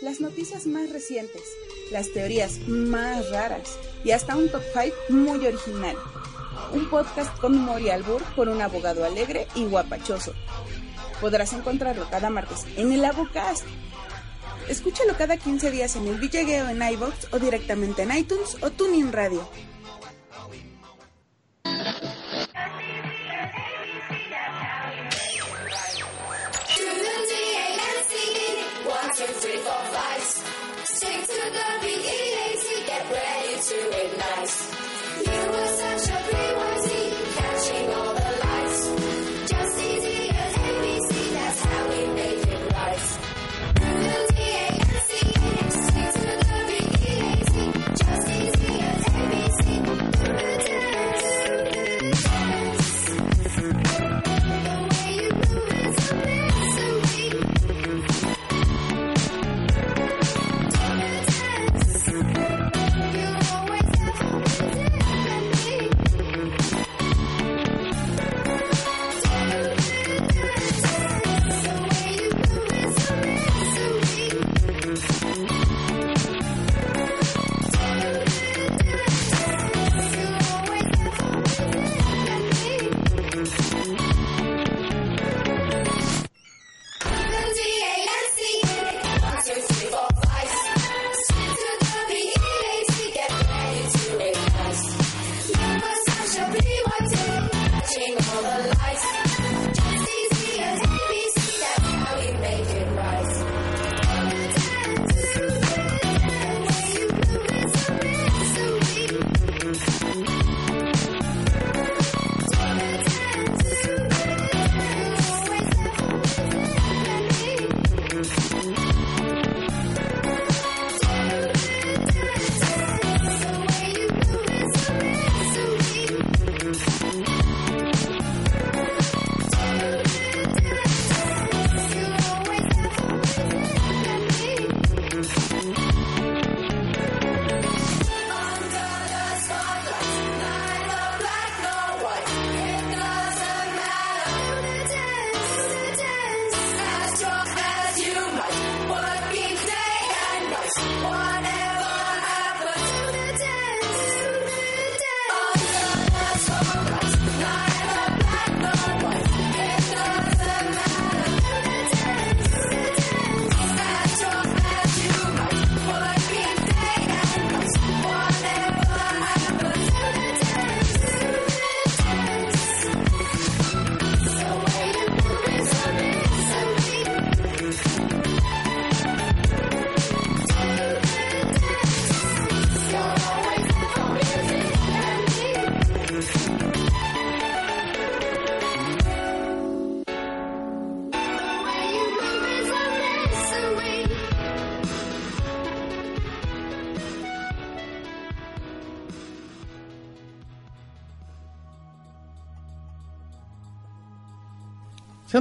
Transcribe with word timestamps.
las 0.00 0.20
noticias 0.20 0.66
más 0.66 0.90
recientes, 0.90 1.42
las 1.90 2.12
teorías 2.12 2.58
más 2.68 3.30
raras 3.30 3.78
y 4.04 4.12
hasta 4.12 4.36
un 4.36 4.48
top 4.48 4.62
5 4.72 4.96
muy 5.10 5.46
original. 5.46 5.96
Un 6.72 6.88
podcast 6.88 7.36
con 7.38 7.54
humor 7.54 7.80
y 7.80 7.90
albur 7.90 8.22
por 8.36 8.48
un 8.48 8.60
abogado 8.60 9.04
alegre 9.04 9.46
y 9.54 9.64
guapachoso. 9.64 10.34
Podrás 11.20 11.52
encontrarlo 11.52 12.08
cada 12.10 12.30
martes 12.30 12.64
en 12.76 12.92
el 12.92 13.04
Abocast. 13.04 13.64
Escúchalo 14.68 15.16
cada 15.16 15.36
15 15.36 15.70
días 15.70 15.96
en 15.96 16.06
el 16.06 16.18
Villegueo 16.18 16.68
en 16.68 16.82
iVoox 16.82 17.32
o 17.32 17.38
directamente 17.38 18.02
en 18.02 18.16
iTunes 18.16 18.56
o 18.60 18.70
TuneIn 18.70 19.12
Radio. 19.12 19.48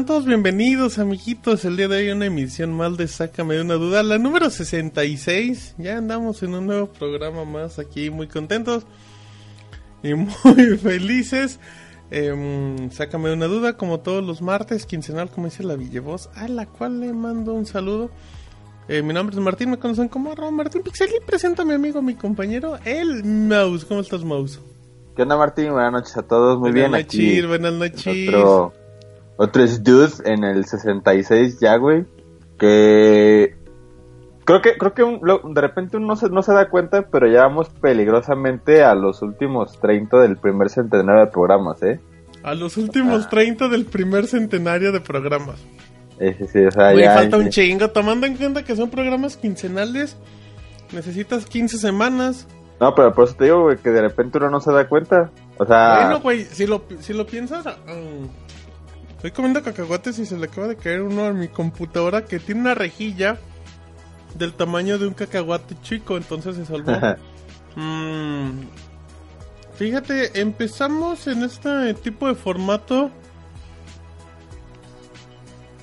Todos 0.07 0.25
bienvenidos, 0.25 1.00
amiguitos. 1.00 1.66
El 1.66 1.75
día 1.75 1.90
de 1.90 1.97
hoy 1.97 2.09
una 2.12 2.28
emisión 2.28 2.72
más 2.72 2.95
de 2.95 3.09
Sácame 3.09 3.56
de 3.56 3.62
una 3.62 3.73
duda, 3.73 4.03
la 4.03 4.18
número 4.18 4.50
66. 4.50 5.75
Ya 5.78 5.97
andamos 5.97 6.41
en 6.44 6.53
un 6.53 6.66
nuevo 6.66 6.88
programa 6.88 7.44
más 7.44 7.78
aquí, 7.78 8.09
muy 8.09 8.28
contentos 8.28 8.85
y 10.01 10.13
muy 10.13 10.78
felices. 10.78 11.59
Em, 12.09 12.90
sácame 12.90 13.28
de 13.28 13.35
una 13.35 13.47
duda, 13.47 13.75
como 13.75 14.00
todos 14.00 14.23
los 14.23 14.41
martes, 14.41 14.85
quincenal, 14.85 15.29
como 15.29 15.47
dice 15.47 15.63
la 15.63 15.75
Villevoz, 15.75 16.29
a 16.35 16.47
la 16.47 16.68
cual 16.68 17.01
le 17.01 17.12
mando 17.12 17.53
un 17.53 17.66
saludo. 17.66 18.09
Eh, 18.88 19.01
mi 19.01 19.13
nombre 19.13 19.35
es 19.35 19.41
Martín, 19.41 19.72
me 19.72 19.78
conocen 19.78 20.07
como 20.07 20.31
arroba 20.31 20.51
Martín 20.51 20.84
Pixel 20.84 21.09
y 21.09 21.25
presento 21.25 21.63
a 21.63 21.66
mi 21.66 21.74
amigo, 21.74 22.01
mi 22.01 22.16
compañero, 22.16 22.79
el 22.85 23.25
Mouse. 23.25 23.84
¿Cómo 23.84 24.00
estás, 24.00 24.24
Mouse? 24.24 24.62
¿Qué 25.18 25.24
onda, 25.24 25.35
Martín? 25.35 25.74
Buenas 25.74 25.91
noches 25.91 26.16
a 26.16 26.24
todos. 26.24 26.59
Muy 26.59 26.72
buenas 26.72 26.74
bien, 26.74 26.91
noches, 26.91 27.07
aquí. 27.07 27.41
buenas 27.45 27.74
noches. 27.74 28.29
Otro, 28.29 28.74
otro 29.38 29.64
es 29.64 29.84
Dude 29.84 30.12
en 30.25 30.44
el 30.44 30.66
66 30.66 31.59
ya, 31.59 31.78
güey. 31.78 32.06
Que 32.59 33.56
creo 34.46 34.62
que 34.62 34.78
creo 34.78 34.94
que 34.94 35.03
un- 35.03 35.20
lo- 35.22 35.42
de 35.44 35.62
repente 35.62 35.98
uno 35.98 36.08
no 36.08 36.16
se, 36.16 36.30
no 36.30 36.42
se 36.42 36.53
da 36.53 36.70
cuenta, 36.70 37.03
pero 37.09 37.28
ya 37.28 37.44
vamos 37.44 37.70
peligrosamente 37.70 38.84
a 38.84 38.96
los 38.96 39.22
últimos 39.22 39.80
30 39.80 40.18
del 40.22 40.38
primer 40.38 40.70
centenario 40.70 41.22
de 41.25 41.31
programas, 41.31 41.81
¿eh? 41.84 42.00
A 42.44 42.53
los 42.56 42.78
últimos 42.78 43.25
Ah. 43.25 43.30
30 43.30 43.68
del 43.68 43.86
primer 43.86 44.28
centenario 44.28 44.92
de 44.92 45.02
programas. 45.02 45.59
Sí, 46.19 46.34
sí, 46.52 46.66
o 46.66 46.72
sea, 46.72 46.94
Güey, 46.94 47.04
ya, 47.04 47.13
falta 47.13 47.38
un 47.38 47.50
chingo. 47.50 47.90
Tomando 47.90 48.25
en 48.25 48.36
cuenta 48.38 48.63
que 48.63 48.75
son 48.75 48.90
programas 48.90 49.38
quincenales, 49.38 50.18
necesitas 50.92 51.45
15 51.45 51.78
semanas. 51.78 52.48
No, 52.80 52.95
pero 52.95 53.13
por 53.13 53.25
eso 53.25 53.36
te 53.36 53.45
digo, 53.45 53.63
güey, 53.63 53.78
que 53.78 53.90
de 53.92 54.01
repente 54.01 54.38
uno 54.40 54.50
no 54.50 54.60
se 54.62 54.72
da 54.72 54.88
cuenta. 54.88 55.30
O 55.57 55.66
sea, 55.66 56.01
Bueno, 56.06 56.22
güey, 56.22 56.45
si 56.45 56.66
lo, 56.66 56.83
si 57.01 57.13
lo 57.13 57.25
piensas, 57.28 57.66
mm, 57.66 58.25
estoy 59.18 59.31
comiendo 59.31 59.64
cacahuates 59.64 60.19
y 60.19 60.25
se 60.25 60.38
le 60.38 60.46
acaba 60.46 60.68
de 60.68 60.75
caer 60.75 61.02
uno 61.02 61.25
a 61.25 61.34
mi 61.34 61.48
computadora 61.48 62.25
que 62.25 62.40
tiene 62.40 62.62
una 62.62 62.75
rejilla 62.75 63.38
del 64.36 64.54
tamaño 64.54 64.98
de 64.98 65.08
un 65.08 65.14
cacahuate 65.14 65.75
chico, 65.81 66.18
entonces 66.18 66.56
se 66.56 66.66
salvó. 66.66 66.92
Mm, 67.75 68.62
fíjate, 69.75 70.40
empezamos 70.40 71.28
en 71.28 71.44
este 71.44 71.94
tipo 71.96 72.28
de 72.28 72.36
formato 72.36 73.12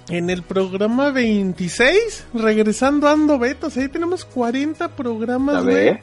en 0.09 0.31
el 0.31 0.43
programa 0.43 1.11
26, 1.11 2.27
regresando 2.35 3.09
a 3.09 3.13
Ando 3.13 3.39
Betos. 3.39 3.77
Ahí 3.77 3.89
tenemos 3.89 4.25
40 4.25 4.79
¿ya 4.79 4.97
programas, 4.97 5.65
güey. 5.65 5.99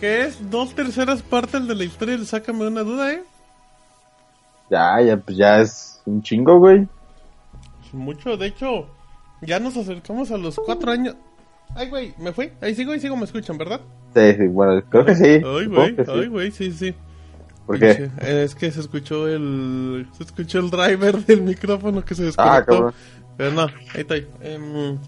Que 0.00 0.22
es 0.22 0.50
dos 0.50 0.74
terceras 0.74 1.22
partes 1.22 1.66
de 1.66 1.74
la 1.74 1.84
historia 1.84 2.16
del 2.16 2.26
Sácame 2.26 2.66
una 2.66 2.82
duda, 2.82 3.12
¿eh? 3.12 3.24
Ya, 4.70 5.00
ya, 5.00 5.16
pues 5.16 5.36
ya 5.36 5.60
es 5.60 6.02
un 6.06 6.22
chingo, 6.22 6.58
güey. 6.58 6.86
Mucho, 7.92 8.36
de 8.36 8.46
hecho, 8.46 8.86
ya 9.42 9.60
nos 9.60 9.76
acercamos 9.76 10.30
a 10.30 10.36
los 10.38 10.56
cuatro 10.56 10.90
años. 10.92 11.14
Ay, 11.74 11.88
güey, 11.88 12.14
me 12.18 12.32
fui. 12.32 12.52
Ahí 12.60 12.74
sigo 12.74 12.94
y 12.94 13.00
sigo, 13.00 13.16
me 13.16 13.24
escuchan, 13.24 13.58
¿verdad? 13.58 13.80
Sí, 14.14 14.32
sí, 14.34 14.46
bueno, 14.48 14.82
creo 14.88 15.04
que 15.04 15.14
sí. 15.14 15.24
Ay, 15.44 15.66
güey, 15.66 15.96
sí. 15.96 16.02
ay, 16.08 16.26
güey, 16.28 16.50
sí, 16.50 16.72
sí. 16.72 16.94
¿Por 17.66 17.78
qué? 17.78 18.10
Eh, 18.20 18.42
Es 18.44 18.54
que 18.54 18.70
se 18.70 18.80
escuchó 18.80 19.26
el. 19.28 20.06
Se 20.16 20.22
escuchó 20.24 20.58
el 20.60 20.70
driver 20.70 21.16
del 21.26 21.42
micrófono 21.42 22.04
que 22.04 22.14
se 22.14 22.22
Ah, 22.22 22.26
desconectó. 22.26 22.72
cabrón. 22.72 22.94
Pero 23.36 23.52
no, 23.52 23.62
ahí 23.62 24.00
estoy. 24.00 24.26
Em, 24.40 24.98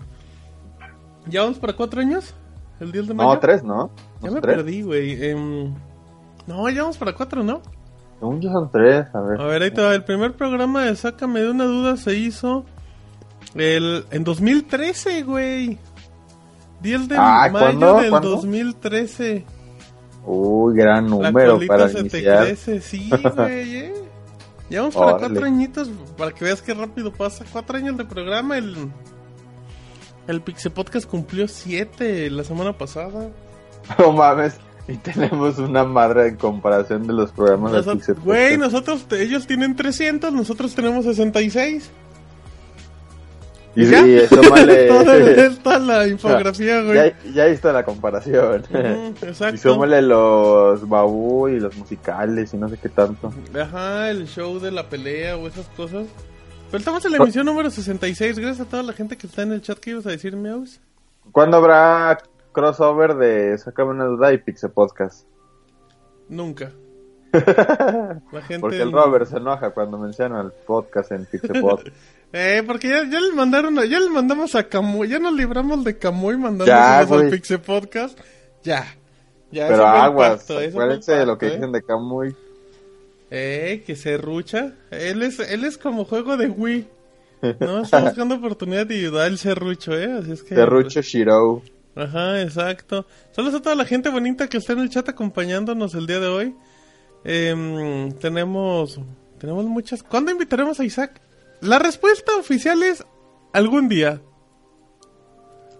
¿Ya 1.26 1.42
vamos 1.42 1.58
para 1.58 1.72
cuatro 1.74 2.00
años? 2.00 2.34
¿El 2.80 2.92
10 2.92 3.08
de 3.08 3.14
mayo? 3.14 3.28
No, 3.30 3.38
tres, 3.40 3.62
¿no? 3.64 3.90
Ya 4.20 4.28
¿No 4.28 4.34
me 4.36 4.40
tres? 4.40 4.56
perdí, 4.56 4.82
güey. 4.82 5.24
Em, 5.30 5.74
no, 6.46 6.68
ya 6.70 6.82
vamos 6.82 6.96
para 6.98 7.12
cuatro, 7.14 7.42
¿no? 7.42 7.60
Según 8.18 8.40
yo 8.40 8.50
son 8.50 8.70
tres, 8.70 9.06
a 9.14 9.20
ver. 9.20 9.40
A 9.40 9.44
ver, 9.46 9.62
ahí 9.62 9.70
te 9.70 9.80
va. 9.82 9.94
El 9.94 10.04
primer 10.04 10.34
programa 10.34 10.84
de 10.84 10.96
Sácame 10.96 11.40
de 11.40 11.50
una 11.50 11.64
duda 11.64 11.96
se 11.96 12.16
hizo 12.16 12.64
el, 13.54 14.04
en 14.10 14.24
2013, 14.24 15.22
güey. 15.22 15.78
10 16.80 17.08
de 17.08 17.16
Ah, 17.18 17.48
mayo 17.52 17.58
¿cuándo? 17.58 18.00
del 18.00 18.10
¿Cuándo? 18.10 18.30
2013. 18.30 19.44
Uy, 20.26 20.74
gran 20.76 21.04
La 21.04 21.30
número 21.30 21.54
colita 21.54 21.74
para 21.76 21.88
se 21.88 22.04
te 22.04 22.22
crece, 22.22 22.80
sí, 22.80 23.10
güey, 23.36 23.76
eh. 23.76 23.94
Ya 24.70 24.80
vamos 24.80 24.94
para 24.94 25.06
Órale. 25.14 25.26
cuatro 25.28 25.46
añitos, 25.46 25.90
para 26.18 26.32
que 26.32 26.44
veas 26.44 26.60
qué 26.60 26.74
rápido 26.74 27.12
pasa. 27.12 27.44
Cuatro 27.52 27.78
años 27.78 27.96
de 27.96 28.04
programa, 28.04 28.58
el... 28.58 28.90
El 30.26 30.42
Pixie 30.42 30.70
Podcast 30.70 31.08
cumplió 31.08 31.48
siete 31.48 32.28
la 32.30 32.44
semana 32.44 32.76
pasada. 32.76 33.30
No 33.98 34.12
mames. 34.12 34.58
Y 34.88 34.96
tenemos 34.96 35.58
una 35.58 35.84
madre 35.84 36.28
en 36.28 36.36
comparación 36.36 37.06
de 37.06 37.12
los 37.12 37.30
programas 37.30 37.72
de 37.72 37.78
Nosot- 37.80 37.92
Pixel 37.96 38.14
Güey, 38.24 38.56
nosotros, 38.56 39.06
ellos 39.12 39.46
tienen 39.46 39.76
300, 39.76 40.32
nosotros 40.32 40.74
tenemos 40.74 41.04
66. 41.04 41.90
Y, 43.76 43.86
¿Ya? 43.86 44.00
y 44.06 44.26
súmale- 44.26 44.88
Todo 44.88 45.12
está 45.52 45.78
la 45.78 46.08
infografía, 46.08 46.82
güey. 46.82 46.96
ya, 46.96 47.14
ya 47.34 47.46
está 47.46 47.72
la 47.72 47.84
comparación. 47.84 48.64
Exacto. 49.22 49.54
y 49.54 49.58
súmale 49.58 50.02
los 50.02 50.88
babú 50.88 51.48
y 51.48 51.60
los 51.60 51.76
musicales 51.76 52.52
y 52.54 52.56
no 52.56 52.68
sé 52.68 52.78
qué 52.78 52.88
tanto. 52.88 53.32
Ajá, 53.60 54.10
el 54.10 54.26
show 54.26 54.58
de 54.58 54.70
la 54.72 54.88
pelea 54.88 55.36
o 55.36 55.46
esas 55.46 55.66
cosas. 55.76 56.06
Pero 56.70 56.78
estamos 56.78 57.04
en 57.04 57.12
la 57.12 57.18
emisión 57.18 57.46
número 57.46 57.70
66. 57.70 58.38
Gracias 58.38 58.66
a 58.66 58.70
toda 58.70 58.82
la 58.82 58.92
gente 58.94 59.16
que 59.16 59.26
está 59.26 59.42
en 59.42 59.52
el 59.52 59.60
chat 59.62 59.78
que 59.78 59.90
ibas 59.90 60.06
a 60.06 60.10
decir, 60.10 60.34
Meows. 60.34 60.80
¿Cuándo 61.30 61.58
habrá 61.58 62.18
crossover 62.58 63.14
de 63.14 63.56
Sácame 63.58 63.90
una 63.90 64.06
duda 64.06 64.32
y 64.32 64.38
Pixel 64.38 64.70
Podcast? 64.70 65.26
Nunca. 66.28 66.72
La 67.32 68.42
gente. 68.42 68.58
Porque 68.60 68.82
el 68.82 68.90
Robert 68.90 69.26
se 69.26 69.36
enoja 69.36 69.70
cuando 69.70 69.96
menciona 69.98 70.40
el 70.40 70.50
podcast 70.66 71.12
en 71.12 71.24
Pixel 71.26 71.60
Podcast. 71.60 71.96
Eh, 72.30 72.62
porque 72.66 72.88
ya, 72.90 73.04
ya 73.10 73.20
le 73.20 73.32
mandaron, 73.32 73.78
a- 73.78 73.86
ya 73.86 73.98
le 73.98 74.10
mandamos 74.10 74.54
a 74.54 74.68
Camuy, 74.68 75.08
ya 75.08 75.18
nos 75.18 75.32
libramos 75.32 75.82
de 75.82 75.96
Camuy 75.96 76.36
mandándonos 76.36 76.70
al 76.70 77.06
güey. 77.06 77.30
Pixel 77.30 77.58
Podcast. 77.60 78.18
Ya. 78.62 78.84
Ya, 79.50 79.66
Pero 79.68 79.86
aguas, 79.86 80.44
pacto, 80.44 80.58
acuérdense 80.58 81.12
de 81.14 81.24
lo 81.24 81.38
que 81.38 81.46
¿eh? 81.46 81.50
dicen 81.54 81.72
de 81.72 81.82
Camuy. 81.82 82.36
Eh, 83.30 83.82
que 83.86 83.96
se 83.96 84.18
rucha. 84.18 84.74
Él 84.90 85.22
es, 85.22 85.38
él 85.38 85.64
es 85.64 85.78
como 85.78 86.04
juego 86.04 86.36
de 86.36 86.48
Wii. 86.48 86.86
No, 87.60 87.80
está 87.80 88.00
buscando 88.02 88.34
oportunidad 88.34 88.90
y 88.90 89.10
da 89.10 89.26
el 89.26 89.38
serrucho, 89.38 89.96
eh. 89.96 90.12
Así 90.20 90.32
es 90.32 90.42
que. 90.42 90.54
Serrucho 90.54 91.00
Shiro. 91.00 91.62
Ajá, 91.96 92.40
exacto. 92.42 93.06
Saludos 93.32 93.56
a 93.56 93.62
toda 93.62 93.74
la 93.74 93.84
gente 93.84 94.08
bonita 94.08 94.48
que 94.48 94.58
está 94.58 94.72
en 94.72 94.80
el 94.80 94.90
chat 94.90 95.08
acompañándonos 95.08 95.94
el 95.94 96.06
día 96.06 96.20
de 96.20 96.28
hoy. 96.28 96.54
Em, 97.24 98.12
tenemos, 98.12 99.00
tenemos 99.38 99.64
muchas. 99.64 100.02
¿Cuándo 100.02 100.30
invitaremos 100.30 100.78
a 100.80 100.84
Isaac? 100.84 101.20
La 101.60 101.78
respuesta 101.80 102.36
oficial 102.38 102.82
es 102.84 103.04
algún 103.52 103.88
día. 103.88 104.20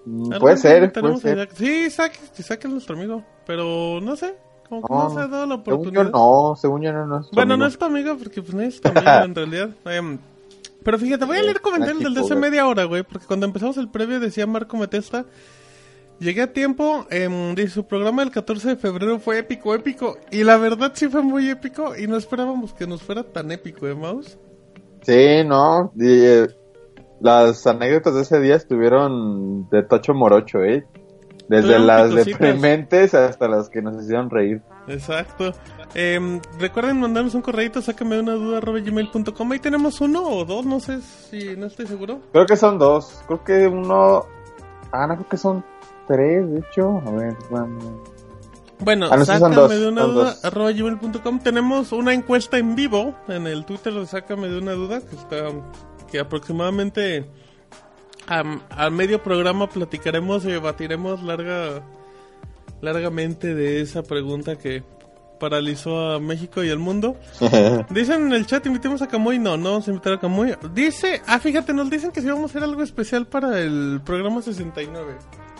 Mm, 0.05 0.33
Algún 0.33 0.41
Puede 0.41 0.55
día 0.57 0.63
ser, 0.63 0.93
puede 0.93 1.17
ser. 1.19 1.37
Isaac. 1.39 1.51
Sí, 1.57 1.85
Isaac, 1.87 2.19
Isaac 2.39 2.65
es 2.65 2.71
nuestro 2.71 2.97
amigo, 2.97 3.25
pero 3.47 4.01
no 4.03 4.17
sé, 4.17 4.35
como 4.69 4.83
que 4.83 4.93
No, 4.93 5.05
no, 5.05 5.11
se 5.15 5.21
ha 5.21 5.27
dado 5.29 5.47
la 5.47 5.63
Según 5.65 5.93
yo 5.93 6.01
oportunidad. 6.03 6.11
no, 6.11 6.57
según 6.61 6.83
yo 6.83 6.93
no. 6.93 7.07
no 7.07 7.21
es 7.21 7.31
Bueno, 7.31 7.57
no 7.57 7.65
amigo. 7.65 7.69
es 7.69 7.79
tu 7.79 7.85
amigo 7.85 8.17
porque 8.17 8.43
pues 8.43 8.55
no 8.55 8.63
es 8.63 8.81
tu 8.81 8.89
amigo 8.89 9.07
en 9.25 9.35
realidad. 9.35 9.71
Em, 9.85 10.19
pero 10.83 10.99
fíjate, 10.99 11.25
voy 11.25 11.37
a 11.37 11.43
leer 11.43 11.61
comentarios 11.61 12.03
del 12.03 12.15
de 12.15 12.21
hace 12.23 12.35
media 12.35 12.67
hora, 12.67 12.85
güey, 12.85 13.03
porque 13.05 13.27
cuando 13.27 13.47
empezamos 13.47 13.77
el 13.77 13.89
previo 13.89 14.19
decía 14.19 14.47
Marco 14.47 14.77
Metesta, 14.77 15.27
llegué 16.19 16.43
a 16.43 16.53
tiempo, 16.53 17.07
em, 17.11 17.55
dice 17.55 17.71
su 17.71 17.87
programa 17.87 18.23
del 18.23 18.31
14 18.31 18.71
de 18.71 18.77
febrero 18.77 19.19
fue 19.19 19.39
épico, 19.39 19.75
épico, 19.75 20.17
y 20.31 20.45
la 20.45 20.57
verdad 20.57 20.93
sí 20.95 21.09
fue 21.09 21.23
muy 21.23 21.49
épico 21.49 21.97
y 21.97 22.07
no 22.07 22.17
esperábamos 22.17 22.73
que 22.73 22.87
nos 22.87 23.03
fuera 23.03 23.23
tan 23.23 23.51
épico, 23.53 23.87
¿eh, 23.87 23.95
Mouse? 23.95 24.39
Sí, 25.03 25.45
no. 25.45 25.93
y, 25.97 26.07
eh, 26.07 26.49
las 27.21 27.67
anécdotas 27.67 28.15
de 28.15 28.23
ese 28.23 28.41
día 28.41 28.55
estuvieron 28.55 29.69
de 29.71 29.83
tocho 29.83 30.15
morocho, 30.15 30.63
¿eh? 30.63 30.87
Desde 31.49 31.63
Tuvieron 31.63 31.87
las 31.87 32.11
picositas. 32.11 32.41
deprimentes 32.41 33.15
hasta 33.15 33.49
las 33.49 33.71
que 33.71 33.83
nos 33.83 34.05
hicieron 34.05 34.31
reír. 34.31 34.61
Exacto. 34.87 35.53
Em, 35.95 36.41
recuerden 36.59 37.01
mandarnos 37.01 37.35
un 37.35 37.43
correito, 37.43 37.81
sácame 37.81 38.21
una 38.21 38.35
duda 38.35 38.61
gmail.com. 38.61 39.53
Ahí 39.53 39.59
tenemos 39.59 40.01
uno 40.01 40.23
o 40.29 40.45
dos, 40.45 40.67
no 40.67 40.79
sé 40.79 41.01
si 41.01 41.57
no 41.57 41.67
estoy 41.67 41.87
seguro. 41.87 42.21
Creo 42.33 42.47
que 42.47 42.57
son 42.57 42.79
dos. 42.79 43.23
Creo 43.27 43.43
que 43.43 43.67
uno. 43.67 44.27
Ah, 44.93 45.07
no, 45.07 45.17
creo 45.17 45.29
que 45.29 45.37
son 45.39 45.65
tres, 46.09 46.51
de 46.51 46.59
hecho. 46.61 47.01
A 47.07 47.11
ver, 47.13 47.37
bueno. 47.51 47.79
Bueno, 48.81 49.09
Ah, 49.11 49.25
sácame 49.25 49.55
dos, 49.57 49.71
de 49.71 49.89
una 49.89 50.03
duda 50.03 50.37
arroba 50.43 50.71
gmail.com. 50.73 51.41
Tenemos 51.41 51.93
una 51.93 52.15
encuesta 52.15 52.59
en 52.59 52.75
vivo 52.77 53.15
en 53.29 53.47
el 53.47 53.65
Twitter 53.65 53.93
de 53.93 54.07
Sácame 54.07 54.49
de 54.49 54.59
una 54.59 54.73
duda 54.73 55.01
que 55.01 55.17
está 55.17 55.49
que 56.11 56.21
aproximadamente 56.21 57.29
a, 58.27 58.43
a 58.71 58.91
medio 58.91 59.23
programa 59.23 59.69
platicaremos 59.69 60.45
y 60.45 60.49
debatiremos 60.53 61.23
larga 61.23 61.83
largamente 62.81 63.55
de 63.55 63.81
esa 63.81 64.03
pregunta 64.03 64.57
que 64.57 64.83
paralizó 65.39 66.13
a 66.13 66.21
México 66.21 66.63
y 66.65 66.71
al 66.71 66.79
mundo. 66.79 67.17
Dicen 67.91 68.27
en 68.27 68.33
el 68.33 68.47
chat, 68.47 68.65
invitemos 68.67 69.03
a 69.03 69.09
Camuy. 69.09 69.39
No, 69.39 69.57
no 69.57 69.71
vamos 69.73 69.89
a 69.89 69.91
invitar 69.91 70.15
a 70.15 70.21
Camuy. 70.21 70.55
Dice, 70.73 71.23
ah, 71.27 71.39
fíjate, 71.39 71.73
nos 71.73 71.91
dicen 71.91 72.11
que 72.11 72.21
sí 72.21 72.27
vamos 72.29 72.45
a 72.45 72.47
hacer 72.47 72.63
algo 72.63 72.83
especial 72.83 73.27
para 73.27 73.61
el 73.61 74.01
programa 74.05 74.43
69. 74.43 75.17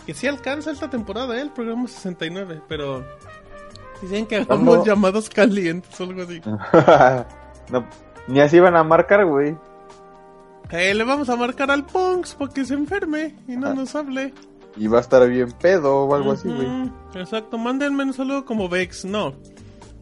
Que 0.09 0.15
sí 0.15 0.25
alcanza 0.25 0.71
esta 0.71 0.89
temporada, 0.89 1.37
¿eh? 1.37 1.41
El 1.41 1.51
programa 1.51 1.87
69, 1.87 2.63
pero 2.67 3.05
dicen 4.01 4.25
que 4.25 4.37
hagamos 4.37 4.83
llamados 4.83 5.29
calientes 5.29 6.01
o 6.01 6.03
algo 6.03 6.23
así. 6.23 6.41
no, 7.71 7.85
ni 8.27 8.39
así 8.39 8.59
van 8.59 8.75
a 8.75 8.83
marcar, 8.83 9.23
güey. 9.27 9.55
Eh, 10.71 10.95
le 10.95 11.03
vamos 11.03 11.29
a 11.29 11.35
marcar 11.35 11.69
al 11.69 11.85
Punks 11.85 12.33
para 12.33 12.51
que 12.51 12.65
se 12.65 12.73
enferme 12.73 13.35
y 13.47 13.55
no 13.55 13.75
nos 13.75 13.93
hable. 13.93 14.33
Y 14.75 14.87
va 14.87 14.97
a 14.97 15.01
estar 15.01 15.29
bien 15.29 15.51
pedo 15.51 15.97
o 16.05 16.15
algo 16.15 16.31
así, 16.31 16.49
güey. 16.49 16.91
Exacto, 17.13 17.59
mándenme 17.59 18.03
un 18.03 18.13
saludo 18.13 18.45
como 18.45 18.67
Vex, 18.67 19.05
no. 19.05 19.35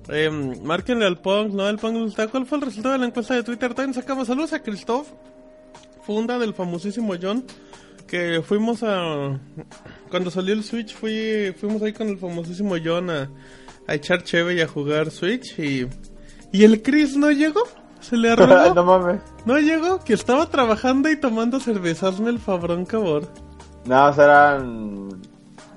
Eh, 0.07 0.29
márquenle 0.63 1.05
al 1.05 1.19
Punk, 1.19 1.51
no 1.51 1.65
al 1.65 1.79
Punk 1.79 1.95
del 1.95 2.15
Taco. 2.15 2.31
¿Cuál 2.31 2.45
fue 2.45 2.59
el 2.59 2.63
resultado 2.63 2.93
de 2.93 2.99
la 2.99 3.07
encuesta 3.07 3.33
de 3.33 3.43
Twitter? 3.43 3.73
También 3.73 3.93
sacamos 3.93 4.27
saludos 4.27 4.53
a 4.53 4.63
Christoph, 4.63 5.09
funda 6.03 6.39
del 6.39 6.53
famosísimo 6.53 7.15
John. 7.21 7.43
Que 8.07 8.41
fuimos 8.41 8.83
a. 8.83 9.37
Cuando 10.09 10.31
salió 10.31 10.53
el 10.53 10.63
Switch, 10.63 10.93
fui, 10.95 11.53
fuimos 11.59 11.81
ahí 11.81 11.93
con 11.93 12.07
el 12.09 12.17
famosísimo 12.17 12.75
John 12.83 13.09
a, 13.09 13.29
a 13.87 13.93
echar 13.95 14.23
cheve 14.23 14.55
y 14.55 14.61
a 14.61 14.67
jugar 14.67 15.11
Switch. 15.11 15.57
Y, 15.59 15.87
y 16.51 16.63
el 16.63 16.81
Chris 16.81 17.15
no 17.17 17.31
llegó. 17.31 17.61
Se 17.99 18.15
le 18.17 18.29
arrugó. 18.31 18.73
no 18.73 18.83
mames. 18.83 19.21
No 19.45 19.57
llegó, 19.59 19.99
que 20.03 20.13
estaba 20.13 20.45
trabajando 20.49 21.09
y 21.09 21.19
tomando 21.19 21.59
cervezas 21.59 22.19
el 22.19 22.39
Fabrón 22.39 22.85
Cabor. 22.85 23.27
No, 23.85 24.13
serán 24.13 25.09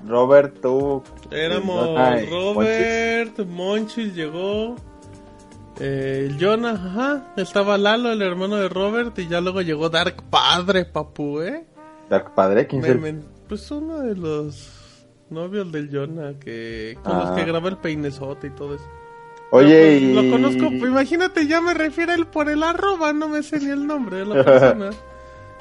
Robert, 0.06 0.60
tú. 0.60 1.02
Éramos 1.30 1.96
Robert, 2.28 3.38
Monchis 3.46 4.14
llegó, 4.14 4.74
eh, 5.78 6.34
Jonah, 6.40 6.72
ajá, 6.72 7.32
estaba 7.36 7.78
Lalo, 7.78 8.10
el 8.10 8.20
hermano 8.22 8.56
de 8.56 8.68
Robert, 8.68 9.16
y 9.18 9.28
ya 9.28 9.40
luego 9.40 9.62
llegó 9.62 9.88
Dark 9.88 10.24
Padre, 10.28 10.84
papu, 10.84 11.40
¿eh? 11.40 11.64
Dark 12.08 12.34
Padre, 12.34 12.66
¿quién 12.66 12.84
es 12.84 12.96
Me- 13.00 13.08
el- 13.08 13.14
me- 13.18 13.24
pues 13.50 13.70
uno 13.72 13.98
de 14.00 14.14
los 14.16 14.70
novios 15.28 15.70
del 15.72 15.90
Jonah, 15.92 16.38
que 16.38 16.96
con 17.02 17.18
los 17.18 17.28
Ah. 17.30 17.34
que 17.36 17.44
graba 17.44 17.68
el 17.68 17.76
peinesote 17.76 18.46
y 18.46 18.50
todo 18.50 18.76
eso. 18.76 18.84
Oye, 19.50 19.98
pues, 19.98 20.02
y... 20.02 20.14
Lo 20.14 20.30
conozco, 20.30 20.66
imagínate, 20.86 21.46
ya 21.48 21.60
me 21.60 21.74
refiero 21.74 22.12
a 22.12 22.14
él 22.14 22.26
por 22.28 22.48
el 22.48 22.62
arroba, 22.62 23.12
no 23.12 23.28
me 23.28 23.42
sé 23.42 23.58
ni 23.58 23.68
el 23.70 23.84
nombre 23.86 24.18
de 24.18 24.24
la 24.26 24.34
persona. 24.44 24.90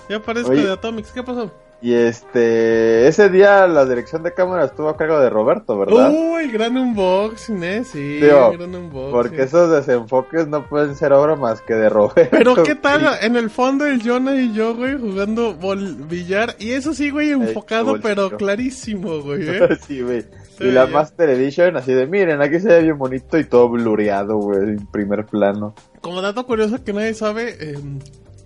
Ya 0.08 0.22
parezco 0.22 0.51
Oye. 0.51 0.63
de 0.65 0.72
Atomics, 0.72 1.12
¿qué 1.12 1.24
pasó? 1.24 1.51
Y 1.82 1.94
este, 1.94 3.08
ese 3.08 3.30
día 3.30 3.66
la 3.66 3.86
dirección 3.86 4.22
de 4.22 4.34
cámara 4.34 4.66
estuvo 4.66 4.90
a 4.90 4.98
cargo 4.98 5.18
de 5.22 5.30
Roberto, 5.30 5.80
¿verdad? 5.80 6.12
Uy, 6.14 6.52
gran 6.52 6.78
unboxing, 6.78 7.64
eh, 7.64 7.84
sí, 7.86 8.18
Digo, 8.18 8.52
gran 8.52 8.76
unboxing. 8.76 9.12
Porque 9.12 9.44
esos 9.44 9.72
desenfoques 9.72 10.46
no 10.50 10.68
pueden 10.68 10.98
ser 10.98 11.14
obra 11.14 11.38
más 11.38 11.62
que 11.62 11.76
de 11.76 11.88
Roberto. 11.88 12.30
Pero 12.32 12.64
qué 12.64 12.76
tal, 12.82 13.08
en 13.22 13.38
el 13.38 13.50
fondo 13.50 13.86
el 13.86 14.04
Jonah 14.04 14.36
y 14.36 14.52
yo, 14.52 14.76
güey, 14.76 15.00
jugando 15.00 15.58
billar. 16.10 16.58
Y 16.60 16.72
eso 16.72 16.94
sí, 16.94 17.12
güey, 17.12 17.32
enfocado, 17.32 17.98
pero 18.02 18.32
clarísimo, 18.32 19.22
güey, 19.22 19.48
¿eh? 19.48 19.78
sí, 19.88 20.02
güey. 20.02 20.24
Sí, 20.58 20.66
y 20.66 20.72
la 20.72 20.86
ya. 20.86 20.92
Master 20.92 21.30
Edition, 21.30 21.78
así 21.78 21.94
de, 21.94 22.06
miren, 22.08 22.42
aquí 22.42 22.60
se 22.60 22.68
ve 22.68 22.82
bien 22.82 22.98
bonito 22.98 23.38
y 23.40 23.46
todo 23.46 23.70
blureado, 23.70 24.36
güey, 24.36 24.60
en 24.64 24.86
primer 24.88 25.26
plano. 25.26 25.74
Como 26.02 26.22
dato 26.22 26.46
curioso 26.46 26.84
que 26.84 26.92
nadie 26.92 27.14
sabe, 27.14 27.56
eh, 27.58 27.80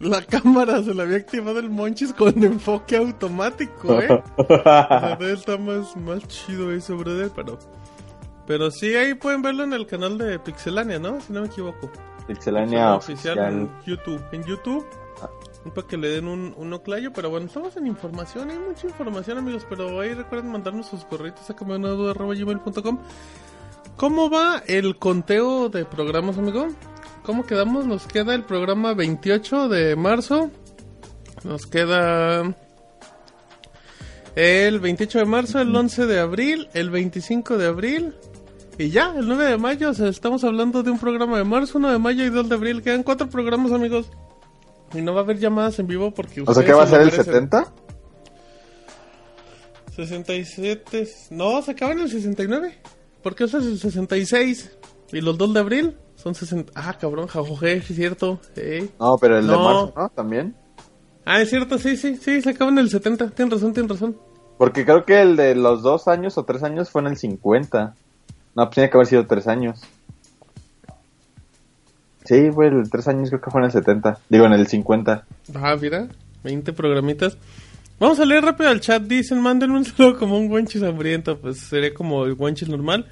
la 0.03 0.21
cámara 0.21 0.83
se 0.83 0.93
le 0.93 1.01
había 1.01 1.17
activado 1.17 1.59
el 1.59 1.69
Monchis 1.69 2.13
con 2.13 2.43
enfoque 2.43 2.97
automático, 2.97 4.01
¿eh? 4.01 4.23
O 4.37 4.45
sea, 4.45 5.17
de 5.19 5.25
él 5.31 5.37
está 5.37 5.57
más, 5.57 5.95
más 5.97 6.27
chido 6.27 6.71
eso, 6.71 6.97
brother, 6.97 7.31
pero... 7.35 7.57
Pero 8.45 8.69
sí, 8.71 8.93
ahí 8.95 9.13
pueden 9.13 9.41
verlo 9.41 9.63
en 9.63 9.71
el 9.71 9.87
canal 9.87 10.17
de 10.17 10.37
Pixelania, 10.37 10.99
¿no? 10.99 11.21
Si 11.21 11.31
no 11.31 11.41
me 11.41 11.47
equivoco. 11.47 11.89
Pixelania 12.27 12.93
oficial 12.95 13.39
oficial. 13.39 13.53
en 13.53 13.71
YouTube. 13.85 14.21
En 14.33 14.43
YouTube, 14.43 14.85
para 15.73 15.87
que 15.87 15.97
le 15.97 16.09
den 16.09 16.27
un, 16.27 16.53
un 16.57 16.73
oclayo, 16.73 17.13
pero 17.13 17.29
bueno, 17.29 17.45
estamos 17.45 17.75
en 17.77 17.87
información, 17.87 18.49
hay 18.49 18.59
mucha 18.59 18.87
información, 18.87 19.37
amigos, 19.37 19.65
pero 19.69 19.99
ahí 20.01 20.13
recuerden 20.13 20.51
mandarnos 20.51 20.87
sus 20.87 21.07
duda, 21.09 22.11
arroba 22.11 22.33
gmail.com. 22.33 22.99
¿Cómo 23.95 24.29
va 24.29 24.63
el 24.67 24.97
conteo 24.97 25.69
de 25.69 25.85
programas, 25.85 26.37
amigo? 26.37 26.67
¿Cómo 27.25 27.45
quedamos? 27.45 27.85
Nos 27.85 28.05
queda 28.05 28.35
el 28.35 28.43
programa 28.43 28.93
28 28.93 29.69
de 29.69 29.95
marzo. 29.95 30.51
Nos 31.43 31.65
queda 31.65 32.53
el 34.35 34.79
28 34.79 35.19
de 35.19 35.25
marzo, 35.25 35.59
el 35.61 35.73
11 35.73 36.05
de 36.05 36.19
abril, 36.19 36.69
el 36.73 36.89
25 36.89 37.57
de 37.57 37.67
abril. 37.67 38.15
Y 38.77 38.89
ya, 38.89 39.13
el 39.15 39.27
9 39.27 39.45
de 39.45 39.57
mayo, 39.57 39.91
o 39.91 39.93
sea, 39.93 40.09
estamos 40.09 40.43
hablando 40.43 40.83
de 40.83 40.91
un 40.91 40.99
programa 40.99 41.37
de 41.37 41.43
marzo, 41.45 41.77
1 41.77 41.91
de 41.91 41.99
mayo 41.99 42.25
y 42.25 42.29
2 42.29 42.49
de 42.49 42.55
abril. 42.55 42.81
Quedan 42.81 43.03
cuatro 43.03 43.29
programas, 43.29 43.71
amigos. 43.71 44.07
Y 44.93 45.01
no 45.01 45.13
va 45.13 45.21
a 45.21 45.23
haber 45.23 45.39
llamadas 45.39 45.79
en 45.79 45.87
vivo 45.87 46.11
porque 46.11 46.43
O 46.45 46.53
sea, 46.53 46.65
¿qué 46.65 46.73
va 46.73 46.83
a 46.83 46.87
ser 46.87 47.01
el 47.01 47.05
merecen. 47.05 47.25
70? 47.25 47.73
67. 49.95 51.07
No, 51.29 51.61
se 51.61 51.71
acaba 51.71 51.93
en 51.93 51.99
el 51.99 52.09
69. 52.09 52.79
Porque 53.21 53.45
ese 53.45 53.59
es 53.59 53.65
el 53.65 53.79
66. 53.79 54.71
Y 55.13 55.21
los 55.21 55.37
2 55.37 55.53
de 55.53 55.59
abril 55.59 55.97
son 56.15 56.35
60. 56.35 56.71
Ah, 56.75 56.97
cabrón, 56.99 57.27
jajoje, 57.27 57.81
sí 57.81 57.93
es 57.93 57.97
cierto. 57.97 58.39
Ey. 58.55 58.89
No, 58.99 59.17
pero 59.17 59.37
el 59.37 59.47
de 59.47 59.55
marzo, 59.55 59.93
¿no? 59.95 60.09
También. 60.09 60.55
Ah, 61.25 61.41
es 61.41 61.49
cierto, 61.49 61.77
sí, 61.77 61.95
sí, 61.95 62.17
sí, 62.17 62.41
se 62.41 62.49
acaba 62.49 62.71
en 62.71 62.79
el 62.79 62.89
70. 62.89 63.29
Tienes 63.31 63.53
razón, 63.53 63.73
tienes 63.73 63.91
razón. 63.91 64.17
Porque 64.57 64.85
creo 64.85 65.05
que 65.05 65.21
el 65.21 65.35
de 65.35 65.55
los 65.55 65.81
dos 65.81 66.07
años 66.07 66.37
o 66.37 66.43
tres 66.43 66.63
años 66.63 66.89
fue 66.89 67.01
en 67.01 67.07
el 67.07 67.17
50. 67.17 67.95
No, 68.55 68.65
pues 68.65 68.75
tiene 68.75 68.89
que 68.89 68.97
haber 68.97 69.07
sido 69.07 69.25
tres 69.25 69.47
años. 69.47 69.81
Sí, 72.25 72.49
güey, 72.49 72.69
el 72.69 72.83
de 72.83 72.89
tres 72.89 73.07
años 73.07 73.29
creo 73.29 73.41
que 73.41 73.51
fue 73.51 73.61
en 73.61 73.65
el 73.65 73.71
70. 73.71 74.19
Digo, 74.29 74.45
en 74.45 74.53
el 74.53 74.67
50. 74.67 75.25
Ah, 75.55 75.75
mira, 75.79 76.07
20 76.43 76.73
programitas. 76.73 77.37
Vamos 77.99 78.19
a 78.19 78.25
leer 78.25 78.43
rápido 78.43 78.69
al 78.69 78.79
chat. 78.79 79.01
Dicen, 79.03 79.41
mándenme 79.41 79.77
un 79.77 79.85
saludo 79.85 80.17
como 80.17 80.37
un 80.37 80.47
guanchis 80.47 80.83
hambriento. 80.83 81.37
Pues 81.37 81.57
sería 81.57 81.93
como 81.93 82.25
el 82.25 82.35
guanchis 82.35 82.69
normal. 82.69 83.07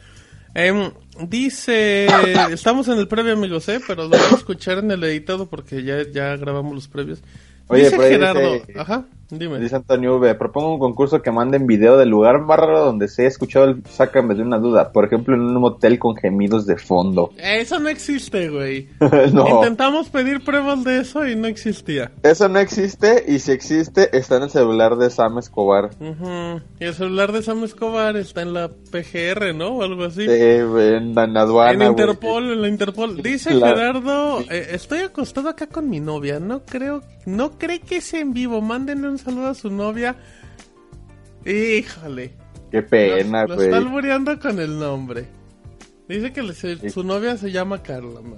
Em, 0.53 0.91
dice, 1.19 2.05
estamos 2.51 2.87
en 2.87 2.97
el 2.99 3.07
previo, 3.07 3.33
amigos, 3.33 3.67
¿eh? 3.69 3.79
Pero 3.85 4.03
lo 4.03 4.09
vamos 4.09 4.33
a 4.33 4.35
escuchar 4.37 4.79
en 4.79 4.91
el 4.91 5.03
editado 5.03 5.49
porque 5.49 5.83
ya, 5.83 6.03
ya 6.11 6.35
grabamos 6.37 6.73
los 6.73 6.87
previos. 6.87 7.21
Oye, 7.67 7.83
dice 7.85 7.97
Gerardo, 8.09 8.53
dice- 8.53 8.73
ajá, 8.79 9.05
dime. 9.31 9.59
Dice 9.59 9.75
Antonio 9.75 10.17
V, 10.17 10.35
propongo 10.35 10.73
un 10.73 10.79
concurso 10.79 11.21
que 11.21 11.31
manden 11.31 11.67
video 11.67 11.97
del 11.97 12.09
lugar 12.09 12.39
más 12.41 12.57
raro 12.59 12.85
donde 12.85 13.07
se 13.07 13.23
ha 13.25 13.27
escuchado 13.27 13.65
el 13.65 13.83
sácame 13.87 14.35
de 14.35 14.43
una 14.43 14.57
duda. 14.59 14.91
Por 14.91 15.05
ejemplo, 15.05 15.35
en 15.35 15.41
un 15.41 15.53
motel 15.59 15.99
con 15.99 16.15
gemidos 16.15 16.65
de 16.65 16.77
fondo. 16.77 17.31
Eso 17.37 17.79
no 17.79 17.89
existe, 17.89 18.49
güey. 18.49 18.89
no, 19.33 19.47
Intentamos 19.47 20.09
pedir 20.09 20.43
pruebas 20.43 20.83
de 20.83 20.99
eso 20.99 21.27
y 21.27 21.35
no 21.35 21.47
existía. 21.47 22.11
eso 22.23 22.47
no 22.49 22.59
existe 22.59 23.23
y 23.27 23.39
si 23.39 23.51
existe 23.51 24.15
está 24.17 24.37
en 24.37 24.43
el 24.43 24.49
celular 24.49 24.95
de 24.97 25.09
Sam 25.09 25.37
Escobar. 25.39 25.89
Y 26.79 26.85
el 26.85 26.93
celular 26.93 27.31
de 27.31 27.41
Sam 27.43 27.63
Escobar 27.63 28.15
está 28.17 28.41
en 28.41 28.53
la 28.53 28.69
PGR, 28.69 29.53
¿no? 29.55 29.69
O 29.77 29.83
algo 29.83 30.03
así. 30.05 30.25
Sí, 30.25 30.31
en 30.31 31.15
la 31.15 31.23
en 31.23 31.33
la 31.33 31.41
aduana. 31.41 31.85
En. 31.85 31.91
Interpol, 31.91 32.51
en 32.51 32.61
la 32.61 32.67
Interpol. 32.67 33.21
Dice 33.21 33.53
La- 33.53 33.67
Gerardo, 33.69 34.39
eh, 34.49 34.67
estoy 34.71 34.99
acostado 34.99 35.49
acá 35.49 35.67
con 35.67 35.89
mi 35.89 35.99
novia. 35.99 36.39
No 36.39 36.63
creo, 36.65 37.01
no 37.25 37.51
cree 37.57 37.79
que 37.79 38.01
sea 38.01 38.19
en 38.21 38.33
vivo. 38.33 38.61
Mándenle 38.61 39.09
un 39.09 39.17
saludo 39.21 39.47
a 39.47 39.53
su 39.53 39.69
novia. 39.69 40.15
Híjole. 41.45 42.33
Qué 42.71 42.81
pena, 42.81 43.43
lo, 43.43 43.49
lo 43.49 43.55
güey. 43.55 43.67
está 43.67 43.77
albureando 43.77 44.39
con 44.39 44.59
el 44.59 44.79
nombre. 44.79 45.25
Dice 46.07 46.31
que 46.33 46.89
su 46.89 47.03
novia 47.03 47.37
se 47.37 47.51
llama 47.51 47.81
Carla. 47.81 48.21
¿no? 48.21 48.37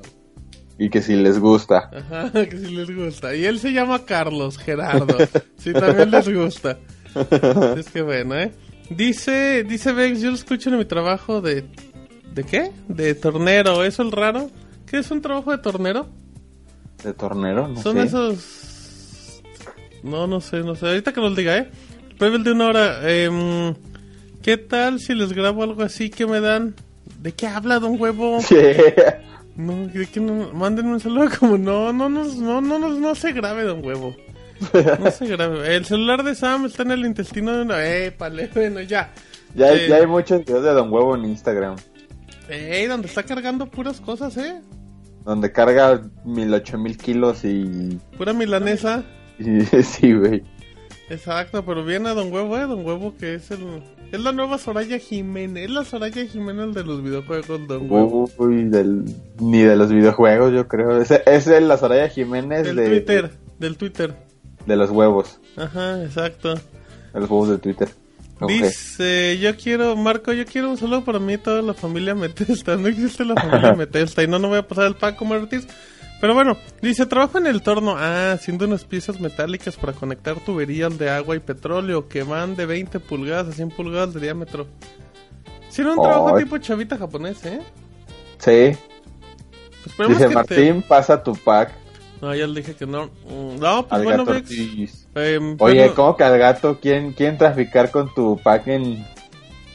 Y 0.78 0.90
que 0.90 1.02
si 1.02 1.16
les 1.16 1.40
gusta. 1.40 1.90
Ajá, 1.94 2.32
que 2.50 2.58
si 2.58 2.76
les 2.76 2.96
gusta. 2.96 3.36
Y 3.36 3.46
él 3.46 3.60
se 3.60 3.72
llama 3.74 4.06
Carlos 4.06 4.58
Gerardo. 4.58 5.18
Si 5.58 5.72
también 5.74 6.12
les 6.12 6.30
gusta. 6.34 6.78
Es 7.78 7.90
que 7.92 8.02
bueno, 8.02 8.36
¿eh? 8.40 8.52
Dice, 8.90 9.64
dice 9.64 9.94
Vex, 9.94 10.20
yo 10.20 10.30
lo 10.30 10.36
escucho 10.36 10.72
en 10.72 10.80
mi 10.80 10.86
trabajo 10.86 11.42
de... 11.42 11.64
¿De 12.34 12.44
qué? 12.44 12.72
De 12.88 13.14
tornero. 13.14 13.84
¿Eso 13.84 14.02
es 14.02 14.12
raro? 14.12 14.50
¿Qué 14.88 14.98
es 14.98 15.12
un 15.12 15.22
trabajo 15.22 15.52
de 15.52 15.60
tornero? 15.60 16.08
¿De 17.04 17.14
tornero? 17.14 17.68
No 17.68 17.80
Son 17.82 17.98
sé. 17.98 18.04
esos... 18.04 18.73
No, 20.04 20.28
no 20.28 20.42
sé, 20.42 20.60
no 20.60 20.76
sé. 20.76 20.88
Ahorita 20.88 21.14
que 21.14 21.22
nos 21.22 21.36
diga, 21.36 21.58
¿eh? 21.58 21.70
Prevel 22.18 22.44
de 22.44 22.52
una 22.52 22.68
hora. 22.68 23.10
em, 23.12 23.74
¿Qué 24.42 24.58
tal 24.58 25.00
si 25.00 25.16
les 25.16 25.32
grabo 25.34 25.64
algo 25.64 25.84
así 25.84 26.10
que 26.10 26.26
me 26.26 26.40
dan? 26.42 26.76
¿De 27.22 27.32
qué 27.32 27.48
habla, 27.48 27.80
don 27.80 28.00
huevo? 28.00 28.40
No, 29.56 29.86
¿de 29.88 30.08
qué 30.08 30.20
no? 30.20 30.52
Mándenme 30.52 30.94
un 30.94 31.00
saludo 31.00 31.30
como 31.40 31.60
no, 31.60 31.94
no, 31.94 32.10
no, 32.10 32.24
no, 32.26 32.60
no, 32.60 32.80
no, 32.80 32.90
no 32.90 33.16
se 33.16 33.34
grabe, 33.34 33.64
don 33.64 33.86
huevo. 33.86 34.16
No 35.00 35.12
se 35.12 35.28
grabe. 35.28 35.76
El 35.76 35.86
celular 35.86 36.24
de 36.24 36.34
Sam 36.34 36.66
está 36.66 36.82
en 36.82 36.92
el 36.92 37.06
intestino 37.06 37.56
de 37.56 37.62
una... 37.62 37.86
Eh, 37.86 38.12
pale, 38.12 38.50
bueno, 38.56 38.82
ya. 38.82 39.12
ya, 39.54 39.68
hay, 39.68 39.82
Eh, 39.82 39.86
ya 39.90 39.96
hay 39.98 40.08
muchos 40.08 40.44
videos 40.44 40.64
de 40.64 40.72
Don 40.72 40.92
Huevo 40.92 41.16
en 41.16 41.26
Instagram. 41.26 41.76
Ey, 42.50 42.88
donde 42.88 43.08
está 43.08 43.22
cargando 43.24 43.68
puras 43.68 44.02
cosas, 44.02 44.36
¿eh? 44.38 44.60
Donde 45.24 45.52
carga 45.52 46.02
mil 46.26 46.52
ocho 46.54 46.78
mil 46.80 46.98
kilos 46.98 47.46
y... 47.46 48.00
Pura 48.18 48.34
milanesa. 48.34 49.04
sí, 49.84 50.14
güey. 50.14 50.44
Exacto, 51.10 51.64
pero 51.66 51.84
viene 51.84 52.10
a 52.10 52.14
Don 52.14 52.32
Huevo, 52.32 52.58
¿eh? 52.58 52.62
Don 52.62 52.86
Huevo 52.86 53.16
que 53.18 53.36
es 53.36 53.52
el... 53.52 53.84
Es 54.12 54.20
la 54.20 54.32
nueva 54.32 54.58
Soraya 54.58 55.00
Jiménez. 55.00 55.66
Es 55.66 55.72
la 55.72 55.84
Soraya 55.84 56.26
Jiménez 56.26 56.76
de 56.76 56.84
los 56.84 57.04
videojuegos, 57.04 57.68
Don 57.68 57.92
Huevo. 57.92 58.30
Uy, 58.38 58.64
del, 58.66 59.06
ni 59.40 59.62
de 59.62 59.76
los 59.76 59.92
videojuegos, 59.92 60.54
yo 60.54 60.68
creo. 60.68 61.02
Es, 61.02 61.12
es 61.12 61.48
la 61.48 61.78
Soraya 61.78 62.10
Jiménez 62.10 62.64
Del 62.64 62.76
de, 62.76 62.88
Twitter, 62.88 63.32
del 63.58 63.78
Twitter. 63.78 64.16
de 64.68 64.76
los 64.76 64.92
huevos. 64.92 65.40
Ajá, 65.56 66.04
exacto. 66.04 66.54
De 66.54 67.20
los 67.20 67.30
huevos 67.30 67.50
de 67.50 67.58
Twitter. 67.58 67.90
Dice, 68.48 69.38
yo 69.40 69.56
quiero, 69.56 69.96
Marco, 69.96 70.34
yo 70.34 70.46
quiero 70.46 70.70
un 70.70 70.78
saludo 70.78 71.04
para 71.04 71.20
mí 71.20 71.38
toda 71.38 71.62
la 71.62 71.74
familia 71.74 72.16
Metesta. 72.16 72.76
No 72.78 72.88
existe 72.88 73.26
la 73.26 73.36
familia 73.36 73.74
Metesta 73.78 74.24
y 74.24 74.28
no, 74.28 74.40
no 74.40 74.50
voy 74.50 74.60
a 74.60 74.68
pasar 74.68 74.86
el 74.86 74.96
Paco 74.96 75.26
Martínez. 75.26 75.68
Pero 76.24 76.36
bueno, 76.36 76.56
dice, 76.82 77.06
trabajo 77.06 77.38
en 77.38 77.48
el 77.48 77.62
torno, 77.62 77.98
ah, 77.98 78.32
haciendo 78.32 78.64
unas 78.64 78.86
piezas 78.86 79.20
metálicas 79.20 79.76
para 79.76 79.92
conectar 79.92 80.40
tuberías 80.40 80.98
de 80.98 81.10
agua 81.10 81.36
y 81.36 81.40
petróleo 81.40 82.08
que 82.08 82.24
van 82.24 82.56
de 82.56 82.66
20 82.66 83.02
pulgadas 83.02 83.50
a 83.50 83.52
100 83.52 83.72
pulgadas 83.72 84.14
de 84.14 84.22
diámetro. 84.22 84.66
Si 85.68 85.82
era 85.82 85.92
un 85.92 86.02
trabajo 86.02 86.38
tipo 86.38 86.58
chavita 86.60 86.98
japonés, 86.98 87.44
¿eh? 87.44 87.60
Sí. 88.38 88.80
Pues 89.98 90.08
Dice 90.08 90.30
que 90.30 90.34
Martín, 90.34 90.82
pasa 90.88 91.22
tu 91.22 91.36
pack 91.36 91.74
No, 92.22 92.34
ya 92.34 92.48
le 92.48 92.62
dije 92.62 92.74
que 92.74 92.86
no. 92.86 93.08
Mm, 93.28 93.60
No, 93.60 93.86
pues 93.86 93.92
al 94.00 94.04
bueno, 94.06 94.24
gato 94.24 94.32
Vex. 94.32 95.08
Em, 95.16 95.58
Oye, 95.60 95.80
bueno, 95.80 95.94
¿cómo 95.94 96.16
que 96.16 96.24
al 96.24 96.40
gato? 96.40 96.80
¿Quién, 96.82 97.12
quién 97.12 97.38
traficar 97.38 97.92
con 97.92 98.14
tu 98.14 98.40
pack 98.42 98.68
en, 98.68 98.84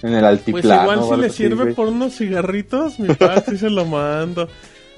en 0.00 0.14
el 0.14 0.21
Pues 0.21 0.25
altiplano? 0.25 0.83
igual 0.85 0.99
o 1.00 1.14
si 1.14 1.21
le 1.21 1.28
sirve 1.28 1.75
por 1.75 1.88
unos 1.88 2.14
cigarritos, 2.17 2.99
mi 2.99 3.14
padre 3.14 3.43
sí 3.50 3.59
se 3.59 3.69
lo 3.69 3.85
mando. 3.85 4.49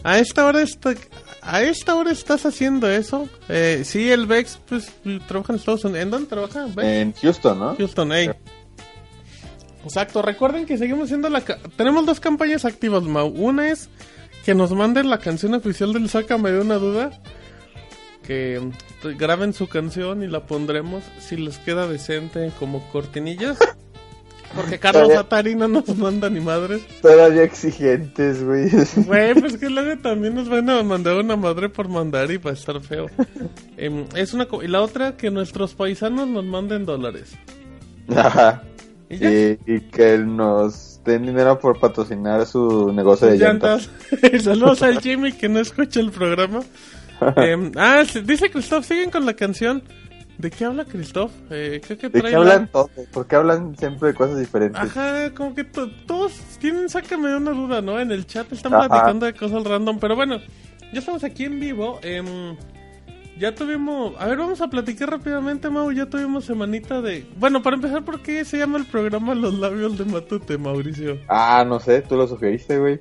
A 0.02 0.18
esta 0.18 0.46
hora 0.46 0.62
está, 0.62 0.94
a 1.42 1.62
esta 1.62 1.94
hora 1.94 2.10
estás 2.12 2.44
haciendo 2.46 2.88
eso. 2.90 3.28
Eh, 3.48 3.82
sí, 3.84 4.10
el 4.10 4.26
Vex 4.26 4.58
pues 4.68 4.90
trabaja 5.28 5.52
en 5.52 5.58
Estados 5.58 5.84
Unidos. 5.84 6.02
¿En 6.02 6.10
dónde 6.10 6.28
trabaja? 6.28 6.66
En 6.82 7.12
Houston, 7.14 7.58
¿no? 7.58 7.76
Houston, 7.76 8.12
ey. 8.12 8.30
Exacto, 9.84 10.20
recuerden 10.22 10.66
que 10.66 10.76
seguimos 10.76 11.04
haciendo 11.04 11.28
la... 11.30 11.40
ca- 11.40 11.58
Tenemos 11.76 12.04
dos 12.04 12.20
campañas 12.20 12.64
activas, 12.64 13.02
Mau. 13.04 13.28
Una 13.28 13.70
es 13.70 13.88
que 14.44 14.54
nos 14.54 14.72
manden 14.72 15.08
la 15.08 15.18
canción 15.18 15.54
oficial 15.54 15.92
del 15.92 16.08
Sácame 16.10 16.50
de 16.50 16.60
una 16.60 16.74
duda. 16.76 17.10
Que 18.22 18.60
mm, 18.60 19.16
graben 19.16 19.54
su 19.54 19.66
canción 19.68 20.22
y 20.22 20.26
la 20.26 20.46
pondremos 20.46 21.02
si 21.18 21.36
les 21.36 21.58
queda 21.58 21.86
decente 21.88 22.52
como 22.58 22.86
cortinillas. 22.90 23.56
Porque 24.54 24.78
Carlos 24.78 25.02
Todavía- 25.04 25.20
Atari 25.20 25.54
no 25.54 25.68
nos 25.68 25.96
manda 25.96 26.28
ni 26.28 26.40
madres. 26.40 26.82
Todavía 27.00 27.44
exigentes, 27.44 28.42
güey. 28.44 28.68
Güey, 29.06 29.34
pues 29.34 29.56
que 29.56 29.70
luego 29.70 30.00
también 30.02 30.34
nos 30.34 30.48
van 30.48 30.68
a 30.70 30.82
mandar 30.82 31.16
una 31.16 31.36
madre 31.36 31.68
por 31.68 31.88
mandar 31.88 32.30
y 32.32 32.36
va 32.38 32.50
a 32.50 32.54
estar 32.54 32.80
feo. 32.80 33.06
Em, 33.76 34.04
es 34.16 34.34
una 34.34 34.46
co- 34.46 34.62
y 34.62 34.66
la 34.68 34.80
otra 34.82 35.16
que 35.16 35.30
nuestros 35.30 35.74
paisanos 35.74 36.26
nos 36.26 36.44
manden 36.44 36.84
dólares. 36.84 37.32
Ajá. 38.14 38.62
Y. 39.08 39.24
Y, 39.26 39.58
y 39.66 39.80
que 39.90 40.18
nos 40.18 41.00
den 41.04 41.26
dinero 41.26 41.58
por 41.58 41.78
patrocinar 41.80 42.44
su 42.46 42.92
negocio 42.92 43.28
de 43.28 43.38
llantas. 43.38 43.88
llantas. 44.10 44.42
Saludos 44.44 44.82
al 44.82 45.00
Jimmy 45.00 45.32
que 45.32 45.48
no 45.48 45.60
escucha 45.60 46.00
el 46.00 46.10
programa. 46.10 46.60
Em, 47.36 47.70
ah, 47.76 48.02
dice 48.24 48.50
Christoph, 48.50 48.84
siguen 48.84 49.10
con 49.10 49.26
la 49.26 49.34
canción. 49.34 49.82
¿De 50.40 50.50
qué 50.50 50.64
habla 50.64 50.84
Christoph? 50.86 51.30
Eh, 51.50 51.80
creo 51.84 51.98
que 51.98 52.08
¿De 52.08 52.22
qué 52.22 52.30
la- 52.30 52.38
hablan 52.38 52.68
todos? 52.68 52.90
Porque 53.12 53.36
hablan 53.36 53.76
siempre 53.76 54.08
de 54.08 54.14
cosas 54.14 54.38
diferentes. 54.38 54.80
Ajá, 54.80 55.34
como 55.34 55.54
que 55.54 55.64
to- 55.64 55.90
todos 56.06 56.32
tienen, 56.58 56.88
sácame 56.88 57.34
una 57.36 57.50
duda, 57.50 57.82
¿no? 57.82 58.00
En 58.00 58.10
el 58.10 58.26
chat 58.26 58.50
están 58.52 58.72
Ajá. 58.74 58.88
platicando 58.88 59.26
de 59.26 59.34
cosas 59.34 59.62
random, 59.64 59.98
pero 59.98 60.16
bueno, 60.16 60.38
ya 60.92 60.98
estamos 61.00 61.24
aquí 61.24 61.44
en 61.44 61.60
vivo. 61.60 62.00
em, 62.02 62.56
Ya 63.38 63.54
tuvimos, 63.54 64.12
a 64.20 64.26
ver, 64.26 64.36
vamos 64.36 64.60
a 64.60 64.68
platicar 64.68 65.08
rápidamente, 65.10 65.70
Mau. 65.70 65.90
Ya 65.92 66.04
tuvimos 66.04 66.44
semanita 66.44 67.00
de. 67.00 67.26
Bueno, 67.38 67.62
para 67.62 67.76
empezar, 67.76 68.04
¿por 68.04 68.20
qué 68.20 68.44
se 68.44 68.58
llama 68.58 68.76
el 68.76 68.84
programa 68.84 69.34
Los 69.34 69.54
Labios 69.58 69.96
de 69.96 70.04
Matute, 70.04 70.58
Mauricio? 70.58 71.18
Ah, 71.26 71.64
no 71.66 71.80
sé, 71.80 72.02
tú 72.02 72.16
lo 72.16 72.26
sugeriste, 72.28 72.78
güey. 72.78 73.00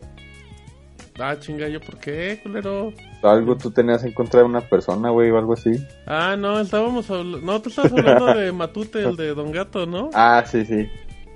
Ah, 1.20 1.38
chinga, 1.38 1.68
¿yo 1.68 1.82
por 1.82 1.98
qué, 1.98 2.40
culero? 2.42 2.94
Algo 3.24 3.58
tú 3.58 3.72
tenías 3.72 4.04
en 4.04 4.14
contra 4.14 4.40
de 4.40 4.46
una 4.46 4.62
persona, 4.62 5.10
güey, 5.10 5.30
o 5.32 5.38
algo 5.38 5.54
así. 5.54 5.72
Ah, 6.06 6.36
no, 6.38 6.60
estábamos 6.60 7.10
hablando. 7.12 7.40
No, 7.40 7.62
tú 7.62 7.70
estabas 7.70 7.92
hablando 7.92 8.28
de 8.34 8.52
Matute, 8.52 9.04
el 9.04 9.16
de 9.16 9.34
Don 9.34 9.52
Gato, 9.52 9.86
¿no? 9.86 10.10
Ah, 10.14 10.44
sí, 10.46 10.66
sí. 10.66 10.90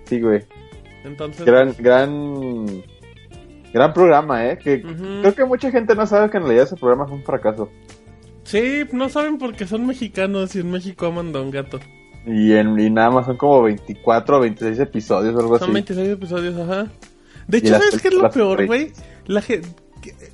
Sí, 0.05 0.21
güey. 0.21 0.41
Entonces. 1.03 1.45
Gran, 1.45 1.75
gran, 1.77 2.65
gran 3.73 3.93
programa, 3.93 4.45
¿eh? 4.47 4.57
Que 4.57 4.81
creo 4.81 5.35
que 5.35 5.45
mucha 5.45 5.69
gente 5.69 5.95
no 5.95 6.07
sabe 6.07 6.29
que 6.29 6.37
en 6.37 6.43
realidad 6.43 6.65
ese 6.65 6.77
programa 6.77 7.05
fue 7.05 7.17
un 7.17 7.23
fracaso. 7.23 7.69
Sí, 8.43 8.83
no 8.91 9.09
saben 9.09 9.37
porque 9.37 9.67
son 9.67 9.85
mexicanos 9.85 10.55
y 10.55 10.59
en 10.59 10.71
México 10.71 11.07
aman 11.07 11.31
Don 11.31 11.51
Gato. 11.51 11.79
Y, 12.25 12.53
en, 12.53 12.79
y 12.79 12.89
nada 12.89 13.09
más 13.09 13.25
son 13.25 13.35
como 13.35 13.63
24 13.63 14.37
o 14.37 14.39
26 14.39 14.79
episodios 14.79 15.35
o 15.35 15.39
algo 15.39 15.59
Son 15.59 15.65
así. 15.69 15.73
26 15.73 16.09
episodios, 16.09 16.57
ajá. 16.57 16.87
De 17.47 17.57
hecho, 17.57 17.77
¿sabes 17.77 18.01
qué 18.01 18.07
es 18.07 18.13
lo 18.13 18.29
peor, 18.29 18.59
son 18.59 18.67
güey? 18.67 18.91
La 19.25 19.43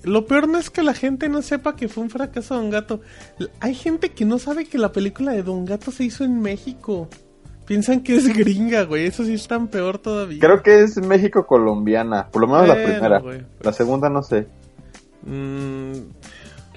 Lo 0.04 0.26
peor 0.26 0.48
no 0.48 0.58
es 0.58 0.70
que 0.70 0.84
la 0.84 0.94
gente 0.94 1.30
no 1.30 1.42
sepa 1.42 1.76
que 1.76 1.88
fue 1.88 2.04
un 2.04 2.10
fracaso 2.10 2.56
Don 2.56 2.70
Gato. 2.70 3.02
Hay 3.60 3.76
gente 3.76 4.10
que 4.10 4.26
no 4.26 4.40
sabe 4.40 4.66
que 4.66 4.78
la 4.78 4.92
película 4.92 5.32
de 5.34 5.44
Don 5.44 5.66
Gato 5.66 5.92
se 5.92 6.04
hizo 6.04 6.24
en 6.24 6.42
México. 6.42 7.08
Piensan 7.66 8.02
que 8.02 8.16
es 8.16 8.36
gringa, 8.36 8.84
güey. 8.84 9.06
Eso 9.06 9.24
sí 9.24 9.34
es 9.34 9.48
tan 9.48 9.68
peor 9.68 10.00
todavía. 10.00 10.40
Creo 10.40 10.64
que 10.64 10.82
es 10.82 10.98
México-colombiana, 10.98 12.28
por 12.30 12.42
lo 12.42 12.48
menos 12.48 12.68
la 12.68 12.74
primera. 12.74 13.20
güey. 13.20 13.46
La 13.62 13.74
segunda 13.74 14.10
no 14.10 14.24
sé. 14.24 14.48
Mm, 15.24 15.94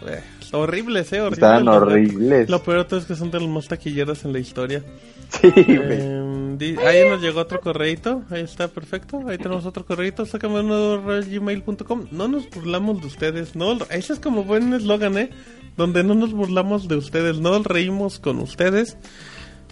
eh, 0.07 0.21
horribles, 0.53 1.13
eh. 1.13 1.21
Horribles, 1.21 1.39
Estaban 1.39 1.69
horribles. 1.69 2.49
Lo 2.49 2.63
peor 2.63 2.79
de 2.79 2.85
todo 2.85 3.01
es 3.01 3.07
que 3.07 3.15
son 3.15 3.31
de 3.31 3.41
los 3.41 3.49
más 3.49 3.69
taquilleras 3.69 4.25
en 4.25 4.33
la 4.33 4.39
historia. 4.39 4.83
Sí. 5.33 5.51
Eh, 5.57 6.77
ahí 6.87 7.09
nos 7.09 7.21
llegó 7.23 7.41
otro 7.41 7.61
correito, 7.61 8.23
ahí 8.31 8.43
está 8.43 8.69
perfecto, 8.69 9.23
ahí 9.27 9.39
tenemos 9.39 9.65
otro 9.65 9.85
correito, 9.85 10.27
sácame 10.27 10.61
uno 10.61 11.03
gmail.com, 11.03 12.09
no 12.11 12.29
nos 12.29 12.51
burlamos 12.51 13.01
de 13.01 13.07
ustedes, 13.07 13.57
no, 13.57 13.79
ese 13.91 14.13
es 14.13 14.21
como 14.21 14.45
buen 14.45 14.73
eslogan, 14.75 15.17
eh, 15.17 15.31
donde 15.77 16.05
no 16.05 16.15
nos 16.15 16.33
burlamos 16.33 16.87
de 16.87 16.97
ustedes, 16.97 17.41
no 17.41 17.59
reímos 17.63 18.21
con 18.21 18.39
ustedes, 18.41 18.99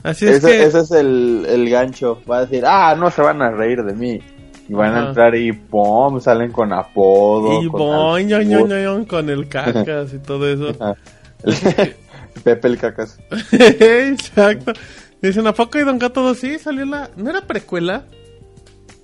así 0.02 0.26
es 0.26 0.36
ese, 0.36 0.46
que, 0.46 0.64
ese 0.64 0.80
es 0.80 0.90
el, 0.92 1.46
el 1.48 1.68
gancho. 1.68 2.20
Va 2.28 2.38
a 2.38 2.46
decir, 2.46 2.64
ah, 2.66 2.96
no 2.98 3.10
se 3.10 3.22
van 3.22 3.42
a 3.42 3.50
reír 3.50 3.84
de 3.84 3.92
mí. 3.92 4.20
Y 4.70 4.72
van 4.72 4.92
Ajá. 4.94 5.02
a 5.02 5.08
entrar 5.08 5.34
y 5.34 5.50
pum, 5.50 6.20
salen 6.20 6.52
con 6.52 6.72
apodo. 6.72 7.60
y 7.60 7.68
con 7.68 7.80
boing, 7.80 9.04
con 9.04 9.28
el 9.28 9.48
cacas 9.48 10.14
y 10.14 10.18
todo 10.20 10.48
eso, 10.48 10.72
Pepe 12.44 12.68
el 12.68 12.78
cacas. 12.78 13.18
exacto, 13.50 14.72
dicen, 15.20 15.44
¿a 15.48 15.54
poco 15.54 15.76
y 15.80 15.82
Don 15.82 15.98
Gato 15.98 16.22
2? 16.22 16.38
Sí, 16.38 16.58
salió 16.60 16.84
la, 16.84 17.10
¿no 17.16 17.30
era 17.30 17.40
precuela? 17.48 18.04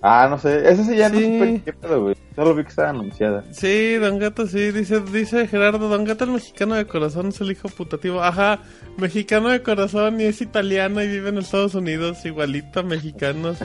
Ah, 0.02 0.28
no 0.30 0.38
sé. 0.38 0.70
Ese 0.70 0.84
sí 0.84 0.94
ya 0.94 1.08
no 1.08 1.16
supe 1.18 1.62
qué 1.64 1.72
pedo, 1.72 2.02
güey. 2.04 2.16
Solo 2.36 2.54
vi 2.54 2.62
que 2.62 2.68
estaba 2.68 2.90
anunciada. 2.90 3.42
Sí, 3.50 3.94
Don 3.94 4.20
Gato, 4.20 4.46
sí, 4.46 4.70
dice, 4.70 5.00
dice 5.00 5.48
Gerardo, 5.48 5.88
Don 5.88 6.04
Gato 6.04 6.22
el 6.22 6.30
mexicano 6.30 6.76
de 6.76 6.86
corazón 6.86 7.30
es 7.30 7.40
el 7.40 7.50
hijo 7.50 7.68
putativo. 7.70 8.22
Ajá, 8.22 8.60
mexicano 8.98 9.48
de 9.48 9.64
corazón 9.64 10.20
y 10.20 10.26
es 10.26 10.40
italiano 10.40 11.02
y 11.02 11.08
vive 11.08 11.30
en 11.30 11.38
Estados 11.38 11.74
Unidos, 11.74 12.24
igualito 12.24 12.78
a 12.78 12.82
mexicanos. 12.84 13.58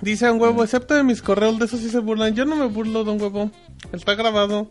Dice 0.00 0.26
Don 0.26 0.40
Huevo, 0.40 0.62
excepto 0.64 0.94
de 0.94 1.02
mis 1.02 1.22
correos, 1.22 1.58
de 1.58 1.64
eso 1.66 1.76
sí 1.76 1.88
se 1.88 1.98
burlan. 2.00 2.34
Yo 2.34 2.44
no 2.44 2.56
me 2.56 2.66
burlo, 2.66 3.04
Don 3.04 3.20
Huevo. 3.20 3.50
Está 3.92 4.14
grabado. 4.14 4.68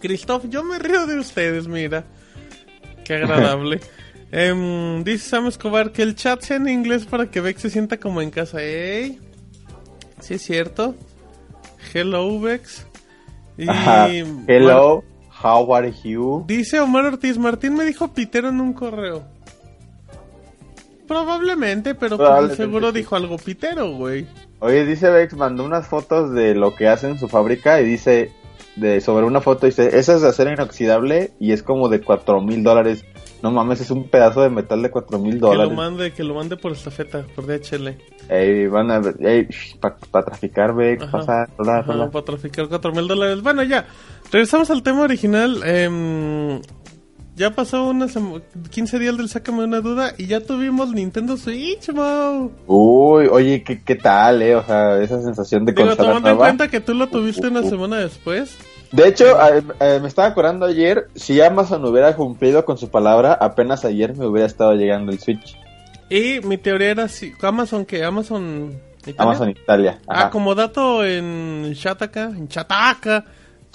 Christoph, 0.00 0.44
yo 0.48 0.62
me 0.64 0.78
río 0.78 1.06
de 1.06 1.18
ustedes, 1.18 1.66
mira. 1.68 2.04
Qué 3.04 3.14
agradable. 3.14 3.80
Em, 4.36 5.04
dice 5.04 5.28
Sam 5.28 5.46
Escobar 5.46 5.92
que 5.92 6.02
el 6.02 6.16
chat 6.16 6.40
sea 6.42 6.56
en 6.56 6.68
inglés 6.68 7.04
para 7.04 7.30
que 7.30 7.40
Vex 7.40 7.62
se 7.62 7.70
sienta 7.70 8.00
como 8.00 8.20
en 8.20 8.30
casa. 8.30 8.60
¡Ey! 8.60 9.20
Sí, 10.18 10.34
es 10.34 10.42
cierto. 10.42 10.96
Hello, 11.92 12.40
Vex. 12.40 12.84
Y, 13.56 13.68
Ajá. 13.68 14.08
bueno, 14.08 14.44
Hello, 14.48 15.04
how 15.40 15.72
are 15.76 15.92
you? 16.02 16.42
dice 16.48 16.80
Omar 16.80 17.04
Ortiz, 17.04 17.38
Martín 17.38 17.74
me 17.76 17.84
dijo 17.84 18.12
pitero 18.12 18.48
en 18.48 18.60
un 18.60 18.72
correo. 18.72 19.24
Probablemente, 21.06 21.94
pero 21.94 22.16
Probablemente 22.16 22.56
seguro 22.62 22.90
sí. 22.92 22.98
dijo 22.98 23.16
algo 23.16 23.36
pitero, 23.36 23.90
güey. 23.92 24.26
Oye, 24.60 24.84
dice 24.86 25.10
Vex, 25.10 25.34
mandó 25.36 25.64
unas 25.64 25.86
fotos 25.86 26.32
de 26.32 26.54
lo 26.54 26.74
que 26.74 26.88
hace 26.88 27.08
en 27.08 27.18
su 27.18 27.28
fábrica 27.28 27.80
y 27.80 27.84
dice, 27.84 28.32
de 28.76 29.00
sobre 29.00 29.26
una 29.26 29.40
foto, 29.40 29.66
dice, 29.66 29.98
esa 29.98 30.14
es 30.14 30.22
de 30.22 30.28
acero 30.28 30.52
inoxidable 30.52 31.32
y 31.38 31.52
es 31.52 31.62
como 31.62 31.88
de 31.88 32.00
cuatro 32.00 32.40
mil 32.40 32.62
dólares. 32.62 33.04
No 33.42 33.50
mames, 33.50 33.82
es 33.82 33.90
un 33.90 34.08
pedazo 34.08 34.40
de 34.40 34.48
metal 34.48 34.80
de 34.80 34.90
cuatro 34.90 35.18
mil 35.18 35.34
Que 35.34 35.40
lo 35.40 35.48
dólares. 35.48 35.74
mande, 35.76 36.12
que 36.12 36.24
lo 36.24 36.34
mande 36.34 36.56
por 36.56 36.72
estafeta, 36.72 37.26
por 37.34 37.44
DHL. 37.46 37.94
Ey, 38.30 38.66
van 38.68 38.90
a 38.90 39.00
ver, 39.00 39.16
ey, 39.20 39.48
para 39.80 40.24
traficar, 40.24 40.74
Vex, 40.74 41.02
Ajá. 41.02 41.12
pasa, 41.18 41.48
rola, 41.58 41.78
Ajá, 41.80 41.92
rola. 41.92 42.10
para 42.10 42.24
traficar 42.24 42.68
4 42.68 42.92
mil 42.92 43.06
dólares. 43.06 43.42
Bueno, 43.42 43.62
ya. 43.62 43.84
Regresamos 44.32 44.70
al 44.70 44.82
tema 44.82 45.02
original. 45.02 45.60
Em, 45.62 46.58
ya 47.36 47.50
pasó 47.50 47.88
unas 47.88 48.12
sema- 48.12 48.40
15 48.70 48.98
días 48.98 49.16
del 49.16 49.28
Sácame 49.28 49.64
una 49.64 49.80
duda 49.80 50.12
y 50.18 50.26
ya 50.26 50.40
tuvimos 50.40 50.92
Nintendo 50.92 51.36
Switch, 51.36 51.88
Mau. 51.90 52.52
Uy, 52.66 53.26
oye, 53.26 53.62
¿qué, 53.62 53.82
qué 53.82 53.94
tal, 53.96 54.42
eh? 54.42 54.54
O 54.56 54.64
sea, 54.64 55.00
esa 55.02 55.20
sensación 55.22 55.64
de 55.64 55.72
Digo, 55.72 55.88
consola 55.88 56.08
tomando 56.08 56.28
en 56.30 56.36
nueva. 56.36 56.48
cuenta 56.48 56.68
que 56.68 56.80
tú 56.80 56.94
lo 56.94 57.08
tuviste 57.08 57.48
una 57.48 57.62
semana 57.62 57.96
después. 57.98 58.56
De 58.92 59.08
hecho, 59.08 59.24
eh, 59.52 59.62
eh, 59.80 59.98
me 60.00 60.06
estaba 60.08 60.28
acordando 60.28 60.66
ayer, 60.66 61.08
si 61.16 61.40
Amazon 61.40 61.84
hubiera 61.84 62.14
cumplido 62.14 62.64
con 62.64 62.78
su 62.78 62.88
palabra, 62.90 63.32
apenas 63.34 63.84
ayer 63.84 64.14
me 64.16 64.26
hubiera 64.26 64.46
estado 64.46 64.74
llegando 64.74 65.10
el 65.10 65.18
Switch. 65.18 65.56
Y 66.08 66.38
mi 66.44 66.58
teoría 66.58 66.90
era 66.90 67.08
si 67.08 67.32
Amazon 67.42 67.84
que 67.86 68.04
Amazon 68.04 68.78
Italia? 69.00 69.16
Amazon 69.22 69.50
Italia. 69.50 69.98
Ajá. 70.06 70.26
Ah, 70.26 70.30
como 70.30 70.54
dato 70.54 71.04
en 71.04 71.72
Shataka, 71.72 72.26
en 72.26 72.46
Chataka. 72.46 73.24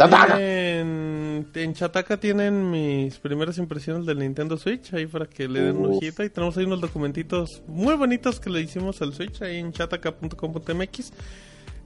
Tienen- 0.08 1.48
en 1.54 1.74
Chataka 1.74 2.18
tienen 2.18 2.72
mis 2.72 3.18
primeras 3.20 3.58
impresiones 3.58 4.06
del 4.06 4.20
Nintendo 4.20 4.58
Switch, 4.58 4.94
ahí 4.94 5.06
para 5.08 5.26
que 5.26 5.48
le 5.48 5.62
den 5.62 5.78
un 5.78 5.88
Uf. 5.92 5.98
ojito. 5.98 6.24
Y 6.24 6.30
tenemos 6.30 6.58
ahí 6.58 6.66
unos 6.66 6.82
documentitos 6.82 7.62
muy 7.68 7.96
bonitos 7.96 8.40
que 8.40 8.50
le 8.50 8.62
hicimos 8.62 9.02
al 9.02 9.14
Switch, 9.14 9.42
ahí 9.42 9.58
en 9.58 9.72
chataka.com.mx. 9.74 11.12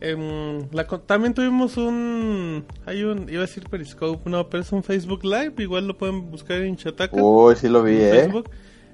Em, 0.01 0.67
la 0.71 0.85
co- 0.85 0.99
también 0.99 1.33
tuvimos 1.33 1.77
un. 1.77 2.65
Hay 2.85 3.03
un. 3.03 3.29
Iba 3.29 3.39
a 3.43 3.45
decir 3.45 3.63
Periscope, 3.69 4.29
no, 4.29 4.49
pero 4.49 4.61
es 4.63 4.71
un 4.71 4.83
Facebook 4.83 5.23
Live. 5.23 5.53
Igual 5.59 5.87
lo 5.87 5.97
pueden 5.97 6.29
buscar 6.29 6.57
en 6.61 6.75
Chataka. 6.75 7.15
Uy, 7.21 7.55
sí 7.55 7.69
lo 7.69 7.83
vi, 7.83 7.93
en 7.95 8.01
eh. 8.01 8.09
Facebook. 8.11 8.49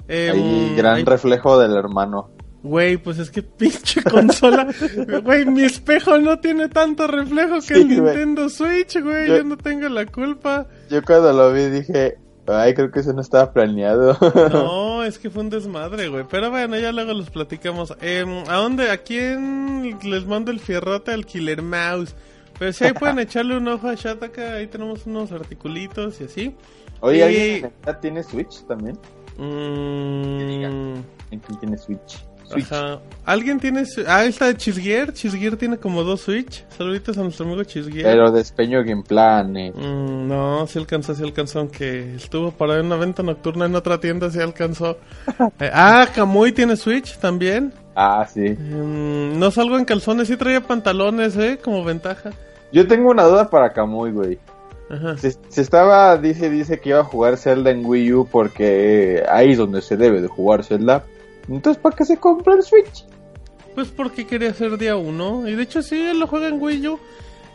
Em, 0.07 0.35
Ahí, 0.35 0.75
gran 0.75 1.05
reflejo 1.05 1.57
del 1.59 1.75
hermano. 1.75 2.29
Güey, 2.61 2.97
pues 2.97 3.19
es 3.19 3.31
que 3.31 3.41
pinche 3.57 4.03
consola. 4.03 4.67
Güey, 5.23 5.45
mi 5.45 5.63
espejo 5.63 6.17
no 6.17 6.39
tiene 6.39 6.67
tanto 6.67 7.07
reflejo 7.07 7.55
que 7.55 7.61
Sí, 7.61 7.73
el 7.75 7.87
güey. 7.87 8.01
Nintendo 8.17 8.49
Switch, 8.49 9.01
güey. 9.01 9.27
Yo- 9.29 9.37
Yo 9.37 9.43
no 9.45 9.57
tengo 9.57 9.87
la 9.89 10.05
culpa. 10.05 10.67
Yo 10.89 11.01
cuando 11.03 11.31
lo 11.31 11.53
vi 11.53 11.65
dije, 11.67 12.17
ay, 12.47 12.73
creo 12.73 12.91
que 12.91 12.99
eso 12.99 13.13
no 13.13 13.21
estaba 13.21 13.53
planeado. 13.53 14.17
No, 14.51 15.03
es 15.05 15.17
que 15.19 15.29
fue 15.29 15.43
un 15.43 15.49
desmadre, 15.49 16.09
güey. 16.09 16.25
Pero 16.29 16.49
bueno, 16.51 16.77
ya 16.77 16.91
luego 16.91 17.13
los 17.13 17.29
platicamos. 17.29 17.93
Em, 18.01 18.43
¿A 18.49 18.55
dónde? 18.55 18.91
¿A 18.91 18.97
quién 18.97 19.97
les 20.03 20.25
mando 20.25 20.51
el 20.51 20.59
fierrote 20.59 21.11
al 21.11 21.25
Killer 21.25 21.61
Mouse? 21.61 22.13
Pero 22.57 22.73
si 22.73 22.83
ahí 22.83 22.91
pueden 22.91 23.19
echarle 23.19 23.55
un 23.55 23.69
ojo 23.69 23.87
a 23.87 23.95
Shataka, 23.95 24.55
ahí 24.55 24.67
tenemos 24.67 25.05
unos 25.05 25.31
articulitos 25.31 26.19
y 26.19 26.25
así. 26.25 26.55
Oye, 26.99 27.19
Y- 27.19 27.21
¿alguien 27.21 27.55
en 27.57 27.65
esta 27.67 27.99
tiene 28.01 28.21
Switch 28.23 28.65
también? 28.67 28.99
Mm, 29.37 30.95
¿En 31.31 31.39
quién 31.39 31.59
tiene 31.61 31.77
Switch? 31.77 32.25
Switch. 32.49 32.71
Ajá. 32.71 32.99
¿Alguien 33.25 33.59
tiene? 33.59 33.83
Ah, 34.07 34.25
está 34.25 34.55
Chisguier. 34.55 35.13
Chisguier 35.13 35.55
tiene 35.55 35.77
como 35.77 36.03
dos 36.03 36.21
Switch. 36.21 36.65
Saluditos 36.69 37.17
a 37.17 37.21
nuestro 37.21 37.45
amigo 37.45 37.63
Chisguier. 37.63 38.03
Pero 38.03 38.31
despeño 38.31 38.83
Game 38.83 39.03
eh. 39.09 39.71
Mm, 39.75 40.27
no, 40.27 40.65
sí 40.67 40.79
alcanzó, 40.79 41.13
sí 41.13 41.23
alcanzó, 41.23 41.59
aunque 41.59 42.15
estuvo 42.15 42.51
para 42.51 42.81
una 42.81 42.95
venta 42.95 43.21
nocturna 43.21 43.65
en 43.65 43.75
otra 43.75 43.99
tienda, 43.99 44.29
sí 44.31 44.39
alcanzó. 44.39 44.97
Eh, 45.59 45.69
ah, 45.73 46.07
Kamui 46.13 46.51
tiene 46.51 46.75
Switch 46.75 47.17
también. 47.17 47.73
Ah, 47.95 48.25
sí. 48.31 48.49
Mm, 48.49 49.37
no 49.37 49.51
salgo 49.51 49.77
en 49.77 49.85
calzones, 49.85 50.27
sí 50.27 50.37
traía 50.37 50.61
pantalones, 50.61 51.35
eh, 51.37 51.59
como 51.61 51.83
ventaja. 51.83 52.31
Yo 52.71 52.87
tengo 52.87 53.09
una 53.09 53.23
duda 53.23 53.49
para 53.49 53.73
Kamui, 53.73 54.11
güey. 54.11 54.39
Ajá. 54.89 55.17
Se, 55.17 55.35
se 55.49 55.61
estaba, 55.61 56.17
dice, 56.17 56.49
dice 56.49 56.79
que 56.79 56.89
iba 56.89 56.99
a 56.99 57.03
jugar 57.03 57.37
Zelda 57.37 57.71
en 57.71 57.85
Wii 57.85 58.13
U 58.13 58.27
porque 58.31 59.23
ahí 59.29 59.51
es 59.51 59.57
donde 59.57 59.81
se 59.81 59.97
debe 59.97 60.21
de 60.21 60.27
jugar 60.27 60.63
Zelda. 60.63 61.03
Entonces, 61.49 61.81
¿para 61.81 61.95
qué 61.95 62.05
se 62.05 62.17
compra 62.17 62.55
el 62.55 62.63
Switch? 62.63 63.05
Pues 63.75 63.89
porque 63.89 64.27
quería 64.27 64.53
ser 64.53 64.77
día 64.77 64.95
uno. 64.95 65.47
Y 65.47 65.55
de 65.55 65.63
hecho 65.63 65.81
sí, 65.81 65.99
él 65.99 66.19
lo 66.19 66.27
juega 66.27 66.47
en 66.47 66.61
Wii 66.61 66.87
U. 66.87 66.99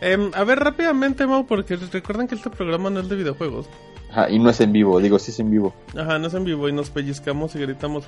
Em, 0.00 0.30
a 0.34 0.44
ver, 0.44 0.58
rápidamente, 0.58 1.26
Mau, 1.26 1.46
porque 1.46 1.76
recuerden 1.76 2.26
que 2.26 2.34
este 2.34 2.50
programa 2.50 2.90
no 2.90 3.00
es 3.00 3.08
de 3.08 3.16
videojuegos. 3.16 3.66
Ajá, 4.10 4.30
y 4.30 4.38
no 4.38 4.50
es 4.50 4.60
en 4.60 4.72
vivo, 4.72 5.00
digo, 5.00 5.18
sí 5.18 5.30
es 5.30 5.40
en 5.40 5.50
vivo. 5.50 5.74
Ajá, 5.96 6.18
no 6.18 6.28
es 6.28 6.34
en 6.34 6.44
vivo 6.44 6.68
y 6.68 6.72
nos 6.72 6.90
pellizcamos 6.90 7.54
y 7.54 7.58
gritamos. 7.60 8.04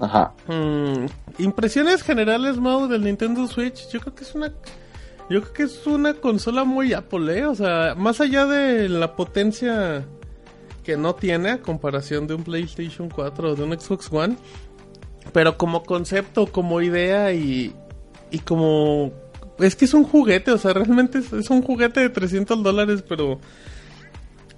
Ajá. 0.00 0.32
Mm, 0.46 1.06
impresiones 1.38 2.02
generales, 2.02 2.58
Mau, 2.58 2.88
del 2.88 3.04
Nintendo 3.04 3.46
Switch. 3.46 3.88
Yo 3.90 4.00
creo 4.00 4.14
que 4.14 4.24
es 4.24 4.34
una. 4.34 4.52
Yo 5.28 5.40
creo 5.40 5.52
que 5.52 5.62
es 5.64 5.86
una 5.86 6.14
consola 6.14 6.64
muy 6.64 6.92
Apple, 6.92 7.38
¿eh? 7.38 7.46
O 7.46 7.54
sea, 7.54 7.94
más 7.96 8.20
allá 8.20 8.46
de 8.46 8.88
la 8.88 9.14
potencia 9.14 10.04
que 10.82 10.96
no 10.96 11.14
tiene 11.14 11.50
a 11.50 11.62
comparación 11.62 12.26
de 12.26 12.34
un 12.34 12.42
PlayStation 12.42 13.08
4 13.08 13.50
o 13.50 13.54
de 13.54 13.62
un 13.62 13.78
Xbox 13.78 14.12
One. 14.12 14.36
Pero 15.32 15.56
como 15.56 15.82
concepto, 15.84 16.46
como 16.46 16.80
idea 16.80 17.32
y, 17.32 17.72
y 18.30 18.38
como... 18.40 19.12
Es 19.58 19.76
que 19.76 19.84
es 19.84 19.94
un 19.94 20.04
juguete, 20.04 20.50
o 20.50 20.58
sea, 20.58 20.72
realmente 20.72 21.18
es, 21.18 21.32
es 21.32 21.48
un 21.50 21.62
juguete 21.62 22.00
de 22.00 22.08
300 22.08 22.62
dólares, 22.62 23.04
pero 23.08 23.38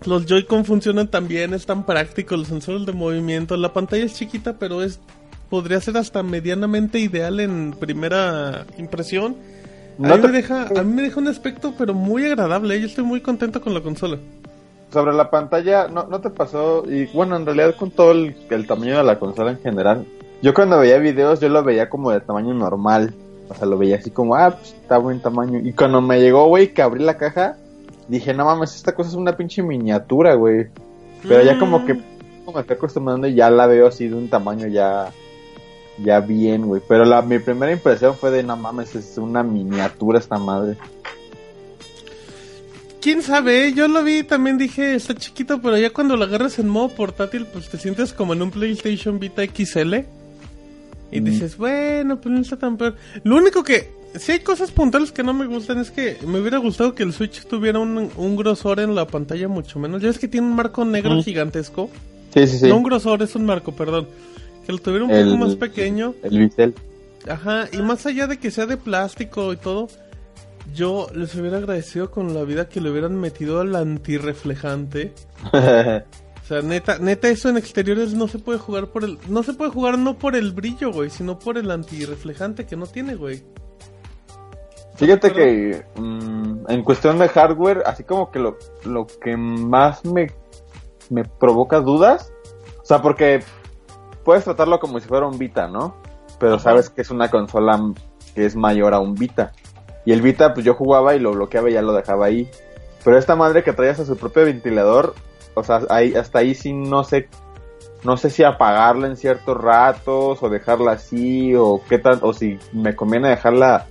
los 0.06 0.26
Joy-Con 0.26 0.64
funcionan 0.64 1.08
también, 1.08 1.54
es 1.54 1.66
tan 1.66 1.84
práctico, 1.84 2.36
los 2.36 2.48
sensores 2.48 2.86
de 2.86 2.92
movimiento, 2.92 3.56
la 3.56 3.72
pantalla 3.72 4.04
es 4.04 4.14
chiquita, 4.14 4.54
pero 4.58 4.82
es 4.82 5.00
podría 5.50 5.80
ser 5.80 5.96
hasta 5.98 6.22
medianamente 6.22 6.98
ideal 6.98 7.38
en 7.40 7.72
primera 7.78 8.66
impresión. 8.78 9.36
A, 10.02 10.02
mí 10.16 10.20
te- 10.22 10.26
me 10.28 10.32
deja, 10.32 10.66
a 10.68 10.82
mí 10.82 10.94
me 10.94 11.02
deja 11.02 11.20
un 11.20 11.28
aspecto 11.28 11.74
pero 11.76 11.94
muy 11.94 12.24
agradable, 12.24 12.80
yo 12.80 12.86
estoy 12.86 13.04
muy 13.04 13.20
contento 13.20 13.60
con 13.60 13.74
la 13.74 13.80
consola. 13.80 14.18
Sobre 14.92 15.12
la 15.12 15.28
pantalla, 15.30 15.88
¿no, 15.88 16.06
no 16.06 16.20
te 16.20 16.30
pasó? 16.30 16.84
Y 16.90 17.06
bueno, 17.06 17.36
en 17.36 17.44
realidad 17.46 17.74
con 17.76 17.90
todo 17.90 18.12
el, 18.12 18.36
el 18.50 18.66
tamaño 18.66 18.96
de 18.98 19.04
la 19.04 19.18
consola 19.18 19.50
en 19.52 19.58
general. 19.60 20.06
Yo 20.44 20.52
cuando 20.52 20.78
veía 20.78 20.98
videos, 20.98 21.40
yo 21.40 21.48
lo 21.48 21.64
veía 21.64 21.88
como 21.88 22.10
de 22.10 22.20
tamaño 22.20 22.52
normal. 22.52 23.14
O 23.48 23.54
sea, 23.54 23.64
lo 23.66 23.78
veía 23.78 23.96
así 23.96 24.10
como, 24.10 24.34
ah, 24.34 24.50
pues 24.50 24.74
está 24.74 24.98
buen 24.98 25.20
tamaño. 25.20 25.58
Y 25.58 25.72
cuando 25.72 26.02
me 26.02 26.20
llegó, 26.20 26.48
güey, 26.48 26.74
que 26.74 26.82
abrí 26.82 27.02
la 27.02 27.16
caja, 27.16 27.56
dije, 28.08 28.34
no 28.34 28.44
mames, 28.44 28.76
esta 28.76 28.94
cosa 28.94 29.08
es 29.08 29.16
una 29.16 29.38
pinche 29.38 29.62
miniatura, 29.62 30.34
güey. 30.34 30.66
Pero 31.26 31.42
ya 31.42 31.58
como 31.58 31.86
que 31.86 31.94
como 32.44 32.56
me 32.56 32.60
estoy 32.60 32.76
acostumbrando 32.76 33.26
y 33.26 33.34
ya 33.34 33.48
la 33.48 33.66
veo 33.66 33.86
así 33.86 34.06
de 34.06 34.16
un 34.16 34.28
tamaño 34.28 34.66
ya 34.66 35.10
ya 35.96 36.20
bien, 36.20 36.66
güey. 36.66 36.82
Pero 36.86 37.06
la, 37.06 37.22
mi 37.22 37.38
primera 37.38 37.72
impresión 37.72 38.14
fue 38.14 38.30
de, 38.30 38.42
no 38.42 38.54
mames, 38.54 38.94
es 38.94 39.16
una 39.16 39.42
miniatura 39.42 40.18
esta 40.18 40.36
madre. 40.36 40.76
¿Quién 43.00 43.22
sabe? 43.22 43.72
Yo 43.72 43.88
lo 43.88 44.04
vi 44.04 44.18
y 44.18 44.24
también 44.24 44.58
dije, 44.58 44.94
está 44.94 45.14
chiquito, 45.14 45.62
pero 45.62 45.78
ya 45.78 45.88
cuando 45.88 46.18
lo 46.18 46.24
agarras 46.24 46.58
en 46.58 46.68
modo 46.68 46.90
portátil, 46.90 47.46
pues 47.46 47.70
te 47.70 47.78
sientes 47.78 48.12
como 48.12 48.34
en 48.34 48.42
un 48.42 48.50
PlayStation 48.50 49.18
Vita 49.18 49.42
XL. 49.42 50.04
Y 51.10 51.20
Mm. 51.20 51.24
dices, 51.24 51.56
bueno, 51.56 52.20
pues 52.20 52.34
no 52.34 52.40
está 52.40 52.58
tan 52.58 52.76
peor. 52.76 52.96
Lo 53.22 53.36
único 53.36 53.62
que, 53.62 53.90
si 54.16 54.32
hay 54.32 54.40
cosas 54.40 54.70
puntuales 54.70 55.12
que 55.12 55.22
no 55.22 55.32
me 55.34 55.46
gustan, 55.46 55.78
es 55.78 55.90
que 55.90 56.16
me 56.26 56.40
hubiera 56.40 56.58
gustado 56.58 56.94
que 56.94 57.02
el 57.02 57.12
Switch 57.12 57.44
tuviera 57.46 57.78
un, 57.78 58.10
un 58.16 58.36
grosor 58.36 58.80
en 58.80 58.94
la 58.94 59.06
pantalla 59.06 59.46
mucho 59.48 59.78
menos. 59.78 60.02
Ya 60.02 60.08
ves 60.08 60.18
que 60.18 60.28
tiene 60.28 60.46
un 60.46 60.54
marco 60.56 60.84
negro 60.84 61.14
Mm. 61.16 61.22
gigantesco. 61.22 61.90
Sí, 62.34 62.46
sí, 62.46 62.58
sí. 62.58 62.68
No 62.68 62.76
un 62.78 62.82
grosor, 62.82 63.22
es 63.22 63.34
un 63.36 63.44
marco, 63.46 63.72
perdón. 63.72 64.08
Que 64.66 64.72
lo 64.72 64.78
tuviera 64.78 65.04
un 65.04 65.10
El- 65.12 65.26
poco 65.26 65.36
más 65.38 65.56
pequeño. 65.56 66.14
El 66.22 66.38
bisel. 66.38 66.74
Ajá, 67.28 67.68
y 67.72 67.78
más 67.78 68.04
allá 68.06 68.26
de 68.26 68.38
que 68.38 68.50
sea 68.50 68.66
de 68.66 68.76
plástico 68.76 69.52
y 69.52 69.56
todo, 69.56 69.88
yo 70.74 71.06
les 71.14 71.34
hubiera 71.36 71.58
agradecido 71.58 72.10
con 72.10 72.34
la 72.34 72.42
vida 72.44 72.68
que 72.68 72.80
le 72.80 72.90
hubieran 72.90 73.16
metido 73.20 73.60
al 73.60 73.74
antirreflejante. 73.76 75.12
O 76.44 76.46
sea, 76.46 76.60
neta, 76.60 76.98
neta, 76.98 77.28
eso 77.28 77.48
en 77.48 77.56
exteriores 77.56 78.12
no 78.12 78.28
se 78.28 78.38
puede 78.38 78.58
jugar 78.58 78.88
por 78.88 79.02
el... 79.02 79.18
No 79.28 79.42
se 79.42 79.54
puede 79.54 79.70
jugar 79.70 79.98
no 79.98 80.18
por 80.18 80.36
el 80.36 80.52
brillo, 80.52 80.92
güey, 80.92 81.08
sino 81.08 81.38
por 81.38 81.56
el 81.56 81.70
antirreflejante 81.70 82.66
que 82.66 82.76
no 82.76 82.86
tiene, 82.86 83.14
güey. 83.14 83.42
Fíjate 84.96 85.32
que 85.32 85.86
mm, 85.96 86.70
en 86.70 86.82
cuestión 86.84 87.18
de 87.18 87.30
hardware, 87.30 87.82
así 87.86 88.04
como 88.04 88.30
que 88.30 88.40
lo, 88.40 88.58
lo 88.84 89.06
que 89.06 89.38
más 89.38 90.04
me, 90.04 90.32
me 91.08 91.24
provoca 91.24 91.80
dudas, 91.80 92.30
o 92.82 92.84
sea, 92.84 93.00
porque 93.00 93.42
puedes 94.22 94.44
tratarlo 94.44 94.78
como 94.80 95.00
si 95.00 95.08
fuera 95.08 95.26
un 95.26 95.38
Vita, 95.38 95.66
¿no? 95.66 95.96
Pero 96.38 96.58
sabes 96.58 96.90
que 96.90 97.00
es 97.00 97.10
una 97.10 97.30
consola 97.30 97.80
que 98.34 98.44
es 98.44 98.54
mayor 98.54 98.92
a 98.92 99.00
un 99.00 99.14
Vita. 99.14 99.52
Y 100.04 100.12
el 100.12 100.20
Vita, 100.20 100.52
pues 100.52 100.66
yo 100.66 100.74
jugaba 100.74 101.14
y 101.14 101.20
lo 101.20 101.32
bloqueaba 101.32 101.70
y 101.70 101.72
ya 101.72 101.80
lo 101.80 101.94
dejaba 101.94 102.26
ahí. 102.26 102.50
Pero 103.02 103.16
esta 103.16 103.34
madre 103.34 103.64
que 103.64 103.72
trae 103.72 103.88
hasta 103.88 104.04
su 104.04 104.18
propio 104.18 104.44
ventilador, 104.44 105.14
o 105.54 105.64
sea, 105.64 105.82
ahí, 105.90 106.14
hasta 106.14 106.40
ahí 106.40 106.54
sí 106.54 106.72
no 106.72 107.04
sé, 107.04 107.28
no 108.02 108.16
sé 108.16 108.30
si 108.30 108.42
apagarla 108.42 109.06
en 109.06 109.16
ciertos 109.16 109.56
ratos 109.56 110.42
o 110.42 110.48
dejarla 110.48 110.92
así 110.92 111.54
o 111.54 111.82
qué 111.88 111.98
tal, 111.98 112.18
o 112.22 112.32
si 112.32 112.58
me 112.72 112.94
conviene 112.94 113.28
dejarla 113.28 113.86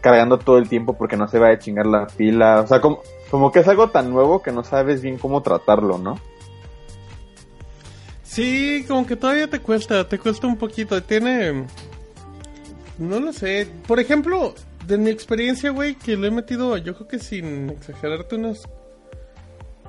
cargando 0.00 0.38
todo 0.38 0.58
el 0.58 0.68
tiempo 0.68 0.96
porque 0.96 1.16
no 1.16 1.28
se 1.28 1.38
va 1.38 1.48
a 1.48 1.58
chingar 1.58 1.86
la 1.86 2.06
pila. 2.06 2.60
O 2.60 2.66
sea, 2.66 2.80
como, 2.80 3.02
como 3.30 3.52
que 3.52 3.60
es 3.60 3.68
algo 3.68 3.90
tan 3.90 4.10
nuevo 4.10 4.42
que 4.42 4.52
no 4.52 4.64
sabes 4.64 5.02
bien 5.02 5.18
cómo 5.18 5.42
tratarlo, 5.42 5.98
¿no? 5.98 6.18
Sí, 8.22 8.84
como 8.86 9.06
que 9.06 9.16
todavía 9.16 9.48
te 9.48 9.60
cuesta, 9.60 10.08
te 10.08 10.18
cuesta 10.18 10.46
un 10.46 10.56
poquito. 10.56 11.02
Tiene... 11.02 11.66
No 12.98 13.20
lo 13.20 13.32
sé. 13.32 13.68
Por 13.86 14.00
ejemplo, 14.00 14.54
de 14.86 14.98
mi 14.98 15.10
experiencia, 15.10 15.70
güey, 15.70 15.94
que 15.94 16.16
lo 16.16 16.26
he 16.26 16.30
metido, 16.30 16.76
yo 16.76 16.94
creo 16.94 17.08
que 17.08 17.18
sin 17.18 17.70
exagerarte, 17.70 18.36
unas 18.36 18.68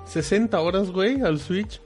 60 0.05 0.59
horas, 0.59 0.91
güey, 0.91 1.21
al 1.21 1.39
Switch. 1.39 1.81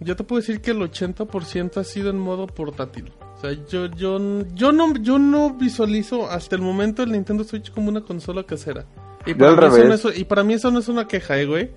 Yo 0.00 0.14
te 0.16 0.24
puedo 0.24 0.40
decir 0.40 0.60
que 0.60 0.70
el 0.70 0.78
80% 0.78 1.76
ha 1.78 1.84
sido 1.84 2.10
en 2.10 2.18
modo 2.18 2.46
portátil. 2.46 3.12
O 3.36 3.40
sea, 3.40 3.52
yo, 3.68 3.86
yo, 3.86 4.18
yo, 4.54 4.72
no, 4.72 4.94
yo 4.94 5.18
no 5.18 5.50
visualizo 5.50 6.28
hasta 6.28 6.56
el 6.56 6.62
momento 6.62 7.02
el 7.02 7.12
Nintendo 7.12 7.44
Switch 7.44 7.72
como 7.72 7.88
una 7.88 8.00
consola 8.00 8.44
casera. 8.44 8.84
Y 9.26 9.34
para, 9.34 9.68
mí 9.68 9.76
eso, 9.76 9.84
no 9.84 9.94
es, 9.94 10.18
y 10.18 10.24
para 10.24 10.42
mí 10.42 10.54
eso 10.54 10.70
no 10.70 10.78
es 10.78 10.88
una 10.88 11.06
queja, 11.06 11.38
eh, 11.38 11.46
güey. 11.46 11.70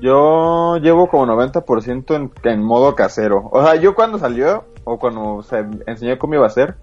Yo 0.00 0.76
llevo 0.78 1.08
como 1.08 1.26
90% 1.26 2.14
en, 2.14 2.32
en 2.44 2.62
modo 2.62 2.94
casero. 2.94 3.48
O 3.52 3.62
sea, 3.62 3.76
yo 3.76 3.94
cuando 3.94 4.18
salió, 4.18 4.64
o 4.84 4.98
cuando 4.98 5.42
se 5.42 5.64
enseñó 5.86 6.18
cómo 6.18 6.34
iba 6.34 6.46
a 6.46 6.50
ser, 6.50 6.76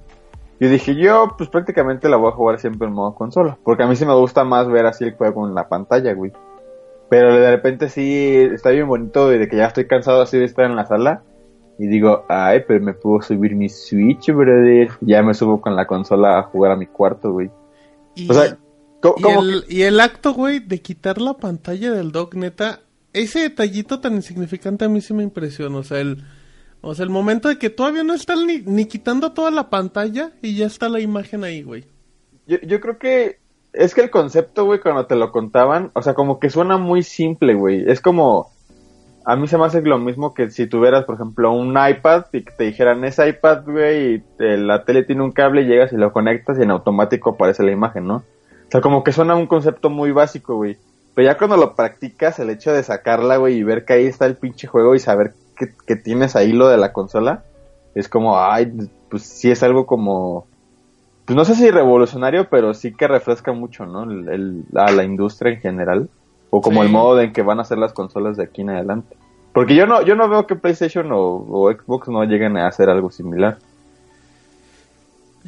yo 0.60 0.70
dije, 0.70 0.96
yo 0.96 1.36
pues 1.38 1.50
prácticamente 1.50 2.10
la 2.10 2.17
voy 2.17 2.30
a 2.30 2.36
jugar 2.36 2.60
siempre 2.60 2.88
en 2.88 2.93
modo 2.93 3.13
consola. 3.15 3.58
Porque 3.63 3.84
a 3.84 3.88
mí 3.88 3.96
sí 3.96 4.06
me 4.06 4.15
gusta 4.15 4.43
más 4.43 4.67
ver 4.67 4.86
así 4.86 5.06
el 5.06 5.15
juego 5.15 5.48
en 5.48 5.54
la 5.54 5.67
pantalla, 5.67 6.13
güey. 6.13 6.32
Pero 7.10 7.36
de 7.36 7.50
repente 7.52 7.89
sí 7.89 8.36
está 8.36 8.72
bien 8.72 8.88
bonito 8.88 9.30
de 9.30 9.48
que 9.48 9.56
ya 9.58 9.67
estoy 9.67 9.88
cansado 9.88 10.22
así 10.22 10.38
de 10.38 10.46
estar 10.46 10.65
en 10.65 10.76
la 10.76 10.86
sala. 10.86 11.24
Y 11.80 11.88
digo, 11.88 12.26
ay, 12.28 12.62
pero 12.67 12.84
me 12.84 12.93
puedo 12.93 13.22
subir 13.22 13.56
mi 13.56 13.70
Switch, 13.70 14.28
brother. 14.34 14.89
Ya 15.02 15.22
me 15.22 15.34
subo 15.34 15.62
con 15.62 15.76
la 15.76 15.86
consola 15.86 16.39
a 16.39 16.43
jugar 16.43 16.72
a 16.72 16.76
mi 16.76 16.88
cuarto, 16.88 17.32
güey. 17.32 17.50
Y, 18.15 18.30
O 18.30 18.34
sea, 18.34 18.58
co- 19.00 19.15
y 19.17 19.24
el, 19.30 19.63
y 19.70 19.82
el 19.84 20.00
acto, 20.00 20.34
güey, 20.34 20.60
de 20.60 20.82
quitar 20.82 21.22
la 21.22 21.36
pantalla 21.36 21.91
del 21.91 22.12
dock, 22.12 22.34
neta, 22.34 22.80
ese 23.13 23.41
detallito 23.41 24.00
tan 24.00 24.15
insignificante 24.15 24.86
a 24.86 24.89
mí 24.89 25.02
sí 25.02 25.13
me 25.13 25.22
impresiona. 25.24 25.78
O 25.78 25.84
sea, 25.84 26.00
el, 26.02 26.24
o 26.82 26.96
sea, 26.96 27.04
el 27.04 27.12
momento 27.12 27.48
de 27.48 27.60
que 27.60 27.70
todavía 27.70 28.04
no 28.04 28.15
están 28.15 28.48
ni, 28.48 28.58
ni 28.65 28.86
quitando 28.86 29.32
toda 29.34 29.52
la 29.52 29.70
pantalla 29.70 30.32
y 30.41 30.56
ya 30.56 30.65
está 30.65 30.89
la 30.89 31.00
imagen 31.00 31.43
ahí, 31.43 31.62
güey. 31.62 31.86
Yo, 32.48 32.58
yo 32.62 32.80
creo 32.82 32.98
que 32.98 33.38
es 33.73 33.93
que 33.93 34.01
el 34.01 34.10
concepto, 34.10 34.65
güey, 34.65 34.80
cuando 34.80 35.06
te 35.06 35.15
lo 35.15 35.32
contaban, 35.32 35.91
o 35.93 36.01
sea, 36.01 36.13
como 36.13 36.39
que 36.39 36.49
suena 36.49 36.77
muy 36.77 37.03
simple, 37.03 37.53
güey. 37.53 37.89
Es 37.89 38.01
como, 38.01 38.51
a 39.25 39.36
mí 39.36 39.47
se 39.47 39.58
me 39.58 39.65
hace 39.65 39.82
lo 39.82 39.99
mismo 39.99 40.34
que 40.34 40.49
si 40.49 40.67
tuvieras, 40.67 41.06
por 41.06 41.15
ejemplo, 41.15 41.51
un 41.51 41.77
iPad 41.77 42.25
y 42.32 42.43
que 42.43 42.51
te 42.51 42.63
dijeran, 42.63 43.03
es 43.03 43.19
iPad, 43.19 43.63
güey, 43.65 44.15
y 44.15 44.23
la 44.38 44.86
tele 44.86 45.03
tiene 45.03 45.21
un 45.21 45.32
cable, 45.32 45.65
llegas 45.65 45.91
y 45.91 45.97
lo 45.97 46.13
conectas 46.13 46.58
y 46.58 46.63
en 46.63 46.71
automático 46.71 47.32
aparece 47.32 47.63
la 47.63 47.71
imagen, 47.71 48.08
¿no? 48.08 48.15
O 48.15 48.71
sea, 48.71 48.82
como 48.82 49.03
que 49.03 49.12
suena 49.12 49.36
un 49.36 49.47
concepto 49.47 49.89
muy 49.89 50.12
básico, 50.12 50.56
güey. 50.56 50.77
Pero 51.13 51.25
ya 51.25 51.38
cuando 51.38 51.58
lo 51.58 51.75
practicas, 51.75 52.39
el 52.39 52.49
hecho 52.49 52.71
de 52.71 52.84
sacarla, 52.84 53.38
güey, 53.38 53.56
y 53.56 53.63
ver 53.63 53.86
que 53.86 53.93
ahí 53.93 54.06
está 54.06 54.25
el 54.25 54.38
pinche 54.38 54.67
juego 54.67 54.95
y 54.95 54.99
saber 54.99 55.34
que, 55.58 55.73
que 55.86 55.95
tienes 55.95 56.36
ahí 56.36 56.53
lo 56.53 56.67
de 56.67 56.77
la 56.77 56.93
consola, 56.93 57.43
es 57.95 58.08
como, 58.08 58.39
ay, 58.39 58.71
pues 59.10 59.23
sí 59.23 59.51
es 59.51 59.63
algo 59.63 59.86
como, 59.86 60.47
pues 61.28 61.36
no 61.38 61.46
sé 61.46 61.54
si 61.54 61.70
revolucionario, 61.70 62.50
pero 62.50 62.74
sí 62.74 62.94
que 62.94 63.08
refresca 63.08 63.52
mucho, 63.52 63.86
¿no? 63.86 64.04
El, 64.10 64.28
el- 64.30 64.63
a 64.76 64.92
la 64.92 65.04
industria 65.04 65.54
en 65.54 65.62
general. 65.62 66.10
O 66.50 66.62
como 66.62 66.82
Sí. 66.82 66.88
el 66.88 66.92
modo 66.94 67.20
en 67.22 67.34
que 67.34 67.42
van 67.44 67.60
a 67.60 67.66
ser 67.66 67.78
las 67.78 67.92
consolas 67.94 68.38
de 68.38 68.46
aquí 68.46 68.62
en 68.62 68.70
adelante. 68.72 69.16
Porque 69.54 69.76
yo 69.76 69.86
no, 69.86 70.02
yo 70.04 70.16
no 70.16 70.30
veo 70.30 70.48
que 70.48 70.56
PlayStation 70.56 71.12
o, 71.12 71.20
o 71.20 71.72
Xbox 71.72 72.08
no 72.08 72.24
lleguen 72.24 72.56
a 72.58 72.68
hacer 72.68 72.90
algo 72.90 73.12
similar. 73.12 73.58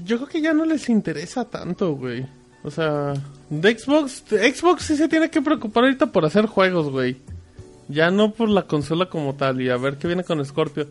Yo 0.03 0.17
creo 0.17 0.27
que 0.29 0.41
ya 0.41 0.53
no 0.53 0.65
les 0.65 0.89
interesa 0.89 1.45
tanto, 1.45 1.93
güey. 1.95 2.25
O 2.63 2.71
sea, 2.71 3.13
de 3.49 3.77
Xbox, 3.77 4.25
de 4.29 4.53
Xbox 4.53 4.83
sí 4.83 4.95
se 4.97 5.07
tiene 5.07 5.29
que 5.29 5.41
preocupar 5.41 5.83
ahorita 5.85 6.07
por 6.07 6.25
hacer 6.25 6.45
juegos, 6.45 6.89
güey. 6.89 7.17
Ya 7.87 8.11
no 8.11 8.31
por 8.31 8.49
la 8.49 8.63
consola 8.63 9.07
como 9.07 9.33
tal 9.35 9.61
y 9.61 9.69
a 9.69 9.77
ver 9.77 9.97
qué 9.97 10.07
viene 10.07 10.23
con 10.23 10.43
Scorpio. 10.45 10.87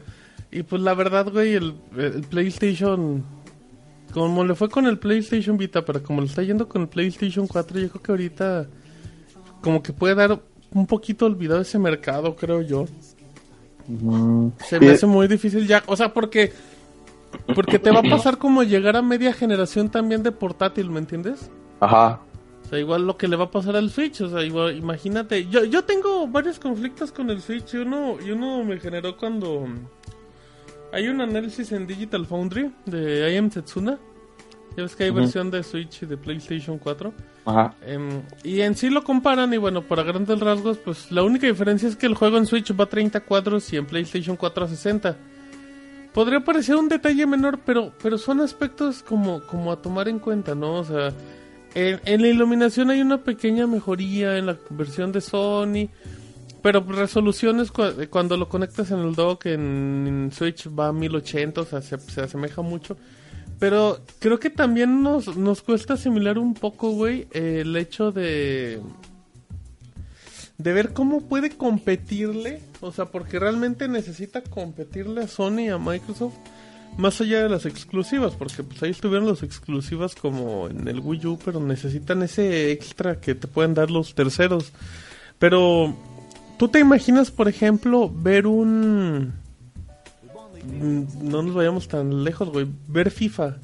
Y 0.51 0.62
pues 0.62 0.81
la 0.83 0.94
verdad, 0.94 1.31
güey, 1.31 1.55
el, 1.55 1.74
el 1.96 2.22
PlayStation, 2.22 3.22
como 4.12 4.44
le 4.44 4.55
fue 4.55 4.68
con 4.68 4.87
el 4.87 4.99
PlayStation 4.99 5.57
Vita, 5.57 5.85
pero 5.85 6.03
como 6.03 6.21
le 6.21 6.27
está 6.27 6.42
yendo 6.42 6.68
con 6.68 6.83
el 6.83 6.88
PlayStation 6.88 7.47
4, 7.47 7.79
yo 7.79 7.88
creo 7.90 8.03
que 8.03 8.12
ahorita 8.12 8.66
como 9.62 9.83
que 9.83 9.92
puede 9.92 10.14
dar 10.14 10.40
un 10.73 10.87
poquito 10.87 11.27
olvidado 11.27 11.61
ese 11.61 11.79
mercado, 11.79 12.37
creo 12.37 12.62
yo. 12.62 12.87
Se 14.66 14.81
me 14.81 14.90
hace 14.90 15.07
muy 15.07 15.29
difícil 15.29 15.66
ya, 15.66 15.83
o 15.87 15.97
sea, 15.97 16.12
porque 16.12 16.53
porque 17.55 17.79
te 17.79 17.90
va 17.90 18.01
a 18.01 18.03
pasar 18.11 18.38
como 18.38 18.62
llegar 18.62 18.97
a 18.97 19.03
media 19.03 19.33
generación 19.33 19.88
también 19.90 20.23
de 20.23 20.33
portátil, 20.33 20.90
¿me 20.90 20.99
entiendes? 20.99 21.51
Ajá. 21.81 22.21
O 22.64 22.68
sea, 22.68 22.79
igual 22.79 23.07
lo 23.07 23.16
que 23.16 23.29
le 23.29 23.37
va 23.37 23.44
a 23.44 23.51
pasar 23.51 23.77
al 23.77 23.90
Switch, 23.90 24.21
o 24.21 24.29
sea, 24.29 24.42
igual, 24.42 24.77
imagínate, 24.77 25.47
yo, 25.47 25.64
yo 25.64 25.85
tengo 25.85 26.27
varios 26.29 26.59
conflictos 26.59 27.12
con 27.12 27.31
el 27.31 27.40
Switch, 27.40 27.75
y 27.75 27.79
uno, 27.79 28.16
y 28.25 28.31
uno 28.31 28.62
me 28.62 28.79
generó 28.79 29.16
cuando 29.16 29.66
hay 30.92 31.09
un 31.09 31.20
análisis 31.20 31.72
en 31.72 31.87
Digital 31.87 32.27
Foundry 32.27 32.72
de 32.87 33.35
IM 33.35 33.51
Setsuna, 33.51 33.98
Ya 34.77 34.83
ves 34.83 34.94
que 34.94 35.05
hay 35.05 35.11
versión 35.11 35.51
de 35.51 35.62
Switch 35.62 36.03
y 36.03 36.07
de 36.07 36.16
PlayStation 36.16 36.79
4. 36.79 37.12
Ajá. 37.46 37.74
Em, 37.85 38.22
y 38.44 38.61
en 38.61 38.77
sí 38.77 38.90
lo 38.90 39.03
comparan 39.03 39.53
y 39.53 39.57
bueno, 39.57 39.83
para 39.83 40.03
grandes 40.03 40.38
rasgos, 40.38 40.79
pues 40.79 41.11
la 41.11 41.22
única 41.22 41.46
diferencia 41.46 41.88
es 41.88 41.96
que 41.96 42.07
el 42.07 42.14
juego 42.14 42.37
en 42.37 42.46
Switch 42.46 42.72
va 42.79 42.85
a 42.85 42.88
30 42.88 43.20
cuadros 43.20 43.72
y 43.72 43.77
en 43.77 43.87
PlayStation 43.87 44.37
4 44.37 44.64
a 44.64 44.68
60. 44.68 45.16
Podría 46.12 46.40
parecer 46.40 46.77
un 46.77 46.88
detalle 46.88 47.27
menor, 47.27 47.61
pero, 47.64 47.92
pero 48.03 48.18
son 48.18 48.40
aspectos 48.40 49.03
como, 49.03 49.40
como 49.42 49.72
a 49.72 49.83
tomar 49.83 50.09
en 50.09 50.18
cuenta, 50.18 50.55
¿no? 50.55 50.74
O 50.74 50.85
sea, 50.85 51.12
en, 51.74 52.01
en 52.05 52.22
la 52.22 52.29
iluminación 52.29 52.90
hay 52.90 53.01
una 53.01 53.18
pequeña 53.18 53.66
mejoría 53.66 54.37
en 54.38 54.46
la 54.46 54.57
versión 54.70 55.12
de 55.12 55.20
Sony, 55.20 55.88
pero 56.62 56.81
resoluciones 56.81 57.71
cu- 57.71 58.09
cuando 58.11 58.37
lo 58.37 58.49
conectas 58.49 58.90
en 58.90 59.01
el 59.01 59.14
dock 59.14 59.47
en, 59.47 60.31
Switch 60.33 60.68
va 60.68 60.88
a 60.88 60.92
1080, 60.92 61.61
o 61.61 61.64
sea, 61.64 61.81
se, 61.83 61.99
se 61.99 62.21
asemeja 62.23 62.62
mucho. 62.62 62.97
Pero 63.59 63.99
creo 64.21 64.38
que 64.38 64.51
también 64.51 65.03
nos, 65.03 65.37
nos 65.37 65.62
cuesta 65.62 65.94
asimilar 65.94 66.38
un 66.38 66.55
poco, 66.55 66.90
güey, 66.90 67.27
eh, 67.33 67.61
el 67.62 67.77
hecho 67.77 68.12
de... 68.12 68.81
De 70.59 70.73
ver 70.73 70.92
cómo 70.92 71.21
puede 71.21 71.51
competirle, 71.51 72.61
o 72.81 72.90
sea, 72.90 73.05
porque 73.07 73.38
realmente 73.38 73.87
necesita 73.87 74.42
competirle 74.42 75.23
a 75.23 75.29
Sony 75.29 75.61
y 75.61 75.68
a 75.68 75.79
Microsoft, 75.79 76.35
más 76.97 77.21
allá 77.21 77.44
de 77.44 77.49
las 77.49 77.64
exclusivas, 77.64 78.35
porque 78.35 78.64
pues 78.64 78.83
ahí 78.83 78.90
estuvieron 78.90 79.29
las 79.29 79.44
exclusivas 79.44 80.16
como 80.16 80.68
en 80.68 80.88
el 80.88 80.99
Wii 80.99 81.27
U, 81.27 81.38
pero 81.44 81.61
necesitan 81.61 82.25
ese 82.25 82.73
extra 82.73 83.21
que 83.21 83.37
te 83.37 83.47
pueden 83.47 83.75
dar 83.75 83.88
los 83.92 84.16
terceros. 84.16 84.73
Pero, 85.38 85.97
¿tú 86.59 86.68
te 86.68 86.81
imaginas, 86.81 87.31
por 87.31 87.49
ejemplo, 87.49 88.11
ver 88.12 88.47
un... 88.47 89.33
Mm, 90.64 91.03
No 91.31 91.42
nos 91.42 91.55
vayamos 91.55 91.88
tan 91.88 92.25
lejos, 92.25 92.51
güey. 92.51 92.66
Ver 92.87 93.11
FIFA. 93.11 93.57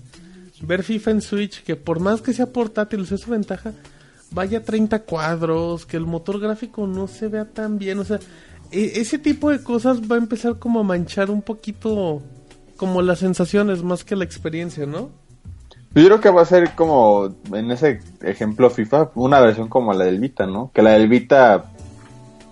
Ver 0.63 0.83
FIFA 0.83 1.11
en 1.11 1.21
Switch, 1.23 1.63
que 1.63 1.77
por 1.77 2.01
más 2.01 2.23
que 2.23 2.33
sea 2.33 2.47
portátil, 2.47 3.01
es 3.11 3.21
su 3.21 3.31
ventaja, 3.31 3.73
vaya 4.31 4.59
a 4.59 4.63
30 4.63 5.01
cuadros, 5.01 5.85
que 5.85 5.97
el 5.97 6.07
motor 6.07 6.41
gráfico 6.41 6.87
no 6.87 7.07
se 7.09 7.29
vea 7.29 7.45
tan 7.45 7.79
bien. 7.79 7.99
O 7.99 8.05
sea, 8.05 8.19
e- 8.71 8.93
ese 9.01 9.19
tipo 9.19 9.51
de 9.51 9.63
cosas 9.63 10.01
va 10.11 10.15
a 10.17 10.19
empezar 10.19 10.59
como 10.59 10.81
a 10.81 10.85
manchar 10.85 11.31
un 11.31 11.43
poquito 11.43 12.23
como 12.77 13.03
las 13.03 13.19
sensaciones 13.19 13.83
más 13.83 14.05
que 14.05 14.17
la 14.17 14.25
experiencia, 14.25 14.87
¿no? 14.87 15.11
Yo 15.95 16.05
creo 16.07 16.21
que 16.21 16.31
va 16.31 16.43
a 16.43 16.47
ser 16.47 16.75
como, 16.75 17.33
en 17.53 17.71
ese 17.71 18.01
ejemplo 18.23 18.69
FIFA, 18.71 19.11
una 19.15 19.39
versión 19.41 19.69
como 19.69 19.93
la 19.93 20.05
del 20.07 20.19
Vita, 20.19 20.45
¿no? 20.47 20.71
Que 20.75 20.83
la 20.83 20.91
del 20.93 21.09
Vita 21.09 21.67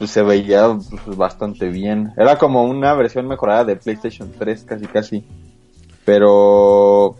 pues, 0.02 0.10
se 0.10 0.22
veía 0.22 0.76
pues, 1.04 1.16
bastante 1.16 1.68
bien. 1.68 2.12
Era 2.16 2.36
como 2.36 2.64
una 2.64 2.92
versión 2.94 3.28
mejorada 3.28 3.64
de 3.64 3.76
PlayStation 3.76 4.32
3, 4.36 4.64
casi 4.64 4.86
casi. 4.86 5.24
Pero... 6.04 7.14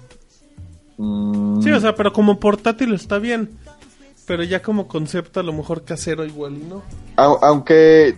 mm, 0.99 1.62
Sí, 1.62 1.71
o 1.71 1.79
sea, 1.81 1.95
pero 1.95 2.12
como 2.12 2.40
portátil 2.40 2.92
está 2.95 3.18
bien. 3.18 3.51
Pero 4.27 4.42
ya 4.42 4.62
como 4.62 4.88
concepto 4.88 5.38
a 5.40 5.42
lo 5.45 5.53
mejor 5.53 5.85
casero 5.85 6.25
igual 6.25 6.55
y 6.55 6.64
no. 6.64 6.83
au- 7.16 7.38
aunque 7.42 8.16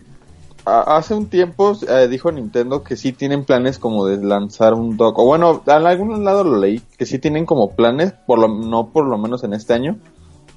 hace 0.64 1.12
un 1.14 1.26
tiempo 1.26 1.76
eh, 1.86 2.08
dijo 2.08 2.32
Nintendo 2.32 2.82
que 2.82 2.96
sí 2.96 3.12
tienen 3.12 3.44
planes 3.44 3.78
como 3.78 4.06
de 4.06 4.16
lanzar 4.24 4.72
un 4.72 4.96
dock. 4.96 5.18
O 5.18 5.26
bueno, 5.26 5.62
en 5.66 5.86
algún 5.86 6.24
lado 6.24 6.42
lo 6.44 6.58
leí, 6.58 6.80
que 6.96 7.04
sí 7.06 7.18
tienen 7.18 7.44
como 7.46 7.72
planes, 7.72 8.12
por 8.26 8.38
lo, 8.38 8.48
no 8.48 8.88
por 8.90 9.04
lo 9.06 9.18
menos 9.18 9.44
en 9.44 9.52
este 9.52 9.74
año, 9.74 9.96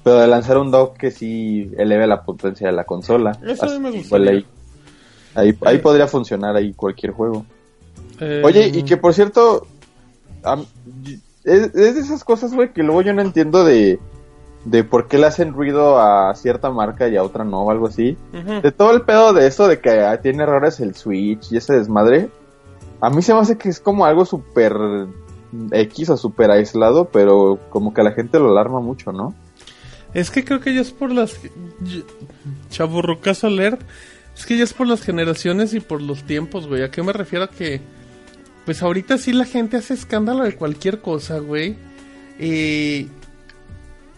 pero 0.08 0.20
de 0.20 0.26
lanzar 0.26 0.56
un 0.58 0.70
dock 0.70 0.96
que 0.96 1.10
sí 1.10 1.70
eleve 1.76 2.06
la 2.06 2.22
potencia 2.22 2.66
de 2.68 2.72
la 2.72 2.84
consola. 2.84 3.36
Eso 3.46 3.66
a 3.66 3.68
mí 3.68 3.78
me 3.78 4.18
leí. 4.18 4.46
Ahí, 5.34 5.56
ahí 5.66 5.76
Eh. 5.76 5.78
podría 5.80 6.06
funcionar 6.06 6.56
ahí 6.56 6.72
cualquier 6.72 7.12
juego. 7.12 7.44
Eh, 8.20 8.40
Oye, 8.44 8.68
y 8.68 8.82
que 8.84 8.96
por 8.96 9.12
cierto, 9.12 9.66
es, 11.44 11.62
es 11.62 11.72
de 11.94 12.00
esas 12.00 12.24
cosas, 12.24 12.54
güey, 12.54 12.72
que 12.72 12.82
luego 12.82 13.02
yo 13.02 13.12
no 13.12 13.20
entiendo 13.22 13.64
de, 13.64 13.98
de 14.64 14.82
por 14.84 15.08
qué 15.08 15.18
le 15.18 15.26
hacen 15.26 15.52
ruido 15.52 16.00
a 16.00 16.34
cierta 16.34 16.70
marca 16.70 17.06
y 17.08 17.16
a 17.16 17.22
otra 17.22 17.44
no, 17.44 17.62
o 17.64 17.70
algo 17.70 17.86
así. 17.88 18.16
De 18.62 18.72
todo 18.72 18.92
el 18.92 19.02
pedo 19.02 19.32
de 19.34 19.46
eso 19.46 19.68
de 19.68 19.80
que 19.80 20.18
tiene 20.22 20.42
errores 20.44 20.80
el 20.80 20.94
Switch 20.94 21.52
y 21.52 21.58
ese 21.58 21.74
desmadre, 21.74 22.30
a 23.00 23.10
mí 23.10 23.20
se 23.22 23.34
me 23.34 23.40
hace 23.40 23.58
que 23.58 23.68
es 23.68 23.78
como 23.78 24.04
algo 24.06 24.24
súper 24.24 24.74
X 25.70 26.10
o 26.10 26.16
súper 26.16 26.50
aislado, 26.50 27.04
pero 27.12 27.58
como 27.70 27.92
que 27.94 28.00
a 28.00 28.04
la 28.04 28.12
gente 28.12 28.38
lo 28.38 28.50
alarma 28.50 28.80
mucho, 28.80 29.12
¿no? 29.12 29.34
Es 30.14 30.30
que 30.30 30.44
creo 30.44 30.60
que 30.60 30.74
ya 30.74 30.80
es 30.80 30.90
por 30.90 31.12
las... 31.12 31.38
Chaburrucazo 32.70 33.46
alert. 33.46 33.80
Es 34.36 34.46
que 34.46 34.56
ya 34.56 34.64
es 34.64 34.72
por 34.72 34.86
las 34.86 35.02
generaciones 35.02 35.74
y 35.74 35.80
por 35.80 36.00
los 36.00 36.22
tiempos, 36.24 36.66
güey. 36.66 36.82
¿A 36.82 36.90
qué 36.90 37.02
me 37.02 37.12
refiero? 37.12 37.44
A 37.44 37.50
que... 37.50 37.80
Pues 38.64 38.82
ahorita 38.82 39.16
sí 39.18 39.32
la 39.32 39.44
gente 39.46 39.76
hace 39.78 39.94
escándalo 39.94 40.44
de 40.44 40.54
cualquier 40.54 41.00
cosa, 41.00 41.38
güey. 41.38 41.76
Eh, 42.38 43.08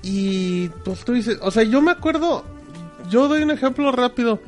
y 0.03 0.69
pues 0.85 1.05
tú 1.05 1.13
dices... 1.13 1.39
O 1.43 1.51
sea, 1.51 1.63
yo 1.63 1.81
me 1.81 1.91
acuerdo... 1.91 2.45
Yo 3.11 3.29
doy 3.29 3.43
un 3.43 3.51
ejemplo 3.51 3.91
rápido. 3.93 4.41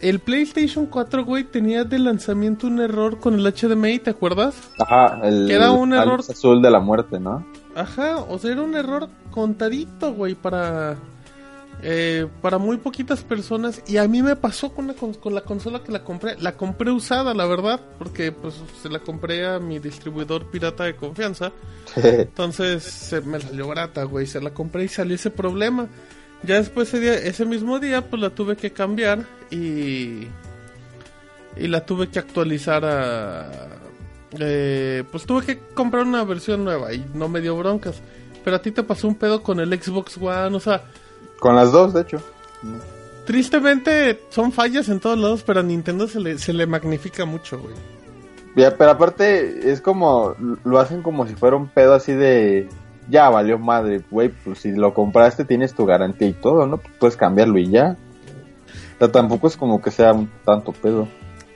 El 0.00 0.18
PlayStation 0.20 0.86
4, 0.86 1.24
güey, 1.24 1.44
tenía 1.44 1.84
de 1.84 1.98
lanzamiento 1.98 2.66
un 2.66 2.80
error 2.80 3.18
con 3.18 3.34
el 3.34 3.44
HDMI, 3.52 3.98
¿te 3.98 4.08
acuerdas? 4.10 4.54
Ajá, 4.78 5.20
el 5.24 5.46
Queda 5.46 5.72
un 5.72 5.90
la 5.90 6.02
error. 6.02 6.20
azul 6.20 6.62
de 6.62 6.70
la 6.70 6.80
muerte, 6.80 7.20
¿no? 7.20 7.44
Ajá, 7.80 8.18
o 8.18 8.38
sea, 8.38 8.52
era 8.52 8.62
un 8.62 8.74
error 8.74 9.08
contadito, 9.30 10.12
güey, 10.12 10.34
para 10.34 10.96
eh, 11.82 12.26
para 12.42 12.58
muy 12.58 12.76
poquitas 12.76 13.22
personas. 13.24 13.82
Y 13.86 13.96
a 13.96 14.06
mí 14.06 14.22
me 14.22 14.36
pasó 14.36 14.72
con 14.72 14.86
la, 14.88 14.94
con, 14.94 15.14
con 15.14 15.34
la 15.34 15.42
consola 15.42 15.82
que 15.82 15.92
la 15.92 16.04
compré. 16.04 16.36
La 16.38 16.56
compré 16.56 16.90
usada, 16.90 17.34
la 17.34 17.46
verdad, 17.46 17.80
porque 17.98 18.32
pues 18.32 18.54
se 18.82 18.88
la 18.88 18.98
compré 18.98 19.46
a 19.46 19.58
mi 19.58 19.78
distribuidor 19.78 20.50
pirata 20.50 20.84
de 20.84 20.96
confianza. 20.96 21.52
Entonces 21.96 22.82
se 22.82 23.20
me 23.22 23.40
salió 23.40 23.68
barata, 23.68 24.04
güey. 24.04 24.26
Se 24.26 24.40
la 24.40 24.50
compré 24.50 24.84
y 24.84 24.88
salió 24.88 25.14
ese 25.14 25.30
problema. 25.30 25.88
Ya 26.42 26.56
después 26.56 26.88
ese, 26.88 27.00
día, 27.00 27.14
ese 27.14 27.44
mismo 27.44 27.78
día, 27.78 28.08
pues 28.08 28.20
la 28.20 28.30
tuve 28.30 28.56
que 28.56 28.72
cambiar 28.72 29.24
y. 29.50 30.26
Y 31.56 31.66
la 31.66 31.84
tuve 31.84 32.08
que 32.08 32.18
actualizar 32.18 32.84
a. 32.84 33.50
eh, 34.38 35.04
pues 35.10 35.24
tuve 35.24 35.44
que 35.44 35.58
comprar 35.74 36.04
una 36.04 36.24
versión 36.24 36.64
nueva 36.64 36.92
y 36.92 37.04
no 37.14 37.28
me 37.28 37.40
dio 37.40 37.56
broncas. 37.56 38.00
Pero 38.44 38.56
a 38.56 38.62
ti 38.62 38.70
te 38.70 38.82
pasó 38.82 39.08
un 39.08 39.16
pedo 39.16 39.42
con 39.42 39.60
el 39.60 39.70
Xbox 39.80 40.16
One, 40.16 40.56
o 40.56 40.60
sea, 40.60 40.82
Con 41.38 41.56
las 41.56 41.72
dos, 41.72 41.92
de 41.92 42.02
hecho. 42.02 42.22
tristemente 43.26 44.20
son 44.30 44.52
fallas 44.52 44.88
en 44.88 45.00
todos 45.00 45.18
lados, 45.18 45.42
pero 45.42 45.60
a 45.60 45.62
Nintendo 45.62 46.08
se 46.08 46.20
le, 46.20 46.38
se 46.38 46.52
le 46.52 46.66
magnifica 46.66 47.24
mucho, 47.24 47.58
güey. 47.58 47.74
Ya, 48.56 48.76
pero 48.76 48.90
aparte 48.90 49.70
es 49.70 49.80
como, 49.80 50.34
lo 50.64 50.78
hacen 50.80 51.02
como 51.02 51.26
si 51.26 51.34
fuera 51.34 51.56
un 51.56 51.68
pedo 51.68 51.94
así 51.94 52.12
de, 52.12 52.68
ya 53.08 53.28
valió 53.28 53.58
madre, 53.58 54.02
güey, 54.10 54.30
pues 54.30 54.60
si 54.60 54.72
lo 54.72 54.92
compraste 54.92 55.44
tienes 55.44 55.74
tu 55.74 55.86
garantía 55.86 56.28
y 56.28 56.32
todo, 56.32 56.66
¿no? 56.66 56.78
Pues 56.78 56.94
puedes 56.98 57.16
cambiarlo 57.16 57.58
y 57.58 57.70
ya. 57.70 57.96
O 58.96 58.98
sea, 58.98 59.12
tampoco 59.12 59.46
es 59.46 59.56
como 59.56 59.80
que 59.80 59.90
sea 59.90 60.12
un 60.12 60.28
tanto 60.44 60.72
pedo. 60.72 61.06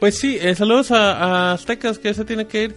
Pues 0.00 0.18
sí, 0.18 0.38
eh, 0.40 0.54
saludos 0.54 0.90
a, 0.90 1.12
a 1.50 1.52
Aztecas 1.52 1.98
que 1.98 2.12
se 2.14 2.24
tiene 2.24 2.46
que 2.46 2.64
ir. 2.64 2.76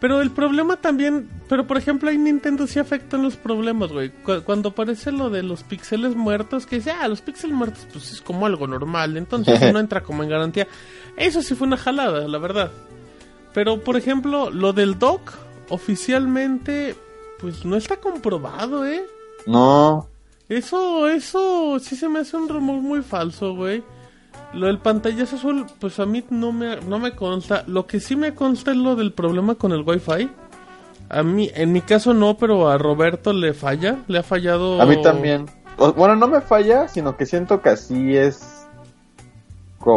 Pero 0.00 0.20
el 0.20 0.32
problema 0.32 0.76
también, 0.76 1.30
pero 1.48 1.66
por 1.66 1.78
ejemplo 1.78 2.10
ahí 2.10 2.18
Nintendo 2.18 2.66
sí 2.66 2.78
afectan 2.78 3.22
los 3.22 3.36
problemas, 3.36 3.90
güey. 3.90 4.10
Cu- 4.10 4.42
cuando 4.44 4.70
aparece 4.70 5.12
lo 5.12 5.30
de 5.30 5.42
los 5.42 5.62
píxeles 5.62 6.14
muertos, 6.14 6.66
que 6.66 6.76
dice, 6.76 6.90
ah, 6.90 7.08
los 7.08 7.22
píxeles 7.22 7.56
muertos 7.56 7.86
pues 7.92 8.12
es 8.12 8.20
como 8.20 8.44
algo 8.44 8.66
normal, 8.66 9.16
entonces 9.16 9.60
no 9.72 9.78
entra 9.78 10.02
como 10.02 10.22
en 10.22 10.28
garantía. 10.28 10.66
Eso 11.16 11.40
sí 11.42 11.54
fue 11.54 11.66
una 11.68 11.76
jalada, 11.78 12.26
la 12.28 12.38
verdad. 12.38 12.70
Pero 13.54 13.80
por 13.82 13.96
ejemplo, 13.96 14.50
lo 14.50 14.72
del 14.74 14.98
dock, 14.98 15.32
oficialmente, 15.70 16.94
pues 17.38 17.64
no 17.64 17.76
está 17.76 17.96
comprobado, 17.96 18.86
¿eh? 18.86 19.04
No, 19.46 20.08
Eso, 20.48 21.08
eso 21.08 21.78
sí 21.78 21.96
se 21.96 22.08
me 22.08 22.18
hace 22.20 22.36
un 22.36 22.48
rumor 22.48 22.82
muy 22.82 23.00
falso, 23.02 23.54
güey. 23.54 23.82
Lo 24.54 24.66
del 24.66 24.78
pantallazo 24.78 25.36
azul, 25.36 25.66
pues 25.80 25.98
a 25.98 26.06
mí 26.06 26.24
no 26.30 26.52
me, 26.52 26.76
no 26.82 26.98
me 26.98 27.12
consta. 27.12 27.64
Lo 27.66 27.86
que 27.86 28.00
sí 28.00 28.14
me 28.14 28.34
consta 28.34 28.70
es 28.70 28.76
lo 28.76 28.94
del 28.94 29.12
problema 29.12 29.56
con 29.56 29.72
el 29.72 29.82
wifi. 29.82 30.30
A 31.08 31.22
mí, 31.22 31.50
en 31.54 31.72
mi 31.72 31.80
caso 31.80 32.14
no, 32.14 32.36
pero 32.36 32.68
a 32.68 32.78
Roberto 32.78 33.32
le 33.32 33.52
falla, 33.52 33.98
le 34.06 34.18
ha 34.18 34.22
fallado. 34.22 34.80
a 34.80 34.86
mí 34.86 35.00
también. 35.02 35.46
Bueno, 35.76 36.14
no 36.16 36.28
me 36.28 36.40
falla, 36.40 36.88
sino 36.88 37.16
que 37.16 37.26
siento 37.26 37.60
que 37.60 37.70
así 37.70 38.16
es, 38.16 38.66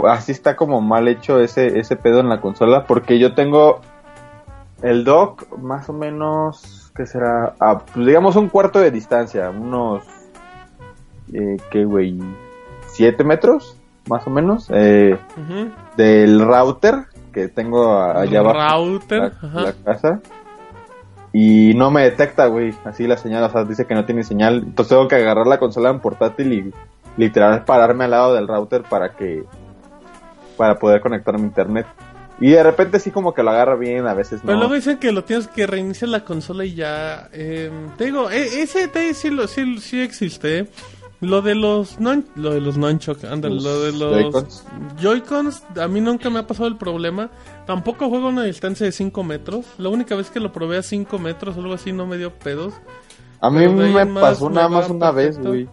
así 0.10 0.32
está 0.32 0.56
como 0.56 0.82
mal 0.82 1.08
hecho 1.08 1.40
ese, 1.40 1.80
ese 1.80 1.96
pedo 1.96 2.20
en 2.20 2.30
la 2.30 2.42
consola, 2.42 2.86
porque 2.88 3.20
yo 3.20 3.36
tengo 3.36 3.82
el 4.82 5.04
dock 5.04 5.56
más 5.60 5.88
o 5.90 5.94
menos, 5.94 6.92
¿qué 6.96 7.06
será? 7.06 7.54
A, 7.60 7.84
digamos 7.96 8.36
un 8.36 8.50
cuarto 8.50 8.80
de 8.80 8.90
distancia, 8.90 9.52
unos, 9.52 10.04
eh, 11.32 11.58
¿qué 11.70 11.86
güey? 11.86 12.20
¿Siete 12.88 13.24
metros? 13.24 13.78
Más 14.10 14.26
o 14.26 14.30
menos, 14.30 14.68
eh, 14.74 15.18
del 15.98 16.40
router 16.42 17.06
que 17.34 17.48
tengo 17.50 18.02
allá 18.02 18.40
abajo 18.40 18.86
Router, 18.86 19.34
la, 19.42 19.62
la 19.62 19.74
casa. 19.74 20.20
Y 21.34 21.74
no 21.76 21.92
me 21.92 22.04
detecta, 22.04 22.48
güey, 22.48 22.74
así 22.86 23.06
la 23.06 23.18
señal, 23.18 23.44
o 23.44 23.50
sea, 23.50 23.64
dice 23.64 23.86
que 23.86 23.94
no 23.94 24.06
tiene 24.06 24.24
señal. 24.24 24.64
Entonces 24.66 24.90
tengo 24.90 25.08
que 25.08 25.16
agarrar 25.16 25.46
la 25.46 25.60
consola 25.60 25.90
en 25.90 26.00
portátil 26.00 26.54
y 26.54 26.74
literal 27.18 27.64
pararme 27.66 28.06
al 28.06 28.12
lado 28.12 28.34
del 28.34 28.48
router 28.48 28.84
para 28.84 29.14
que 29.16 29.44
para 30.56 30.80
poder 30.80 31.02
conectarme 31.02 31.42
a 31.42 31.46
internet. 31.48 31.86
Y 32.40 32.52
de 32.52 32.64
repente 32.64 33.00
sí 33.00 33.12
como 33.12 33.34
que 33.34 33.44
lo 33.44 33.50
agarra 33.52 33.76
bien, 33.76 34.08
a 34.08 34.14
veces 34.14 34.42
Pero 34.42 34.54
no. 34.54 34.60
luego 34.62 34.76
dicen 34.76 34.98
que 34.98 35.12
lo 35.12 35.24
tienes 35.24 35.48
que 35.48 35.66
reiniciar 35.68 36.10
la 36.10 36.24
consola 36.24 36.66
y 36.66 36.76
ya. 36.76 37.30
eh, 37.34 37.72
te 37.98 38.06
digo, 38.06 38.30
ese 38.30 38.80
detalle 38.82 39.14
sí, 39.14 39.30
lo, 39.32 39.48
sí, 39.48 39.80
sí 39.80 40.02
existe. 40.02 40.68
Lo 41.20 41.42
de 41.42 41.56
los 41.56 42.00
non, 42.00 42.26
lo 42.36 42.52
de 42.52 42.62
los 42.62 42.78
ándale, 42.78 43.56
Los 43.56 43.64
lo 43.64 44.12
de 44.12 44.24
los 44.24 44.64
Joy-Cons. 45.02 45.64
A 45.82 45.88
mí 45.88 46.00
nunca 46.00 46.30
me 46.30 46.40
ha 46.40 46.48
pasado 46.48 46.68
el 46.68 46.78
problema. 46.78 47.32
Tampoco 47.66 48.08
juego 48.08 48.28
a 48.28 48.30
una 48.30 48.44
distancia 48.44 48.86
de 48.86 48.92
5 48.92 49.24
metros. 49.24 49.66
La 49.80 49.90
única 49.90 50.16
vez 50.16 50.30
que 50.30 50.40
lo 50.40 50.52
probé 50.52 50.78
a 50.78 50.84
5 50.84 51.18
metros 51.18 51.58
o 51.58 51.62
algo 51.62 51.74
así 51.74 51.92
no 51.92 52.06
me 52.06 52.18
dio 52.18 52.32
pedos. 52.32 52.76
A 53.42 53.50
mí 53.50 53.68
me 53.68 54.06
más 54.06 54.22
pasó 54.22 54.50
nada 54.50 54.70
más 54.70 54.90
una 54.90 55.12
vez, 55.12 55.40
güey. 55.40 55.68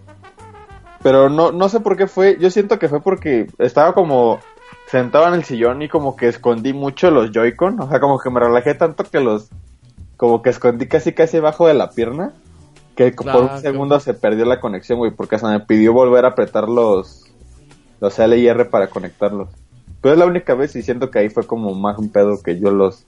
Pero 1.02 1.28
no, 1.28 1.52
no 1.52 1.68
sé 1.68 1.80
por 1.80 1.98
qué 1.98 2.06
fue. 2.06 2.38
Yo 2.40 2.50
siento 2.50 2.78
que 2.78 2.88
fue 2.88 3.02
porque 3.02 3.46
estaba 3.58 3.92
como 3.92 4.40
sentado 4.86 5.28
en 5.28 5.34
el 5.34 5.44
sillón 5.44 5.82
y 5.82 5.88
como 5.88 6.16
que 6.16 6.28
escondí 6.28 6.72
mucho 6.72 7.10
los 7.10 7.30
Joy-Con. 7.32 7.80
O 7.80 7.88
sea, 7.90 8.00
como 8.00 8.18
que 8.18 8.30
me 8.30 8.40
relajé 8.40 8.74
tanto 8.74 9.04
que 9.04 9.20
los. 9.20 9.50
Como 10.16 10.40
que 10.40 10.48
escondí 10.48 10.86
casi 10.86 11.12
casi 11.12 11.36
abajo 11.36 11.66
de 11.66 11.74
la 11.74 11.90
pierna. 11.90 12.32
Que 12.94 13.12
por 13.12 13.42
un 13.42 13.60
segundo 13.60 13.98
se 14.00 14.14
perdió 14.14 14.44
la 14.44 14.60
conexión, 14.60 14.98
güey. 14.98 15.10
Porque 15.10 15.38
se 15.38 15.46
me 15.46 15.60
pidió 15.60 15.92
volver 15.92 16.24
a 16.24 16.28
apretar 16.28 16.68
los. 16.68 17.24
Los 18.00 18.18
L 18.18 18.36
y 18.36 18.46
R 18.46 18.64
para 18.66 18.88
conectarlos. 18.88 19.48
Pero 20.00 20.14
es 20.14 20.18
la 20.18 20.26
única 20.26 20.54
vez 20.54 20.76
y 20.76 20.82
siento 20.82 21.10
que 21.10 21.18
ahí 21.18 21.30
fue 21.30 21.46
como 21.46 21.74
más 21.74 21.98
un 21.98 22.10
pedo 22.10 22.42
que 22.42 22.60
yo 22.60 22.70
los. 22.70 23.06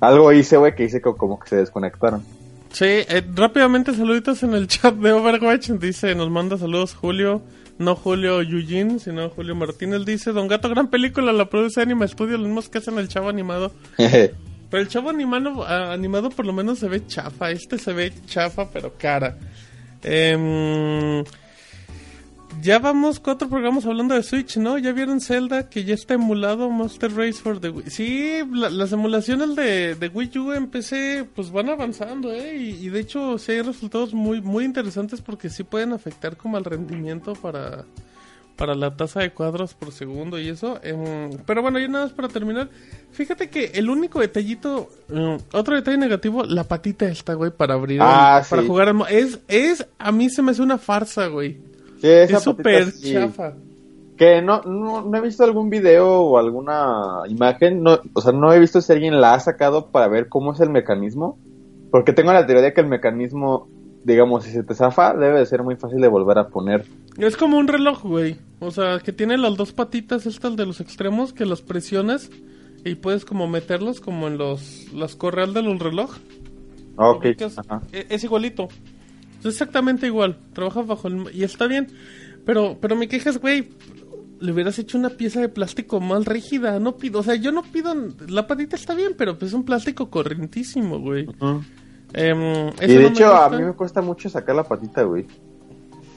Algo 0.00 0.32
hice, 0.32 0.56
güey, 0.56 0.74
que 0.74 0.84
hice 0.84 1.00
como 1.00 1.40
que 1.40 1.48
se 1.48 1.56
desconectaron. 1.56 2.22
Sí, 2.72 2.84
eh, 2.84 3.24
rápidamente 3.34 3.94
saluditos 3.94 4.42
en 4.42 4.54
el 4.54 4.68
chat 4.68 4.94
de 4.94 5.12
Overwatch. 5.12 5.70
Dice, 5.70 6.14
nos 6.14 6.30
manda 6.30 6.56
saludos 6.56 6.94
Julio. 6.94 7.42
No 7.78 7.94
Julio 7.94 8.40
Eugene, 8.42 8.98
sino 8.98 9.30
Julio 9.30 9.54
Martínez. 9.54 10.04
Dice, 10.04 10.32
Don 10.32 10.48
Gato, 10.48 10.68
gran 10.68 10.88
película, 10.88 11.32
la 11.32 11.48
produce 11.48 11.80
Anima 11.80 12.06
Studio, 12.06 12.36
los 12.36 12.46
mismos 12.46 12.68
que 12.68 12.78
hacen 12.78 12.98
el 12.98 13.08
chavo 13.08 13.28
animado. 13.28 13.72
Pero 14.70 14.82
el 14.82 14.88
chavo 14.88 15.08
animado, 15.10 15.66
animado 15.66 16.30
por 16.30 16.44
lo 16.46 16.52
menos 16.52 16.78
se 16.78 16.88
ve 16.88 17.06
chafa. 17.06 17.50
Este 17.50 17.78
se 17.78 17.92
ve 17.92 18.12
chafa, 18.26 18.70
pero 18.70 18.94
cara. 18.98 19.36
Em, 20.02 21.24
ya 22.62 22.78
vamos 22.78 23.20
cuatro 23.20 23.48
programas 23.48 23.86
hablando 23.86 24.14
de 24.14 24.22
Switch, 24.22 24.56
¿no? 24.56 24.78
¿Ya 24.78 24.92
vieron 24.92 25.20
Zelda 25.20 25.68
que 25.68 25.84
ya 25.84 25.94
está 25.94 26.14
emulado 26.14 26.70
Monster 26.70 27.12
Race 27.14 27.34
for 27.40 27.60
the 27.60 27.70
Wii? 27.70 27.88
Sí, 27.90 28.32
la- 28.52 28.70
las 28.70 28.92
emulaciones 28.92 29.54
de, 29.54 29.94
de 29.94 30.08
Wii 30.08 30.38
U 30.38 30.52
en 30.52 30.66
PC 30.68 31.24
pues 31.34 31.50
van 31.50 31.68
avanzando, 31.68 32.32
¿eh? 32.32 32.56
Y, 32.56 32.86
y 32.86 32.88
de 32.90 33.00
hecho 33.00 33.38
sí 33.38 33.52
hay 33.52 33.62
resultados 33.62 34.12
muy, 34.12 34.40
muy 34.40 34.64
interesantes 34.64 35.20
porque 35.20 35.50
sí 35.50 35.62
pueden 35.62 35.92
afectar 35.92 36.36
como 36.36 36.56
al 36.56 36.64
rendimiento 36.64 37.34
para, 37.34 37.84
para 38.58 38.74
la 38.74 38.94
tasa 38.96 39.20
de 39.20 39.30
cuadros 39.30 39.72
por 39.74 39.92
segundo 39.92 40.38
y 40.38 40.48
eso. 40.48 40.78
em, 40.82 41.30
pero 41.46 41.62
bueno, 41.62 41.78
ya 41.78 41.86
nada 41.88 42.04
más 42.06 42.12
para 42.12 42.28
terminar. 42.28 42.68
Fíjate 43.12 43.48
que 43.48 43.66
el 43.74 43.88
único 43.88 44.20
detallito, 44.20 44.88
em, 45.08 45.38
otro 45.52 45.76
detalle 45.76 45.96
negativo, 45.96 46.44
la 46.44 46.64
patita 46.64 47.06
esta, 47.06 47.34
güey, 47.34 47.52
para 47.52 47.74
abrir, 47.74 48.00
Ah, 48.02 48.42
para 48.50 48.62
sí. 48.62 48.68
jugar 48.68 48.88
al 48.88 48.94
mo- 48.94 49.06
Es, 49.06 49.38
es, 49.48 49.86
a 49.98 50.10
mí 50.12 50.28
se 50.28 50.42
me 50.42 50.50
hace 50.50 50.60
una 50.62 50.76
farsa, 50.76 51.28
güey. 51.28 51.54
Sí, 52.00 52.08
esa 52.08 52.36
Es 52.38 52.42
súper 52.42 52.90
sí. 52.90 53.12
chafa. 53.12 53.54
Que 54.16 54.42
no, 54.42 54.62
no, 54.62 55.02
no 55.02 55.16
he 55.16 55.20
visto 55.20 55.44
algún 55.44 55.70
video 55.70 56.08
o 56.22 56.38
alguna 56.38 57.20
imagen, 57.28 57.82
no, 57.84 58.00
o 58.12 58.20
sea, 58.20 58.32
no 58.32 58.52
he 58.52 58.58
visto 58.58 58.80
si 58.80 58.92
alguien 58.92 59.20
la 59.20 59.34
ha 59.34 59.40
sacado 59.40 59.86
para 59.92 60.08
ver 60.08 60.28
cómo 60.28 60.52
es 60.52 60.58
el 60.60 60.70
mecanismo, 60.70 61.38
porque 61.92 62.12
tengo 62.12 62.32
la 62.32 62.44
teoría 62.44 62.64
de 62.64 62.72
que 62.72 62.80
el 62.80 62.88
mecanismo, 62.88 63.68
digamos, 64.02 64.42
si 64.42 64.50
se 64.50 64.64
te 64.64 64.74
zafa, 64.74 65.14
debe 65.14 65.38
de 65.38 65.46
ser 65.46 65.62
muy 65.62 65.76
fácil 65.76 66.00
de 66.00 66.08
volver 66.08 66.38
a 66.38 66.48
poner. 66.48 66.84
Es 67.16 67.36
como 67.36 67.58
un 67.58 67.68
reloj, 67.68 68.02
güey. 68.02 68.36
O 68.60 68.70
sea, 68.70 68.98
que 68.98 69.12
tiene 69.12 69.36
las 69.38 69.56
dos 69.56 69.72
patitas 69.72 70.26
estas 70.26 70.56
de 70.56 70.66
los 70.66 70.80
extremos 70.80 71.32
que 71.32 71.46
los 71.46 71.62
presionas 71.62 72.30
y 72.84 72.96
puedes 72.96 73.24
como 73.24 73.46
meterlos 73.46 74.00
como 74.00 74.26
en 74.26 74.36
los 74.38 74.92
las 74.92 75.14
correal 75.16 75.54
de 75.54 75.62
los 75.62 75.78
reloj. 75.78 76.16
Ok, 76.96 77.24
ubicas? 77.26 77.58
ajá. 77.58 77.82
E- 77.92 78.06
Es 78.08 78.24
igualito. 78.24 78.68
Es 79.40 79.46
exactamente 79.46 80.06
igual. 80.08 80.38
Trabaja 80.52 80.82
bajo 80.82 81.06
el... 81.06 81.26
Y 81.32 81.44
está 81.44 81.68
bien. 81.68 81.86
Pero, 82.44 82.78
pero 82.80 82.96
mi 82.96 83.06
queja 83.06 83.30
es, 83.30 83.38
güey, 83.40 83.68
le 84.40 84.52
hubieras 84.52 84.76
hecho 84.80 84.98
una 84.98 85.10
pieza 85.10 85.40
de 85.40 85.48
plástico 85.48 86.00
más 86.00 86.24
rígida. 86.24 86.80
No 86.80 86.96
pido... 86.96 87.20
O 87.20 87.22
sea, 87.22 87.36
yo 87.36 87.52
no 87.52 87.62
pido... 87.62 87.94
La 88.28 88.48
patita 88.48 88.74
está 88.74 88.94
bien, 88.96 89.12
pero 89.16 89.38
pues 89.38 89.50
es 89.52 89.54
un 89.54 89.64
plástico 89.64 90.10
corrientísimo, 90.10 90.98
güey. 90.98 91.26
Em, 92.14 92.68
Y 92.82 92.86
de 92.86 92.94
no 92.96 93.00
me 93.02 93.06
hecho, 93.08 93.32
a 93.36 93.50
mí 93.50 93.62
me 93.62 93.74
cuesta 93.74 94.00
mucho 94.02 94.28
sacar 94.28 94.56
la 94.56 94.64
patita, 94.64 95.02
güey. 95.04 95.26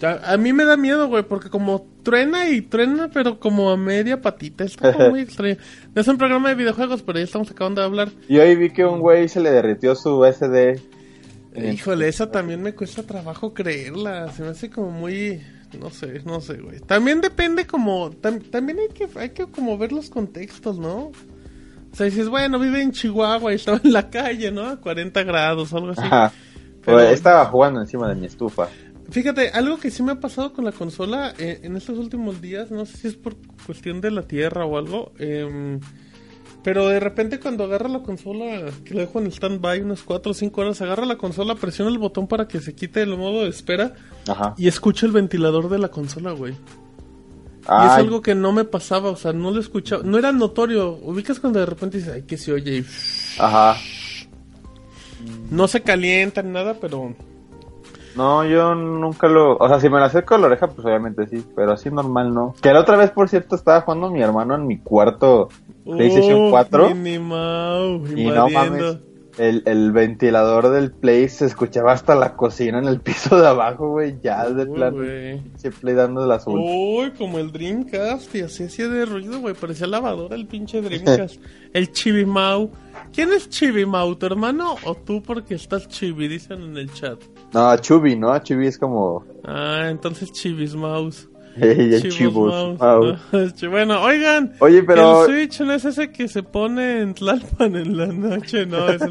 A, 0.04 0.34
a 0.34 0.38
mí 0.38 0.52
me 0.54 0.66
da 0.66 0.78
miedo, 0.78 1.08
güey, 1.08 1.24
porque 1.24 1.50
como 1.50 1.86
truena 2.04 2.50
y 2.50 2.62
truena, 2.62 3.10
pero 3.14 3.40
como 3.40 3.70
a 3.70 3.78
media 3.78 4.22
patita. 4.22 4.64
Está 4.64 4.94
como 4.94 5.10
muy 5.12 5.20
extraño. 5.22 5.58
No 5.94 6.02
es 6.02 6.08
un 6.08 6.18
programa 6.18 6.50
de 6.50 6.56
videojuegos, 6.56 7.02
pero 7.04 7.20
ya 7.20 7.26
estamos 7.26 7.52
acabando 7.52 7.82
de 7.82 7.88
hablar. 7.88 8.10
Y 8.28 8.38
hoy 8.40 8.56
vi 8.56 8.72
que 8.72 8.86
un 8.86 9.00
güey 9.00 9.28
se 9.30 9.40
le 9.42 9.52
derritió 9.52 9.96
su 9.96 10.24
SD. 10.26 10.80
Híjole, 11.56 12.08
esa 12.08 12.32
también 12.32 12.62
me 12.62 12.74
cuesta 12.74 13.04
trabajo 13.04 13.54
creerla. 13.54 14.32
Se 14.32 14.44
me 14.44 14.50
hace 14.50 14.70
como 14.70 14.92
muy... 14.92 15.42
No 15.80 15.90
sé, 15.90 16.22
no 16.26 16.42
sé, 16.42 16.56
güey. 16.58 16.80
También 16.80 17.22
depende 17.22 17.66
como... 17.66 18.12
tam- 18.12 18.42
también 18.50 18.80
hay 18.80 18.90
que, 18.90 19.08
hay 19.20 19.30
que 19.30 19.46
como 19.46 19.78
ver 19.78 19.92
los 19.92 20.10
contextos, 20.10 20.78
¿no? 20.80 21.12
O 21.92 21.96
sea, 21.96 22.06
dices, 22.06 22.30
bueno, 22.30 22.58
vive 22.60 22.82
en 22.82 22.92
Chihuahua 22.92 23.52
y 23.52 23.56
estaba 23.56 23.80
en 23.84 23.92
la 23.94 24.10
calle, 24.10 24.52
¿no? 24.52 24.66
A 24.68 24.78
40 24.78 25.24
grados 25.24 25.72
o 25.74 25.78
algo 25.78 25.92
así. 25.92 26.02
Ajá. 26.04 26.32
Pero- 26.86 27.00
estaba 27.02 27.46
jugando 27.46 27.80
encima 27.82 28.08
de 28.10 28.16
mi 28.16 28.26
estufa. 28.28 28.68
Fíjate, 29.12 29.50
algo 29.50 29.78
que 29.78 29.92
sí 29.92 30.04
me 30.04 30.14
ha 30.14 30.20
pasado 30.20 30.54
con 30.54 30.64
la 30.64 30.72
consola 30.72 31.34
eh, 31.38 31.60
en 31.64 31.76
estos 31.76 31.98
últimos 31.98 32.42
días, 32.42 32.72
no 32.72 32.86
sé 32.86 32.98
si 32.98 33.08
es 33.10 33.16
por 33.16 33.36
cuestión 33.66 34.00
de 34.00 34.10
la 34.10 34.22
tierra 34.22 34.66
o 34.66 34.78
algo, 34.78 35.12
em, 35.20 35.82
pero 36.64 36.88
de 36.88 37.02
repente 37.02 37.38
cuando 37.40 37.66
agarra 37.66 37.90
la 37.90 38.04
consola, 38.04 38.72
que 38.86 38.94
lo 38.94 39.02
dejo 39.02 39.20
en 39.20 39.28
stand-by 39.28 39.82
unas 39.82 40.04
4 40.04 40.32
o 40.32 40.34
5 40.34 40.62
horas, 40.62 40.82
agarra 40.82 41.06
la 41.06 41.18
consola, 41.18 41.56
presiona 41.56 41.92
el 41.92 41.98
botón 41.98 42.28
para 42.28 42.48
que 42.48 42.62
se 42.62 42.74
quite 42.74 43.02
el 43.02 43.18
modo 43.18 43.44
de 43.44 43.50
espera 43.50 43.96
Ajá. 44.30 44.56
y 44.58 44.70
escucho 44.70 45.06
el 45.06 45.12
ventilador 45.12 45.68
de 45.68 45.80
la 45.80 45.90
consola, 45.90 46.32
güey. 46.32 46.54
Y 46.54 47.86
es 47.86 47.92
algo 47.92 48.22
que 48.22 48.34
no 48.34 48.54
me 48.54 48.64
pasaba, 48.64 49.10
o 49.12 49.16
sea, 49.16 49.34
no 49.34 49.52
lo 49.52 49.60
escuchaba, 49.60 50.02
no 50.04 50.18
era 50.18 50.32
notorio. 50.32 50.94
Ubicas 51.04 51.40
cuando 51.40 51.60
de 51.60 51.66
repente 51.68 51.98
dices, 51.98 52.14
ay, 52.14 52.24
que 52.24 52.38
se 52.38 52.52
oye 52.54 52.78
y 52.78 52.86
Ajá. 53.38 53.78
no 55.52 55.68
se 55.68 55.82
calienta 55.82 56.42
ni 56.42 56.52
nada, 56.52 56.78
pero 56.82 57.14
No, 58.16 58.46
yo 58.46 58.76
nunca 58.76 59.28
lo... 59.28 59.58
O 59.58 59.68
sea, 59.68 59.80
si 59.80 59.90
me 59.90 60.00
lo 60.00 60.06
acerco 60.06 60.36
a 60.36 60.38
la 60.38 60.48
oreja, 60.48 60.68
pues 60.68 60.86
obviamente 60.86 61.28
sí, 61.28 61.44
pero 61.56 61.72
así 61.74 61.90
normal 61.90 62.34
no. 62.34 62.54
Que 62.62 62.74
la 62.74 62.82
otra 62.82 62.98
vez, 62.98 63.12
por 63.12 63.30
cierto, 63.30 63.56
estaba 63.56 63.82
jugando 63.82 64.10
mi 64.10 64.22
hermano 64.22 64.56
en 64.56 64.68
mi 64.68 64.80
cuarto 64.80 65.50
PlayStation 65.86 66.48
Uh, 66.48 66.50
4 66.52 66.90
Minnie 66.90 67.20
Mouse, 67.20 68.12
y 68.16 68.26
no 68.26 68.50
mames, 68.50 68.98
el, 69.38 69.64
el 69.66 69.92
ventilador 69.92 70.70
del 70.70 70.92
Play 70.92 71.30
se 71.30 71.46
escuchaba 71.46 71.94
hasta 71.94 72.16
la 72.16 72.36
cocina 72.36 72.80
en 72.80 72.86
el 72.86 73.00
piso 73.00 73.40
de 73.40 73.48
abajo, 73.48 73.90
güey, 73.90 74.18
ya 74.22 74.50
de 74.50 74.66
Uy, 74.66 74.90
güey. 74.92 75.42
Se 75.56 75.72
Play 75.72 75.96
dando 75.96 76.26
las 76.26 76.42
azul. 76.42 76.60
Uy, 76.60 77.12
como 77.18 77.40
el 77.40 77.52
Dreamcast, 77.52 78.36
y 78.36 78.42
así 78.42 78.64
hacía 78.64 78.88
de 78.88 79.06
ruido, 79.06 79.40
güey. 79.40 79.56
Parecía 79.56 79.88
lavadora 79.88 80.36
el 80.36 80.48
pinche 80.48 80.82
Dreamcast. 80.82 81.42
el 81.74 81.92
Chibimau. 81.92 82.72
¿Quién 83.14 83.32
es 83.34 83.50
Chibimau? 83.50 84.16
¿Tu 84.16 84.26
hermano 84.26 84.76
o 84.86 84.96
tú 84.96 85.22
porque 85.22 85.56
estás 85.56 85.88
chibi? 85.90 86.28
Dicen 86.28 86.62
en 86.62 86.78
el 86.78 86.92
chat. 86.94 87.22
No, 87.54 87.76
Chubby, 87.78 88.16
¿no? 88.16 88.38
Chubby 88.40 88.68
es 88.68 88.78
como... 88.78 89.26
Ah, 89.44 89.88
entonces 89.90 90.32
Chibis 90.32 90.76
Mouse. 90.76 91.28
Chivos 91.60 92.16
chivos. 92.16 92.80
Mouse. 92.80 93.20
Bueno, 93.70 94.02
oigan. 94.02 94.54
Oye, 94.60 94.84
pero- 94.84 95.26
El 95.26 95.28
Switch 95.50 95.60
no 95.62 95.74
es 95.74 95.84
ese 95.84 96.12
que 96.12 96.30
se 96.30 96.44
pone 96.44 97.02
en 97.02 97.14
Tlalpan 97.14 97.76
en 97.76 97.98
la 97.98 98.08
noche, 98.08 98.66
no. 98.66 98.88
es- 98.90 99.02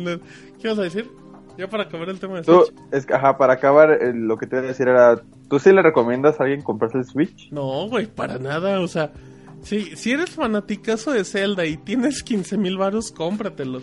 ¿Qué 0.61 0.69
vas 0.69 0.79
a 0.79 0.83
decir? 0.83 1.11
Ya 1.59 1.69
para 1.69 1.83
acabar 1.83 2.09
el 2.09 2.19
tema 2.19 2.37
de 2.37 2.43
Tú, 2.45 2.63
Switch. 2.65 2.75
es 2.93 3.07
ajá, 3.11 3.37
para 3.37 3.53
acabar, 3.55 3.91
eh, 3.93 4.13
lo 4.15 4.39
que 4.39 4.47
te 4.47 4.57
iba 4.57 4.65
a 4.65 4.69
decir 4.69 4.89
era, 4.89 5.21
¿tú 5.51 5.59
sí 5.59 5.71
le 5.73 5.83
recomiendas 5.83 6.41
a 6.41 6.45
alguien 6.45 6.63
comprarse 6.63 6.97
el 6.97 7.05
Switch? 7.05 7.51
No, 7.53 7.87
güey, 7.91 8.07
para 8.07 8.39
nada. 8.39 8.81
O 8.81 8.89
sea, 8.89 9.13
si, 9.63 9.97
si 9.97 10.13
eres 10.13 10.31
fanaticazo 10.31 11.13
de 11.13 11.25
Zelda 11.25 11.67
y 11.67 11.77
tienes 11.77 12.23
15 12.23 12.57
mil 12.59 12.77
varos, 12.77 13.13
cómpratelo. 13.13 13.83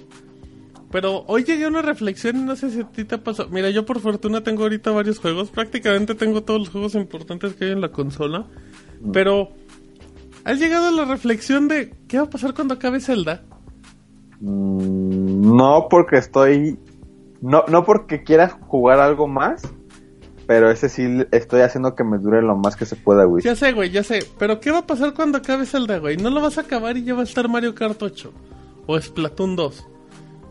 Pero 0.92 1.26
hoy 1.28 1.44
llegué 1.44 1.66
a 1.66 1.68
una 1.68 1.82
reflexión 1.82 2.38
y 2.38 2.42
no 2.44 2.56
sé 2.56 2.70
si 2.72 2.82
a 2.82 2.88
ti 2.90 3.04
te 3.04 3.18
pasado. 3.18 3.50
Mira, 3.50 3.70
yo 3.70 3.86
por 3.86 4.00
fortuna 4.00 4.42
tengo 4.42 4.64
ahorita 4.64 4.92
varios 4.92 5.20
juegos. 5.20 5.50
Prácticamente 5.50 6.16
tengo 6.16 6.44
todos 6.44 6.62
los 6.62 6.70
juegos 6.70 6.96
importantes 6.96 7.56
que 7.56 7.66
hay 7.66 7.72
en 7.72 7.82
la 7.82 7.92
consola. 7.92 8.46
Pero, 9.12 9.50
¿has 10.46 10.60
llegado 10.60 10.88
a 10.88 10.92
la 10.92 11.06
reflexión 11.06 11.68
de 11.68 11.94
qué 12.08 12.18
va 12.18 12.24
a 12.24 12.30
pasar 12.30 12.54
cuando 12.54 12.76
acabe 12.76 13.02
Zelda? 13.02 13.44
Mm, 14.40 15.56
no 15.56 15.88
porque 15.90 16.18
estoy... 16.18 16.80
No, 17.42 17.64
no 17.68 17.84
porque 17.84 18.24
quiera 18.24 18.50
jugar 18.50 19.00
algo 19.00 19.28
más, 19.28 19.62
pero 20.48 20.72
ese 20.72 20.88
sí 20.88 21.26
estoy 21.32 21.62
haciendo 21.62 21.94
que 21.94 22.04
me 22.06 22.18
dure 22.18 22.42
lo 22.42 22.56
más 22.56 22.76
que 22.78 22.86
se 22.86 22.96
pueda, 22.96 23.26
güey. 23.26 23.44
Ya 23.44 23.56
sé, 23.56 23.74
güey, 23.74 23.92
ya 23.92 24.02
sé. 24.02 24.20
Pero, 24.40 24.60
¿qué 24.62 24.72
va 24.72 24.80
a 24.80 24.88
pasar 24.88 25.14
cuando 25.14 25.38
acabe 25.40 25.66
Zelda, 25.66 26.00
güey? 26.00 26.16
No 26.18 26.30
lo 26.30 26.42
vas 26.42 26.58
a 26.58 26.62
acabar 26.62 26.96
y 26.98 27.04
ya 27.04 27.14
va 27.14 27.22
a 27.22 27.24
estar 27.26 27.48
Mario 27.50 27.76
Kart 27.76 28.02
8. 28.02 28.32
O 28.88 29.00
Splatoon 29.00 29.58
2. 29.58 29.88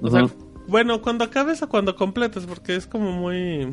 O 0.02 0.10
sea, 0.10 0.24
Ujú. 0.24 0.34
bueno, 0.68 1.00
cuando 1.00 1.24
acabes 1.24 1.62
o 1.62 1.68
cuando 1.68 1.96
completes, 1.96 2.44
porque 2.44 2.76
es 2.76 2.86
como 2.86 3.10
muy... 3.10 3.72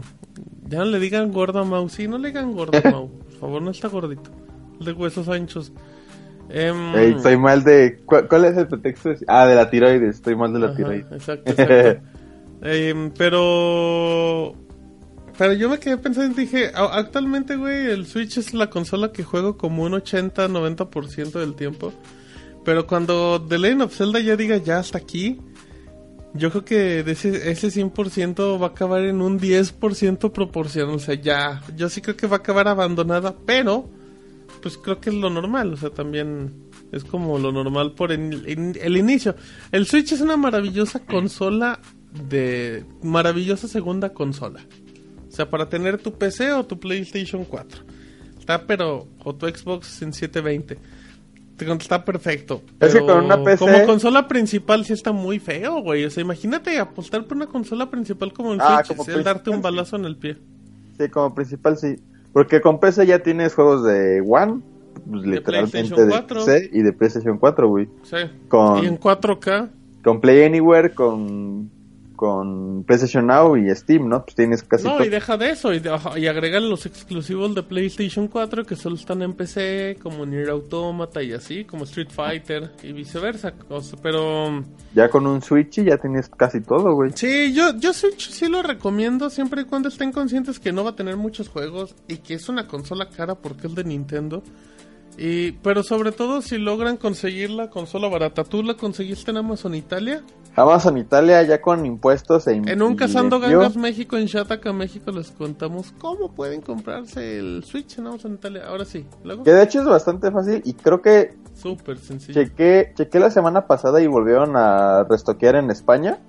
Ya 0.70 0.80
no 0.80 0.86
le 0.86 1.00
digan 1.00 1.34
gordo 1.34 1.60
a 1.60 1.66
Mau. 1.66 1.90
Sí, 1.90 2.08
no 2.08 2.18
le 2.18 2.30
digan 2.30 2.54
gordo 2.54 2.80
a 2.82 2.90
Mau. 2.90 3.10
Por 3.10 3.34
favor, 3.34 3.62
no 3.62 3.72
está 3.72 3.90
gordito. 3.90 4.32
El 4.80 4.86
de 4.86 4.94
huesos 4.94 5.28
anchos. 5.28 5.74
Ey, 6.50 7.14
estoy 7.18 7.38
mal 7.38 7.64
de... 7.64 8.00
¿cuál, 8.06 8.28
cuál 8.30 8.46
es 8.46 8.56
el 8.56 8.68
pretexto? 8.68 9.12
Ah, 9.28 9.46
de 9.46 9.56
la 9.56 9.70
tiroides. 9.70 10.16
Estoy 10.16 10.36
mal 10.38 10.54
de 10.54 10.60
la 10.60 10.68
Ajá, 10.68 10.76
tiroides. 10.78 11.12
Exacto, 11.12 11.52
exacto. 11.52 12.02
Em, 12.66 13.12
pero. 13.12 14.56
Pero 15.38 15.54
yo 15.54 15.68
me 15.70 15.80
quedé 15.80 15.98
pensando 15.98 16.40
y 16.40 16.46
dije: 16.46 16.72
"A- 16.76 16.96
actualmente, 16.98 17.56
güey, 17.56 17.88
el 17.88 18.06
Switch 18.06 18.38
es 18.38 18.54
la 18.54 18.70
consola 18.70 19.12
que 19.12 19.24
juego 19.24 19.58
como 19.58 19.84
un 19.84 19.94
80-90% 19.94 21.40
del 21.40 21.56
tiempo. 21.56 21.92
Pero 22.64 22.86
cuando 22.88 23.42
The 23.48 23.58
Legend 23.58 23.82
of 23.84 23.96
Zelda 23.96 24.20
ya 24.20 24.36
diga 24.38 24.58
ya 24.58 24.80
hasta 24.80 24.98
aquí, 24.98 25.40
yo 26.36 26.50
creo 26.50 26.64
que 26.66 27.00
ese, 27.02 27.52
ese 27.52 27.68
100% 27.72 28.60
va 28.62 28.68
a 28.68 28.70
acabar 28.70 29.04
en 29.04 29.22
un 29.22 29.40
10% 29.40 30.32
proporcional. 30.32 30.96
O 30.96 31.00
sea, 31.00 31.16
ya. 31.16 31.62
Yo 31.76 31.90
sí 31.90 32.02
creo 32.02 32.16
que 32.16 32.28
va 32.28 32.38
a 32.38 32.40
acabar 32.40 32.68
abandonada, 32.68 33.36
pero. 33.46 33.90
Pues 34.62 34.78
creo 34.78 35.02
que 35.02 35.10
es 35.10 35.16
lo 35.16 35.30
normal. 35.30 35.74
O 35.74 35.78
sea, 35.78 35.90
también 35.90 36.54
es 36.94 37.04
como 37.04 37.38
lo 37.38 37.52
normal 37.52 37.94
por 37.96 38.12
en- 38.14 38.44
en- 38.46 38.78
el 38.82 38.96
inicio. 38.98 39.36
El 39.72 39.86
Switch 39.88 40.12
es 40.14 40.22
una 40.22 40.38
maravillosa 40.38 41.00
consola 41.00 41.80
de 42.30 42.86
maravillosa 43.02 43.68
segunda 43.68 44.14
consola. 44.14 44.62
O 45.34 45.36
sea, 45.36 45.50
para 45.50 45.68
tener 45.68 45.98
tu 45.98 46.14
PC 46.14 46.54
o 46.54 46.64
tu 46.64 46.80
PlayStation 46.80 47.44
4. 47.44 47.82
Está 48.40 48.68
pero 48.68 49.08
o 49.24 49.34
tu 49.34 49.48
Xbox 49.48 50.02
en 50.04 50.14
720. 50.14 50.78
Te- 51.58 51.72
Está 51.74 52.06
perfecto. 52.06 52.62
Es 52.80 52.94
que 52.94 53.00
con 53.00 53.26
una 53.26 53.44
PC 53.44 53.58
Como 53.66 53.86
consola 53.86 54.28
principal 54.28 54.86
sí 54.86 54.94
está 54.94 55.12
muy 55.12 55.40
feo, 55.40 55.82
güey. 55.82 56.06
O 56.06 56.10
sea, 56.12 56.22
imagínate 56.22 56.78
apostar 56.78 57.26
por 57.26 57.38
una 57.38 57.48
consola 57.48 57.90
principal 57.90 58.32
como 58.34 58.54
el 58.54 58.60
Ah, 58.62 58.84
Switch. 58.84 58.98
como 58.98 59.10
el 59.10 59.24
darte 59.24 59.50
un 59.50 59.62
balazo 59.62 59.96
en 59.96 60.06
el 60.06 60.18
pie. 60.18 60.38
Sí, 61.00 61.10
como 61.10 61.34
principal 61.34 61.78
sí. 61.78 61.96
Porque 62.32 62.62
con 62.62 62.80
PC 62.80 63.06
ya 63.08 63.20
tienes 63.20 63.54
juegos 63.56 63.84
de 63.86 64.22
One, 64.22 64.62
pues, 65.10 65.26
literalmente 65.26 65.72
PlayStation 65.72 66.06
de 66.08 66.12
4. 66.12 66.46
PC 66.46 66.70
y 66.74 66.82
de 66.82 66.94
PlayStation 66.94 67.38
4, 67.40 67.68
güey. 67.70 67.88
Sí. 68.04 68.18
Con- 68.50 68.84
Y 68.84 68.88
en 68.88 68.98
4K. 68.98 69.70
Con 70.04 70.20
Play 70.22 70.44
Anywhere, 70.44 70.94
con, 70.94 71.70
con 72.24 72.86
PlayStation 72.86 73.28
Now 73.28 73.58
y 73.58 73.70
Steam, 73.76 74.08
¿no? 74.08 74.24
Pues 74.24 74.34
tienes 74.38 74.64
casi 74.64 74.86
No, 74.86 74.94
todo. 74.94 75.04
y 75.06 75.10
deja 75.10 75.36
de 75.36 75.50
eso, 75.50 75.74
y, 75.74 75.80
de- 75.80 75.90
y 76.16 76.60
los 76.70 76.86
exclusivos 76.86 77.54
de 77.54 77.64
PlayStation 77.64 78.30
4 78.30 78.64
que 78.66 78.78
solo 78.78 78.96
están 78.96 79.22
en 79.24 79.34
PC, 79.34 79.98
como 80.02 80.26
Nier 80.26 80.50
Automata 80.50 81.22
y 81.22 81.34
así, 81.34 81.66
como 81.66 81.84
Street 81.84 82.08
Fighter 82.10 82.72
y 82.82 82.94
viceversa. 82.94 83.54
o 83.68 83.82
sea, 83.82 84.00
pero 84.02 84.64
Ya 84.96 85.10
con 85.10 85.28
un 85.28 85.42
Switch 85.42 85.84
ya 85.84 85.98
tienes 85.98 86.30
casi 86.30 86.62
todo, 86.62 86.96
güey. 86.96 87.12
sí, 87.14 87.54
yo, 87.54 87.78
yo 87.78 87.92
Switch 87.92 88.30
sí 88.30 88.48
lo 88.48 88.64
recomiendo 88.64 89.30
siempre 89.30 89.64
y 89.64 89.66
cuando 89.66 89.90
estén 89.90 90.14
conscientes 90.14 90.60
que 90.62 90.72
no 90.72 90.86
va 90.86 90.92
a 90.92 90.96
tener 90.96 91.18
muchos 91.18 91.50
juegos 91.50 91.94
y 92.08 92.18
que 92.20 92.36
es 92.36 92.48
una 92.48 92.68
consola 92.68 93.10
cara 93.10 93.36
porque 93.36 93.68
es 93.68 93.76
de 93.76 93.84
Nintendo. 93.84 94.44
Y, 95.18 95.54
pero 95.54 95.84
sobre 95.84 96.12
todo 96.12 96.42
si 96.42 96.58
logran 96.58 96.98
conseguir 96.98 97.50
la 97.50 97.70
consola 97.70 98.08
barata. 98.08 98.44
¿Tú 98.44 98.64
la 98.64 98.76
conseguiste 98.76 99.32
en 99.32 99.38
Amazon 99.38 99.76
Italia? 99.76 100.24
Amazon 100.56 100.98
Italia 100.98 101.42
ya 101.44 101.62
con 101.62 101.86
impuestos 101.86 102.48
e 102.48 102.54
En 102.54 102.82
un 102.82 102.96
Cazando. 102.96 103.40
Gangas 103.40 103.76
México, 103.76 104.18
en 104.18 104.26
Shataka 104.26 104.72
México, 104.72 105.12
les 105.12 105.32
contamos 105.32 105.94
cómo 105.98 106.32
pueden 106.32 106.62
comprarse 106.62 107.40
el 107.40 107.64
Switch 107.64 107.98
en 107.98 108.08
Amazon 108.08 108.36
Italia. 108.36 108.64
Ahora 108.68 108.86
sí, 108.86 109.06
luego. 109.24 109.44
Que 109.44 109.52
de 109.52 109.64
hecho 109.64 109.82
es 109.82 109.86
bastante 109.86 110.32
fácil 110.32 110.62
y 110.64 110.74
creo 110.74 111.02
que 111.02 111.36
Súper 111.56 111.98
sencillo. 111.98 112.34
chequé, 112.44 112.94
chequé 112.96 113.20
la 113.20 113.32
semana 113.32 113.66
pasada 113.68 114.02
y 114.02 114.08
volvieron 114.08 114.56
a 114.56 115.06
restoquear 115.10 115.56
en 115.56 115.72
España. 115.72 116.20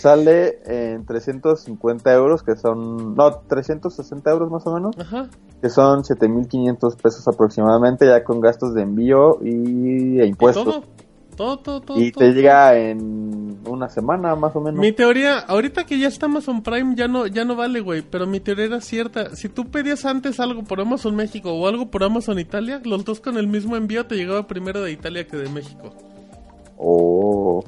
Sale 0.00 0.60
en 0.64 1.04
350 1.04 2.12
euros, 2.14 2.42
que 2.42 2.56
son... 2.56 3.14
No, 3.14 3.32
360 3.48 4.30
euros 4.30 4.50
más 4.50 4.66
o 4.66 4.74
menos. 4.74 4.96
Ajá. 4.98 5.28
Que 5.60 5.68
son 5.68 6.02
7.500 6.02 6.96
pesos 6.96 7.28
aproximadamente, 7.28 8.06
ya 8.06 8.24
con 8.24 8.40
gastos 8.40 8.74
de 8.74 8.82
envío 8.82 9.38
y 9.42 10.20
e 10.20 10.24
¿Y 10.24 10.28
impuestos. 10.28 10.64
todo? 10.64 10.84
Todo, 11.36 11.58
todo, 11.58 11.80
todo. 11.80 12.00
Y 12.00 12.12
te 12.12 12.32
llega 12.32 12.76
en 12.78 13.58
una 13.66 13.88
semana 13.88 14.34
más 14.36 14.54
o 14.56 14.60
menos. 14.60 14.78
Mi 14.78 14.92
teoría, 14.92 15.38
ahorita 15.38 15.84
que 15.84 15.98
ya 15.98 16.08
está 16.08 16.26
Amazon 16.26 16.62
Prime, 16.62 16.94
ya 16.96 17.08
no, 17.08 17.26
ya 17.26 17.46
no 17.46 17.56
vale, 17.56 17.80
güey. 17.80 18.02
Pero 18.02 18.26
mi 18.26 18.40
teoría 18.40 18.66
era 18.66 18.80
cierta. 18.80 19.34
Si 19.36 19.48
tú 19.48 19.70
pedías 19.70 20.04
antes 20.04 20.38
algo 20.38 20.64
por 20.64 20.80
Amazon 20.80 21.16
México 21.16 21.52
o 21.52 21.66
algo 21.66 21.90
por 21.90 22.04
Amazon 22.04 22.38
Italia, 22.38 22.82
los 22.84 23.06
dos 23.06 23.20
con 23.20 23.38
el 23.38 23.48
mismo 23.48 23.76
envío 23.76 24.06
te 24.06 24.16
llegaba 24.16 24.46
primero 24.46 24.82
de 24.82 24.92
Italia 24.92 25.26
que 25.26 25.38
de 25.38 25.48
México. 25.48 25.94
Oh. 26.76 27.64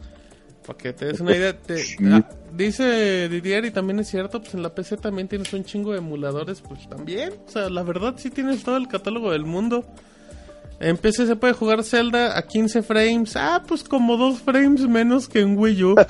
Para 0.67 0.79
que 0.79 0.93
te 0.93 1.07
des 1.07 1.21
una 1.21 1.35
idea, 1.37 1.57
te- 1.59 1.83
ah, 2.11 2.23
dice 2.57 3.29
Didier 3.29 3.65
y 3.65 3.71
también 3.73 3.99
es 3.99 4.09
cierto, 4.09 4.41
pues 4.41 4.55
en 4.55 4.63
la 4.63 4.75
PC 4.75 4.97
también 4.97 5.27
tienes 5.29 5.53
un 5.53 5.65
chingo 5.65 5.93
de 5.93 5.99
emuladores, 5.99 6.61
pues 6.61 6.89
también, 6.89 7.33
o 7.47 7.51
sea, 7.51 7.69
la 7.69 7.83
verdad 7.83 8.15
sí 8.17 8.31
tienes 8.31 8.63
todo 8.63 8.77
el 8.77 8.87
catálogo 8.89 9.33
del 9.33 9.45
mundo. 9.45 9.85
En 10.79 10.97
PC 10.97 11.27
se 11.27 11.37
puede 11.37 11.53
jugar 11.53 11.83
Zelda 11.85 12.37
a 12.39 12.43
15 12.43 12.83
frames, 12.83 13.37
ah, 13.37 13.63
pues 13.67 13.83
como 13.85 14.17
2 14.17 14.41
frames 14.41 14.87
menos 14.89 15.29
que 15.29 15.41
en 15.41 15.59
Wii 15.59 15.85
U. 15.85 15.95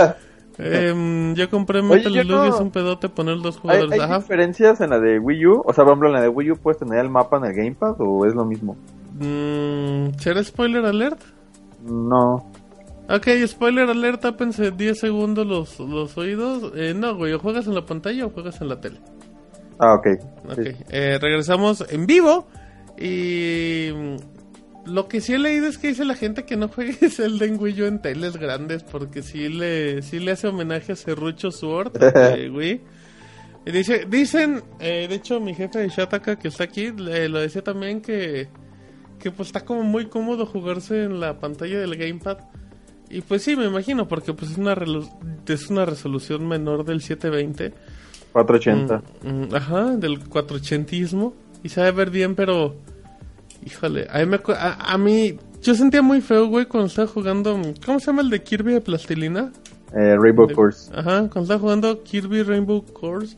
Em, 0.58 1.34
yo 1.34 1.48
compré 1.48 1.80
Metal 1.80 2.12
Slug 2.12 2.24
y 2.26 2.28
no- 2.28 2.44
es 2.44 2.60
un 2.60 2.70
pedote 2.70 3.08
poner 3.08 3.38
dos 3.40 3.54
¿Hay, 3.56 3.60
jugadores, 3.62 3.92
hay 3.92 4.00
ajá. 4.00 4.18
diferencias 4.18 4.80
en 4.82 4.90
la 4.90 5.00
de 5.00 5.18
Wii 5.18 5.46
U? 5.46 5.62
O 5.64 5.72
sea, 5.72 5.82
por 5.84 5.92
ejemplo, 5.92 6.08
en 6.08 6.14
la 6.14 6.20
de 6.20 6.28
Wii 6.28 6.50
U 6.50 6.56
puedes 6.58 6.78
tener 6.78 6.98
el 6.98 7.08
mapa 7.08 7.38
en 7.38 7.44
el 7.46 7.54
Gamepad 7.54 7.94
o 8.00 8.26
es 8.26 8.34
lo 8.34 8.44
mismo? 8.44 8.76
Mm, 9.18 10.10
¿Será 10.18 10.44
spoiler 10.44 10.84
alert? 10.84 11.20
No. 11.82 12.51
Ok, 13.08 13.26
spoiler 13.46 13.88
alert, 13.90 14.20
tápense 14.22 14.70
10 14.70 14.98
segundos 14.98 15.46
los, 15.46 15.78
los 15.80 16.16
oídos. 16.16 16.72
Eh, 16.76 16.94
no, 16.94 17.16
güey, 17.16 17.32
o 17.32 17.38
juegas 17.38 17.66
en 17.66 17.74
la 17.74 17.84
pantalla 17.84 18.26
o 18.26 18.30
juegas 18.30 18.60
en 18.60 18.68
la 18.68 18.80
tele. 18.80 18.98
Ah, 19.78 19.94
ok. 19.94 20.06
Ok, 20.48 20.60
Sí. 20.64 20.70
eh, 20.90 21.18
regresamos 21.20 21.84
en 21.90 22.06
vivo. 22.06 22.46
Y 22.98 23.90
mm, 23.94 24.16
lo 24.92 25.08
que 25.08 25.20
sí 25.20 25.34
he 25.34 25.38
leído 25.38 25.66
es 25.66 25.78
que 25.78 25.88
dice 25.88 26.04
la 26.04 26.14
gente 26.14 26.44
que 26.44 26.56
no 26.56 26.68
juegue 26.68 26.92
Zelda 27.10 27.44
en 27.44 27.58
Wii 27.60 27.82
U 27.82 27.86
en 27.86 28.00
teles 28.00 28.36
grandes 28.36 28.82
porque 28.84 29.22
sí 29.22 29.48
le, 29.48 30.02
sí 30.02 30.18
le 30.20 30.32
hace 30.32 30.46
homenaje 30.48 30.92
a 30.92 30.96
Serrucho 30.96 31.50
Sword 31.50 31.92
de 31.92 32.50
Wii. 32.54 32.80
Y 33.66 33.70
dice, 33.70 34.06
dicen, 34.08 34.62
eh, 34.80 35.06
de 35.08 35.14
hecho 35.16 35.38
mi 35.40 35.54
jefe 35.54 35.78
de 35.80 35.88
Shataka 35.88 36.36
que 36.36 36.48
está 36.48 36.64
aquí, 36.64 36.90
le- 36.92 37.28
lo 37.28 37.40
decía 37.40 37.62
también 37.62 38.00
que, 38.00 38.48
que 39.20 39.30
pues 39.30 39.48
está 39.48 39.64
como 39.64 39.82
muy 39.84 40.06
cómodo 40.06 40.46
jugarse 40.46 41.04
en 41.04 41.20
la 41.20 41.38
pantalla 41.38 41.78
del 41.80 41.96
gamepad. 41.96 42.38
Y 43.12 43.20
pues 43.20 43.42
sí, 43.42 43.54
me 43.56 43.66
imagino, 43.66 44.08
porque 44.08 44.32
pues 44.32 44.52
es 44.52 44.58
una, 44.58 44.74
es 45.46 45.70
una 45.70 45.84
resolución 45.84 46.48
menor 46.48 46.84
del 46.84 47.00
720. 47.02 47.72
480. 48.32 49.02
Mm, 49.22 49.28
mm, 49.50 49.54
ajá, 49.54 49.96
del 49.96 50.18
480ismo. 50.24 51.34
Y 51.62 51.68
sabe 51.68 51.90
ver 51.92 52.10
bien, 52.10 52.34
pero. 52.34 52.74
Híjole, 53.64 54.06
a 54.10 54.18
mí, 54.18 54.26
me 54.26 54.40
a, 54.54 54.92
a 54.94 54.98
mí. 54.98 55.38
Yo 55.62 55.74
sentía 55.74 56.02
muy 56.02 56.20
feo, 56.20 56.46
güey, 56.48 56.66
cuando 56.66 56.88
estaba 56.88 57.06
jugando. 57.06 57.60
¿Cómo 57.84 58.00
se 58.00 58.06
llama 58.06 58.22
el 58.22 58.30
de 58.30 58.42
Kirby 58.42 58.72
de 58.72 58.80
plastilina? 58.80 59.52
Eh, 59.94 60.16
Rainbow 60.18 60.46
De- 60.48 60.54
Course. 60.54 60.90
Ajá, 60.94 61.28
cuando 61.28 61.42
estaba 61.42 61.60
jugando 61.60 62.02
Kirby 62.02 62.42
Rainbow 62.42 62.82
Course. 62.92 63.36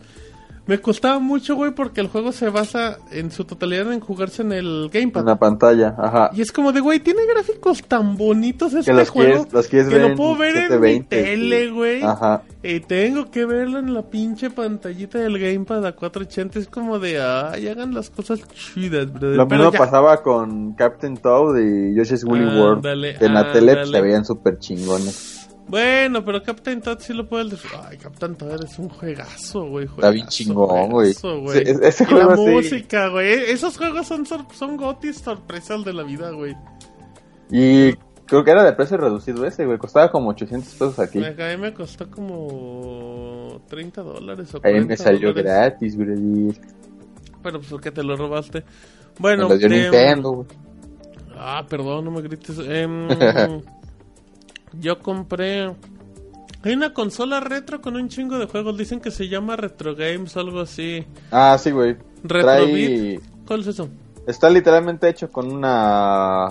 Me 0.67 0.81
costaba 0.81 1.19
mucho, 1.19 1.57
güey, 1.57 1.73
porque 1.73 2.01
el 2.01 2.09
juego 2.09 2.33
se 2.33 2.49
basa 2.49 2.97
en 3.13 3.31
su 3.31 3.45
totalidad 3.45 3.93
en 3.93 4.01
jugarse 4.01 4.41
en 4.41 4.53
el 4.53 4.89
Gamepad. 4.91 5.21
En 5.21 5.27
la 5.27 5.37
pantalla, 5.39 5.95
ajá. 5.99 6.31
Y 6.35 6.41
es 6.41 6.53
como 6.53 6.73
de, 6.73 6.81
güey, 6.81 7.01
tiene 7.01 7.21
gráficos 7.27 7.83
tan 7.83 8.17
bonitos 8.17 8.73
este 8.73 8.93
los 8.95 9.11
juego. 9.11 9.33
quieres- 9.45 9.53
los 9.53 9.67
quieres 9.69 9.89
que 9.91 9.99
ver 9.99 10.11
lo 10.11 10.17
puedo 10.17 10.37
ver 10.37 10.57
en 10.57 10.63
mi 10.81 10.89
720, 10.95 11.23
tele, 11.23 11.65
sí. 11.67 11.71
güey. 11.71 12.03
Ajá. 12.03 12.43
Y 12.63 12.81
tengo 12.81 13.31
que 13.31 13.45
verlo 13.45 13.79
en 13.79 13.93
la 13.93 14.03
pinche 14.03 14.49
pantallita 14.49 15.19
del 15.19 15.39
Gamepad 15.39 15.85
a 15.85 15.93
480. 15.93 16.59
Es 16.61 16.69
como 16.69 16.99
de, 16.99 17.21
ay, 17.21 17.69
hagan 17.69 17.93
las 17.93 18.09
cosas 18.09 18.41
chidas, 18.55 19.13
brother. 19.13 19.37
Lo 19.37 19.47
mismo 19.47 19.71
pasaba 19.71 20.23
con 20.23 20.73
Captain 20.73 21.19
Toad 21.19 21.59
y 21.59 21.95
Yoshi's 21.95 22.25
Woolly 22.25 22.45
Ándale, 22.45 22.61
World. 22.63 23.19
Que 23.19 23.25
en 23.27 23.35
la 23.35 23.53
tele 23.53 23.73
pues, 23.75 23.85
ándale. 23.85 23.99
se 23.99 24.03
veían 24.03 24.25
súper 24.25 24.59
chingones. 24.59 25.44
Bueno, 25.67 26.25
pero 26.25 26.43
Captain 26.43 26.81
Todd 26.83 26.99
sí 27.01 27.13
lo 27.15 27.27
puede... 27.29 27.57
Ay, 27.89 27.97
Captain 27.97 28.35
Todd 28.37 28.63
es 28.63 28.79
un 28.79 28.89
juegazo, 28.91 29.65
güey. 29.67 29.87
Está 29.87 30.11
bien 30.11 30.27
chingón, 30.29 30.91
güey. 30.91 31.11
ese 31.13 32.05
y 32.05 32.07
juego 32.07 32.31
la 32.31 32.37
sí. 32.37 32.43
música, 32.43 33.09
güey. 33.09 33.33
Esos 33.51 33.77
juegos 33.79 34.07
son, 34.07 34.27
sor- 34.27 34.47
son 34.55 34.77
gotis 34.77 35.19
sorpresas 35.19 35.83
de 35.85 35.93
la 35.95 36.03
vida, 36.03 36.31
güey. 36.33 36.55
Y 37.51 37.95
creo 38.27 38.45
que 38.45 38.51
era 38.51 38.63
de 38.63 38.75
precio 38.75 38.99
reducido 38.99 39.47
ese, 39.47 39.65
güey. 39.65 39.79
Costaba 39.79 40.11
como 40.11 40.31
800 40.31 40.69
pesos 40.75 40.99
aquí. 40.99 41.19
Me, 41.19 41.29
a 41.29 41.57
mí 41.57 41.63
me 41.63 41.73
costó 41.73 42.11
como 42.11 43.61
30 43.69 44.03
dólares 44.03 44.55
o 44.55 44.59
Ahí 44.59 44.73
40 44.73 44.89
me 44.89 44.97
salió 44.99 45.29
dólares. 45.33 45.45
gratis, 45.45 45.97
güey. 45.97 46.59
Pero 47.43 47.59
pues 47.59 47.71
porque 47.71 47.91
te 47.91 48.03
lo 48.03 48.17
robaste. 48.17 48.61
Me 48.61 48.65
Bueno, 49.19 49.49
lo 49.49 49.57
dio 49.57 49.67
em, 49.69 49.73
Nintendo, 49.83 50.31
güey. 50.33 50.49
Ah, 51.37 51.65
perdón, 51.69 52.05
no 52.05 52.11
me 52.11 52.21
grites. 52.23 52.59
Em, 52.59 53.09
yo 54.81 54.99
compré. 54.99 55.73
Hay 56.63 56.73
una 56.73 56.95
consola 56.95 57.41
retro 57.41 57.81
con 57.81 57.97
un 57.97 58.09
chingo 58.09 58.39
de 58.39 58.47
juegos. 58.47 58.77
Dicen 58.77 59.01
que 59.01 59.11
se 59.11 59.29
llama 59.29 59.57
Retro 59.57 59.95
Games 59.95 60.37
o 60.37 60.41
algo 60.41 60.61
así. 60.61 61.05
Ah, 61.31 61.57
sí, 61.59 61.71
güey. 61.71 61.97
Retrobit. 62.23 63.21
¿Cuál 63.47 63.61
es 63.61 63.67
eso? 63.67 63.89
Está 64.27 64.49
literalmente 64.49 65.09
hecho 65.09 65.31
con 65.31 65.53
una... 65.53 66.47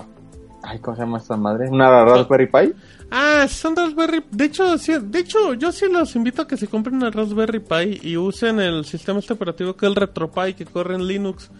Ay, 0.62 0.78
¿cómo 0.80 0.96
se 0.96 1.02
llama 1.02 1.18
esta 1.18 1.36
madre? 1.36 1.68
¿Una 1.68 2.04
Raspberry 2.04 2.46
Pi? 2.46 2.72
Ah, 3.10 3.46
son 3.48 3.76
Raspberry. 3.76 4.24
De 4.30 4.44
hecho, 4.44 4.78
sí, 4.78 4.92
de 5.00 5.18
hecho, 5.18 5.54
yo 5.54 5.72
sí 5.72 5.86
los 5.90 6.14
invito 6.16 6.42
a 6.42 6.46
que 6.46 6.56
se 6.56 6.68
compren 6.68 6.96
una 6.96 7.10
Raspberry 7.10 7.60
Pi 7.60 8.00
y 8.02 8.16
usen 8.16 8.60
el 8.60 8.84
sistema 8.84 9.18
este 9.18 9.32
operativo 9.32 9.74
que 9.74 9.86
es 9.86 9.90
el 9.90 9.96
RetroPie 9.96 10.54
que 10.54 10.64
corre 10.64 10.94
en 10.94 11.06
Linux. 11.06 11.50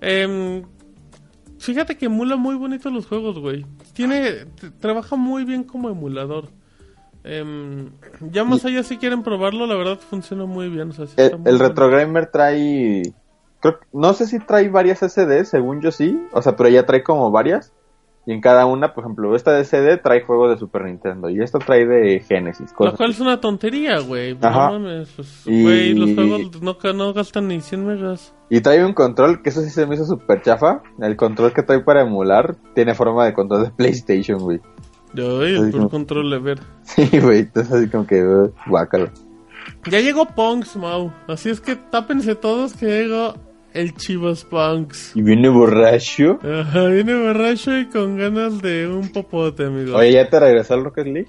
Em, 0.00 0.62
fíjate 1.64 1.96
que 1.96 2.06
emula 2.06 2.36
muy 2.36 2.56
bonito 2.56 2.90
los 2.90 3.06
juegos, 3.06 3.38
güey. 3.38 3.66
Tiene, 3.92 4.46
trabaja 4.80 5.16
muy 5.16 5.44
bien 5.44 5.64
como 5.64 5.88
emulador. 5.88 6.48
Em, 7.24 7.90
ya 8.20 8.44
más 8.44 8.64
allá 8.66 8.82
si 8.82 8.98
quieren 8.98 9.22
probarlo, 9.22 9.66
la 9.66 9.74
verdad 9.74 9.98
funciona 9.98 10.44
muy 10.44 10.68
bien. 10.68 10.90
o 10.90 10.92
sea, 10.92 11.06
sí 11.06 11.14
El, 11.16 11.40
el 11.46 12.30
trae. 12.30 13.02
Creo, 13.60 13.78
no 13.94 14.12
sé 14.12 14.26
si 14.26 14.38
trae 14.40 14.68
varias 14.68 15.00
SD, 15.00 15.46
según 15.46 15.80
yo 15.80 15.90
sí. 15.90 16.22
O 16.32 16.42
sea, 16.42 16.54
pero 16.54 16.68
ya 16.68 16.84
trae 16.84 17.02
como 17.02 17.30
varias. 17.30 17.72
Y 18.26 18.32
en 18.32 18.40
cada 18.40 18.64
una, 18.64 18.94
por 18.94 19.04
ejemplo, 19.04 19.36
esta 19.36 19.52
de 19.52 19.64
CD 19.64 19.98
trae 19.98 20.22
juegos 20.22 20.50
de 20.50 20.56
Super 20.58 20.84
Nintendo. 20.86 21.28
Y 21.28 21.42
esta 21.42 21.58
trae 21.58 21.86
de 21.86 22.20
Genesis. 22.20 22.70
Lo 22.70 22.76
Cosas. 22.76 22.94
cual 22.96 23.10
es 23.10 23.20
una 23.20 23.38
tontería, 23.40 23.98
güey. 24.00 24.34
No 24.34 24.50
mames, 24.50 25.10
pues, 25.14 25.42
Y- 25.46 25.62
güey, 25.62 25.92
los 25.94 26.14
juegos 26.14 26.62
no, 26.62 26.92
no 26.94 27.12
gastan 27.12 27.48
ni 27.48 27.60
100 27.60 27.86
megas. 27.86 28.34
Y 28.48 28.60
trae 28.62 28.82
un 28.84 28.94
control, 28.94 29.42
que 29.42 29.50
eso 29.50 29.60
sí 29.60 29.68
se 29.68 29.86
me 29.86 29.94
hizo 29.94 30.06
súper 30.06 30.40
chafa. 30.40 30.82
El 31.00 31.16
control 31.16 31.52
que 31.52 31.62
trae 31.62 31.80
para 31.80 32.00
emular 32.02 32.56
tiene 32.74 32.94
forma 32.94 33.26
de 33.26 33.34
control 33.34 33.64
de 33.64 33.70
PlayStation, 33.72 34.38
güey. 34.38 34.60
Así 35.12 35.20
el 35.22 35.70
como- 35.72 35.90
control 35.90 36.30
de 36.30 36.38
ver. 36.38 36.60
Sí, 36.82 37.06
güey. 37.20 37.40
Entonces 37.40 37.72
así 37.72 37.88
como 37.90 38.06
que, 38.06 38.24
uh, 38.24 38.50
guácalo. 38.66 39.10
Ya 39.90 40.00
llegó 40.00 40.24
Punks, 40.26 40.76
Mau. 40.76 41.12
Así 41.28 41.50
es 41.50 41.60
que 41.60 41.76
tápense 41.76 42.34
todos 42.34 42.74
que 42.74 42.86
llegó 42.86 43.34
el 43.74 43.94
Chivas 43.94 44.44
Punks. 44.44 45.12
Y 45.14 45.22
viene 45.22 45.48
borracho. 45.48 46.38
Ajá, 46.42 46.86
viene 46.86 47.14
borracho 47.14 47.76
y 47.76 47.86
con 47.86 48.16
ganas 48.16 48.62
de 48.62 48.88
un 48.88 49.10
popote, 49.12 49.66
amigo. 49.66 49.96
Oye, 49.96 50.12
¿ya 50.12 50.28
te 50.30 50.40
regresó 50.40 50.74
al 50.74 50.84
Rocket 50.84 51.06
League? 51.06 51.28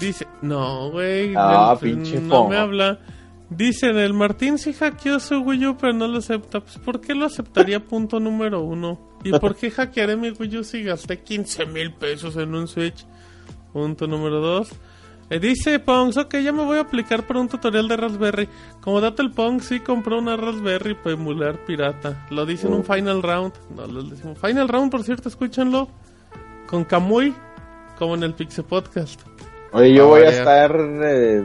Dice, 0.00 0.26
no, 0.42 0.90
güey. 0.90 1.32
Ah, 1.36 1.76
del- 1.80 1.92
pinche 1.92 2.20
No 2.20 2.48
me 2.48 2.56
habla. 2.56 2.98
Dicen, 3.50 3.96
el 3.98 4.14
Martín 4.14 4.58
sí 4.58 4.72
hackeó 4.72 5.20
su 5.20 5.38
Wii 5.40 5.66
U, 5.66 5.76
pero 5.76 5.92
no 5.92 6.08
lo 6.08 6.18
acepta. 6.18 6.60
Pues, 6.60 6.78
¿por 6.78 7.00
qué 7.00 7.14
lo 7.14 7.26
aceptaría? 7.26 7.78
Punto 7.84 8.18
número 8.18 8.62
uno. 8.62 8.98
¿Y 9.22 9.30
por 9.38 9.54
qué 9.54 9.70
hackearé 9.70 10.16
mi 10.16 10.30
Wii 10.30 10.58
U 10.58 10.64
si 10.64 10.82
gasté 10.82 11.20
15 11.20 11.66
mil 11.66 11.92
pesos 11.92 12.36
en 12.36 12.54
un 12.54 12.66
Switch? 12.66 13.06
Punto 13.72 14.06
número 14.06 14.40
dos. 14.40 14.70
Eh, 15.30 15.38
dice 15.40 15.78
Pongs, 15.78 16.16
ok, 16.16 16.36
ya 16.36 16.52
me 16.52 16.64
voy 16.64 16.78
a 16.78 16.82
aplicar 16.82 17.26
por 17.26 17.36
un 17.38 17.48
tutorial 17.48 17.88
de 17.88 17.96
Raspberry. 17.96 18.48
Como 18.80 19.00
dato 19.00 19.22
el 19.22 19.30
Pong 19.30 19.60
sí 19.60 19.80
compró 19.80 20.18
una 20.18 20.36
Raspberry 20.36 20.94
para 20.94 21.12
emular 21.12 21.64
pirata. 21.64 22.26
Lo 22.30 22.44
dice 22.44 22.66
en 22.66 22.74
un 22.74 22.84
Final 22.84 23.22
Round. 23.22 23.52
No, 23.74 23.86
lo 23.86 24.02
decimos. 24.02 24.38
Final 24.38 24.68
Round, 24.68 24.90
por 24.90 25.02
cierto, 25.02 25.28
escúchanlo. 25.28 25.88
Con 26.66 26.84
Kamui, 26.84 27.34
como 27.98 28.14
en 28.14 28.22
el 28.22 28.34
Pixel 28.34 28.64
Podcast. 28.64 29.20
Oye, 29.72 29.94
yo 29.94 30.08
voy 30.08 30.22
a 30.22 30.28
estar 30.28 30.76
eh, 31.02 31.42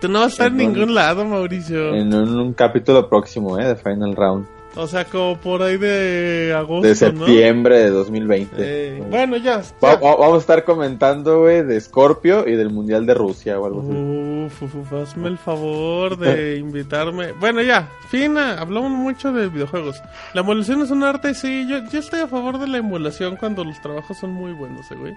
Tú 0.00 0.08
no 0.08 0.20
vas 0.20 0.28
a 0.28 0.32
estar 0.32 0.46
en 0.48 0.56
ningún 0.56 0.94
lado, 0.94 1.24
Mauricio. 1.24 1.94
en 1.94 2.12
un, 2.12 2.38
un 2.38 2.52
capítulo 2.54 3.08
próximo, 3.08 3.58
¿eh? 3.58 3.66
De 3.66 3.76
Final 3.76 4.14
Round. 4.16 4.46
O 4.74 4.86
sea, 4.86 5.04
como 5.04 5.36
por 5.38 5.60
ahí 5.62 5.76
de 5.76 6.54
agosto, 6.56 6.82
De 6.86 6.88
¿no? 7.12 7.26
septiembre 7.26 7.78
de 7.78 7.90
2020. 7.90 8.56
Eh, 8.58 9.04
bueno, 9.10 9.36
ya. 9.36 9.58
Va- 9.84 9.94
ya. 9.94 10.00
va- 10.00 10.16
vamos 10.16 10.36
a 10.36 10.38
estar 10.38 10.64
comentando, 10.64 11.40
güey, 11.40 11.62
de 11.62 11.78
Scorpio 11.78 12.48
y 12.48 12.52
del 12.56 12.70
Mundial 12.70 13.04
de 13.04 13.12
Rusia 13.12 13.60
o 13.60 13.66
algo 13.66 13.80
así. 13.82 14.64
Uf, 14.64 14.92
hazme 14.94 15.28
el 15.28 15.36
favor 15.36 16.16
de 16.16 16.56
invitarme. 16.58 17.32
Bueno, 17.32 17.60
ya, 17.60 17.90
fin, 18.08 18.38
ah, 18.38 18.56
hablamos 18.58 18.90
mucho 18.92 19.30
de 19.32 19.48
videojuegos. 19.48 20.00
La 20.32 20.40
emulación 20.40 20.80
es 20.80 20.90
un 20.90 21.02
arte, 21.04 21.34
sí. 21.34 21.66
Yo, 21.68 21.78
yo 21.90 21.98
estoy 21.98 22.20
a 22.20 22.26
favor 22.26 22.58
de 22.58 22.66
la 22.66 22.78
emulación 22.78 23.36
cuando 23.36 23.64
los 23.64 23.78
trabajos 23.82 24.16
son 24.16 24.30
muy 24.32 24.52
buenos, 24.52 24.90
eh, 24.90 24.94
güey. 24.98 25.12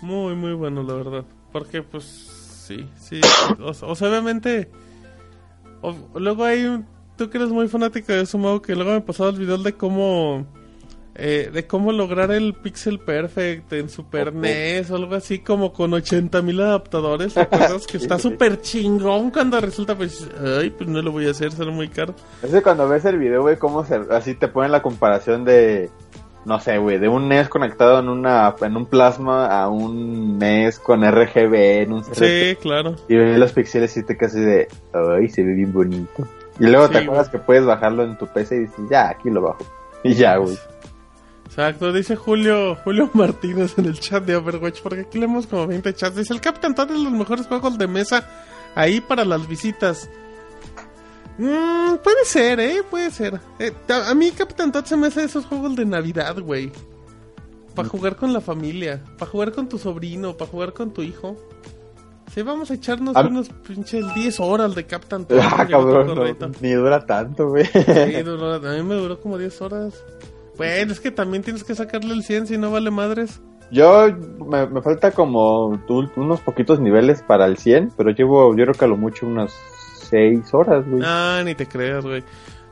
Muy, 0.00 0.36
muy 0.36 0.52
buenos, 0.52 0.86
la 0.86 0.94
verdad. 0.94 1.24
Porque, 1.50 1.82
pues, 1.82 2.04
sí, 2.04 2.88
sí. 3.00 3.20
O, 3.60 3.70
o 3.70 3.94
sea, 3.96 4.08
obviamente. 4.08 4.70
o- 5.82 5.96
luego 6.20 6.44
hay 6.44 6.64
un. 6.66 6.86
Tú 7.18 7.28
que 7.28 7.36
eres 7.38 7.50
muy 7.50 7.66
fanático 7.68 8.12
de 8.12 8.22
eso, 8.22 8.38
Mau, 8.38 8.62
que 8.62 8.74
luego 8.76 8.92
me 8.92 9.00
pasaba 9.00 9.30
el 9.30 9.36
video 9.36 9.58
de 9.58 9.72
cómo. 9.74 10.46
eh, 11.20 11.50
de 11.52 11.66
cómo 11.66 11.90
lograr 11.90 12.30
el 12.30 12.54
pixel 12.54 13.00
perfect 13.00 13.72
en 13.72 13.88
Super. 13.88 14.32
NES 14.32 14.88
o 14.92 14.94
algo 14.94 15.16
así 15.16 15.40
como 15.40 15.72
con 15.72 15.90
80.000 15.90 16.60
adaptadores. 16.62 17.34
¿Te 17.34 17.40
acuerdas? 17.40 17.88
que 17.88 17.96
está 17.98 18.20
súper 18.20 18.60
chingón 18.60 19.32
cuando 19.32 19.60
resulta 19.60 19.96
pues, 19.96 20.28
ay, 20.60 20.70
pues 20.70 20.88
no 20.88 21.02
lo 21.02 21.10
voy 21.10 21.26
a 21.26 21.32
hacer, 21.32 21.50
será 21.50 21.72
muy 21.72 21.88
caro. 21.88 22.14
Es 22.40 22.52
que 22.52 22.62
cuando 22.62 22.88
ves 22.88 23.04
el 23.04 23.18
video, 23.18 23.42
güey, 23.42 23.56
cómo 23.56 23.84
se, 23.84 23.96
así 24.12 24.34
te 24.36 24.46
ponen 24.46 24.70
la 24.70 24.80
comparación 24.80 25.44
de, 25.44 25.90
no 26.44 26.60
sé, 26.60 26.78
güey, 26.78 26.98
de 26.98 27.08
un 27.08 27.28
NES 27.28 27.48
conectado 27.48 27.98
en 27.98 28.08
una, 28.08 28.54
en 28.60 28.76
un 28.76 28.86
plasma 28.86 29.46
a 29.46 29.68
un 29.68 30.38
NES 30.38 30.78
con 30.78 31.02
RGB 31.02 31.82
en 31.82 31.94
un 31.94 32.04
Sí, 32.04 32.56
claro. 32.62 32.94
Y 33.08 33.16
ves 33.16 33.36
los 33.38 33.52
pixeles 33.52 33.96
y 33.96 34.04
te 34.04 34.16
así 34.24 34.38
de, 34.38 34.68
ay, 34.92 35.28
se 35.28 35.42
ve 35.42 35.54
bien 35.54 35.72
bonito. 35.72 36.28
Y 36.58 36.66
luego 36.66 36.86
Sí, 36.86 36.92
te 36.92 36.98
acuerdas 36.98 37.28
que 37.28 37.38
puedes 37.38 37.64
bajarlo 37.64 38.04
en 38.04 38.16
tu 38.18 38.26
PC 38.26 38.56
y 38.56 38.58
dices, 38.60 38.84
ya, 38.90 39.08
aquí 39.10 39.30
lo 39.30 39.42
bajo. 39.42 39.64
Y 40.02 40.14
ya, 40.14 40.36
güey. 40.36 40.58
Exacto, 41.46 41.92
dice 41.92 42.14
Julio 42.14 42.76
Julio 42.84 43.10
Martínez 43.14 43.78
en 43.78 43.86
el 43.86 43.98
chat 43.98 44.22
de 44.24 44.36
Overwatch, 44.36 44.82
porque 44.82 45.00
aquí 45.00 45.18
leemos 45.18 45.46
como 45.46 45.66
20 45.66 45.94
chats. 45.94 46.16
Dice, 46.16 46.32
el 46.34 46.40
Captain 46.40 46.74
Todd 46.74 46.90
es 46.90 46.98
los 46.98 47.12
mejores 47.12 47.46
juegos 47.46 47.78
de 47.78 47.86
mesa 47.86 48.28
ahí 48.74 49.00
para 49.00 49.24
las 49.24 49.46
visitas. 49.48 50.08
Mm, 51.38 51.96
puede 52.02 52.24
ser, 52.24 52.60
eh, 52.60 52.82
puede 52.88 53.10
ser. 53.10 53.40
Eh, 53.58 53.72
a, 53.88 54.10
a 54.10 54.14
mí 54.14 54.30
Captain 54.32 54.72
Todd 54.72 54.84
se 54.84 54.96
me 54.96 55.06
hace 55.06 55.24
esos 55.24 55.46
juegos 55.46 55.76
de 55.76 55.84
Navidad, 55.84 56.38
güey. 56.40 56.70
Para 57.74 57.88
jugar 57.88 58.16
con 58.16 58.32
la 58.32 58.40
familia, 58.40 59.02
para 59.18 59.30
jugar 59.30 59.52
con 59.52 59.68
tu 59.68 59.78
sobrino, 59.78 60.36
para 60.36 60.50
jugar 60.50 60.72
con 60.72 60.92
tu 60.92 61.02
hijo. 61.02 61.36
Sí, 62.34 62.42
vamos 62.42 62.70
a 62.70 62.74
echarnos 62.74 63.16
A- 63.16 63.22
unos 63.22 63.48
pinches 63.48 64.04
10 64.14 64.40
horas 64.40 64.74
de 64.74 64.84
Captain 64.84 65.24
Todd. 65.26 65.38
Ah, 65.42 65.66
cabrón, 65.68 66.14
no, 66.14 66.50
ni 66.60 66.72
dura 66.72 67.04
tanto, 67.06 67.48
güey. 67.48 67.64
Sí, 67.66 68.22
duró- 68.22 68.54
a 68.54 68.58
mí 68.76 68.82
me 68.82 68.94
duró 68.94 69.20
como 69.20 69.38
10 69.38 69.60
horas. 69.62 70.04
Bueno, 70.56 70.92
es 70.92 71.00
que 71.00 71.10
también 71.10 71.42
tienes 71.42 71.64
que 71.64 71.74
sacarle 71.74 72.12
el 72.14 72.22
100 72.24 72.46
si 72.48 72.58
no 72.58 72.70
vale 72.70 72.90
madres. 72.90 73.40
Yo, 73.70 74.08
me, 74.46 74.66
me 74.66 74.80
falta 74.82 75.10
como 75.12 75.78
unos 76.16 76.40
poquitos 76.40 76.80
niveles 76.80 77.22
para 77.22 77.46
el 77.46 77.58
100, 77.58 77.92
pero 77.96 78.10
llevo, 78.10 78.56
yo 78.56 78.64
creo 78.64 78.74
que 78.74 78.84
a 78.84 78.88
lo 78.88 78.96
mucho 78.96 79.26
unas 79.26 79.52
6 80.10 80.52
horas, 80.54 80.84
güey. 80.88 81.02
Ah, 81.04 81.42
ni 81.44 81.54
te 81.54 81.66
creas, 81.66 82.04
güey. 82.04 82.24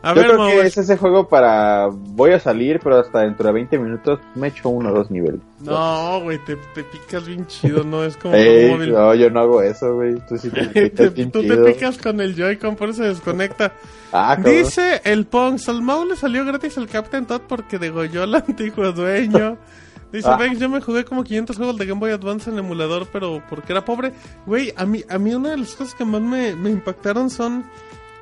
A 0.06 0.14
yo 0.14 0.20
ver, 0.22 0.30
creo 0.32 0.46
que 0.46 0.60
es 0.66 0.76
ese 0.78 0.96
juego 0.96 1.28
para, 1.28 1.88
voy 1.90 2.32
a 2.32 2.38
salir, 2.40 2.80
pero 2.82 2.98
hasta 2.98 3.20
dentro 3.20 3.46
de 3.46 3.52
20 3.52 3.78
minutos 3.78 4.20
me 4.34 4.48
echo 4.48 4.68
uno 4.68 4.90
o 4.90 4.92
dos 4.94 5.10
niveles. 5.10 5.40
No, 5.60 6.20
güey, 6.22 6.38
te, 6.44 6.56
te 6.74 6.84
picas 6.84 7.26
bien 7.26 7.46
chido, 7.46 7.82
¿no? 7.84 8.04
Es 8.04 8.16
como 8.16 8.34
Ey, 8.34 8.70
móvil. 8.70 8.92
no, 8.92 9.14
yo 9.14 9.30
no 9.30 9.40
hago 9.40 9.62
eso, 9.62 9.94
güey. 9.94 10.14
Tú 10.28 10.38
sí 10.38 10.48
te 10.50 10.66
Te- 10.68 10.90
picas 10.90 11.14
bien 11.14 11.30
tú 11.30 11.40
te 11.42 11.48
chido. 11.48 11.64
picas 11.66 11.98
con 11.98 12.20
el 12.20 12.34
Joy-Con, 12.36 12.76
por 12.76 12.90
eso 12.90 13.02
se 13.02 13.08
desconecta. 13.08 13.72
Ah. 14.12 14.36
Dice 14.36 15.00
el 15.04 15.26
Pongs, 15.26 15.68
al 15.68 15.82
Mau 15.82 16.04
le 16.04 16.16
salió 16.16 16.44
gratis 16.44 16.76
el 16.76 16.86
Captain 16.88 17.26
Todd 17.26 17.42
porque 17.48 17.78
degolló 17.78 18.22
al 18.22 18.34
antiguo 18.36 18.92
dueño. 18.92 19.58
Dice, 20.12 20.28
Ah. 20.30 20.38
Yo 20.56 20.68
me 20.68 20.80
jugué 20.80 21.04
como 21.04 21.24
500 21.24 21.56
juegos 21.56 21.76
de 21.78 21.84
Game 21.84 21.98
Boy 21.98 22.12
Advance 22.12 22.48
en 22.48 22.56
emulador, 22.58 23.08
pero 23.12 23.42
porque 23.50 23.72
era 23.72 23.84
pobre. 23.84 24.12
Güey, 24.46 24.72
a 24.76 24.86
mí, 24.86 25.02
a 25.08 25.18
mí 25.18 25.34
una 25.34 25.50
de 25.50 25.58
las 25.58 25.74
cosas 25.74 25.94
que 25.94 26.04
más 26.04 26.20
me, 26.22 26.54
me 26.54 26.70
impactaron 26.70 27.28
son 27.28 27.64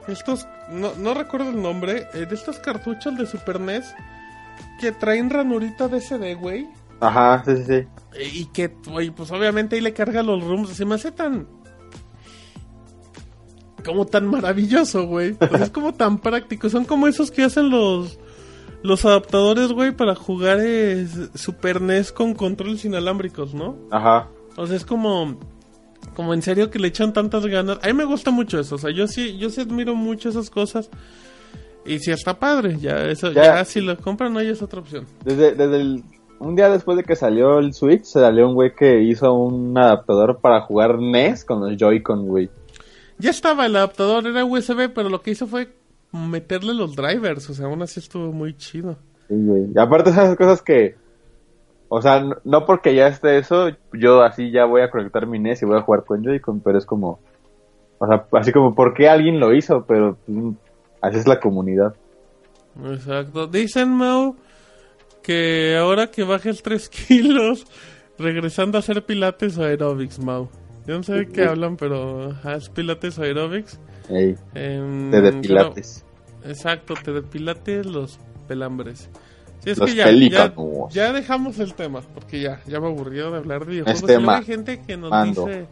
estos, 0.09 0.47
no, 0.71 0.95
no 0.97 1.15
recuerdo 1.15 1.51
el 1.51 1.61
nombre, 1.63 2.09
eh, 2.15 2.27
de 2.27 2.35
estos 2.35 2.59
cartuchos 2.59 3.17
de 3.17 3.27
Super 3.27 3.61
NES 3.61 3.95
que 4.81 4.93
traen 4.93 5.31
ranurita 5.31 5.89
de 5.89 6.01
SD, 6.01 6.35
güey. 6.35 6.69
Ajá, 7.01 7.43
sí, 7.45 7.57
sí, 7.59 7.65
sí. 7.65 7.73
Eh, 8.15 8.31
Y 8.33 8.45
que, 8.47 8.75
güey, 8.89 9.11
pues 9.11 9.31
obviamente 9.31 9.77
ahí 9.77 9.83
le 9.83 9.93
carga 9.93 10.23
los 10.23 10.43
rooms. 10.45 10.71
Se 10.71 10.85
me 10.85 10.95
hace 10.95 11.13
tan. 11.13 11.47
Como 13.85 14.07
tan 14.07 14.27
maravilloso, 14.29 15.07
güey. 15.07 15.37
Es 15.61 15.71
como 15.71 15.93
tan 15.93 16.19
práctico. 16.19 16.71
Son 16.71 16.85
como 16.85 17.07
esos 17.07 17.31
que 17.31 17.45
hacen 17.45 17.71
los. 17.71 18.19
Los 18.83 19.05
adaptadores, 19.07 19.73
güey, 19.73 19.93
para 19.93 20.15
jugar 20.15 20.59
eh, 20.61 21.07
Super 21.35 21.81
NES 21.81 22.13
con 22.13 22.35
controles 22.35 22.85
inalámbricos, 22.85 23.55
¿no? 23.55 23.77
Ajá. 23.91 24.29
O 24.57 24.67
sea, 24.67 24.77
es 24.77 24.85
como. 24.85 25.39
Como 26.15 26.33
en 26.35 26.43
serio 26.43 26.71
que 26.71 26.79
le 26.79 26.89
echan 26.89 27.13
tantas 27.13 27.45
ganas. 27.47 27.79
A 27.83 27.87
mí 27.89 27.93
me 27.93 28.05
gusta 28.05 28.31
mucho 28.31 28.61
eso. 28.61 28.77
O 28.77 28.79
sea, 28.79 28.91
yo 28.91 29.07
sí, 29.07 29.37
yo 29.39 29.51
sí 29.51 29.61
admiro 29.63 29.95
mucho 29.95 30.29
esas 30.29 30.49
cosas. 30.51 30.89
Y 31.87 31.99
si 31.99 32.13
está 32.13 32.39
padre, 32.39 32.79
ya 32.79 33.05
eso, 33.05 33.31
Ya. 33.33 33.57
ya, 33.57 33.65
si 33.65 33.81
lo 33.81 33.97
compran, 33.99 34.33
no 34.33 34.39
hay 34.39 34.49
es 34.49 34.63
otra 34.63 34.81
opción. 34.81 35.07
Desde, 35.25 35.55
desde 35.55 35.77
el, 35.81 36.03
un 36.39 36.57
día 36.57 36.71
después 36.71 36.97
de 36.97 37.03
que 37.05 37.15
salió 37.17 37.59
el 37.59 37.75
Switch, 37.75 38.05
salió 38.05 38.49
un 38.49 38.55
güey 38.55 38.75
que 38.75 39.03
hizo 39.03 39.35
un 39.35 39.77
adaptador 39.77 40.39
para 40.41 40.63
jugar 40.63 40.99
NES 40.99 41.45
con 41.45 41.61
los 41.61 41.77
Joy-Con, 41.77 42.27
güey. 42.27 42.49
Ya 43.19 43.31
estaba 43.31 43.67
el 43.67 43.77
adaptador, 43.77 44.27
era 44.27 44.45
USB, 44.45 44.91
pero 44.95 45.09
lo 45.09 45.21
que 45.21 45.33
hizo 45.33 45.47
fue 45.47 45.69
meterle 46.13 46.75
los 46.75 46.97
drivers. 46.97 47.51
O 47.51 47.55
sea, 47.55 47.67
aún 47.67 47.83
así 47.83 48.01
estuvo 48.01 48.33
muy 48.33 48.57
chido. 48.57 48.97
Sí, 49.29 49.35
güey. 49.37 49.67
Y 49.75 49.79
aparte 49.79 50.11
esas 50.11 50.37
cosas 50.37 50.63
que... 50.63 50.97
O 51.97 52.03
sea, 52.03 52.25
no, 52.43 52.67
porque 52.67 52.93
ya 52.93 53.07
esté 53.07 53.39
eso, 53.39 53.69
yo 53.93 54.23
así 54.23 54.51
ya 54.51 54.65
voy 54.65 54.83
a 54.83 54.91
conectar 54.91 55.29
mi 55.29 55.39
NES 55.39 55.63
y 55.63 55.67
voy 55.67 55.79
a 55.79 55.83
jugar 55.83 56.03
con 56.05 56.25
Joy-Con, 56.25 56.59
pero 56.59 56.77
es 56.77 56.85
como... 56.85 57.21
O 57.99 58.07
sea, 58.09 58.27
así 58.33 58.51
como, 58.51 58.75
¿por 58.75 58.95
qué 58.95 59.09
alguien 59.09 59.39
lo 59.39 59.55
hizo? 59.55 59.85
Pero 59.87 60.19
mm, 60.27 60.51
así 61.01 61.19
es 61.19 61.29
la 61.29 61.39
comunidad. 61.39 61.95
Exacto. 62.85 63.47
Dicen, 63.47 63.91
Mau, 63.91 64.35
que 65.23 65.77
ahora 65.79 66.09
que 66.09 66.25
bajes 66.25 66.65
3 66.65 66.89
kilos, 67.07 67.65
regresando 68.19 68.77
a 68.77 68.81
hacer 68.81 69.05
pilates 69.05 69.57
o 69.57 69.63
aerobics, 69.63 70.19
Mau. 70.19 70.49
Yo 70.89 70.97
no 70.97 71.05
sé 71.05 71.13
de 71.13 71.29
qué 71.29 71.45
hablan, 71.45 71.77
pero 71.77 72.33
es 72.45 72.71
pilates 72.71 73.21
o 73.21 73.23
aerobics. 73.23 73.79
Ey, 74.11 74.35
Em, 74.55 75.13
te 75.13 75.21
depilates. 75.21 76.05
Exacto, 76.45 76.95
te 77.05 77.13
depilates 77.13 77.87
los 77.87 78.19
pelambres. 78.49 79.09
Sí, 79.65 79.71
es 79.71 79.79
Los 79.79 79.91
que 79.91 79.97
ya, 79.97 80.05
ya, 80.05 80.11
pelícanos. 80.11 80.93
ya 80.93 81.13
dejamos 81.13 81.59
el 81.59 81.75
tema, 81.75 82.03
porque 82.15 82.41
ya, 82.41 82.61
ya 82.67 82.81
me 82.81 82.87
aburrió 82.87 83.31
de 83.31 83.39
hablar 83.39 83.65
de 83.65 83.73
videojuegos. 83.73 84.03
Es 84.03 84.07
tema. 84.07 84.37
Hay 84.37 84.45
gente 84.45 84.81
que 84.83 84.97
nos 84.97 85.11
Mando. 85.11 85.47
dice, 85.47 85.67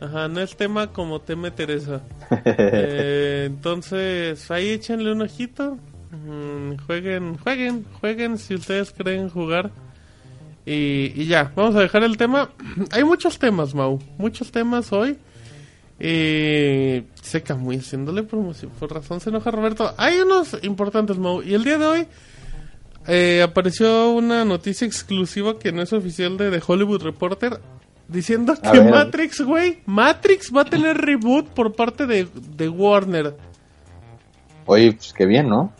ajá, 0.00 0.28
no 0.28 0.40
es 0.40 0.56
tema 0.56 0.92
como 0.92 1.20
teme 1.20 1.50
Teresa. 1.50 2.02
Eh, 2.44 3.44
entonces, 3.46 4.50
ahí 4.50 4.68
échenle 4.70 5.12
un 5.12 5.22
ojito, 5.22 5.78
Mm, 6.10 6.76
jueguen, 6.86 7.36
jueguen, 7.38 7.84
jueguen 8.00 8.38
si 8.38 8.54
ustedes 8.54 8.92
creen 8.92 9.28
jugar. 9.28 9.70
Y, 10.64 11.12
y 11.14 11.26
ya, 11.26 11.52
vamos 11.54 11.76
a 11.76 11.80
dejar 11.80 12.02
el 12.04 12.16
tema. 12.16 12.50
Hay 12.92 13.04
muchos 13.04 13.38
temas, 13.38 13.74
Mau, 13.74 13.98
muchos 14.18 14.50
temas 14.50 14.92
hoy. 14.92 15.18
Eh, 16.00 17.04
se 17.20 17.42
muy 17.54 17.78
haciéndole 17.78 18.22
promoción. 18.22 18.70
Por 18.78 18.92
razón 18.92 19.20
se 19.20 19.30
enoja 19.30 19.50
Roberto. 19.50 19.92
Hay 19.96 20.18
unos 20.20 20.56
importantes, 20.62 21.18
Mau. 21.18 21.42
Y 21.42 21.54
el 21.54 21.64
día 21.64 21.78
de 21.78 21.86
hoy 21.86 22.06
eh, 23.08 23.42
apareció 23.42 24.10
una 24.12 24.44
noticia 24.44 24.86
exclusiva 24.86 25.58
que 25.58 25.72
no 25.72 25.82
es 25.82 25.92
oficial 25.92 26.36
de 26.36 26.50
The 26.50 26.62
Hollywood 26.64 27.02
Reporter. 27.02 27.60
Diciendo 28.06 28.54
A 28.62 28.70
que 28.72 28.78
ver. 28.80 28.90
Matrix, 28.90 29.40
güey, 29.42 29.80
Matrix 29.84 30.50
va 30.54 30.62
a 30.62 30.64
tener 30.64 30.96
reboot 30.96 31.48
por 31.48 31.74
parte 31.74 32.06
de, 32.06 32.26
de 32.56 32.68
Warner. 32.68 33.36
Oye, 34.66 34.92
pues 34.92 35.12
qué 35.12 35.26
bien, 35.26 35.48
¿no? 35.48 35.72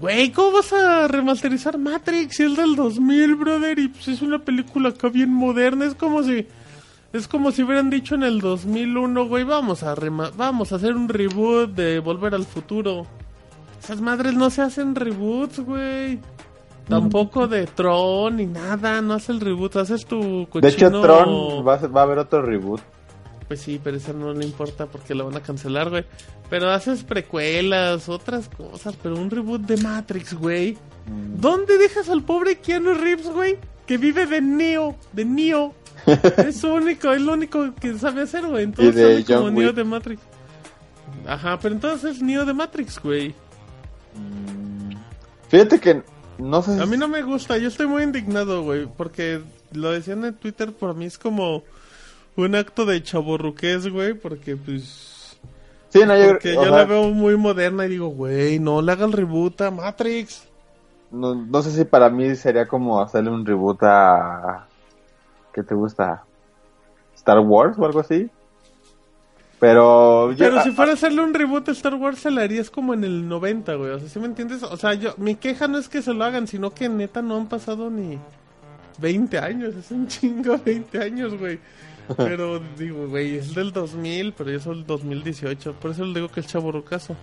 Güey, 0.00 0.30
¿cómo 0.32 0.52
vas 0.52 0.72
a 0.72 1.08
remasterizar 1.08 1.76
Matrix? 1.78 2.40
Es 2.40 2.56
del 2.56 2.74
2000, 2.76 3.34
brother, 3.36 3.78
y 3.78 3.88
pues 3.88 4.08
es 4.08 4.22
una 4.22 4.38
película 4.38 4.90
acá 4.90 5.08
bien 5.08 5.32
moderna. 5.32 5.84
Es 5.84 5.94
como 5.94 6.22
si... 6.22 6.46
Es 7.12 7.26
como 7.26 7.52
si 7.52 7.62
hubieran 7.62 7.88
dicho 7.88 8.14
en 8.16 8.22
el 8.22 8.38
2001, 8.40 9.26
güey, 9.28 9.42
vamos 9.42 9.82
a 9.82 9.94
rema- 9.96 10.30
vamos 10.36 10.72
a 10.72 10.76
hacer 10.76 10.94
un 10.94 11.08
reboot 11.08 11.70
de 11.74 12.00
Volver 12.00 12.34
al 12.34 12.44
Futuro. 12.44 13.06
Esas 13.82 14.00
madres 14.02 14.34
no 14.34 14.50
se 14.50 14.60
hacen 14.62 14.94
reboots, 14.94 15.60
güey. 15.60 16.18
Tampoco 16.88 17.46
de 17.46 17.66
Tron 17.66 18.36
ni 18.36 18.46
nada, 18.46 19.00
no 19.02 19.14
hace 19.14 19.32
el 19.32 19.40
reboot, 19.40 19.76
haces 19.76 20.06
tu 20.06 20.48
cochino... 20.48 20.60
De 20.60 20.68
hecho, 20.68 20.90
Tron 21.02 21.66
va 21.66 21.74
a, 21.74 21.86
va 21.86 22.00
a 22.00 22.04
haber 22.04 22.18
otro 22.18 22.42
reboot. 22.42 22.80
Pues 23.46 23.60
sí, 23.60 23.80
pero 23.82 23.96
eso 23.96 24.12
no 24.12 24.32
le 24.34 24.44
importa 24.44 24.86
porque 24.86 25.14
lo 25.14 25.24
van 25.24 25.36
a 25.36 25.40
cancelar, 25.40 25.88
güey. 25.88 26.04
Pero 26.50 26.70
haces 26.70 27.02
precuelas, 27.02 28.08
otras 28.08 28.48
cosas, 28.48 28.94
pero 29.02 29.16
un 29.16 29.30
reboot 29.30 29.62
de 29.62 29.78
Matrix, 29.78 30.34
güey. 30.34 30.74
Mm. 31.06 31.40
¿Dónde 31.40 31.78
dejas 31.78 32.10
al 32.10 32.22
pobre 32.22 32.58
Keanu 32.58 32.92
Reeves, 32.94 33.30
güey? 33.30 33.56
Que 33.86 33.96
vive 33.96 34.26
de 34.26 34.42
Neo, 34.42 34.96
de 35.12 35.24
Neo. 35.24 35.74
es 36.46 36.62
único, 36.62 37.10
es 37.12 37.22
lo 37.22 37.32
único 37.32 37.74
que 37.74 37.98
sabe 37.98 38.22
hacer, 38.22 38.46
güey. 38.46 38.64
Entonces 38.64 38.94
sale 38.94 39.24
como 39.24 39.46
John 39.46 39.54
Neo 39.54 39.68
Wick. 39.68 39.76
de 39.76 39.84
Matrix. 39.84 40.22
Ajá, 41.26 41.58
pero 41.58 41.74
entonces 41.74 42.16
es 42.16 42.22
Neo 42.22 42.44
de 42.44 42.52
Matrix, 42.52 43.00
güey. 43.02 43.34
Fíjate 45.48 45.80
que 45.80 46.02
no 46.38 46.62
sé 46.62 46.76
si 46.76 46.80
A 46.80 46.86
mí 46.86 46.96
no 46.96 47.08
me 47.08 47.22
gusta, 47.22 47.58
yo 47.58 47.68
estoy 47.68 47.86
muy 47.86 48.02
indignado, 48.02 48.62
güey, 48.62 48.86
porque 48.86 49.40
lo 49.72 49.90
decían 49.90 50.24
en 50.24 50.34
Twitter, 50.34 50.72
por 50.72 50.94
mí 50.94 51.04
es 51.04 51.18
como 51.18 51.62
un 52.36 52.54
acto 52.54 52.86
de 52.86 53.02
chaborruqués, 53.02 53.88
güey, 53.88 54.14
porque 54.14 54.56
pues... 54.56 55.36
Sí, 55.88 56.00
no, 56.06 56.16
yo, 56.16 56.28
Porque 56.30 56.54
yo 56.54 56.62
sea, 56.62 56.70
la 56.70 56.84
veo 56.84 57.10
muy 57.10 57.36
moderna 57.36 57.86
y 57.86 57.88
digo, 57.88 58.08
güey, 58.08 58.58
no 58.58 58.82
le 58.82 58.92
haga 58.92 59.06
el 59.06 59.12
reboot 59.12 59.60
a 59.62 59.70
Matrix. 59.70 60.46
no, 61.10 61.34
no 61.34 61.62
sé 61.62 61.70
si 61.72 61.84
para 61.84 62.10
mí 62.10 62.36
sería 62.36 62.66
como 62.66 63.00
hacerle 63.00 63.30
un 63.30 63.44
reboot 63.44 63.82
a... 63.82 64.66
¿Qué 65.52 65.62
te 65.62 65.74
gusta? 65.74 66.24
¿Star 67.16 67.40
Wars 67.40 67.78
o 67.78 67.84
algo 67.84 68.00
así? 68.00 68.30
Pero... 69.60 70.30
yo- 70.32 70.38
Pero 70.50 70.62
si 70.62 70.70
fuera 70.70 70.92
a 70.92 70.94
hacerle 70.94 71.20
un 71.22 71.34
reboot 71.34 71.68
a 71.68 71.72
Star 71.72 71.94
Wars, 71.94 72.20
se 72.20 72.30
le 72.30 72.42
harías 72.42 72.70
como 72.70 72.94
en 72.94 73.02
el 73.04 73.28
90, 73.28 73.74
güey. 73.74 73.90
O 73.90 73.98
sea, 73.98 74.08
¿sí 74.08 74.18
me 74.20 74.26
entiendes? 74.26 74.62
O 74.62 74.76
sea, 74.76 74.94
yo, 74.94 75.14
mi 75.16 75.34
queja 75.34 75.66
no 75.68 75.78
es 75.78 75.88
que 75.88 76.00
se 76.02 76.14
lo 76.14 76.24
hagan, 76.24 76.46
sino 76.46 76.70
que 76.70 76.88
neta 76.88 77.22
no 77.22 77.36
han 77.36 77.48
pasado 77.48 77.90
ni 77.90 78.18
20 78.98 79.38
años. 79.38 79.74
Es 79.74 79.90
un 79.90 80.06
chingo 80.06 80.58
20 80.64 81.02
años, 81.02 81.36
güey. 81.38 81.58
Pero 82.16 82.60
digo, 82.78 83.08
güey, 83.08 83.36
es 83.36 83.54
del 83.54 83.70
2000, 83.72 84.32
pero 84.32 84.50
yo 84.50 84.60
soy 84.60 84.78
el 84.78 84.86
2018. 84.86 85.74
Por 85.74 85.90
eso 85.90 86.04
le 86.06 86.14
digo 86.14 86.28
que 86.28 86.40
es 86.40 86.46
chaborrucazo. 86.46 87.14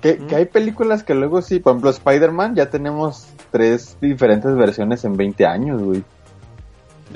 Que, 0.00 0.16
que 0.16 0.34
hay 0.36 0.46
películas 0.46 1.02
que 1.02 1.14
luego 1.14 1.42
sí, 1.42 1.58
por 1.58 1.72
ejemplo 1.72 1.90
Spider-Man, 1.90 2.54
ya 2.54 2.70
tenemos 2.70 3.26
tres 3.50 3.96
diferentes 4.00 4.54
versiones 4.54 5.04
en 5.04 5.16
20 5.18 5.44
años, 5.46 5.82
güey. 5.82 6.04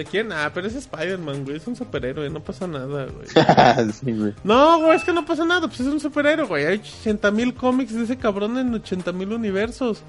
¿De 0.00 0.06
quién? 0.06 0.32
Ah, 0.32 0.50
pero 0.54 0.66
es 0.66 0.74
Spider-Man, 0.74 1.44
güey. 1.44 1.58
Es 1.58 1.66
un 1.66 1.76
superhéroe, 1.76 2.30
no 2.30 2.40
pasa 2.40 2.66
nada, 2.66 3.04
güey. 3.04 3.26
sí, 3.92 4.12
güey. 4.12 4.32
No, 4.44 4.80
güey, 4.80 4.96
es 4.96 5.04
que 5.04 5.12
no 5.12 5.26
pasa 5.26 5.44
nada, 5.44 5.68
pues 5.68 5.80
es 5.80 5.88
un 5.88 6.00
superhéroe, 6.00 6.46
güey. 6.46 6.64
Hay 6.64 6.78
80 6.78 7.30
mil 7.32 7.52
cómics 7.52 7.94
de 7.94 8.04
ese 8.04 8.16
cabrón 8.16 8.56
en 8.56 8.72
80 8.72 9.12
mil 9.12 9.30
universos. 9.30 10.02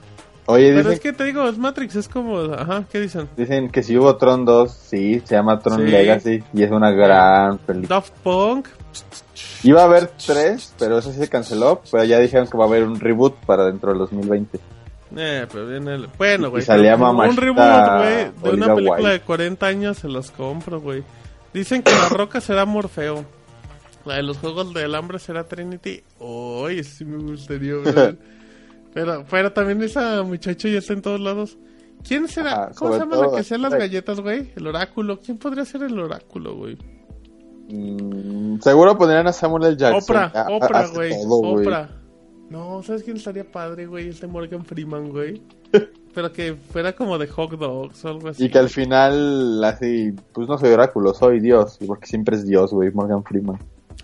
Oye, 0.45 0.67
Pero 0.69 0.77
dicen, 0.77 0.93
es 0.93 0.99
que 1.01 1.11
te 1.11 1.25
digo, 1.25 1.45
es 1.45 1.57
Matrix, 1.57 1.97
es 1.97 2.07
como, 2.07 2.39
ajá, 2.39 2.85
¿qué 2.89 3.01
dicen? 3.01 3.27
dicen 3.35 3.69
que 3.69 3.83
si 3.83 3.97
hubo 3.97 4.15
Tron 4.15 4.45
2, 4.45 4.71
sí, 4.71 5.21
se 5.25 5.35
llama 5.35 5.59
Tron 5.59 5.79
Sí. 5.81 5.91
Legacy 5.91 6.41
y 6.53 6.63
es 6.63 6.71
una 6.71 6.91
gran 6.91 7.57
película. 7.57 7.95
Daft 7.97 8.13
Punk. 8.23 8.69
Iba 9.63 9.81
a 9.81 9.85
haber 9.85 10.07
tres, 10.25 10.73
pero 10.79 10.99
eso 10.99 11.11
sí 11.11 11.19
se 11.19 11.27
canceló, 11.27 11.81
pero 11.91 12.05
ya 12.05 12.17
dijeron 12.19 12.47
que 12.47 12.57
va 12.57 12.63
a 12.63 12.67
haber 12.67 12.83
un 12.85 12.97
reboot 12.97 13.35
para 13.45 13.65
dentro 13.65 13.89
del 13.89 13.99
2020. 13.99 14.57
Eh, 15.15 15.45
pero 15.51 15.67
viene 15.67 15.95
el... 15.95 16.07
Bueno, 16.17 16.49
güey. 16.49 16.63
Salía 16.63 16.95
Un 16.95 17.35
reboot, 17.35 17.57
güey, 17.57 18.31
de 18.43 18.49
una 18.57 18.75
película 18.75 19.09
de 19.09 19.19
40 19.21 19.65
años 19.65 19.97
se 19.97 20.07
los 20.07 20.31
compro, 20.31 20.79
güey. 20.79 21.03
Dicen 21.53 21.83
que 21.83 21.91
La 21.91 22.07
Roca 22.09 22.39
será 22.39 22.65
Morfeo. 22.65 23.25
La 24.05 24.15
de 24.15 24.23
los 24.23 24.37
Juegos 24.37 24.73
del 24.73 24.95
Hambre 24.95 25.19
será 25.19 25.43
Trinity. 25.43 26.01
Uy, 26.19 26.83
sí 26.83 27.05
me 27.05 27.17
gustaría, 27.21 27.73
güey. 27.75 28.17
pero, 28.93 29.25
pero 29.29 29.51
también 29.51 29.83
esa 29.83 30.23
muchacha 30.23 30.69
ya 30.69 30.79
está 30.79 30.93
en 30.93 31.01
todos 31.01 31.19
lados. 31.19 31.57
¿Quién 32.07 32.27
será? 32.27 32.71
¿Cómo 32.75 32.93
se 32.93 32.99
llama 32.99 33.17
la 33.17 33.35
que 33.35 33.43
sea 33.43 33.57
las 33.59 33.73
galletas, 33.73 34.19
güey? 34.21 34.51
El 34.55 34.65
oráculo. 34.65 35.19
¿Quién 35.19 35.37
podría 35.37 35.65
ser 35.65 35.83
el 35.83 35.99
oráculo, 35.99 36.55
güey? 36.55 36.77
Mm, 37.69 38.59
seguro 38.59 38.97
pondrían 38.97 39.27
a 39.27 39.33
Samuel 39.33 39.65
L. 39.65 39.77
Jackson. 39.77 40.01
Oprah, 40.03 40.31
Ha- 40.33 40.41
ha- 40.41 40.49
Oprah, 40.51 40.87
güey. 40.87 41.13
Oprah. 41.27 41.89
No, 42.51 42.83
¿sabes 42.83 43.03
quién 43.03 43.17
estaría 43.17 43.49
padre, 43.49 43.85
güey? 43.87 44.09
Este 44.09 44.27
Morgan 44.27 44.65
Freeman, 44.65 45.09
güey. 45.09 45.41
Pero 46.13 46.33
que 46.33 46.55
fuera 46.55 46.93
como 46.93 47.17
de 47.17 47.27
hot 47.27 47.51
dogs 47.57 48.03
o 48.03 48.09
algo 48.09 48.27
así. 48.27 48.43
Y 48.45 48.49
que 48.49 48.57
al 48.59 48.67
final, 48.69 49.63
así, 49.63 50.13
pues 50.33 50.47
no 50.49 50.57
soy 50.57 50.71
oráculo, 50.71 51.13
soy 51.13 51.39
Dios. 51.39 51.79
Porque 51.87 52.05
siempre 52.07 52.35
es 52.35 52.45
Dios, 52.45 52.71
güey, 52.71 52.91
Morgan 52.91 53.23
Freeman. 53.23 53.57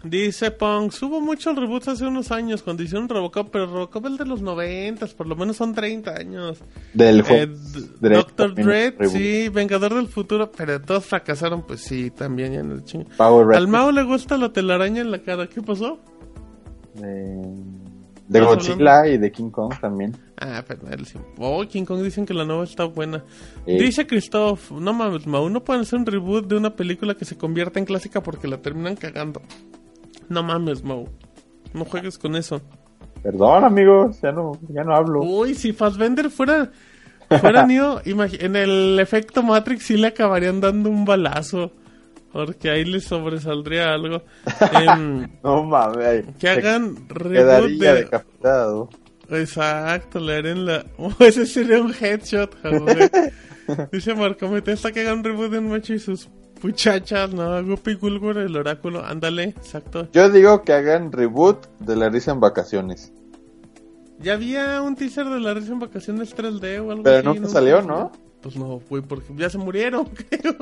Dice 0.04 0.52
Punk, 0.52 0.94
hubo 1.02 1.20
muchos 1.20 1.56
reboots 1.58 1.88
hace 1.90 2.06
unos 2.06 2.32
años 2.32 2.62
cuando 2.62 2.84
hicieron 2.84 3.10
Robocop, 3.10 3.50
pero 3.52 3.66
Robocop 3.66 4.06
es 4.06 4.12
el 4.12 4.18
de 4.18 4.26
los 4.26 4.42
noventas, 4.42 5.14
por 5.14 5.28
lo 5.28 5.36
menos 5.36 5.58
son 5.58 5.74
30 5.74 6.12
años. 6.16 6.60
Del 6.94 7.20
Eh, 7.22 7.24
juego. 7.24 7.54
D- 8.00 8.10
Doctor 8.16 8.54
Dread, 8.54 8.94
reboot. 8.98 9.18
sí, 9.18 9.50
Vengador 9.50 9.96
del 9.96 10.08
Futuro, 10.08 10.52
pero 10.56 10.80
todos 10.82 11.04
fracasaron, 11.06 11.64
pues 11.64 11.82
sí, 11.82 12.12
también 12.12 12.54
ya 12.54 12.60
en 12.60 12.72
el 12.72 12.84
chingo. 12.86 13.06
Power 13.18 13.58
Al. 13.58 13.68
Mao 13.68 13.92
le 13.92 14.04
gusta 14.04 14.38
la 14.38 14.54
telaraña 14.54 15.02
en 15.02 15.12
la 15.12 15.20
cara, 15.20 15.48
¿qué 15.48 15.62
pasó? 15.62 16.00
De, 16.94 17.36
de 18.28 18.40
Estamos 18.40 18.68
Godzilla 18.68 19.08
y 19.08 19.18
de 19.18 19.32
King 19.32 19.50
Kong 19.50 19.74
también. 19.80 20.16
Ah, 20.40 20.64
pero 20.68 20.88
él 20.90 21.06
sí. 21.06 21.18
Oh, 21.38 21.64
King 21.68 21.86
Kong 21.86 22.02
dicen 22.04 22.26
que 22.26 22.34
la 22.34 22.44
nueva 22.46 22.64
está 22.66 22.84
buena. 22.86 23.24
Dice 23.66 24.06
Christoph, 24.06 24.72
no 24.72 24.94
mames, 24.94 25.26
Mau, 25.26 25.50
no 25.50 25.64
pueden 25.64 25.82
hacer 25.84 25.98
un 26.00 26.06
reboot 26.06 26.48
de 26.48 26.58
una 26.58 26.76
película 26.76 27.16
que 27.16 27.26
se 27.26 27.38
convierta 27.38 27.80
en 27.80 27.86
clásica 27.86 28.22
porque 28.22 28.48
la 28.48 28.58
terminan 28.62 28.96
cagando. 28.96 29.42
No 30.30 30.44
mames, 30.44 30.84
Mau. 30.84 31.08
No 31.74 31.86
juegues 31.86 32.18
con 32.18 32.36
eso. 32.36 32.62
Perdón, 33.24 33.64
amigos, 33.64 34.20
ya 34.22 34.32
no, 34.32 34.54
ya 34.70 34.84
no 34.84 34.94
hablo. 34.96 35.22
Uy, 35.24 35.56
si 35.56 35.74
Fassbender 35.74 36.30
fuera, 36.30 36.70
fuera 37.42 37.66
imagi- 38.06 38.42
en 38.44 38.56
el 38.56 39.00
efecto 39.00 39.42
Matrix 39.44 39.86
sí 39.86 39.98
le 39.98 40.08
acabarían 40.08 40.62
dando 40.62 40.90
un 40.90 41.04
balazo. 41.06 41.72
Porque 42.46 42.70
ahí 42.70 42.86
le 42.86 43.00
sobresaldría 43.02 43.96
algo. 43.96 44.22
Em, 44.74 45.28
No 45.44 45.64
mames. 45.64 46.24
que 46.40 46.48
hagan 46.48 46.96
reboot 47.10 47.34
Quedaría 47.34 47.94
de... 47.96 48.00
decapitado. 48.04 48.90
Exacto, 49.32 50.20
le 50.20 50.36
harían 50.36 50.64
la... 50.68 50.86
Oh, 51.00 51.12
ese 51.20 51.48
sería 51.48 51.82
un 51.82 51.92
headshot, 52.00 52.56
joder. 52.62 53.34
Dice 53.92 54.14
Marco 54.14 54.48
Metesta 54.50 54.92
que 54.92 55.00
hagan 55.02 55.24
reboot 55.24 55.50
de 55.50 55.58
un 55.58 55.70
macho 55.72 55.96
y 55.96 56.00
sus 56.00 56.30
muchachas, 56.62 57.34
¿no? 57.34 57.64
Guppy 57.64 57.96
Gulgur, 57.96 58.38
el 58.38 58.56
oráculo, 58.56 59.04
ándale, 59.04 59.46
exacto. 59.46 60.08
Yo 60.14 60.30
digo 60.30 60.62
que 60.62 60.74
hagan 60.74 61.12
reboot 61.12 61.66
de 61.80 61.96
la 61.96 62.10
risa 62.10 62.34
en 62.34 62.40
vacaciones. 62.40 63.12
Ya 64.20 64.34
había 64.34 64.80
un 64.84 64.96
teaser 64.96 65.26
de 65.26 65.40
la 65.40 65.56
risa 65.56 65.72
en 65.74 65.80
vacaciones 65.80 66.36
3D 66.38 66.86
o 66.86 66.92
algo 66.92 67.02
Pero 67.04 67.18
así. 67.18 67.26
nunca 67.26 67.42
¿no? 67.42 67.50
salió, 67.50 67.82
¿no? 67.82 68.12
Pues 68.42 68.56
no, 68.56 68.80
güey, 68.88 69.02
porque 69.02 69.34
ya 69.36 69.50
se 69.50 69.58
murieron, 69.58 70.06
creo. 70.06 70.56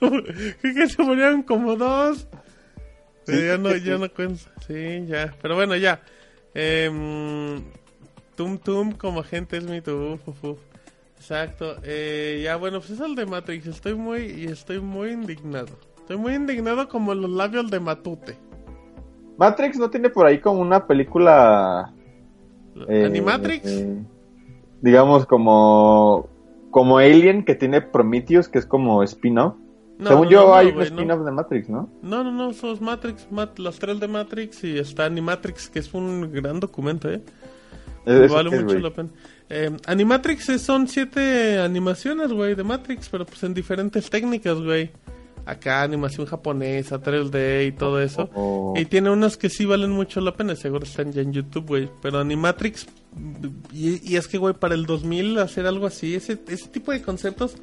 Que 0.62 0.88
se 0.88 1.02
murieron 1.02 1.42
como 1.42 1.76
dos. 1.76 2.26
Sí, 3.26 3.46
ya 3.46 3.58
no, 3.58 3.76
ya 3.76 3.98
no 3.98 4.08
cuento. 4.12 4.44
Sí, 4.66 5.04
ya. 5.06 5.34
Pero 5.42 5.54
bueno, 5.54 5.76
ya. 5.76 6.00
Em, 6.54 7.62
tum 8.36 8.58
Tum 8.58 8.92
como 8.92 9.20
agente 9.20 9.58
es 9.58 9.64
mi 9.64 9.80
tu. 9.80 10.14
uf, 10.14 10.28
uf, 10.28 10.44
uf. 10.44 10.58
Exacto. 11.16 11.76
Eh, 11.82 12.40
ya, 12.44 12.56
bueno, 12.56 12.78
pues 12.78 12.90
es 12.90 13.00
el 13.00 13.14
de 13.14 13.26
Matrix. 13.26 13.66
Estoy 13.66 13.94
muy, 13.94 14.22
y 14.26 14.44
estoy 14.46 14.80
muy 14.80 15.10
indignado. 15.10 15.78
Estoy 15.98 16.16
muy 16.16 16.34
indignado 16.34 16.88
como 16.88 17.14
los 17.14 17.30
labios 17.30 17.70
de 17.70 17.80
Matute. 17.80 18.36
Matrix 19.36 19.76
no 19.78 19.90
tiene 19.90 20.08
por 20.10 20.26
ahí 20.26 20.38
como 20.40 20.60
una 20.60 20.86
película. 20.86 21.92
eh, 22.88 23.04
¿Animatrix? 23.04 23.66
eh, 23.66 23.96
digamos, 24.80 25.26
como, 25.26 26.28
como 26.70 26.98
Alien 26.98 27.44
que 27.44 27.54
tiene 27.54 27.80
Prometheus, 27.80 28.48
que 28.48 28.58
es 28.58 28.66
como 28.66 29.02
spin-off. 29.02 29.54
No, 29.98 30.10
Según 30.10 30.24
no, 30.26 30.30
yo, 30.30 30.46
no, 30.46 30.54
hay 30.54 30.68
un 30.68 30.80
spin-off 30.82 31.24
de 31.24 31.30
Matrix, 31.32 31.68
¿no? 31.68 31.88
No, 32.02 32.22
no, 32.22 32.30
no, 32.30 32.52
son 32.52 32.76
Matrix, 32.80 33.26
Mat- 33.32 33.58
los 33.58 33.78
tres 33.80 33.98
de 33.98 34.06
Matrix 34.06 34.62
y 34.62 34.78
está 34.78 35.06
Animatrix, 35.06 35.68
que 35.68 35.80
es 35.80 35.92
un 35.92 36.30
gran 36.32 36.60
documento, 36.60 37.10
¿eh? 37.10 37.20
Es- 38.06 38.30
vale 38.30 38.48
es- 38.54 38.62
mucho 38.62 38.78
la 38.78 38.90
pena. 38.90 39.08
Eh, 39.50 39.70
Animatrix 39.86 40.60
son 40.62 40.86
siete 40.88 41.58
animaciones, 41.58 42.32
güey, 42.32 42.54
de 42.54 42.62
Matrix, 42.64 43.08
pero 43.08 43.26
pues 43.26 43.42
en 43.42 43.54
diferentes 43.54 44.08
técnicas, 44.08 44.60
güey. 44.60 44.90
Acá 45.48 45.82
animación 45.82 46.26
japonesa, 46.26 47.00
3D 47.00 47.68
y 47.68 47.72
todo 47.72 48.02
eso. 48.02 48.28
Oh. 48.34 48.74
Y 48.76 48.84
tiene 48.84 49.08
unas 49.08 49.38
que 49.38 49.48
sí 49.48 49.64
valen 49.64 49.90
mucho 49.90 50.20
la 50.20 50.36
pena, 50.36 50.54
seguro 50.54 50.84
están 50.84 51.10
ya 51.10 51.22
en 51.22 51.32
YouTube, 51.32 51.66
güey. 51.66 51.90
Pero 52.02 52.18
Animatrix, 52.18 52.86
y, 53.72 54.12
y 54.12 54.16
es 54.16 54.28
que, 54.28 54.36
güey, 54.36 54.52
para 54.52 54.74
el 54.74 54.84
2000 54.84 55.38
hacer 55.38 55.66
algo 55.66 55.86
así, 55.86 56.14
ese, 56.14 56.38
ese 56.48 56.68
tipo 56.68 56.92
de 56.92 57.00
conceptos 57.00 57.56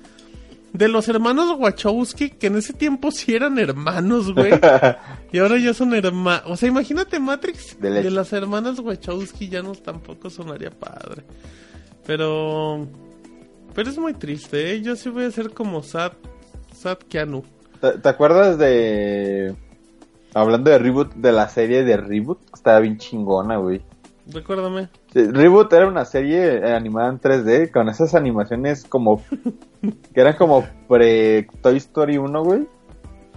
de 0.73 0.87
los 0.87 1.07
hermanos 1.07 1.55
Wachowski, 1.59 2.31
que 2.31 2.47
en 2.47 2.57
ese 2.57 2.73
tiempo 2.73 3.11
sí 3.11 3.35
eran 3.35 3.59
hermanos, 3.59 4.33
güey. 4.33 4.53
y 5.31 5.37
ahora 5.37 5.59
ya 5.59 5.75
son 5.75 5.93
hermanos. 5.93 6.43
O 6.47 6.57
sea, 6.57 6.67
imagínate 6.67 7.19
Matrix 7.19 7.79
De 7.79 8.09
las 8.09 8.33
hermanas 8.33 8.79
Wachowski, 8.79 9.47
ya 9.47 9.61
no 9.61 9.73
tampoco 9.73 10.31
sonaría 10.31 10.71
padre. 10.71 11.23
Pero... 12.07 12.87
Pero 13.75 13.89
es 13.91 13.97
muy 13.99 14.13
triste, 14.13 14.71
¿eh? 14.71 14.81
Yo 14.81 14.95
sí 14.95 15.09
voy 15.09 15.25
a 15.25 15.31
ser 15.31 15.51
como 15.51 15.83
Sad, 15.83 16.13
Sad 16.73 16.97
Keanu. 17.09 17.43
¿Te, 17.79 17.99
te 17.99 18.09
acuerdas 18.09 18.57
de... 18.57 19.55
Hablando 20.33 20.69
de 20.69 20.77
reboot, 20.79 21.13
de 21.13 21.31
la 21.31 21.47
serie 21.47 21.83
de 21.83 21.95
Reboot? 21.95 22.39
Estaba 22.53 22.79
bien 22.81 22.97
chingona, 22.97 23.57
güey. 23.57 23.81
Recuérdame. 24.27 24.89
Sí, 25.13 25.23
Reboot 25.31 25.71
era 25.71 25.87
una 25.87 26.03
serie 26.03 26.73
animada 26.73 27.09
en 27.09 27.21
3D 27.21 27.71
con 27.71 27.87
esas 27.89 28.15
animaciones 28.15 28.83
como... 28.83 29.23
que 29.81 30.21
eran 30.21 30.35
como 30.35 30.65
pre 30.89 31.47
Toy 31.61 31.77
Story 31.77 32.17
1, 32.17 32.43
güey. 32.43 32.67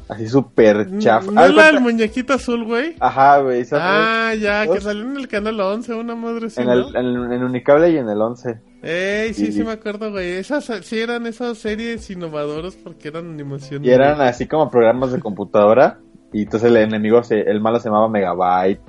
Así 0.09 0.26
súper 0.26 0.99
chafa. 0.99 1.30
¿No 1.30 1.47
la 1.49 1.66
del 1.66 1.80
muñequito 1.80 2.32
azul, 2.32 2.64
güey? 2.64 2.97
Ajá, 2.99 3.39
güey. 3.41 3.64
Ah, 3.72 4.32
ya, 4.41 4.66
que 4.66 4.80
salió 4.80 5.05
en 5.05 5.18
el 5.18 5.28
canal 5.28 5.61
11, 5.61 5.95
una 5.95 6.14
madre 6.14 6.49
en, 6.57 6.68
el, 6.70 6.97
en, 6.97 7.32
en 7.32 7.45
Unicable 7.45 7.91
y 7.91 7.99
en 7.99 8.09
el 8.09 8.20
11. 8.20 8.59
Ey, 8.82 9.34
sí, 9.34 9.46
Sí. 9.46 9.52
sí 9.52 9.64
me 9.64 9.72
acuerdo, 9.72 10.10
güey. 10.10 10.32
Esas 10.32 10.66
sí 10.82 10.98
eran 11.00 11.26
esas 11.26 11.58
series 11.58 12.08
innovadoras 12.10 12.76
porque 12.76 13.08
eran 13.08 13.30
animaciones. 13.30 13.86
Y 13.86 13.90
eran 13.90 14.20
así 14.20 14.46
como 14.46 14.70
programas 14.70 15.12
de 15.12 15.20
computadora. 15.20 15.98
Y 16.32 16.42
entonces 16.42 16.68
el 16.70 16.76
enemigo, 16.76 17.22
se, 17.24 17.40
el 17.40 17.60
malo 17.60 17.80
se 17.80 17.88
llamaba 17.88 18.08
Megabyte. 18.08 18.80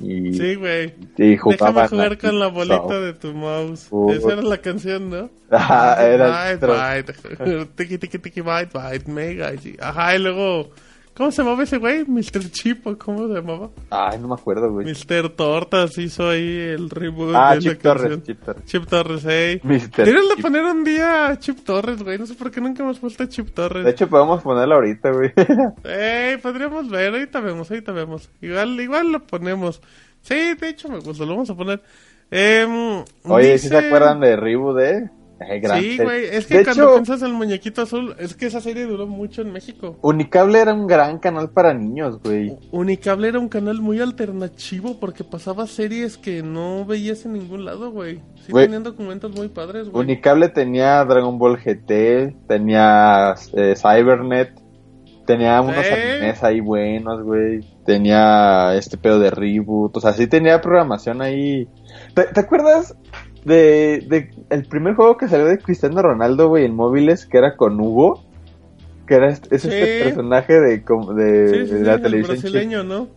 Y, 0.00 0.32
Sí, 0.32 0.54
güey. 0.54 0.94
y 1.16 1.36
jugaban 1.36 1.74
Déjame 1.74 1.88
jugar 1.88 2.18
con 2.18 2.38
la 2.38 2.46
bolita 2.46 2.82
so. 2.88 3.00
de 3.00 3.12
tu 3.14 3.34
mouse. 3.34 3.88
Uh. 3.90 4.12
Esa 4.12 4.32
era 4.34 4.42
la 4.42 4.58
canción, 4.58 5.10
¿no? 5.10 5.28
Ajá, 5.50 6.06
era... 6.06 6.54
Byte, 6.54 6.66
byte. 6.66 7.66
Tiki, 7.76 7.98
tiki, 7.98 8.18
tiki, 8.20 8.40
byte, 8.40 8.72
byte, 8.72 9.08
mega. 9.08 9.52
Ajá, 9.80 10.14
y 10.16 10.18
luego... 10.20 10.70
¿Cómo 11.18 11.32
se 11.32 11.42
llamaba 11.42 11.64
ese 11.64 11.76
güey? 11.78 12.04
¿Mr. 12.06 12.48
Chip 12.52 12.86
o 12.86 12.96
cómo 12.96 13.26
se 13.28 13.34
llamaba? 13.34 13.70
Ay, 13.90 14.18
no 14.20 14.28
me 14.28 14.34
acuerdo, 14.34 14.70
güey. 14.72 14.86
Mr. 14.86 15.30
Tortas 15.30 15.98
hizo 15.98 16.30
ahí 16.30 16.48
el 16.58 16.88
reboot 16.88 17.34
Ah, 17.34 17.54
de 17.56 17.60
Chip 17.60 17.82
Torres, 17.82 18.02
canción. 18.02 18.22
Chip 18.22 18.40
Torres. 18.44 18.64
Chip 18.66 18.86
Torres, 18.86 19.24
ey. 19.26 19.60
Mr. 19.64 19.90
Deberían 20.04 20.28
de 20.36 20.40
poner 20.42 20.62
un 20.64 20.84
día 20.84 21.26
a 21.26 21.38
Chip 21.40 21.58
Torres, 21.64 22.02
güey. 22.04 22.16
No 22.18 22.24
sé 22.26 22.34
por 22.34 22.50
qué 22.52 22.60
nunca 22.60 22.84
hemos 22.84 23.00
puesto 23.00 23.24
a 23.24 23.28
Chip 23.28 23.50
Torres. 23.50 23.84
De 23.84 23.90
hecho, 23.90 24.08
podemos 24.08 24.40
ponerla 24.42 24.76
ahorita, 24.76 25.10
güey. 25.10 25.32
Ey, 25.84 26.36
podríamos 26.38 26.88
ver, 26.88 27.12
ahorita 27.12 27.40
vemos, 27.40 27.68
ahorita 27.70 27.90
vemos. 27.90 28.30
Igual, 28.40 28.78
igual 28.80 29.10
lo 29.10 29.20
ponemos. 29.26 29.82
Sí, 30.22 30.54
de 30.54 30.68
hecho 30.68 30.88
me 30.88 31.00
gusta, 31.00 31.24
lo 31.24 31.32
vamos 31.32 31.50
a 31.50 31.54
poner. 31.56 31.82
Em, 32.30 33.02
Oye, 33.24 33.58
¿sí 33.58 33.68
se 33.68 33.74
dice- 33.74 33.86
acuerdan 33.88 34.20
de 34.20 34.36
Reboot, 34.36 34.78
eh? 34.80 35.10
Gran 35.38 35.80
Sí, 35.80 35.98
güey, 35.98 36.24
es 36.24 36.46
que 36.46 36.58
De 36.58 36.64
cuando 36.64 36.82
hecho, 36.84 36.94
piensas 36.94 37.22
en 37.22 37.28
el 37.28 37.34
muñequito 37.34 37.82
azul, 37.82 38.14
es 38.18 38.34
que 38.34 38.46
esa 38.46 38.60
serie 38.60 38.84
duró 38.86 39.06
mucho 39.06 39.42
en 39.42 39.52
México. 39.52 39.96
Unicable 40.02 40.58
era 40.60 40.74
un 40.74 40.86
gran 40.86 41.18
canal 41.18 41.50
para 41.50 41.72
niños, 41.74 42.20
güey. 42.22 42.56
Unicable 42.72 43.28
era 43.28 43.38
un 43.38 43.48
canal 43.48 43.80
muy 43.80 44.00
alternativo 44.00 44.98
porque 44.98 45.24
pasaba 45.24 45.66
series 45.66 46.18
que 46.18 46.42
no 46.42 46.84
veías 46.84 47.24
en 47.24 47.34
ningún 47.34 47.64
lado, 47.64 47.90
güey. 47.92 48.20
Sí 48.46 48.52
tenían 48.52 48.82
documentos 48.82 49.30
muy 49.34 49.48
padres, 49.48 49.88
güey. 49.88 50.04
Unicable 50.04 50.48
tenía 50.48 51.04
Dragon 51.04 51.38
Ball 51.38 51.58
GT, 51.58 52.46
tenía 52.48 53.34
eh, 53.54 53.74
Cybernet, 53.76 54.50
tenía 55.26 55.60
unos 55.60 55.84
¿Eh? 55.84 55.92
animes 55.92 56.42
ahí 56.42 56.60
buenos, 56.60 57.22
güey. 57.22 57.60
Tenía 57.84 58.74
este 58.74 58.96
pedo 58.96 59.18
de 59.18 59.30
reboot, 59.30 59.96
o 59.96 60.00
sea, 60.00 60.12
sí 60.12 60.26
tenía 60.26 60.60
programación 60.60 61.22
ahí. 61.22 61.68
¿Te, 62.14 62.24
te 62.24 62.40
acuerdas 62.40 62.96
de, 63.44 64.04
de 64.08 64.30
el 64.50 64.64
primer 64.66 64.94
juego 64.94 65.16
que 65.16 65.28
salió 65.28 65.46
de 65.46 65.58
Cristiano 65.58 66.02
Ronaldo, 66.02 66.48
güey, 66.48 66.64
en 66.64 66.74
móviles, 66.74 67.26
que 67.26 67.38
era 67.38 67.56
con 67.56 67.80
Hugo? 67.80 68.22
Que 69.06 69.14
era 69.14 69.28
este, 69.28 69.54
es 69.56 69.64
este 69.64 70.04
personaje 70.04 70.60
de, 70.60 70.84
como- 70.84 71.14
de, 71.14 71.48
Sí, 71.48 71.66
sí, 71.66 71.74
de 71.74 71.84
la 71.84 71.94
el 71.94 72.02
televisión 72.02 72.38
brasileño, 72.40 72.84
¿no? 72.84 73.08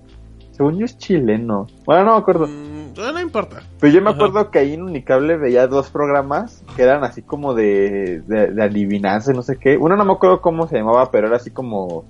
Según 0.52 0.78
yo 0.78 0.86
es 0.86 0.98
chileno. 0.98 1.68
Bueno, 1.86 2.06
no 2.06 2.12
me 2.14 2.18
acuerdo. 2.20 2.48
Mm, 2.48 2.94
no, 3.14 3.20
importa. 3.20 3.62
Pero 3.80 3.94
yo 3.94 4.02
me 4.02 4.10
Ajá. 4.10 4.16
acuerdo 4.18 4.52
que 4.52 4.60
ahí 4.60 4.74
en 4.74 4.84
Unicable 4.84 5.38
veía 5.38 5.68
dos 5.68 5.90
programas 5.90 6.64
que 6.76 6.84
eran 6.84 7.04
así 7.04 7.22
como 7.22 7.54
de, 7.54 8.22
de, 8.28 8.62
adivinanza 8.64 9.34
no 9.34 9.42
sé 9.42 9.58
qué. 9.58 9.78
Uno 9.78 9.96
no 9.96 10.06
me 10.06 10.14
acuerdo 10.14 10.42
cómo 10.42 10.68
se 10.68 10.78
llamaba, 10.78 11.10
pero 11.10 11.28
era 11.28 11.38
así 11.38 11.52
como 11.52 12.06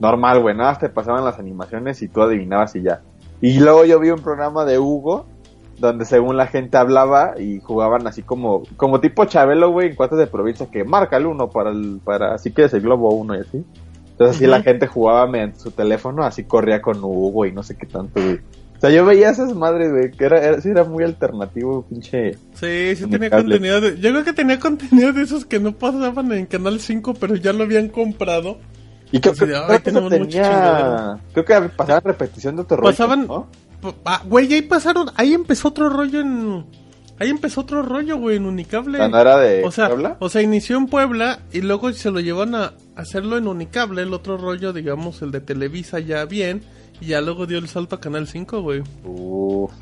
normal, 0.00 0.40
güey. 0.40 0.56
Nada, 0.56 0.78
te 0.78 0.88
pasaban 0.88 1.24
las 1.24 1.38
animaciones 1.38 2.02
y 2.02 2.08
tú 2.08 2.22
adivinabas 2.22 2.74
y 2.76 2.82
ya. 2.82 3.02
Y 3.40 3.60
luego 3.60 3.84
yo 3.84 4.00
vi 4.00 4.10
un 4.10 4.20
programa 4.20 4.64
de 4.64 4.78
Hugo 4.78 5.26
donde 5.78 6.04
según 6.04 6.36
la 6.36 6.46
gente 6.46 6.76
hablaba 6.76 7.34
y 7.38 7.60
jugaban 7.60 8.06
así 8.06 8.22
como 8.22 8.62
como 8.76 9.00
tipo 9.00 9.24
Chabelo, 9.24 9.70
güey, 9.70 9.88
en 9.90 9.96
cuartos 9.96 10.18
de 10.18 10.26
provincia 10.26 10.70
que 10.70 10.84
marca 10.84 11.16
el 11.16 11.26
uno 11.26 11.50
para 11.50 11.70
el 11.70 12.00
para 12.04 12.34
así 12.34 12.50
que 12.52 12.64
es 12.64 12.74
el 12.74 12.80
globo 12.82 13.10
uno 13.10 13.36
y 13.36 13.40
así. 13.40 13.64
Entonces 14.10 14.36
así 14.36 14.46
la 14.48 14.62
gente 14.62 14.88
jugaba 14.88 15.26
mediante 15.28 15.60
su 15.60 15.70
teléfono, 15.70 16.24
así 16.24 16.42
corría 16.44 16.82
con 16.82 16.98
Hugo 17.02 17.46
y 17.46 17.52
no 17.52 17.62
sé 17.62 17.76
qué 17.76 17.86
tanto, 17.86 18.20
güey. 18.20 18.40
O 18.76 18.80
sea, 18.80 18.90
yo 18.90 19.04
veía 19.04 19.30
esas 19.30 19.54
madres, 19.54 19.90
güey, 19.90 20.10
que 20.12 20.24
era, 20.24 20.40
era, 20.40 20.60
sí 20.60 20.68
era 20.70 20.84
muy 20.84 21.02
alternativo, 21.02 21.84
pinche. 21.88 22.34
Sí, 22.54 22.94
sí 22.94 23.06
tenía 23.10 23.28
contenido 23.28 23.80
de... 23.80 23.98
Yo 23.98 24.10
creo 24.10 24.24
que 24.24 24.32
tenía 24.32 24.60
contenido 24.60 25.12
de 25.12 25.22
esos 25.22 25.44
que 25.44 25.58
no 25.58 25.72
pasaban 25.72 26.30
en 26.32 26.46
Canal 26.46 26.78
5, 26.78 27.14
pero 27.14 27.34
ya 27.34 27.52
lo 27.52 27.64
habían 27.64 27.88
comprado. 27.88 28.58
Y 29.10 29.18
creo, 29.20 29.34
que 29.34 29.44
eso 29.46 29.80
tenemos 29.82 30.10
mucha 30.12 30.42
chingadera. 30.42 30.96
tenía. 30.96 31.44
Creo 31.44 31.44
que 31.62 31.68
pasaban 31.70 32.02
repetición 32.04 32.54
de 32.54 32.62
otro 32.62 32.76
rollo, 32.76 32.90
Pasaban- 32.90 33.26
¿no? 33.26 33.48
Ah, 34.04 34.22
güey, 34.24 34.52
ahí 34.52 34.62
pasaron... 34.62 35.10
Ahí 35.16 35.34
empezó 35.34 35.68
otro 35.68 35.88
rollo 35.88 36.20
en... 36.20 36.66
Ahí 37.20 37.30
empezó 37.30 37.62
otro 37.62 37.82
rollo, 37.82 38.16
güey, 38.16 38.36
en 38.36 38.46
Unicable. 38.46 38.98
No 39.08 39.20
era 39.20 39.38
de 39.38 39.64
o 39.64 39.72
sea, 39.72 39.88
Puebla. 39.88 40.16
o 40.20 40.28
sea, 40.28 40.40
inició 40.40 40.76
en 40.76 40.86
Puebla 40.86 41.40
y 41.52 41.62
luego 41.62 41.92
se 41.92 42.12
lo 42.12 42.20
llevan 42.20 42.54
a 42.54 42.74
hacerlo 42.94 43.36
en 43.36 43.48
Unicable, 43.48 44.02
el 44.02 44.14
otro 44.14 44.36
rollo, 44.36 44.72
digamos, 44.72 45.20
el 45.22 45.32
de 45.32 45.40
Televisa 45.40 45.98
ya 45.98 46.24
bien, 46.26 46.62
y 47.00 47.06
ya 47.06 47.20
luego 47.20 47.46
dio 47.46 47.58
el 47.58 47.68
salto 47.68 47.96
a 47.96 48.00
Canal 48.00 48.28
5, 48.28 48.62
güey. 48.62 48.82
Uf, 49.04 49.72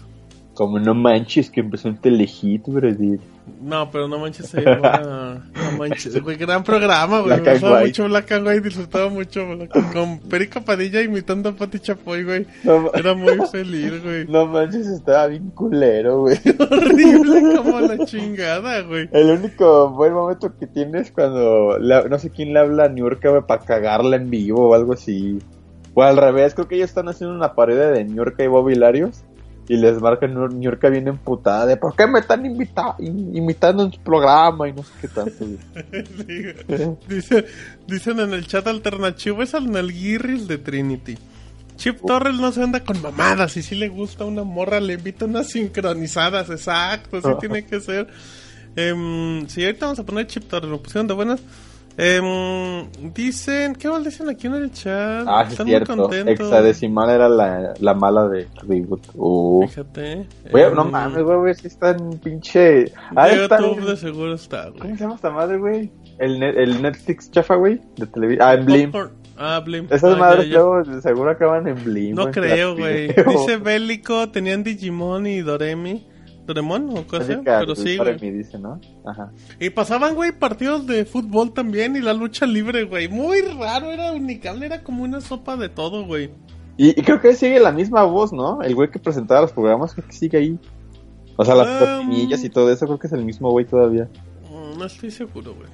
como 0.57 0.79
no 0.81 0.95
manches 0.95 1.51
que 1.51 1.61
empezó 1.61 1.89
en 1.89 1.99
Telehit, 1.99 2.67
brother. 2.67 3.21
No, 3.63 3.89
pero 3.93 4.09
no 4.09 4.19
manches, 4.19 4.47
se 4.49 4.61
llama- 4.63 5.45
No 5.55 5.79
manches, 5.79 6.21
güey, 6.23 6.37
gran 6.37 6.65
programa, 6.65 7.21
güey. 7.21 7.41
Me 7.41 7.53
gustaba 7.53 7.81
mucho 7.81 8.05
Black 8.07 8.33
and 8.33 8.47
White, 8.49 8.61
disfrutaba 8.63 9.09
mucho 9.11 9.47
Black 9.47 9.77
and- 9.77 9.93
con 9.93 10.19
Perico 10.19 10.63
Padilla 10.63 11.03
imitando 11.03 11.51
a 11.51 11.53
Pati 11.53 11.79
Chapoy, 11.79 12.25
güey. 12.25 12.47
No, 12.65 12.91
Era 12.95 13.15
muy 13.15 13.39
feliz, 13.53 14.03
güey. 14.03 14.27
no 14.29 14.47
manches, 14.47 14.87
estaba 14.89 15.29
bien 15.29 15.51
culero, 15.51 16.21
güey. 16.23 16.39
Horrible 16.59 17.57
como 17.59 17.81
la 17.83 18.05
chingada, 18.07 18.81
güey. 18.81 19.09
El 19.13 19.31
único 19.31 19.91
buen 19.91 20.13
momento 20.15 20.53
que 20.59 20.67
tiene 20.67 21.01
es 21.01 21.13
cuando 21.13 21.79
la- 21.79 22.03
no 22.09 22.19
sé 22.19 22.31
quién 22.31 22.53
le 22.55 22.61
habla 22.61 22.87
a 22.87 22.89
Niurka, 22.89 23.29
güey, 23.31 23.43
para 23.47 23.63
cagarla 23.63 24.17
en 24.17 24.31
vivo 24.31 24.71
o 24.71 24.75
algo 24.75 24.95
así. 24.95 25.39
O 25.95 26.03
al 26.03 26.17
revés, 26.17 26.55
creo 26.55 26.67
que 26.67 26.75
ellos 26.77 26.89
están 26.91 27.09
haciendo 27.09 27.35
una 27.37 27.55
parodia 27.55 27.89
de 27.89 28.05
Niurka 28.05 28.43
y 28.43 28.49
Bobby 28.49 28.75
Larios. 28.75 29.23
Y 29.69 29.77
les 29.77 30.01
marca 30.01 30.27
Niurka 30.27 30.89
bien 30.89 31.09
emputada 31.09 31.67
de 31.67 31.77
¿por 31.77 31.97
qué 31.97 32.07
me 32.07 32.21
están 32.21 32.47
invita 32.47 32.95
in- 33.01 33.35
imitando 33.37 33.85
en 33.85 33.93
su 33.93 34.01
programa? 34.01 34.69
Y 34.69 34.73
no 34.73 34.83
sé 34.85 34.93
qué 35.01 35.09
tanto. 35.09 35.45
Sí. 36.69 36.97
Dice, 37.09 37.47
dicen 37.87 38.21
en 38.21 38.33
el 38.33 38.47
chat 38.47 38.67
alternativo, 38.67 39.43
es 39.43 39.55
al 39.55 39.71
Nalguirris 39.71 40.47
de 40.49 40.59
Trinity. 40.59 41.17
Chip 41.77 42.01
Torres 42.07 42.35
no 42.37 42.53
se 42.53 42.63
anda 42.63 42.81
con 42.85 43.03
mamadas 43.03 43.57
y 43.57 43.63
si 43.63 43.75
le 43.75 43.89
gusta 43.89 44.25
una 44.25 44.45
morra, 44.45 44.81
le 44.81 44.95
invita 44.95 45.27
unas 45.27 45.49
sincronizadas, 45.51 46.49
exacto, 46.49 47.19
así 47.19 47.29
tiene 47.41 47.67
que 47.67 47.81
ser. 47.81 48.07
Em, 48.77 49.47
sí, 49.49 49.65
ahorita 49.65 49.87
vamos 49.87 49.99
a 49.99 50.05
poner 50.07 50.27
Chip 50.27 50.45
Torres, 50.49 50.71
lo 50.71 50.81
pusieron 50.83 51.07
de 51.07 51.15
buenas. 51.15 51.41
Em, 51.99 52.87
dicen, 53.15 53.75
¿qué 53.75 53.89
mal 53.89 54.05
dicen 54.05 54.29
aquí 54.29 54.47
en 54.49 54.55
el 54.55 54.71
chat? 54.73 55.25
Ah, 55.27 55.45
sí, 55.45 55.47
es 55.47 55.53
Están 55.53 55.67
cierto. 55.67 55.97
muy 55.97 56.03
contentos. 56.05 56.47
Hexadecimal 56.47 57.09
era 57.11 57.29
la, 57.29 57.75
la 57.81 57.95
mala 57.95 58.29
de 58.29 58.47
Reboot. 58.69 59.01
Uh. 59.15 59.67
Fíjate. 59.67 60.27
Güey, 60.51 60.75
no 60.75 60.85
mames, 60.85 61.23
güey, 61.23 61.39
güey, 61.39 61.55
sí 61.55 61.67
está 61.69 61.91
en 61.93 62.19
pinche. 62.19 62.93
Ah, 63.15 63.29
está 63.31 63.59
YouTube 63.61 63.79
en- 63.81 63.87
de 63.87 63.97
seguro 63.97 64.35
está, 64.35 64.69
güey. 64.69 64.81
¿Cómo 64.81 64.95
se 64.97 65.01
llama 65.05 65.15
esta 65.15 65.31
madre, 65.31 65.57
güey? 65.57 65.91
El, 66.19 66.39
ne- 66.39 66.51
el 66.63 66.83
Netflix 66.83 67.31
chafa, 67.31 67.55
güey, 67.55 67.81
de 67.97 68.07
televisión. 68.07 68.47
Ah, 68.47 68.55
en 68.55 68.67
Blim. 68.67 68.93
Ah, 69.39 69.61
Blim. 69.65 69.87
Esas 69.91 70.15
Ah, 70.15 70.17
madres 70.19 70.47
ya, 70.47 70.53
ya. 70.53 70.59
luego 70.61 71.01
seguro 71.01 71.31
acaban 71.31 71.67
en 71.67 71.83
Blim. 71.83 72.15
No 72.15 72.23
güey, 72.23 72.33
creo, 72.35 72.75
güey. 72.77 73.09
Dice 73.09 73.57
Bélico, 73.59 74.29
tenían 74.31 74.63
Digimon 74.65 75.27
y 75.27 75.41
Doremi. 75.41 76.07
Doraemon 76.47 76.91
o 76.97 77.07
cosa, 77.07 77.41
pero 77.45 77.75
sí, 77.75 77.97
padre 77.97 78.17
güey. 78.17 78.31
me 78.33 78.39
dice, 78.39 78.59
¿no? 78.59 78.81
Ajá. 79.05 79.33
Y 79.61 79.71
pasaban, 79.71 80.15
güey, 80.15 80.33
partidos 80.33 80.87
de 80.87 81.05
fútbol 81.05 81.53
también 81.53 81.97
y 81.97 82.01
la 82.01 82.13
lucha 82.13 82.47
libre, 82.47 82.85
güey. 82.85 83.09
Muy 83.09 83.41
raro, 83.43 83.91
era 83.93 84.13
unicable, 84.13 84.67
era 84.67 84.83
como 84.83 85.03
una 85.05 85.21
sopa 85.21 85.57
de 85.57 85.69
todo, 85.69 86.07
güey. 86.07 86.31
Y, 86.77 86.99
y 86.99 87.03
creo 87.03 87.21
que 87.21 87.35
sigue 87.35 87.59
la 87.59 87.73
misma 87.73 88.05
voz, 88.05 88.33
¿no? 88.33 88.63
El 88.63 88.75
güey 88.75 88.91
que 88.91 88.99
presentaba 88.99 89.41
los 89.43 89.53
programas, 89.53 89.95
creo 89.95 90.07
que 90.07 90.13
sigue 90.13 90.39
ahí. 90.39 90.59
O 91.37 91.45
sea, 91.45 91.55
las 91.55 91.67
Um, 92.01 92.13
y 92.13 92.49
todo 92.49 92.71
eso, 92.73 92.87
creo 92.87 92.99
que 92.99 93.07
es 93.07 93.13
el 93.13 93.25
mismo 93.25 93.51
güey 93.51 93.65
todavía. 93.67 94.09
Mm, 94.51 94.79
No 94.79 94.85
estoy 94.85 95.11
seguro, 95.11 95.55
güey. 95.55 95.69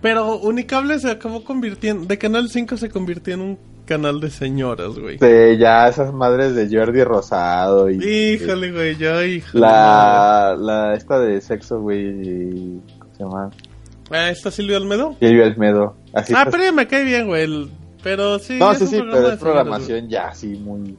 Pero 0.00 0.38
Unicable 0.38 0.98
se 0.98 1.10
acabó 1.10 1.42
convirtiendo, 1.42 2.06
de 2.06 2.18
Canal 2.18 2.48
5 2.48 2.76
se 2.76 2.88
convirtió 2.88 3.34
en 3.34 3.40
un 3.40 3.58
canal 3.88 4.20
de 4.20 4.30
señoras, 4.30 4.98
güey. 4.98 5.16
De 5.18 5.56
ya 5.58 5.88
esas 5.88 6.12
madres 6.12 6.54
de 6.54 6.68
Jordi 6.70 7.02
Rosado 7.02 7.88
y... 7.90 7.96
Híjole, 8.04 8.70
güey, 8.70 8.96
ya, 8.96 9.24
híjole. 9.24 9.60
La, 9.62 10.54
la 10.58 10.94
esta 10.94 11.18
de 11.18 11.40
sexo, 11.40 11.80
güey, 11.80 12.80
¿cómo 12.98 13.14
se 13.16 13.22
llama? 13.24 13.50
Ah, 14.10 14.30
¿está 14.30 14.50
Silvio 14.50 14.76
Almedo? 14.76 15.16
Silvia 15.18 15.46
Almedo. 15.46 15.96
Así 16.12 16.32
Ah, 16.36 16.44
pues- 16.44 16.52
pero 16.56 16.64
ya 16.64 16.72
me 16.72 16.86
cae 16.86 17.04
bien, 17.04 17.26
güey. 17.26 17.44
el- 17.44 17.70
Pero 18.02 18.38
sí, 18.38 18.58
No, 18.58 18.72
sí, 18.74 18.86
sí, 18.86 18.96
pero 18.98 19.10
es 19.10 19.16
señoras, 19.16 19.38
programación 19.40 20.08
ya, 20.08 20.32
sí, 20.32 20.48
muy... 20.56 20.96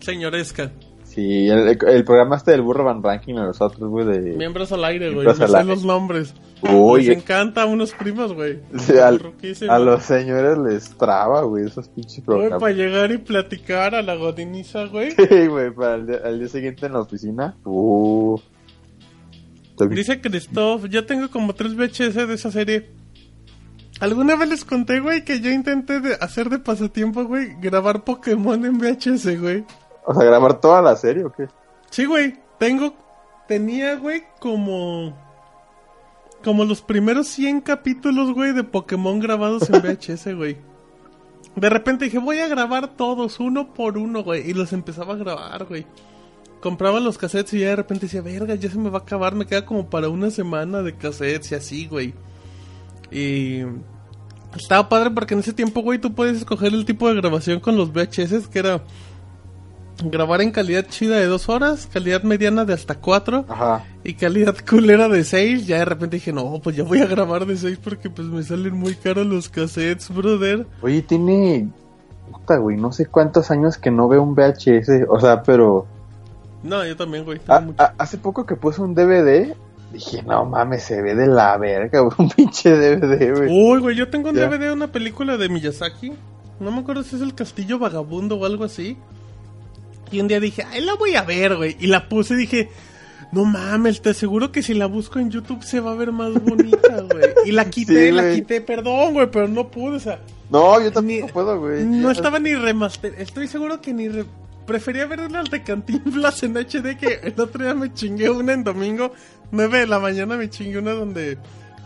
Señoresca. 0.00 0.70
Sí, 1.14 1.48
el, 1.48 1.78
el 1.86 2.04
programa 2.04 2.36
este 2.36 2.50
del 2.50 2.62
Burro 2.62 2.82
Van 2.84 3.00
Ranking 3.02 3.34
a 3.34 3.44
nosotros, 3.44 3.88
güey, 3.88 4.04
de... 4.04 4.32
Miembros 4.36 4.72
al 4.72 4.84
aire, 4.84 5.12
güey. 5.12 5.24
No 5.26 5.34
sé 5.34 5.46
los 5.64 5.84
nombres. 5.84 6.34
Uy, 6.62 7.04
Les 7.04 7.18
encanta 7.18 7.62
a 7.62 7.66
unos 7.66 7.92
primos, 7.92 8.32
güey. 8.32 8.58
Sí, 8.78 8.94
a 9.68 9.78
los 9.78 10.02
señores 10.02 10.58
les 10.58 10.90
traba, 10.96 11.42
güey, 11.42 11.66
esos 11.66 11.88
pinches 11.88 12.24
Güey, 12.24 12.38
programas. 12.38 12.60
para 12.60 12.72
llegar 12.72 13.12
y 13.12 13.18
platicar 13.18 13.94
a 13.94 14.02
la 14.02 14.16
godiniza, 14.16 14.86
güey. 14.86 15.10
Sí, 15.16 15.46
güey, 15.46 15.70
para 15.72 15.94
el 15.96 16.06
día, 16.06 16.20
al 16.24 16.38
día 16.40 16.48
siguiente 16.48 16.86
en 16.86 16.92
la 16.94 17.00
oficina. 17.00 17.56
Uh. 17.64 18.38
Dice 19.90 20.20
Christoph, 20.20 20.86
yo 20.86 21.04
tengo 21.04 21.30
como 21.30 21.54
tres 21.54 21.74
VHS 21.76 22.14
de 22.28 22.34
esa 22.34 22.50
serie. 22.50 22.90
Alguna 24.00 24.34
vez 24.36 24.48
les 24.48 24.64
conté, 24.64 25.00
güey, 25.00 25.24
que 25.24 25.40
yo 25.40 25.50
intenté 25.50 26.00
de 26.00 26.14
hacer 26.20 26.48
de 26.50 26.58
pasatiempo, 26.58 27.24
güey, 27.24 27.54
grabar 27.60 28.02
Pokémon 28.04 28.64
en 28.64 28.78
VHS, 28.78 29.40
güey. 29.40 29.64
O 30.04 30.14
sea, 30.14 30.24
grabar 30.24 30.60
toda 30.60 30.82
la 30.82 30.96
serie 30.96 31.24
o 31.24 31.32
qué? 31.32 31.48
Sí, 31.90 32.04
güey, 32.04 32.34
tengo, 32.58 32.94
tenía, 33.48 33.96
güey, 33.96 34.24
como, 34.40 35.16
como 36.42 36.64
los 36.64 36.82
primeros 36.82 37.28
100 37.28 37.62
capítulos, 37.62 38.32
güey, 38.32 38.52
de 38.52 38.64
Pokémon 38.64 39.18
grabados 39.20 39.68
en 39.70 39.76
VHS, 39.82 40.34
güey. 40.36 40.58
De 41.56 41.70
repente 41.70 42.06
dije, 42.06 42.18
voy 42.18 42.40
a 42.40 42.48
grabar 42.48 42.96
todos, 42.96 43.38
uno 43.38 43.72
por 43.72 43.96
uno, 43.96 44.24
güey, 44.24 44.48
y 44.48 44.54
los 44.54 44.72
empezaba 44.72 45.14
a 45.14 45.18
grabar, 45.18 45.64
güey. 45.64 45.86
Compraba 46.60 46.98
los 46.98 47.18
cassettes 47.18 47.54
y 47.54 47.60
ya 47.60 47.68
de 47.68 47.76
repente 47.76 48.06
decía, 48.06 48.22
verga, 48.22 48.54
ya 48.54 48.70
se 48.70 48.78
me 48.78 48.90
va 48.90 48.98
a 48.98 49.02
acabar, 49.02 49.34
me 49.34 49.46
queda 49.46 49.64
como 49.64 49.88
para 49.88 50.08
una 50.08 50.30
semana 50.30 50.82
de 50.82 50.96
cassettes 50.96 51.52
y 51.52 51.54
así, 51.54 51.86
güey. 51.86 52.14
Y 53.10 53.60
estaba 54.56 54.88
padre 54.88 55.10
porque 55.10 55.34
en 55.34 55.40
ese 55.40 55.52
tiempo, 55.52 55.82
güey, 55.82 55.98
tú 55.98 56.14
puedes 56.14 56.38
escoger 56.38 56.72
el 56.72 56.84
tipo 56.84 57.08
de 57.08 57.14
grabación 57.14 57.60
con 57.60 57.76
los 57.76 57.92
VHS, 57.92 58.48
que 58.48 58.58
era 58.58 58.82
grabar 60.02 60.40
en 60.42 60.50
calidad 60.50 60.86
chida 60.88 61.16
de 61.16 61.26
dos 61.26 61.48
horas, 61.48 61.88
calidad 61.92 62.22
mediana 62.22 62.64
de 62.64 62.72
hasta 62.74 62.96
cuatro 62.96 63.44
Ajá. 63.48 63.84
y 64.02 64.14
calidad 64.14 64.56
culera 64.68 65.08
de 65.08 65.24
seis. 65.24 65.66
Ya 65.66 65.78
de 65.78 65.84
repente 65.84 66.16
dije, 66.16 66.32
no, 66.32 66.60
pues 66.62 66.76
ya 66.76 66.82
voy 66.84 67.00
a 67.00 67.06
grabar 67.06 67.46
de 67.46 67.56
seis 67.56 67.78
porque 67.82 68.10
pues 68.10 68.28
me 68.28 68.42
salen 68.42 68.74
muy 68.74 68.94
caros 68.96 69.26
los 69.26 69.48
cassettes, 69.48 70.12
brother. 70.14 70.66
Oye, 70.82 71.02
tiene. 71.02 71.68
Puta, 72.30 72.56
güey, 72.56 72.76
no 72.76 72.90
sé 72.92 73.06
cuántos 73.06 73.50
años 73.50 73.76
que 73.78 73.90
no 73.90 74.08
veo 74.08 74.22
un 74.22 74.34
VHS. 74.34 75.06
O 75.08 75.20
sea, 75.20 75.42
pero. 75.42 75.86
No, 76.62 76.84
yo 76.84 76.96
también, 76.96 77.24
güey. 77.24 77.38
tengo 77.38 77.54
a- 77.54 77.60
mucho. 77.60 77.82
a- 77.82 77.94
hace 77.98 78.18
poco 78.18 78.46
que 78.46 78.56
puse 78.56 78.80
un 78.80 78.94
DVD. 78.94 79.54
Dije, 79.92 80.22
no 80.24 80.44
mames, 80.44 80.82
se 80.82 81.00
ve 81.02 81.14
de 81.14 81.26
la 81.28 81.56
verga, 81.58 82.00
güey. 82.00 82.14
Un 82.18 82.28
pinche 82.30 82.70
DVD, 82.70 83.36
güey. 83.36 83.48
Uy, 83.50 83.80
güey, 83.80 83.96
yo 83.96 84.08
tengo 84.08 84.30
un 84.30 84.34
Ya. 84.36 84.48
DVD 84.48 84.58
de 84.66 84.72
una 84.72 84.88
película 84.88 85.36
de 85.36 85.48
Miyazaki. 85.48 86.12
No 86.60 86.70
me 86.72 86.80
acuerdo 86.80 87.02
si 87.02 87.14
es 87.16 87.22
El 87.22 87.34
Castillo 87.34 87.78
Vagabundo 87.78 88.36
o 88.36 88.44
algo 88.46 88.64
así. 88.64 88.96
Y 90.10 90.20
un 90.20 90.28
día 90.28 90.40
dije, 90.40 90.64
ay, 90.70 90.82
la 90.82 90.94
voy 90.94 91.14
a 91.16 91.22
ver, 91.22 91.56
güey. 91.56 91.76
Y 91.80 91.86
la 91.86 92.08
puse 92.08 92.34
y 92.34 92.38
dije, 92.38 92.68
no 93.32 93.44
mames, 93.44 94.00
te 94.02 94.10
aseguro 94.10 94.52
que 94.52 94.62
si 94.62 94.74
la 94.74 94.86
busco 94.86 95.18
en 95.18 95.30
YouTube 95.30 95.62
se 95.64 95.80
va 95.80 95.92
a 95.92 95.96
ver 95.96 96.12
más 96.12 96.32
bonita, 96.34 97.00
güey. 97.10 97.24
Y 97.46 97.52
la 97.52 97.68
quité, 97.70 98.06
Sí, 98.08 98.12
la 98.12 98.22
güey. 98.22 98.34
quité, 98.36 98.60
perdón, 98.60 99.14
güey, 99.14 99.30
pero 99.30 99.48
no 99.48 99.68
pude, 99.68 99.96
o 99.96 100.00
sea. 100.00 100.20
No, 100.50 100.80
yo 100.80 100.92
tampoco 100.92 101.02
Ni- 101.26 101.32
puedo, 101.32 101.58
güey. 101.58 101.84
No 101.84 102.10
estaba 102.10 102.38
ni 102.38 102.54
remaster. 102.54 103.14
Estoy 103.18 103.48
seguro 103.48 103.80
que 103.80 103.92
ni. 103.92 104.08
re- 104.08 104.24
Prefería 104.66 105.04
ver 105.06 105.30
las 105.30 105.50
de 105.50 105.62
Cantinflas 105.62 106.42
en 106.42 106.54
HD 106.56 106.96
que 106.96 107.20
el 107.22 107.38
otro 107.38 107.62
día 107.64 107.74
me 107.74 107.92
chingué 107.92 108.30
una 108.30 108.54
en 108.54 108.64
domingo, 108.64 109.12
9 109.50 109.80
de 109.80 109.86
la 109.86 109.98
mañana 109.98 110.38
me 110.38 110.48
chingué 110.48 110.78
una 110.78 110.92
donde. 110.92 111.36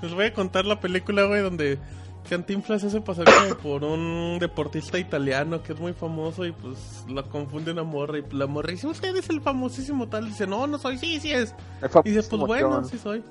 Les 0.00 0.12
voy 0.14 0.26
a 0.26 0.32
contar 0.32 0.64
la 0.64 0.78
película, 0.78 1.24
güey, 1.24 1.42
donde 1.42 1.78
Cantinflas 2.28 2.84
hace 2.84 3.00
pasar 3.00 3.24
como 3.26 3.54
por 3.56 3.84
un 3.84 4.38
deportista 4.38 4.98
italiano 4.98 5.62
que 5.62 5.72
es 5.72 5.80
muy 5.80 5.92
famoso 5.92 6.44
y 6.44 6.52
pues 6.52 7.04
la 7.08 7.22
confunde 7.22 7.72
una 7.72 7.82
morra 7.84 8.18
y 8.18 8.24
la 8.32 8.46
morra 8.46 8.70
dice, 8.70 8.86
usted 8.86 9.14
es 9.16 9.28
el 9.30 9.40
famosísimo 9.40 10.08
tal. 10.08 10.26
Y 10.26 10.30
dice, 10.30 10.46
no, 10.46 10.66
no 10.66 10.78
soy, 10.78 10.98
sí, 10.98 11.18
sí 11.20 11.32
es. 11.32 11.54
Y 12.04 12.10
dice, 12.10 12.28
pues 12.28 12.42
bueno, 12.42 12.84
sí 12.84 12.98
soy. 12.98 13.22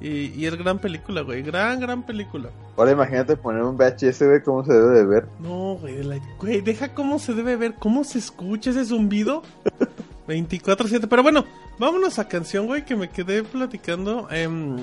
Y, 0.00 0.26
y 0.34 0.46
es 0.46 0.54
gran 0.56 0.78
película, 0.80 1.22
güey, 1.22 1.42
gran, 1.42 1.80
gran 1.80 2.02
película. 2.02 2.50
Ahora 2.76 2.90
imagínate 2.92 3.36
poner 3.36 3.62
un 3.62 3.76
VHS, 3.76 4.22
güey, 4.26 4.42
cómo 4.42 4.64
se 4.64 4.72
debe 4.72 4.96
de 4.98 5.06
ver. 5.06 5.26
No, 5.40 5.76
güey, 5.80 6.02
la- 6.02 6.18
güey, 6.38 6.60
deja 6.60 6.92
cómo 6.94 7.18
se 7.18 7.32
debe 7.32 7.56
ver, 7.56 7.74
cómo 7.74 8.04
se 8.04 8.18
escucha 8.18 8.70
ese 8.70 8.84
zumbido. 8.84 9.42
24-7. 10.28 11.06
Pero 11.08 11.22
bueno, 11.22 11.44
vámonos 11.78 12.18
a 12.18 12.28
canción, 12.28 12.66
güey, 12.66 12.84
que 12.84 12.96
me 12.96 13.08
quedé 13.08 13.42
platicando. 13.44 14.28
em, 14.30 14.76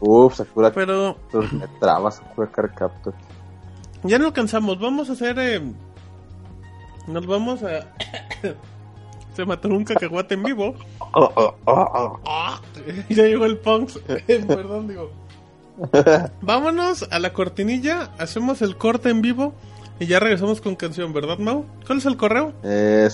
Uf, 0.00 0.36
Sakura 0.36 0.72
pero 0.72 1.16
me 1.32 1.66
traba 1.80 2.10
Sakura 2.10 2.50
Card 2.50 2.74
Captor. 2.74 3.14
ya 4.02 4.18
no 4.18 4.26
alcanzamos. 4.26 4.78
Vamos 4.78 5.08
a 5.10 5.12
hacer. 5.12 5.38
em, 5.38 5.74
nos 7.06 7.26
vamos 7.26 7.62
a. 7.62 7.92
se 9.34 9.44
mató 9.44 9.68
un 9.68 9.84
cacahuate 9.84 10.34
en 10.34 10.42
vivo. 10.42 10.74
Oh, 11.12 11.30
oh, 11.34 11.54
oh, 11.66 12.60
ya 13.08 13.24
llegó 13.24 13.44
el 13.44 13.58
Punks. 13.58 13.98
Perdón, 14.26 14.88
digo. 14.88 15.10
Vámonos 16.40 17.06
a 17.10 17.18
la 17.18 17.32
cortinilla. 17.32 18.10
Hacemos 18.18 18.62
el 18.62 18.76
corte 18.76 19.10
en 19.10 19.22
vivo. 19.22 19.54
Y 19.98 20.06
ya 20.06 20.20
regresamos 20.20 20.60
con 20.60 20.76
canción, 20.76 21.14
¿verdad, 21.14 21.38
Mau? 21.38 21.64
¿Cuál 21.86 21.98
es 21.98 22.06
el 22.06 22.18
correo? 22.18 22.52
Eh, 22.62 23.08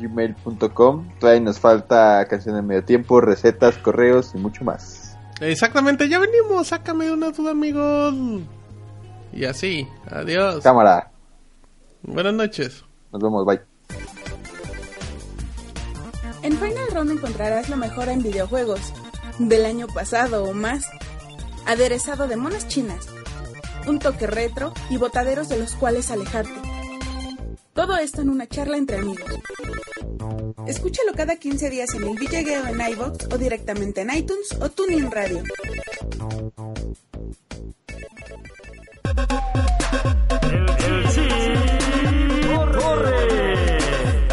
gmail.com. 0.00 1.08
Todavía 1.20 1.40
nos 1.40 1.60
falta 1.60 2.26
canción 2.28 2.56
de 2.56 2.62
medio 2.62 2.84
tiempo, 2.84 3.20
recetas, 3.20 3.78
correos 3.78 4.32
y 4.34 4.38
mucho 4.38 4.64
más. 4.64 5.09
Exactamente, 5.40 6.08
ya 6.08 6.18
venimos, 6.18 6.68
sácame 6.68 7.10
una 7.10 7.30
duda, 7.30 7.52
amigos. 7.52 8.14
Y 9.32 9.44
así, 9.44 9.88
adiós. 10.10 10.62
Cámara, 10.62 11.10
Buenas 12.02 12.34
noches. 12.34 12.84
nos 13.12 13.22
vemos, 13.22 13.44
bye. 13.46 13.60
En 16.42 16.56
Final 16.56 16.88
Round 16.94 17.10
encontrarás 17.12 17.68
lo 17.68 17.76
mejor 17.76 18.08
en 18.08 18.22
videojuegos, 18.22 18.80
del 19.38 19.66
año 19.66 19.86
pasado 19.88 20.44
o 20.44 20.54
más, 20.54 20.84
aderezado 21.66 22.26
de 22.28 22.36
monas 22.36 22.66
chinas, 22.68 23.06
un 23.86 23.98
toque 23.98 24.26
retro 24.26 24.72
y 24.88 24.96
botaderos 24.96 25.48
de 25.48 25.58
los 25.58 25.74
cuales 25.74 26.10
alejarte. 26.10 26.69
Todo 27.72 27.96
esto 27.96 28.22
en 28.22 28.30
una 28.30 28.46
charla 28.48 28.76
entre 28.76 28.98
amigos. 28.98 29.30
Escúchalo 30.66 31.12
cada 31.14 31.36
15 31.36 31.70
días 31.70 31.94
en 31.94 32.04
el 32.04 32.18
Villegueo 32.18 32.66
en 32.66 32.80
iVoox 32.80 33.32
o 33.32 33.38
directamente 33.38 34.00
en 34.02 34.10
iTunes 34.14 34.56
o 34.60 34.68
TuneIn 34.70 35.10
Radio. 35.10 35.42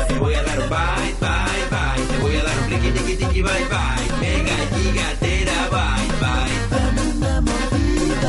Te 0.08 0.20
voy 0.20 0.34
a 0.34 0.44
dar 0.44 0.60
un 0.60 0.70
bye, 0.70 1.16
bye, 1.20 1.64
bye. 1.72 2.06
Te 2.08 2.18
voy 2.22 2.36
a 2.36 2.44
dar 2.44 2.58
un 2.58 2.70
riqui, 2.70 2.92
tiqui, 2.92 3.16
tiqui, 3.16 3.42
bye, 3.42 3.66
bye. 3.70 4.06
Mega 4.20 4.56
gigatera, 4.78 5.70
bye, 5.70 6.08
bye. 6.22 6.56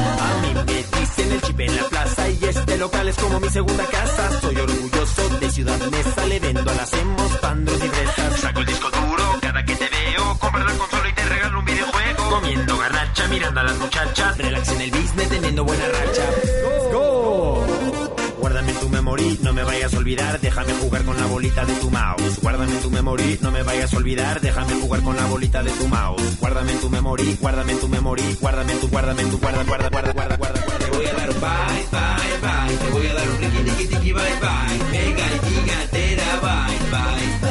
A 0.09 0.41
mí 0.43 0.51
me 0.55 0.65
dicen 0.65 1.33
el 1.33 1.41
chip 1.43 1.61
en 1.61 1.77
la 1.77 1.83
plaza 1.85 1.98
y 2.41 2.45
este 2.45 2.77
local 2.79 3.09
es 3.09 3.17
como 3.17 3.41
mi 3.41 3.49
segunda 3.49 3.85
casa. 3.87 4.41
Soy 4.41 4.57
orgulloso 4.57 5.29
de 5.41 5.51
Ciudad 5.51 5.79
Mesa, 5.91 6.27
le 6.27 6.41
vendo 6.41 6.71
a 6.71 6.75
las 6.75 6.93
hemos, 6.93 7.37
pandros 7.39 7.79
y 7.85 7.89
fresas. 7.89 8.41
Saco 8.41 8.61
el 8.61 8.67
disco 8.67 8.91
duro 8.91 9.39
cada 9.41 9.65
que 9.65 9.75
te 9.75 9.89
veo. 9.89 10.39
Compra 10.39 10.65
la 10.65 10.73
consola 10.73 11.09
y 11.09 11.13
te 11.13 11.25
regalo 11.25 11.59
un 11.59 11.65
videojuego. 11.65 12.31
Comiendo 12.31 12.79
garnacha, 12.79 13.29
mirando 13.29 13.61
a 13.61 13.63
las 13.65 13.79
muchachas. 13.79 14.39
Relax 14.39 14.69
en 14.69 14.81
el 14.81 14.91
business, 14.91 15.29
teniendo 15.29 15.65
buena 15.65 15.85
racha. 15.89 16.48
No 19.43 19.53
me 19.53 19.65
vayas 19.65 19.93
a 19.93 19.99
olvidar, 19.99 20.41
déjame 20.41 20.73
jugar 20.75 21.05
con 21.05 21.17
la 21.17 21.27
bolita 21.27 21.65
de 21.65 21.75
tu 21.75 21.91
mouse. 21.91 22.39
Guárdame 22.41 22.73
en 22.73 22.81
tu 22.81 22.91
memory, 22.91 23.39
no 23.43 23.51
me 23.51 23.63
vayas 23.63 23.93
a 23.93 23.97
olvidar, 23.97 24.41
déjame 24.41 24.75
jugar 24.75 25.03
con 25.03 25.17
la 25.17 25.27
bolita 25.27 25.63
de 25.63 25.71
tu 25.71 25.89
mouse. 25.89 26.39
Guárdame 26.41 26.73
en 26.73 26.81
tu 26.81 26.91
memory, 26.91 27.37
guárdame 27.41 27.73
en 27.73 27.81
tu 27.81 27.89
memory, 27.89 28.37
guárdame 28.41 28.73
en 28.73 28.81
tu, 28.81 28.89
guarda, 28.89 29.13
en 29.13 29.31
tu, 29.31 29.39
guarda, 29.39 29.65
guarda, 29.65 29.89
guarda, 29.89 30.13
guarda, 30.13 30.37
guarda, 30.37 30.61
guarda. 30.61 30.79
Te 30.79 30.97
voy 30.97 31.07
a 31.07 31.13
dar 31.13 31.31
un 31.31 31.41
bye, 31.41 31.87
bye, 31.91 32.39
bye, 32.43 32.77
te 32.77 32.91
voy 32.91 33.07
a 33.07 33.15
dar 33.15 33.29
un 33.29 33.39
riqui, 33.39 33.71
tiqui, 33.71 33.87
tiqui, 33.95 34.13
bye, 34.13 34.23
bye. 34.41 34.79
Mega 34.93 35.27
gigatera, 35.47 36.41
bye, 36.43 36.79
bye. 36.91 37.48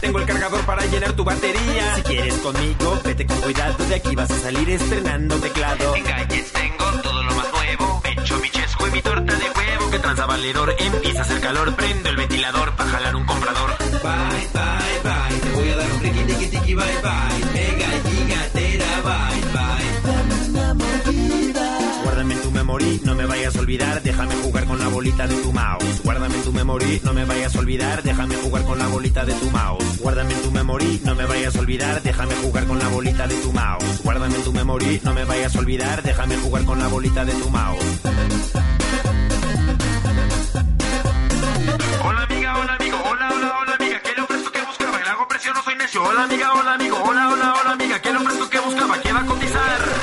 Tengo 0.00 0.18
el 0.18 0.26
cargador 0.26 0.60
para 0.64 0.84
llenar 0.86 1.12
tu 1.12 1.24
batería. 1.24 1.96
Si 1.96 2.02
quieres 2.02 2.34
conmigo, 2.34 2.98
vete 3.04 3.26
con 3.26 3.40
cuidado, 3.40 3.84
de 3.84 3.94
aquí 3.94 4.14
vas 4.14 4.30
a 4.30 4.38
salir 4.38 4.70
estrenando 4.70 5.36
teclado. 5.36 5.94
En 5.94 6.04
Gadgets 6.04 6.52
tengo 6.52 6.84
todo 7.02 7.22
lo 7.22 7.34
más 7.34 7.46
nuevo, 7.52 8.00
pecho, 8.02 8.38
mi 8.38 8.50
chesco 8.50 8.86
y 8.88 8.90
mi 8.90 9.02
torta 9.02 9.34
de 9.34 9.44
huevo. 9.44 9.90
Que 9.90 9.98
tranza 9.98 10.26
valedor, 10.26 10.74
empieza 10.78 11.20
a 11.20 11.22
hacer 11.22 11.40
calor, 11.40 11.74
prendo 11.74 12.08
el 12.08 12.16
ventilador 12.16 12.74
para 12.76 12.90
jalar 12.90 13.16
un 13.16 13.24
comprador. 13.24 13.76
Bye, 13.78 14.48
bye, 14.54 15.00
bye, 15.02 15.40
te 15.40 15.50
voy 15.50 15.68
a 15.70 15.76
dar 15.76 15.92
un 15.92 16.00
riqui, 16.00 16.24
tiqui, 16.24 16.46
tiqui, 16.46 16.74
bye, 16.74 16.84
bye. 17.02 17.52
Mega 17.52 17.79
vayas 23.50 23.56
a 23.56 23.60
olvidar, 23.60 24.02
déjame 24.02 24.34
jugar 24.36 24.64
con 24.64 24.78
la 24.78 24.88
bolita 24.88 25.26
de 25.26 25.34
tu 25.42 25.52
mouse. 25.52 26.02
Guárdame 26.04 26.36
en 26.36 26.42
tu 26.44 26.52
memory, 26.52 27.00
no 27.04 27.12
me 27.12 27.24
vayas 27.24 27.56
a 27.56 27.58
olvidar, 27.58 28.02
déjame 28.02 28.36
jugar 28.36 28.64
con 28.64 28.78
la 28.78 28.86
bolita 28.86 29.24
de 29.24 29.32
tu 29.34 29.50
mouse. 29.50 29.98
Guárdame 29.98 30.34
en 30.34 30.42
tu 30.42 30.50
memory, 30.52 31.00
no 31.04 31.14
me 31.16 31.24
vayas 31.26 31.56
a 31.56 31.58
olvidar, 31.58 32.02
déjame 32.02 32.34
jugar 32.36 32.66
con 32.66 32.78
la 32.78 32.88
bolita 32.88 33.26
de 33.26 33.34
tu 33.36 33.52
mouse. 33.52 34.02
Guárdame 34.04 34.36
en 34.36 34.44
tu 34.44 34.52
memory, 34.52 35.00
no 35.02 35.14
me 35.14 35.24
vayas 35.24 35.56
a 35.56 35.58
olvidar, 35.58 36.02
déjame 36.02 36.36
jugar 36.36 36.64
con 36.64 36.78
la 36.78 36.86
bolita 36.86 37.24
de 37.24 37.32
tu 37.32 37.50
mouse. 37.50 37.84
Hola 42.04 42.22
amiga, 42.22 42.56
hola 42.56 42.74
amigo, 42.74 42.98
hola, 43.04 43.30
hola, 43.34 43.54
hola 43.62 43.74
amiga, 43.74 44.00
¿qué 44.02 44.10
le 44.10 44.50
que 44.52 44.62
buscaba? 44.62 44.98
Le 44.98 45.10
hago 45.10 45.28
presión, 45.28 45.54
no 45.54 45.62
soy 45.62 45.74
necio. 45.74 46.04
Hola 46.04 46.24
amiga, 46.24 46.52
hola 46.54 46.74
amigo, 46.74 47.02
hola, 47.02 47.28
hola, 47.28 47.54
hola 47.60 47.72
amiga, 47.72 48.00
¿qué 48.00 48.12
le 48.12 48.18
ofrezco 48.18 48.48
que 48.48 48.60
buscaba? 48.60 49.00
¿Qué 49.00 49.12
va 49.12 49.20
a 49.20 49.26
cotizar? 49.26 49.99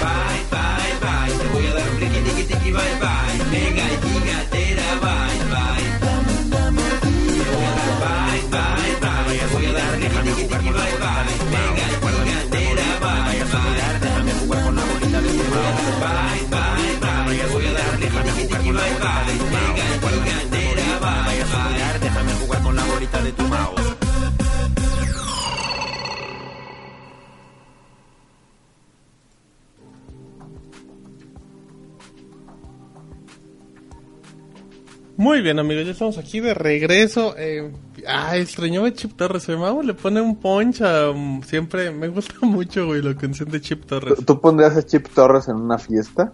Muy 35.17 35.41
bien, 35.41 35.57
amigos, 35.57 35.85
ya 35.85 35.91
estamos 35.93 36.17
aquí 36.19 36.39
de 36.39 36.53
regreso. 36.53 37.33
Eh, 37.37 37.71
ah, 38.07 38.37
extrañaba 38.37 38.87
a 38.87 38.93
Chip 38.93 39.13
Torres. 39.15 39.49
El 39.49 39.57
mago 39.57 39.81
le 39.81 39.95
pone 39.95 40.21
un 40.21 40.35
punch 40.35 40.81
a. 40.81 41.09
um, 41.09 41.41
siempre 41.41 41.89
me 41.91 42.07
gusta 42.07 42.35
mucho, 42.41 42.85
güey, 42.85 43.01
la 43.01 43.15
canción 43.15 43.49
de 43.49 43.59
Chip 43.59 43.85
Torres. 43.85 44.15
¿Tú- 44.17 44.23
¿Tú 44.23 44.41
pondrías 44.41 44.77
a 44.77 44.83
Chip 44.85 45.07
Torres 45.13 45.47
en 45.47 45.55
una 45.55 45.79
fiesta? 45.79 46.33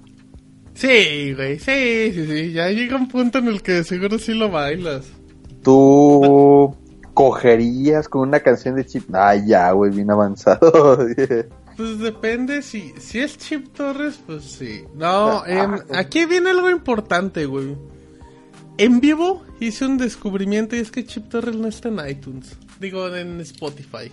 Sí, 0.74 1.34
güey, 1.34 1.60
sí, 1.60 2.12
sí, 2.14 2.26
sí. 2.28 2.52
Ya 2.52 2.68
llega 2.70 2.98
un 2.98 3.08
punto 3.08 3.38
en 3.38 3.48
el 3.48 3.62
que 3.62 3.84
seguro 3.86 4.20
sí 4.20 4.34
lo 4.34 4.52
bailas. 4.52 5.06
¿Tú 5.64 6.76
cogerías 7.14 8.10
con 8.10 8.28
una 8.28 8.42
canción 8.42 8.76
de 8.76 8.86
Chip? 8.86 9.04
Ay, 9.16 9.44
ya, 9.48 9.72
güey, 9.72 9.92
bien 9.92 10.12
avanzado. 10.12 11.00
Pues 11.76 11.98
depende 11.98 12.62
si, 12.62 12.94
si 13.00 13.18
es 13.20 13.36
Chip 13.40 13.74
Torres, 13.74 14.20
pues 14.28 14.44
sí. 14.44 14.84
No, 14.94 15.44
em, 15.48 15.74
aquí 15.96 16.26
viene 16.28 16.52
algo 16.52 16.70
importante, 16.70 17.48
güey. 17.48 17.76
En 18.78 19.00
vivo 19.00 19.44
hice 19.60 19.86
un 19.86 19.98
descubrimiento 19.98 20.76
y 20.76 20.80
es 20.80 20.92
que 20.92 21.06
Chip 21.06 21.30
Torres 21.30 21.56
no 21.56 21.68
está 21.68 21.90
en 21.90 22.00
iTunes. 22.10 22.58
Digo, 22.80 23.14
en 23.16 23.40
Spotify. 23.42 24.12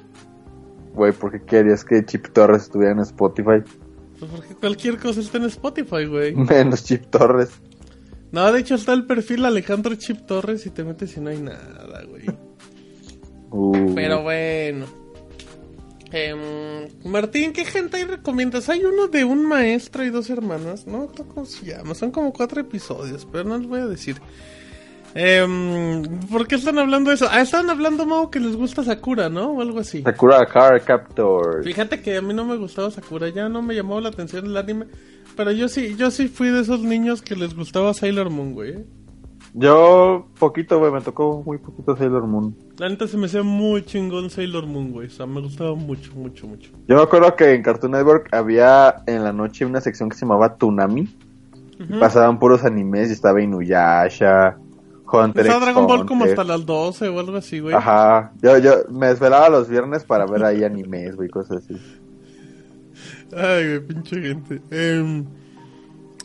Güey, 0.94 1.12
¿por 1.12 1.32
qué 1.32 1.42
querías 1.42 1.84
que 1.84 2.04
Chip 2.04 2.28
Torres 2.32 2.64
estuviera 2.64 2.92
en 2.92 3.00
Spotify? 3.00 3.62
Pues 4.18 4.30
porque 4.30 4.54
cualquier 4.54 4.98
cosa 4.98 5.20
está 5.20 5.38
en 5.38 5.44
Spotify, 5.44 6.04
güey. 6.04 6.34
Menos 6.34 6.84
Chip 6.84 7.06
Torres. 7.06 7.50
No, 8.32 8.52
de 8.52 8.60
hecho 8.60 8.74
está 8.74 8.92
el 8.92 9.06
perfil 9.06 9.44
Alejandro 9.44 9.94
Chip 9.94 10.26
Torres 10.26 10.66
y 10.66 10.70
te 10.70 10.84
metes 10.84 11.16
y 11.16 11.20
no 11.20 11.30
hay 11.30 11.40
nada, 11.40 12.04
güey. 12.04 12.24
Uh, 13.52 13.96
Pero 13.96 14.22
bueno. 14.22 14.86
Em, 16.12 16.88
Martín, 17.04 17.52
¿qué 17.52 17.64
gente 17.64 17.98
ahí 17.98 18.04
recomiendas? 18.04 18.68
Hay 18.68 18.84
uno 18.84 19.08
de 19.08 19.24
un 19.24 19.46
maestro 19.46 20.04
y 20.04 20.10
dos 20.10 20.28
hermanas, 20.30 20.86
no 20.86 21.08
cómo 21.08 21.46
se 21.46 21.66
llama, 21.66 21.94
son 21.94 22.10
como 22.10 22.32
cuatro 22.32 22.60
episodios, 22.60 23.26
pero 23.30 23.44
no 23.44 23.58
les 23.58 23.66
voy 23.66 23.80
a 23.80 23.86
decir. 23.86 24.20
Em, 25.14 26.20
¿Por 26.28 26.46
qué 26.46 26.54
están 26.54 26.78
hablando 26.78 27.10
de 27.10 27.16
eso? 27.16 27.26
Ah, 27.30 27.40
estaban 27.40 27.68
hablando, 27.70 28.06
Mau, 28.06 28.30
que 28.30 28.38
les 28.38 28.54
gusta 28.54 28.84
Sakura, 28.84 29.28
¿no? 29.28 29.52
O 29.52 29.60
algo 29.60 29.80
así. 29.80 30.02
Sakura 30.02 30.46
Card 30.46 30.82
Captor. 30.84 31.64
Fíjate 31.64 32.00
que 32.00 32.16
a 32.16 32.22
mí 32.22 32.32
no 32.32 32.44
me 32.44 32.56
gustaba 32.56 32.90
Sakura, 32.90 33.28
ya 33.28 33.48
no 33.48 33.62
me 33.62 33.74
llamó 33.74 34.00
la 34.00 34.10
atención 34.10 34.46
el 34.46 34.56
anime, 34.56 34.86
pero 35.36 35.50
yo 35.52 35.68
sí, 35.68 35.96
yo 35.96 36.10
sí 36.10 36.28
fui 36.28 36.48
de 36.48 36.60
esos 36.60 36.80
niños 36.80 37.22
que 37.22 37.34
les 37.34 37.54
gustaba 37.54 37.92
Sailor 37.94 38.30
Moon, 38.30 38.52
güey. 38.52 38.84
¿Eh? 39.50 39.58
Yo, 39.58 40.26
poquito, 40.38 40.78
güey, 40.78 40.92
me 40.92 41.00
tocó 41.00 41.42
muy 41.44 41.58
poquito 41.58 41.96
Sailor 41.96 42.26
Moon. 42.26 42.56
La 42.78 42.88
neta 42.88 43.06
se 43.06 43.16
me 43.16 43.26
hacía 43.26 43.42
muy 43.42 43.82
chingón 43.82 44.30
Sailor 44.30 44.66
Moon, 44.66 44.92
güey, 44.92 45.08
o 45.08 45.10
sea, 45.10 45.26
me 45.26 45.40
gustaba 45.40 45.74
mucho, 45.74 46.12
mucho, 46.14 46.46
mucho. 46.46 46.70
Yo 46.86 46.96
me 46.96 47.02
acuerdo 47.02 47.34
que 47.36 47.54
en 47.54 47.62
Cartoon 47.62 47.92
Network 47.92 48.28
había 48.32 49.02
en 49.06 49.24
la 49.24 49.32
noche 49.32 49.66
una 49.66 49.80
sección 49.80 50.08
que 50.08 50.16
se 50.16 50.22
llamaba 50.22 50.56
Tunami. 50.56 51.08
y 51.78 51.98
Pasaban 51.98 52.38
puros 52.38 52.64
animes 52.64 53.10
y 53.10 53.12
estaba 53.12 53.42
Inuyasha, 53.42 54.56
Hunter 55.12 55.46
Estaba 55.46 55.64
Dragon 55.64 55.86
Ball 55.86 56.06
como 56.06 56.24
hasta 56.24 56.44
las 56.44 56.64
12 56.64 57.08
o 57.08 57.18
algo 57.18 57.36
así, 57.36 57.60
güey. 57.60 57.74
Ajá, 57.74 58.32
yo, 58.40 58.58
yo 58.58 58.84
me 58.90 59.08
desvelaba 59.08 59.48
los 59.48 59.68
viernes 59.68 60.04
para 60.04 60.26
ver 60.26 60.44
ahí 60.44 60.64
animes, 60.64 61.16
güey, 61.16 61.28
cosas 61.28 61.64
así. 61.64 61.76
Ay, 63.36 63.68
güey, 63.68 63.80
pinche 63.80 64.20
gente. 64.20 64.60
Em, 64.70 65.24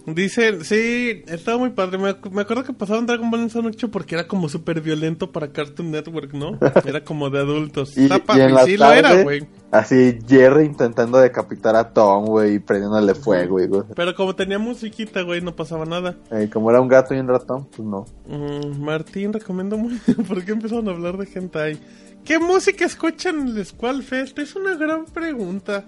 dice, 0.08 0.64
sí, 0.64 1.24
estaba 1.28 1.58
muy 1.58 1.72
padre. 1.72 1.98
Me, 1.98 2.10
ac- 2.10 2.30
me 2.32 2.42
acuerdo 2.42 2.64
que 2.64 2.74
pasaban 2.74 3.06
Dragon 3.06 3.30
Ball 3.32 3.42
en 3.42 3.48
esa 3.48 3.62
noche 3.62 3.88
porque 3.88 4.16
era 4.16 4.28
como 4.28 4.50
súper 4.50 4.82
violento 4.82 5.32
para 5.32 5.52
Cartoon 5.52 5.92
Network, 5.92 6.34
¿no? 6.34 6.58
Era 6.86 7.04
como 7.04 7.30
de 7.30 7.40
adultos. 7.40 7.98
Y, 7.98 8.06
en 8.06 8.54
la 8.54 8.64
sí 8.66 8.78
lo 8.78 8.86
tarde, 8.86 9.00
era, 9.00 9.24
güey. 9.24 9.48
así 9.72 10.20
Jerry 10.28 10.66
intentando 10.66 11.18
decapitar 11.18 11.76
a 11.76 11.92
Tom, 11.94 12.26
güey, 12.26 12.56
y 12.56 12.60
prendiéndole 12.60 13.16
fuego, 13.16 13.62
y 13.62 13.68
cosas. 13.70 13.92
Pero 13.96 14.14
como 14.16 14.36
tenía 14.36 14.60
musiquita, 14.60 15.22
güey, 15.22 15.42
no 15.42 15.56
pasaba 15.56 15.86
nada. 15.86 16.16
Eh, 16.32 16.50
como 16.52 16.70
era 16.70 16.82
un 16.82 16.88
gato 16.88 17.14
y 17.16 17.20
un 17.20 17.28
ratón, 17.28 17.66
pues 17.76 17.88
no. 17.88 18.06
Mm, 18.28 18.82
Martín, 18.84 19.34
recomiendo 19.34 19.78
muy... 19.78 19.96
¿Por 20.28 20.44
qué 20.46 20.52
empezaron 20.52 20.88
a 20.88 20.92
hablar 20.92 21.18
de 21.18 21.28
hentai? 21.34 21.80
¿Qué 22.24 22.40
música 22.40 22.86
escuchan 22.86 23.48
en 23.50 23.58
el 23.58 23.66
Squall 23.66 24.02
Fest? 24.02 24.38
Es 24.40 24.56
una 24.56 24.76
gran 24.76 25.06
pregunta. 25.06 25.86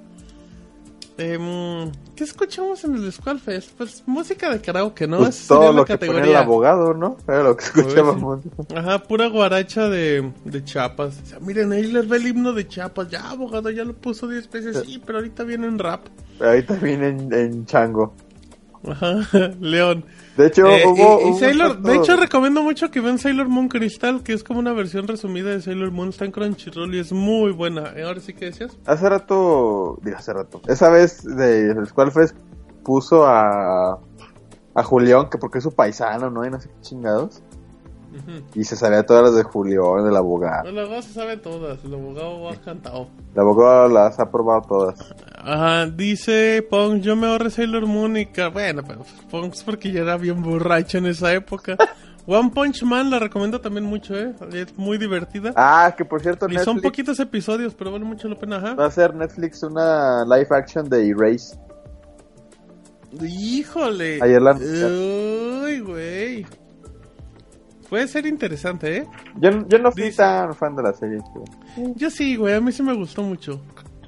Em, 1.19 1.91
¿Qué 2.15 2.23
escuchamos 2.23 2.83
en 2.83 2.95
el 2.95 3.11
Squall 3.11 3.39
Fest? 3.39 3.71
Pues 3.77 4.03
música 4.05 4.51
de 4.51 4.61
karaoke, 4.61 5.07
¿no? 5.07 5.17
Pues 5.17 5.47
todo 5.47 5.71
la 5.71 5.71
lo 5.71 5.85
que 5.85 5.97
ponía 5.97 6.11
el 6.11 6.15
categoría. 6.15 6.39
abogado, 6.39 6.93
¿no? 6.93 7.17
Era 7.27 7.43
lo 7.43 7.57
que 7.57 7.65
escuchábamos. 7.65 8.41
Ajá, 8.75 8.99
pura 9.03 9.27
guaracha 9.27 9.89
de, 9.89 10.31
de 10.45 10.63
Chiapas. 10.63 11.19
O 11.23 11.25
sea, 11.25 11.39
miren, 11.39 11.71
ahí 11.71 11.83
les 11.91 12.07
ve 12.07 12.17
el 12.17 12.27
himno 12.27 12.53
de 12.53 12.67
Chiapas. 12.67 13.09
Ya, 13.09 13.29
abogado, 13.31 13.71
ya 13.71 13.83
lo 13.83 13.93
puso 13.95 14.27
10 14.27 14.49
veces. 14.51 14.83
Sí, 14.85 15.01
pero 15.03 15.17
ahorita 15.17 15.43
viene 15.43 15.67
en 15.67 15.79
rap. 15.79 16.05
También 16.67 17.03
en, 17.03 17.33
en 17.33 17.65
chango. 17.65 18.13
Ajá, 18.89 19.15
León. 19.59 20.05
De 20.37 20.47
hecho, 20.47 20.67
Eh, 20.67 20.83
hubo... 20.85 21.19
y- 21.19 21.27
y 21.27 21.29
hubo 21.31 21.39
Sailor- 21.39 21.73
tanto- 21.73 21.89
de 21.89 21.95
hecho, 21.97 22.15
recomiendo 22.15 22.61
mucho 22.63 22.91
que 22.91 22.99
vean 23.01 23.17
Sailor 23.17 23.49
Moon 23.49 23.67
Crystal, 23.69 24.21
que 24.23 24.33
es 24.33 24.43
como 24.43 24.59
una 24.59 24.73
versión 24.73 25.07
resumida 25.07 25.49
de 25.49 25.61
Sailor 25.61 25.91
Moon. 25.91 26.09
Está 26.09 26.25
en 26.25 26.31
Crunchyroll 26.31 26.93
y 26.95 26.99
es 26.99 27.11
muy 27.11 27.51
buena. 27.51 27.93
Eh, 27.95 28.03
Ahora 28.03 28.19
sí 28.19 28.33
que 28.33 28.45
decías. 28.45 28.77
Hace 28.85 29.09
rato, 29.09 29.97
digo 30.03 30.17
hace 30.17 30.33
rato, 30.33 30.61
esa 30.67 30.89
vez 30.89 31.23
de 31.23 31.71
el 31.71 31.87
Squall 31.87 32.11
Fest 32.11 32.35
puso 32.83 33.25
a, 33.25 33.99
a 34.75 34.83
Julián, 34.83 35.29
que 35.29 35.37
porque 35.37 35.57
es 35.57 35.63
su 35.63 35.73
paisano, 35.73 36.29
¿no? 36.29 36.45
Y 36.45 36.49
no 36.51 36.59
sé 36.59 36.69
qué 36.69 36.81
chingados. 36.81 37.41
Y 38.55 38.63
se 38.63 38.75
sabía 38.75 39.05
todas 39.05 39.23
las 39.23 39.35
de 39.35 39.43
Julián, 39.43 40.03
del 40.05 40.15
abogado. 40.15 40.69
El 40.69 40.77
abogado 40.79 41.01
se 41.01 41.13
sabe 41.13 41.37
todas. 41.37 41.83
El 41.83 41.93
abogado 41.93 42.49
ha 42.49 42.55
cantado. 42.55 43.07
El 43.33 43.39
abogado 43.41 43.87
las 43.89 44.19
ha 44.19 44.29
probado 44.31 44.61
todas. 44.67 45.13
Ajá, 45.37 45.85
dice 45.87 46.65
Pong, 46.69 46.99
yo 47.01 47.15
me 47.15 47.27
ahorré 47.27 47.49
Sailor 47.49 47.85
Moon 47.85 48.17
y... 48.17 48.25
ca- 48.27 48.49
Bueno, 48.49 48.81
pero 48.87 49.01
Pong 49.31 49.51
es 49.53 49.63
porque 49.63 49.91
ya 49.91 50.01
era 50.01 50.17
bien 50.17 50.41
borracho 50.41 50.97
en 50.97 51.05
esa 51.07 51.33
época. 51.33 51.77
One 52.29 52.49
Punch 52.53 52.83
Man 52.83 53.09
la 53.09 53.19
recomiendo 53.19 53.61
también 53.61 53.85
mucho, 53.85 54.13
¿eh? 54.13 54.33
Es 54.51 54.77
muy 54.77 54.97
divertida. 54.97 55.53
Ah, 55.55 55.93
que 55.97 56.03
por 56.03 56.21
cierto, 56.21 56.45
y 56.49 56.57
son 56.59 56.81
poquitos 56.81 57.17
episodios, 57.21 57.73
pero 57.73 57.89
vale 57.93 58.03
mucho 58.03 58.27
la 58.27 58.35
pena, 58.37 58.57
va 58.57 58.71
ajá. 58.73 58.83
a 58.83 58.87
hacer 58.87 59.15
Netflix 59.15 59.63
una 59.63 60.25
live 60.25 60.47
action 60.49 60.89
de 60.89 61.07
Erase. 61.07 61.57
Híjole. 63.21 64.19
Ayer 64.21 64.41
la- 64.41 64.53
Uy, 64.53 65.79
güey. 65.79 66.45
Puede 67.89 68.07
ser 68.07 68.25
interesante, 68.25 68.97
¿eh? 68.97 69.07
Yo, 69.39 69.67
yo 69.67 69.79
no 69.79 69.91
fui 69.91 70.03
Dice- 70.03 70.17
tan 70.17 70.53
fan 70.55 70.75
de 70.75 70.83
la 70.83 70.93
serie. 70.93 71.19
pero- 71.33 71.93
Yo 71.95 72.09
sí, 72.09 72.35
güey, 72.35 72.53
a 72.55 72.61
mí 72.61 72.71
sí 72.71 72.83
me 72.83 72.93
gustó 72.93 73.23
mucho. 73.23 73.61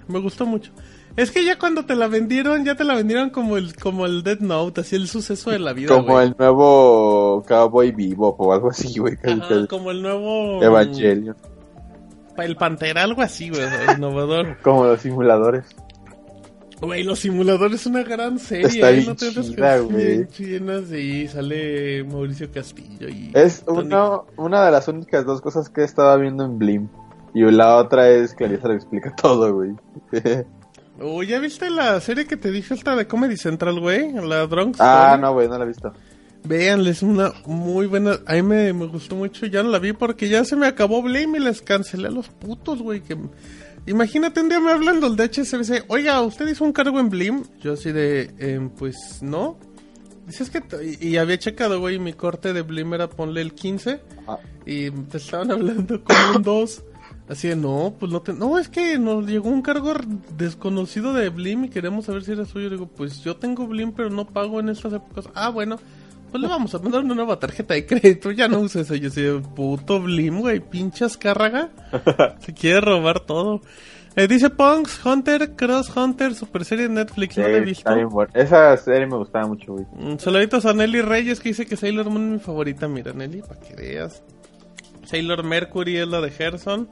Me 0.07 0.19
gustó 0.19 0.45
mucho. 0.45 0.71
Es 1.15 1.31
que 1.31 1.43
ya 1.43 1.57
cuando 1.57 1.85
te 1.85 1.95
la 1.95 2.07
vendieron, 2.07 2.63
ya 2.65 2.75
te 2.75 2.83
la 2.83 2.95
vendieron 2.95 3.29
como 3.29 3.57
el 3.57 3.75
como 3.75 4.05
el 4.05 4.23
Dead 4.23 4.39
Note, 4.39 4.81
así 4.81 4.95
el 4.95 5.07
suceso 5.07 5.49
de 5.51 5.59
la 5.59 5.73
vida, 5.73 5.93
Como 5.93 6.19
el 6.21 6.35
nuevo 6.37 7.43
Cowboy 7.47 7.91
Bebop 7.91 8.39
o 8.39 8.53
algo 8.53 8.69
así, 8.69 8.97
güey. 8.99 9.17
como 9.69 9.91
el 9.91 10.01
nuevo... 10.01 10.63
Evangelion. 10.63 11.35
el 12.37 12.55
Pantera, 12.55 13.03
algo 13.03 13.21
así, 13.21 13.49
güey, 13.49 13.63
innovador. 13.97 14.57
Como 14.61 14.85
los 14.85 15.01
simuladores. 15.01 15.65
Güey, 16.81 17.03
Los 17.03 17.19
Simuladores 17.19 17.81
es 17.81 17.87
una 17.87 18.03
gran 18.03 18.39
serie. 18.39 18.67
Está 18.67 18.89
¿eh? 18.89 18.93
bien 18.95 19.05
No 19.07 19.15
te 19.15 19.31
chida, 19.31 19.79
güey. 19.79 20.27
sí, 20.31 21.27
sale 21.27 22.03
Mauricio 22.05 22.49
Castillo 22.51 23.09
y... 23.09 23.31
Es 23.33 23.63
uno, 23.67 24.27
una 24.37 24.65
de 24.65 24.71
las 24.71 24.87
únicas 24.87 25.25
dos 25.25 25.41
cosas 25.41 25.69
que 25.69 25.81
he 25.81 25.83
estado 25.83 26.17
viendo 26.19 26.45
en 26.45 26.57
Blim. 26.57 26.87
Y 27.33 27.41
la 27.51 27.75
otra 27.75 28.09
es 28.09 28.31
que 28.31 28.45
Clarisa 28.45 28.69
lo 28.69 28.73
explica 28.75 29.15
todo, 29.15 29.53
güey. 29.53 29.71
Oh, 31.01 31.23
¿ya 31.23 31.39
viste 31.39 31.69
la 31.69 32.01
serie 32.01 32.25
que 32.25 32.35
te 32.35 32.51
dije 32.51 32.73
esta 32.73 32.93
de 32.93 33.07
Comedy 33.07 33.37
Central, 33.37 33.79
güey? 33.79 34.11
La 34.11 34.45
Drunk 34.47 34.75
ah, 34.79 35.17
no, 35.17 35.31
güey, 35.31 35.47
no 35.47 35.57
la 35.57 35.63
he 35.63 35.67
visto. 35.67 35.93
Véanle, 36.43 36.89
es 36.89 37.01
una 37.01 37.31
muy 37.45 37.87
buena. 37.87 38.19
A 38.25 38.33
mí 38.33 38.41
me, 38.41 38.73
me 38.73 38.85
gustó 38.85 39.15
mucho. 39.15 39.45
Ya 39.45 39.63
no 39.63 39.69
la 39.69 39.79
vi 39.79 39.93
porque 39.93 40.27
ya 40.27 40.43
se 40.43 40.57
me 40.57 40.67
acabó 40.67 41.01
Blame 41.01 41.37
y 41.37 41.41
les 41.41 41.61
cancelé 41.61 42.07
a 42.07 42.11
los 42.11 42.27
putos, 42.27 42.81
güey. 42.81 42.99
Que... 43.01 43.17
Imagínate 43.85 44.41
un 44.41 44.49
día 44.49 44.59
me 44.59 44.71
hablan 44.71 44.99
del 44.99 45.15
de 45.15 45.25
HSBC. 45.25 45.85
Oiga, 45.87 46.21
¿usted 46.21 46.47
hizo 46.47 46.63
un 46.63 46.73
cargo 46.73 46.99
en 46.99 47.09
Blim? 47.09 47.43
Yo 47.59 47.73
así 47.73 47.91
de, 47.91 48.33
em, 48.37 48.69
pues 48.69 49.19
no. 49.21 49.57
Dices 50.27 50.49
que. 50.49 50.63
Y, 51.01 51.09
y 51.09 51.17
había 51.17 51.39
checado, 51.39 51.79
güey, 51.79 51.97
mi 51.97 52.13
corte 52.13 52.53
de 52.53 52.61
Blim 52.61 52.93
era 52.93 53.09
ponle 53.09 53.41
el 53.41 53.53
15. 53.53 53.99
Ah. 54.27 54.37
Y 54.65 54.91
te 54.91 55.17
estaban 55.17 55.51
hablando 55.51 56.03
como 56.03 56.37
un 56.37 56.43
2. 56.43 56.83
Así 57.29 57.47
de, 57.47 57.55
no, 57.55 57.95
pues 57.99 58.11
no 58.11 58.23
te... 58.23 58.33
No, 58.33 58.57
es 58.57 58.69
que 58.69 58.97
nos 58.97 59.27
llegó 59.27 59.49
un 59.49 59.61
cargo 59.61 59.93
desconocido 60.35 61.13
de 61.13 61.29
Blim 61.29 61.65
y 61.65 61.69
queremos 61.69 62.05
saber 62.05 62.23
si 62.23 62.31
era 62.31 62.43
suyo. 62.45 62.71
Digo, 62.71 62.87
pues 62.87 63.23
yo 63.23 63.35
tengo 63.37 63.67
Blim, 63.67 63.91
pero 63.91 64.09
no 64.09 64.25
pago 64.25 64.59
en 64.59 64.69
estas 64.69 64.93
épocas. 64.93 65.29
Ah, 65.35 65.49
bueno, 65.49 65.79
pues 66.29 66.41
le 66.41 66.47
vamos 66.47 66.73
a 66.75 66.79
mandar 66.79 67.03
una 67.03 67.15
nueva 67.15 67.39
tarjeta 67.39 67.73
de 67.73 67.85
crédito. 67.85 68.31
Ya 68.31 68.47
no 68.47 68.59
uses 68.59 68.89
eso. 68.89 68.95
Yo 68.95 69.09
de, 69.09 69.41
puto 69.55 69.99
Blim, 70.01 70.39
güey, 70.39 70.59
pinchas 70.59 71.17
cárraga. 71.17 71.69
Se 72.39 72.53
quiere 72.53 72.81
robar 72.81 73.21
todo. 73.21 73.61
Eh, 74.15 74.27
dice 74.27 74.49
Punks, 74.49 75.05
Hunter, 75.05 75.55
Cross 75.55 75.95
Hunter, 75.95 76.33
super 76.33 76.65
serie 76.65 76.87
de 76.87 76.93
Netflix. 76.95 77.35
Sí, 77.35 77.41
no 77.41 77.47
la 77.47 77.57
he 77.57 77.61
visto. 77.61 77.91
Esa 78.33 78.75
serie 78.77 79.05
me 79.07 79.15
gustaba 79.15 79.47
mucho, 79.47 79.73
güey. 79.73 79.85
Mm, 79.93 80.17
Saluditos 80.17 80.65
a 80.65 80.73
Nelly 80.73 81.01
Reyes 81.01 81.39
que 81.39 81.49
dice 81.49 81.65
que 81.65 81.77
Sailor 81.77 82.09
Moon 82.09 82.25
es 82.25 82.31
mi 82.33 82.39
favorita. 82.39 82.87
Mira, 82.87 83.13
Nelly, 83.13 83.41
para 83.41 83.59
que 83.59 83.75
veas. 83.75 84.23
Sailor 85.05 85.43
Mercury 85.43 85.97
es 85.97 86.07
la 86.07 86.21
de 86.21 86.31
Gerson. 86.31 86.89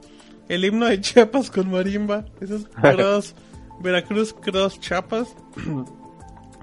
El 0.48 0.64
himno 0.64 0.86
de 0.86 1.00
Chiapas 1.02 1.50
con 1.50 1.70
marimba. 1.70 2.24
Eso 2.40 2.56
es 2.56 2.66
Cross. 2.80 3.34
Veracruz 3.80 4.32
Cross 4.32 4.80
Chiapas. 4.80 5.28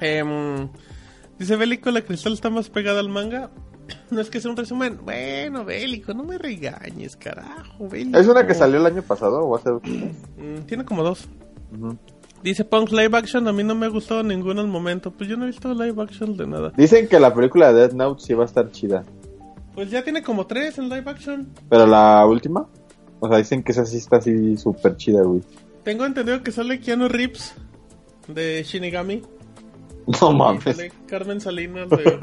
Em, 0.02 0.68
dice 1.40 1.56
Bélico, 1.56 1.92
la 1.92 2.02
cristal 2.02 2.34
está 2.34 2.50
más 2.50 2.70
pegada 2.70 3.00
al 3.00 3.10
manga. 3.10 3.52
No 4.10 4.20
es 4.20 4.30
que 4.30 4.42
sea 4.42 4.50
un 4.50 4.58
resumen. 4.58 5.00
Bueno, 5.04 5.64
Bélico, 5.64 6.14
no 6.14 6.24
me 6.24 6.38
regañes, 6.38 7.16
carajo, 7.16 7.88
Bélico. 7.88 8.18
¿Es 8.18 8.28
una 8.28 8.48
que 8.48 8.54
salió 8.54 8.80
el 8.80 8.86
año 8.86 9.04
pasado 9.04 9.42
o 9.42 9.56
hace? 9.56 9.72
Mm, 9.72 10.66
tiene 10.66 10.86
como 10.86 11.04
dos. 11.04 11.28
Dice 12.42 12.64
Punk 12.64 12.92
Live 12.92 13.18
Action, 13.18 13.48
a 13.48 13.54
mí 13.54 13.64
no 13.64 13.74
me 13.74 13.88
ha 13.88 13.90
gustado 13.90 14.22
ninguno 14.22 14.62
al 14.62 14.68
momento. 14.68 15.12
Pues 15.12 15.30
yo 15.30 15.36
no 15.38 15.46
he 15.46 15.48
visto 15.48 15.74
live 15.74 16.02
action 16.02 16.38
de 16.38 16.46
nada. 16.46 16.72
Dicen 16.78 17.08
que 17.08 17.20
la 17.20 17.34
película 17.34 17.74
de 17.74 17.82
Death 17.82 17.94
Note 17.94 18.24
sí 18.24 18.34
va 18.34 18.44
a 18.44 18.46
estar 18.46 18.72
chida. 18.72 19.04
Pues 19.74 19.90
ya 19.90 20.04
tiene 20.04 20.22
como 20.22 20.46
tres 20.46 20.78
en 20.78 20.90
live 20.90 21.10
action. 21.10 21.50
Pero 21.70 21.88
la 21.88 22.26
última, 22.26 22.68
o 23.20 23.28
sea, 23.28 23.38
dicen 23.38 23.64
que 23.64 23.72
esa 23.72 23.86
sí 23.86 23.98
está 23.98 24.18
así 24.18 24.58
súper 24.58 24.96
chida, 24.96 25.24
güey. 25.24 25.42
Tengo 25.84 26.06
entendido 26.06 26.44
que 26.44 26.52
sale 26.52 26.80
Keanu 26.80 27.08
Reeves 27.08 27.56
de 28.28 28.64
Shinigami. 28.64 29.24
No 30.22 30.32
mames. 30.32 30.78
Carmen 31.08 31.42
Salinas 31.42 31.90
de, 31.90 32.20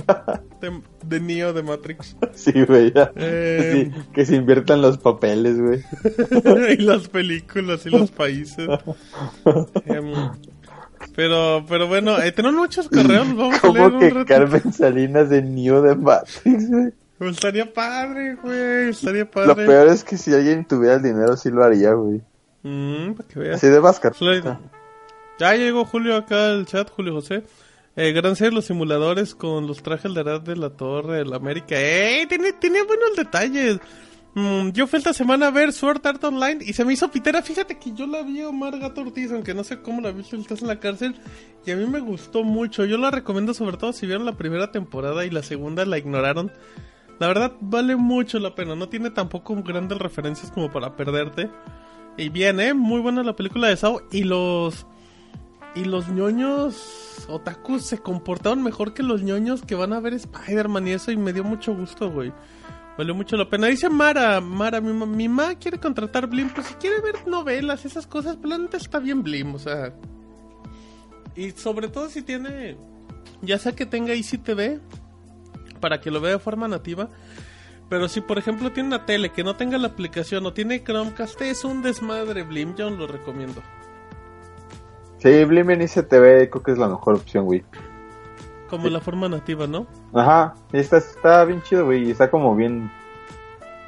de, 0.60 0.82
de 1.04 1.20
Neo 1.20 1.52
de 1.52 1.62
Matrix. 1.62 2.16
Sí, 2.34 2.52
güey. 2.64 2.92
Eh. 3.16 3.90
Sí, 3.92 4.02
que 4.12 4.24
se 4.24 4.36
inviertan 4.36 4.82
los 4.82 4.98
papeles, 4.98 5.60
güey. 5.60 5.82
y 6.78 6.82
las 6.82 7.08
películas 7.08 7.84
y 7.86 7.90
los 7.90 8.10
países. 8.10 8.68
Em, 9.86 10.12
pero, 11.16 11.64
pero 11.68 11.88
bueno, 11.88 12.20
eh, 12.20 12.32
tenemos 12.32 12.56
muchos 12.56 12.88
correos. 12.88 13.34
Vamos 13.34 13.62
a 13.62 13.68
leer 13.68 13.92
un 13.92 13.98
que 13.98 14.10
rato. 14.10 14.26
Carmen 14.26 14.72
Salinas 14.72 15.28
de 15.28 15.42
Neo 15.42 15.82
de 15.82 15.96
Matrix, 15.96 16.70
güey. 16.70 16.92
Pues 17.18 17.32
estaría 17.32 17.72
padre, 17.72 18.36
güey. 18.36 18.90
Estaría 18.90 19.24
Lo 19.24 19.30
padre. 19.30 19.66
peor 19.66 19.88
es 19.88 20.04
que 20.04 20.16
si 20.16 20.32
alguien 20.32 20.64
tuviera 20.64 20.96
el 20.96 21.02
dinero, 21.02 21.36
sí 21.36 21.50
lo 21.50 21.64
haría, 21.64 21.92
güey. 21.92 22.20
Mm, 22.62 23.12
para 23.14 23.28
que 23.28 23.38
veas. 23.38 23.56
Así 23.56 23.68
de 23.68 23.78
Vázquez. 23.80 24.12
Ya 25.38 25.54
llegó 25.54 25.84
Julio 25.84 26.16
acá 26.16 26.50
al 26.50 26.66
chat, 26.66 26.88
Julio 26.90 27.14
José. 27.14 27.42
Eh, 27.94 28.12
gran 28.12 28.36
serie 28.36 28.54
los 28.54 28.64
simuladores 28.64 29.34
con 29.34 29.66
los 29.66 29.82
trajes 29.82 30.14
de 30.14 30.22
edad 30.22 30.40
de 30.40 30.56
la 30.56 30.70
Torre 30.70 31.18
de 31.18 31.24
la 31.26 31.36
América. 31.36 31.74
¡Eh! 31.78 32.26
Tiene, 32.26 32.52
tiene 32.54 32.82
buenos 32.84 33.14
detalles. 33.16 33.78
Mm, 34.34 34.70
yo 34.70 34.86
fui 34.86 34.98
esta 34.98 35.12
semana 35.12 35.48
a 35.48 35.50
ver 35.50 35.74
Sword 35.74 36.06
Art 36.06 36.24
Online 36.24 36.64
y 36.64 36.72
se 36.72 36.86
me 36.86 36.94
hizo 36.94 37.10
pitera. 37.10 37.42
Fíjate 37.42 37.78
que 37.78 37.92
yo 37.92 38.06
la 38.06 38.22
vi 38.22 38.40
a 38.40 38.48
Omar 38.48 38.78
Gato 38.78 39.02
Ortiz, 39.02 39.30
aunque 39.30 39.52
no 39.52 39.62
sé 39.62 39.82
cómo 39.82 40.00
la 40.00 40.10
viste, 40.10 40.36
estás 40.36 40.62
en 40.62 40.68
la 40.68 40.80
cárcel. 40.80 41.16
Y 41.66 41.70
a 41.70 41.76
mí 41.76 41.84
me 41.86 42.00
gustó 42.00 42.42
mucho. 42.44 42.86
Yo 42.86 42.96
la 42.96 43.10
recomiendo 43.10 43.52
sobre 43.52 43.76
todo 43.76 43.92
si 43.92 44.06
vieron 44.06 44.24
la 44.24 44.38
primera 44.38 44.72
temporada 44.72 45.26
y 45.26 45.30
la 45.30 45.42
segunda 45.42 45.84
la 45.84 45.98
ignoraron. 45.98 46.50
La 47.18 47.26
verdad 47.26 47.52
vale 47.60 47.94
mucho 47.96 48.38
la 48.38 48.54
pena. 48.54 48.74
No 48.74 48.88
tiene 48.88 49.10
tampoco 49.10 49.54
grandes 49.62 49.98
referencias 49.98 50.50
como 50.50 50.72
para 50.72 50.96
perderte. 50.96 51.50
Y 52.16 52.30
bien, 52.30 52.58
¿eh? 52.58 52.72
Muy 52.72 53.00
buena 53.00 53.22
la 53.22 53.36
película 53.36 53.68
de 53.68 53.76
Sao. 53.76 54.00
Y 54.10 54.22
los... 54.24 54.86
Y 55.74 55.84
los 55.84 56.08
ñoños 56.08 57.11
otakus 57.28 57.82
se 57.84 57.98
comportaron 57.98 58.62
mejor 58.62 58.94
que 58.94 59.02
los 59.02 59.22
ñoños 59.22 59.62
que 59.62 59.74
van 59.74 59.92
a 59.92 60.00
ver 60.00 60.14
Spider-Man 60.14 60.88
y 60.88 60.92
eso. 60.92 61.10
Y 61.10 61.16
me 61.16 61.32
dio 61.32 61.44
mucho 61.44 61.74
gusto, 61.74 62.10
güey. 62.10 62.32
Valió 62.98 63.14
mucho 63.14 63.36
la 63.36 63.48
pena. 63.48 63.68
Dice 63.68 63.88
Mara, 63.88 64.40
Mara, 64.40 64.80
mi, 64.80 64.92
ma- 64.92 65.06
mi 65.06 65.56
quiere 65.56 65.78
contratar 65.78 66.26
Blim. 66.26 66.50
Pues 66.50 66.66
si 66.66 66.74
quiere 66.74 67.00
ver 67.00 67.26
novelas, 67.26 67.84
esas 67.84 68.06
cosas, 68.06 68.36
pues 68.36 68.50
la 68.50 68.58
neta 68.58 68.76
está 68.76 68.98
bien 68.98 69.22
Blim, 69.22 69.54
o 69.54 69.58
sea. 69.58 69.94
Y 71.34 71.52
sobre 71.52 71.88
todo 71.88 72.08
si 72.10 72.22
tiene, 72.22 72.76
ya 73.40 73.58
sea 73.58 73.72
que 73.72 73.86
tenga 73.86 74.12
Easy 74.12 74.36
TV, 74.36 74.80
para 75.80 76.00
que 76.00 76.10
lo 76.10 76.20
vea 76.20 76.32
de 76.32 76.38
forma 76.38 76.68
nativa. 76.68 77.08
Pero 77.88 78.08
si 78.08 78.20
por 78.20 78.38
ejemplo 78.38 78.72
tiene 78.72 78.88
una 78.88 79.04
tele 79.06 79.30
que 79.30 79.44
no 79.44 79.56
tenga 79.56 79.76
la 79.78 79.88
aplicación 79.88 80.44
o 80.46 80.52
tiene 80.52 80.82
Chromecast, 80.82 81.40
es 81.42 81.64
un 81.64 81.82
desmadre 81.82 82.42
Blim, 82.42 82.74
yo 82.74 82.88
lo 82.90 83.06
recomiendo. 83.06 83.62
Sí, 85.22 85.44
Blim 85.44 85.70
en 85.70 85.82
ICTV 85.82 86.50
creo 86.50 86.62
que 86.64 86.72
es 86.72 86.78
la 86.78 86.88
mejor 86.88 87.14
opción, 87.14 87.44
güey. 87.44 87.62
Como 88.68 88.88
la 88.88 89.00
forma 89.00 89.28
nativa, 89.28 89.66
¿no? 89.66 89.86
Ajá, 90.12 90.54
y 90.72 90.78
está, 90.78 90.96
está 90.96 91.44
bien 91.44 91.62
chido, 91.62 91.84
güey, 91.84 92.08
y 92.08 92.10
está 92.10 92.30
como 92.30 92.56
bien... 92.56 92.90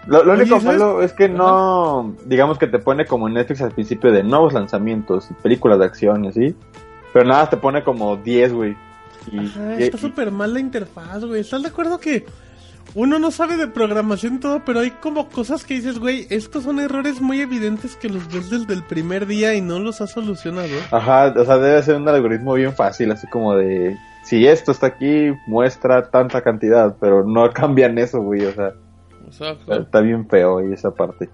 Lo, 0.07 0.20
único 0.30 0.61
malo 0.61 1.03
es 1.03 1.14
que 1.14 1.30
no, 1.30 2.14
digamos 2.26 2.59
que 2.59 2.66
te 2.66 2.78
pone 2.78 3.07
como 3.07 3.26
en 3.26 3.35
Netflix 3.35 3.62
al 3.62 3.72
principio 3.72 4.12
de 4.12 4.22
nuevos 4.22 4.53
lanzamientos 4.53 5.30
y 5.30 5.34
películas 5.34 5.79
de 5.79 5.87
acción 5.87 6.26
y 6.26 6.29
así, 6.29 6.54
pero 7.14 7.25
nada, 7.25 7.49
te 7.49 7.57
pone 7.57 7.83
como 7.83 8.17
10, 8.18 8.53
güey. 8.53 8.76
Y, 9.33 9.38
Ajá, 9.38 9.80
y- 9.80 9.84
está 9.84 9.96
súper 9.96 10.30
mal 10.30 10.53
la 10.53 10.61
interfaz, 10.61 11.25
güey. 11.25 11.41
¿Estás 11.41 11.63
de 11.63 11.68
acuerdo 11.68 11.99
que 11.99 12.26
uno 12.94 13.18
no 13.18 13.30
sabe 13.30 13.56
de 13.56 13.66
programación 13.66 14.34
y 14.36 14.40
todo, 14.40 14.62
pero 14.64 14.80
hay 14.80 14.90
como 14.90 15.28
cosas 15.28 15.64
que 15.64 15.74
dices, 15.74 15.98
güey, 15.98 16.26
estos 16.30 16.64
son 16.64 16.78
errores 16.78 17.20
muy 17.20 17.40
evidentes 17.40 17.96
que 17.96 18.08
los 18.08 18.26
ves 18.32 18.50
desde 18.50 18.74
el 18.74 18.84
primer 18.84 19.26
día 19.26 19.54
y 19.54 19.61
no 19.61 19.78
los 19.78 20.00
has 20.00 20.12
solucionado? 20.12 20.68
Ajá, 20.90 21.34
o 21.36 21.44
sea, 21.44 21.58
debe 21.58 21.82
ser 21.82 21.96
un 21.96 22.08
algoritmo 22.08 22.54
bien 22.54 22.72
fácil, 22.72 23.11
así 23.11 23.26
como 23.26 23.54
de... 23.56 23.96
Si 24.22 24.46
esto 24.46 24.72
está 24.72 24.86
aquí, 24.86 25.32
muestra 25.46 26.11
tanta 26.11 26.40
cantidad, 26.40 26.96
pero 27.00 27.24
no 27.24 27.50
cambian 27.52 27.98
eso, 27.98 28.20
güey, 28.22 28.44
o 28.44 28.52
sea, 28.52 28.72
O 29.28 29.32
sea, 29.32 29.56
está, 29.78 30.00
bien 30.00 30.28
feo 30.28 30.58
ahí 30.58 30.72
esa 30.72 30.92
parte. 30.92 31.28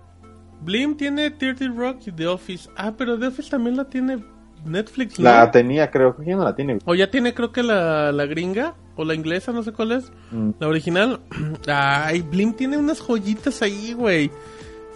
Blim 0.63 0.97
tiene 0.97 1.31
30 1.31 1.69
Rock 1.75 2.07
y 2.07 2.13
The 2.13 2.27
Office. 2.27 2.69
Ah, 2.77 2.93
pero 2.97 3.19
The 3.19 3.29
Office 3.29 3.51
también 3.51 3.77
la 3.77 3.85
tiene 3.85 4.23
Netflix, 4.65 5.19
¿no? 5.19 5.25
La 5.25 5.51
tenía, 5.51 5.91
creo, 5.91 6.17
¿quién 6.17 6.39
no 6.39 6.45
la 6.45 6.55
tiene? 6.55 6.79
O 6.85 6.95
ya 6.95 7.11
tiene 7.11 7.35
creo 7.35 7.53
que 7.53 7.63
la, 7.63 8.13
la 8.13 8.27
gringa 8.27 8.75
o 9.01 9.05
la 9.05 9.15
inglesa, 9.15 9.53
no 9.53 9.63
sé 9.63 9.73
cuál 9.73 9.93
es. 9.93 10.11
Mm. 10.31 10.51
La 10.59 10.69
original. 10.69 11.21
Ay, 11.67 12.23
Blim 12.23 12.53
tiene 12.55 12.77
unas 12.77 13.01
joyitas 13.01 13.63
ahí, 13.63 13.93
güey. 13.95 14.31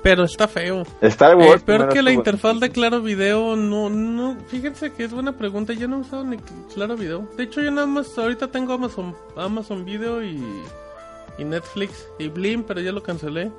Pero 0.03 0.25
está 0.25 0.47
feo. 0.47 0.83
Star 1.01 1.33
Eh, 1.33 1.35
Wars. 1.37 1.63
peor 1.63 1.65
primero 1.65 1.89
que 1.95 2.03
la 2.03 2.13
interfaz 2.13 2.61
de 2.61 2.69
Claro 2.71 3.01
Video, 3.01 3.57
no, 3.57 3.89
no, 3.89 4.37
fíjense 4.49 4.93
que 4.93 5.05
es 5.05 5.13
buena 5.15 5.33
pregunta, 5.33 5.73
yo 5.73 5.89
no 5.89 5.97
he 5.97 6.01
usado 6.01 6.25
ni 6.25 6.37
Claro 6.75 6.95
Video. 6.97 7.27
De 7.39 7.45
hecho, 7.45 7.63
yo 7.63 7.71
nada 7.71 7.87
más, 7.87 8.17
ahorita 8.19 8.49
tengo 8.49 8.75
Amazon, 8.75 9.15
Amazon 9.35 9.83
Video 9.87 10.23
y, 10.23 10.45
y 11.39 11.45
Netflix 11.45 12.07
y 12.19 12.29
Blim, 12.29 12.65
pero 12.65 12.83
ya 12.83 12.93
lo 12.93 13.03
cancelé. 13.03 13.51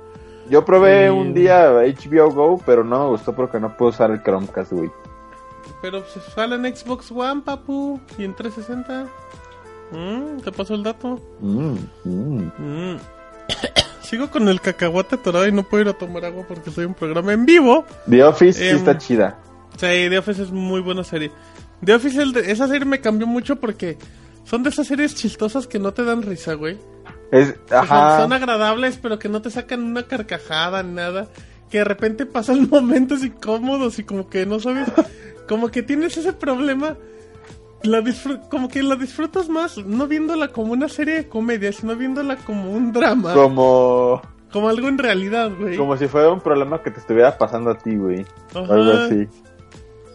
Yo 0.48 0.64
probé 0.64 1.06
Y- 1.06 1.08
un 1.10 1.34
día 1.34 1.68
HBO 1.72 2.30
Go, 2.30 2.60
pero 2.64 2.84
no 2.84 3.00
me 3.00 3.08
gustó 3.10 3.34
porque 3.34 3.58
no 3.58 3.76
puedo 3.76 3.90
usar 3.90 4.12
el 4.12 4.22
Chromecast, 4.22 4.70
güey. 4.72 4.88
Pero 5.82 6.04
se 6.04 6.20
sale 6.20 6.54
en 6.54 6.76
Xbox 6.76 7.10
One, 7.10 7.42
papu, 7.44 7.98
y 8.16 8.22
en 8.24 8.36
360. 8.36 9.08
Mm, 9.92 10.40
¿Te 10.42 10.52
pasó 10.52 10.74
el 10.74 10.82
dato? 10.82 11.20
Mm, 11.40 11.74
mm. 12.04 12.52
Mm. 12.58 12.96
Sigo 14.02 14.30
con 14.30 14.48
el 14.48 14.60
cacahuate 14.60 15.16
atorado 15.16 15.46
y 15.48 15.52
no 15.52 15.64
puedo 15.64 15.82
ir 15.82 15.88
a 15.88 15.92
tomar 15.98 16.24
agua 16.24 16.44
porque 16.46 16.70
soy 16.70 16.84
un 16.84 16.94
programa 16.94 17.32
en 17.32 17.44
vivo. 17.46 17.84
The 18.08 18.22
Office 18.24 18.60
sí 18.60 18.68
Em, 18.68 18.76
está 18.76 18.98
chida. 18.98 19.38
Sí, 19.72 19.86
The 20.08 20.18
Office 20.18 20.42
es 20.42 20.50
muy 20.52 20.80
buena 20.80 21.02
serie. 21.04 21.30
The 21.84 21.94
Office, 21.94 22.20
el 22.22 22.32
de- 22.32 22.50
esa 22.52 22.68
serie 22.68 22.84
me 22.86 23.00
cambió 23.00 23.26
mucho 23.26 23.56
porque 23.56 23.98
son 24.44 24.62
de 24.62 24.70
esas 24.70 24.86
series 24.86 25.14
chistosas 25.14 25.66
que 25.66 25.78
no 25.78 25.92
te 25.92 26.04
dan 26.04 26.22
risa, 26.22 26.54
güey. 26.54 26.78
Es, 27.32 27.54
ajá. 27.70 28.20
son 28.20 28.32
agradables, 28.32 28.98
pero 29.02 29.18
que 29.18 29.28
no 29.28 29.42
te 29.42 29.50
sacan 29.50 29.82
una 29.82 30.04
carcajada 30.04 30.82
ni 30.82 30.94
nada. 30.94 31.28
que 31.70 31.78
de 31.78 31.84
repente 31.84 32.26
pasan 32.26 32.68
momentos 32.70 33.24
incómodos 33.24 33.98
y 33.98 34.04
como 34.04 34.28
que 34.30 34.46
no 34.46 34.60
sabes, 34.60 34.86
como 35.48 35.68
que 35.68 35.82
tienes 35.82 36.16
ese 36.16 36.32
problema. 36.32 36.96
La 37.82 38.02
como 38.50 38.68
que 38.68 38.82
la 38.82 38.96
disfrutas 38.96 39.48
más 39.48 39.78
no 39.78 40.06
viéndola 40.06 40.48
como 40.48 40.72
una 40.72 40.88
serie 40.88 41.14
de 41.14 41.28
comedia, 41.28 41.72
sino 41.72 41.94
viéndola 41.94 42.36
como 42.36 42.72
un 42.72 42.92
drama, 42.92 43.32
como, 43.34 44.20
Como, 44.52 44.68
algo 44.68 44.88
en 44.88 44.98
realidad, 44.98 45.50
güey. 45.58 45.76
como 45.76 45.96
si 45.96 46.08
fuera 46.08 46.30
un 46.32 46.40
problema 46.40 46.82
que 46.82 46.90
te 46.90 47.00
estuviera 47.00 47.36
pasando 47.38 47.70
a 47.70 47.78
ti, 47.78 47.94
güey. 47.96 48.24
Algo 48.54 48.92
así. 48.92 49.28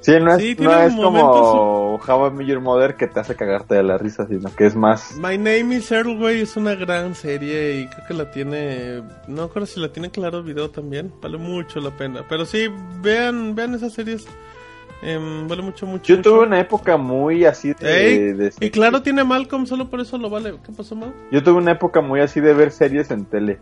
Sí, 0.01 0.13
no 0.19 0.33
es, 0.33 0.41
Sí, 0.41 0.55
no 0.59 0.73
es 0.81 0.95
como 0.95 1.11
momentos- 1.11 2.09
How 2.09 2.27
I 2.27 2.31
Met 2.31 2.47
Your 2.47 2.59
Mother 2.59 2.95
que 2.95 3.05
te 3.07 3.19
hace 3.19 3.35
cagarte 3.35 3.75
de 3.75 3.83
la 3.83 3.99
risa, 3.99 4.25
sino 4.27 4.53
que 4.55 4.65
es 4.65 4.75
más... 4.75 5.15
My 5.17 5.38
Name 5.38 5.75
is 5.75 5.91
Earl, 5.91 6.17
güey, 6.17 6.41
es 6.41 6.57
una 6.57 6.73
gran 6.73 7.13
serie 7.13 7.81
y 7.81 7.88
creo 7.88 8.07
que 8.07 8.13
la 8.15 8.31
tiene, 8.31 9.03
no 9.27 9.43
recuerdo 9.45 9.67
si 9.67 9.79
la 9.79 9.89
tiene 9.93 10.09
claro 10.09 10.41
video 10.41 10.71
también, 10.71 11.13
vale 11.21 11.38
mucho 11.38 11.79
la 11.79 11.91
pena. 11.91 12.25
Pero 12.27 12.45
sí, 12.47 12.67
vean, 13.03 13.53
vean 13.53 13.75
esas 13.75 13.93
series, 13.93 14.25
em, 15.02 15.48
vale 15.48 15.61
mucho, 15.61 15.86
mucho. 15.86 16.03
Yo 16.06 16.18
mucho. 16.18 16.30
tuve 16.30 16.40
una 16.45 16.60
época 16.60 16.98
muy 16.98 17.45
así 17.45 17.73
de... 17.73 18.34
De- 18.34 18.53
y 18.60 18.69
claro, 18.69 19.02
tiene 19.02 19.23
Malcolm, 19.23 19.65
solo 19.65 19.90
por 19.90 19.99
eso 20.02 20.18
lo 20.18 20.30
vale. 20.30 20.56
¿Qué 20.65 20.72
pasó, 20.72 20.95
Mal? 20.95 21.14
Yo 21.32 21.41
tuve 21.44 21.56
una 21.57 21.72
época 21.72 22.02
muy 22.02 22.19
así 22.22 22.40
de 22.40 22.53
ver 22.53 22.72
series 22.72 23.10
en 23.11 23.26
tele. 23.26 23.60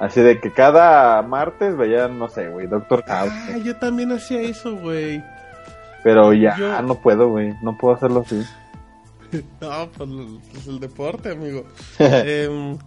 Así 0.00 0.20
de 0.20 0.40
que 0.40 0.52
cada 0.52 1.20
martes 1.22 1.76
veía, 1.76 2.06
no 2.08 2.28
sé, 2.28 2.48
güey, 2.48 2.66
Doctor 2.68 3.02
House. 3.06 3.30
Ah, 3.32 3.56
yo 3.64 3.76
también 3.76 4.12
hacía 4.12 4.40
eso, 4.42 4.76
güey. 4.76 5.22
Pero 6.04 6.32
ya 6.32 6.56
yo- 6.56 6.80
no 6.82 6.94
puedo, 6.94 7.28
güey. 7.28 7.54
No 7.62 7.76
puedo 7.76 7.94
hacerlo 7.96 8.22
así. 8.24 8.42
No, 9.60 9.88
pues, 9.94 10.08
pues 10.52 10.66
el 10.68 10.80
deporte, 10.80 11.32
amigo. 11.32 11.64
Em, 11.98 12.78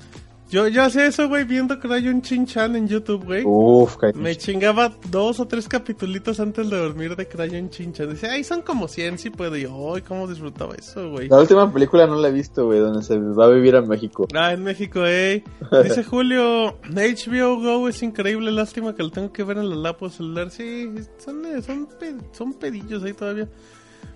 yo, 0.52 0.68
yo 0.68 0.84
hacía 0.84 1.06
eso, 1.06 1.30
güey, 1.30 1.45
viendo 1.45 1.80
Crayon 1.80 2.22
Chin-Chan 2.22 2.76
en 2.76 2.86
YouTube, 2.86 3.23
güey. 3.23 3.44
Uf. 3.45 3.95
Me 4.15 4.36
chingaba 4.36 4.91
dos 5.10 5.40
o 5.40 5.48
tres 5.48 5.69
capitulitos 5.69 6.41
antes 6.41 6.69
de 6.69 6.78
dormir 6.78 7.15
de 7.15 7.26
Crayon 7.26 7.69
Chin-Chan. 7.69 8.10
Dice, 8.10 8.28
ay, 8.28 8.44
son 8.44 8.61
como 8.61 8.90
100, 8.90 9.18
sí 9.18 9.30
puedo. 9.30 9.56
Y 9.56 9.61
yo, 9.61 9.95
ay, 9.95 10.02
cómo 10.02 10.28
disfrutaba 10.28 10.76
eso, 10.76 11.10
güey. 11.10 11.30
La 11.30 11.40
última 11.40 11.72
película 11.72 12.06
no 12.06 12.18
la 12.18 12.28
he 12.28 12.32
visto, 12.34 12.65
güey, 12.65 12.80
donde 12.80 13.02
se 13.02 13.18
va 13.18 13.45
a 13.45 13.49
vivir 13.49 13.78
a 13.78 13.82
México. 13.82 14.28
Ah, 14.36 14.52
en 14.52 14.64
México, 14.64 15.06
eh. 15.06 15.41
Dice 15.84 16.03
Julio, 16.03 16.78
HBO 16.84 17.61
Go 17.61 17.88
es 17.88 18.03
increíble, 18.03 18.52
lástima 18.52 18.94
que 18.94 19.03
lo 19.03 19.10
tengo 19.10 19.32
que 19.32 19.45
ver 19.45 19.57
en 19.57 19.69
la 19.69 19.78
laptop 19.78 20.11
celular. 20.11 20.52
Sí, 20.52 20.91
son, 21.18 21.44
son, 21.64 21.88
son 22.34 22.53
pedillos 22.56 23.02
ahí 23.03 23.14
todavía. 23.14 23.48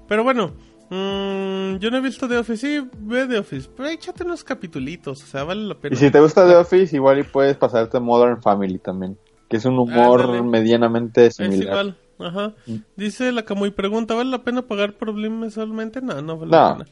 Pero 0.10 0.26
bueno, 0.26 0.52
mm, 0.90 1.78
yo 1.78 1.92
no 1.92 1.98
he 1.98 2.02
visto 2.02 2.28
The 2.28 2.38
Office, 2.38 2.58
sí, 2.68 2.88
ve 3.00 3.28
The 3.28 3.40
Office, 3.40 3.70
pero 3.76 3.90
échate 3.90 4.24
unos 4.24 4.44
capitulitos, 4.44 5.24
o 5.24 5.26
sea, 5.26 5.44
vale 5.44 5.64
la 5.64 5.76
pena. 5.76 5.96
Y 5.96 5.98
si 6.00 6.12
te 6.12 6.20
gusta 6.20 6.48
The 6.48 6.56
Office, 6.56 6.96
igual 6.96 7.20
y 7.20 7.24
puedes 7.24 7.58
pasarte 7.58 8.00
Modern 8.00 8.42
Family 8.42 8.78
también. 8.80 9.18
Que 9.48 9.58
es 9.58 9.66
un 9.66 9.78
humor 9.78 10.44
medianamente 10.44 11.28
Es 11.28 11.36
similar. 11.36 11.62
igual, 11.62 11.98
ajá. 12.20 12.54
Dice 12.96 13.32
la 13.32 13.44
Camuy, 13.46 13.70
pregunta, 13.72 14.16
¿vale 14.16 14.32
la 14.32 14.44
pena 14.44 14.64
pagar 14.64 14.94
por 14.94 15.14
Blim 15.14 15.40
mensualmente? 15.40 16.02
No, 16.02 16.20
no 16.22 16.38
vale 16.40 16.52
No. 16.52 16.58
la 16.58 16.74
pena. 16.78 16.86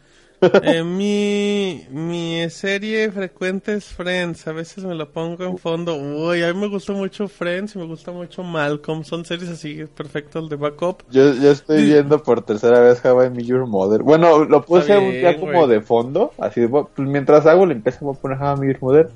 Eh, 0.63 0.83
mi, 0.83 1.85
mi 1.91 2.49
serie 2.49 3.11
frecuente 3.11 3.73
es 3.73 3.85
Friends, 3.85 4.47
a 4.47 4.51
veces 4.51 4.83
me 4.83 4.93
la 4.95 5.05
pongo 5.05 5.43
en 5.45 5.57
fondo. 5.57 5.95
Uy, 5.95 6.43
a 6.43 6.53
mí 6.53 6.59
me 6.59 6.67
gusta 6.67 6.93
mucho 6.93 7.27
Friends 7.27 7.75
y 7.75 7.79
me 7.79 7.85
gusta 7.85 8.11
mucho 8.11 8.43
Malcolm, 8.43 9.03
son 9.03 9.25
series 9.25 9.49
así 9.49 9.85
perfectas 9.95 10.49
de 10.49 10.55
backup. 10.55 11.03
Yo, 11.11 11.33
yo 11.33 11.51
estoy 11.51 11.85
viendo 11.85 12.21
por 12.21 12.41
tercera 12.43 12.79
vez 12.79 13.03
How 13.03 13.23
I 13.25 13.29
Met 13.29 13.45
Your 13.45 13.65
Mother. 13.67 14.03
Bueno, 14.03 14.43
lo 14.45 14.63
puse 14.65 14.81
Está 14.81 14.99
un 14.99 15.11
día 15.11 15.29
bien, 15.29 15.39
como 15.39 15.53
güey. 15.65 15.69
de 15.69 15.81
fondo. 15.81 16.31
Así, 16.37 16.65
pues 16.67 16.85
mientras 16.97 17.45
hago, 17.45 17.65
le 17.65 17.73
empiezo 17.73 18.09
a 18.09 18.13
poner 18.13 18.37
How 18.41 18.55
I 18.55 18.59
Met 18.59 18.69
Your 18.73 18.81
Mother. 18.81 19.09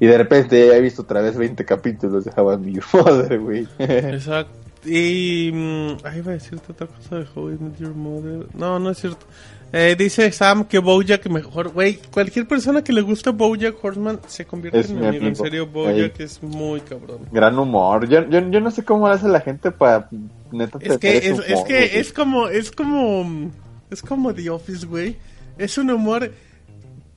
Y 0.00 0.06
de 0.06 0.16
repente 0.16 0.64
ya 0.68 0.76
he 0.76 0.80
visto 0.80 1.02
otra 1.02 1.20
vez 1.20 1.36
20 1.36 1.64
capítulos 1.64 2.24
de 2.24 2.30
How 2.36 2.52
I 2.52 2.58
Met 2.58 2.74
Your 2.74 2.84
Mother, 2.92 3.38
güey. 3.40 3.66
Exacto. 3.78 4.52
Y. 4.84 5.50
mm, 5.52 5.96
Ay, 6.04 6.18
iba 6.18 6.30
a 6.30 6.34
decirte 6.34 6.70
otra 6.70 6.86
cosa 6.86 7.16
de 7.16 7.26
How 7.34 7.50
I 7.50 7.58
Met 7.58 7.78
Your 7.80 7.94
Mother. 7.94 8.46
No, 8.54 8.78
no 8.78 8.90
es 8.90 8.98
cierto. 8.98 9.26
Eh, 9.72 9.96
dice 9.98 10.32
Sam 10.32 10.64
que 10.64 10.78
Bojack 10.78 11.26
mejor. 11.28 11.70
Güey, 11.72 11.98
cualquier 12.10 12.48
persona 12.48 12.82
que 12.82 12.92
le 12.92 13.02
guste 13.02 13.30
Bojack 13.30 13.82
Horseman 13.84 14.20
se 14.26 14.46
convierte 14.46 14.80
Es 14.80 14.88
en 14.88 14.94
mi 14.96 15.02
mi 15.02 15.06
amigo. 15.08 15.26
En 15.26 15.36
serio, 15.36 15.66
Bojack 15.66 16.20
es 16.20 16.42
muy 16.42 16.80
cabrón. 16.80 17.18
Gran 17.30 17.58
humor. 17.58 18.08
Yo, 18.08 18.26
yo, 18.28 18.48
yo 18.50 18.60
no 18.60 18.70
sé 18.70 18.82
cómo 18.84 19.06
hace 19.08 19.28
la 19.28 19.40
gente 19.40 19.70
para 19.70 20.08
neta 20.50 20.78
Es 20.80 20.96
que, 20.98 21.18
es, 21.18 21.38
es 21.40 21.62
que 21.64 21.74
güey. 21.74 21.96
es 21.96 22.12
como, 22.12 22.48
es 22.48 22.70
como, 22.70 23.50
es 23.90 24.00
como 24.02 24.34
The 24.34 24.48
Office, 24.50 24.86
güey. 24.86 25.16
Es 25.58 25.76
un 25.76 25.90
humor. 25.90 26.32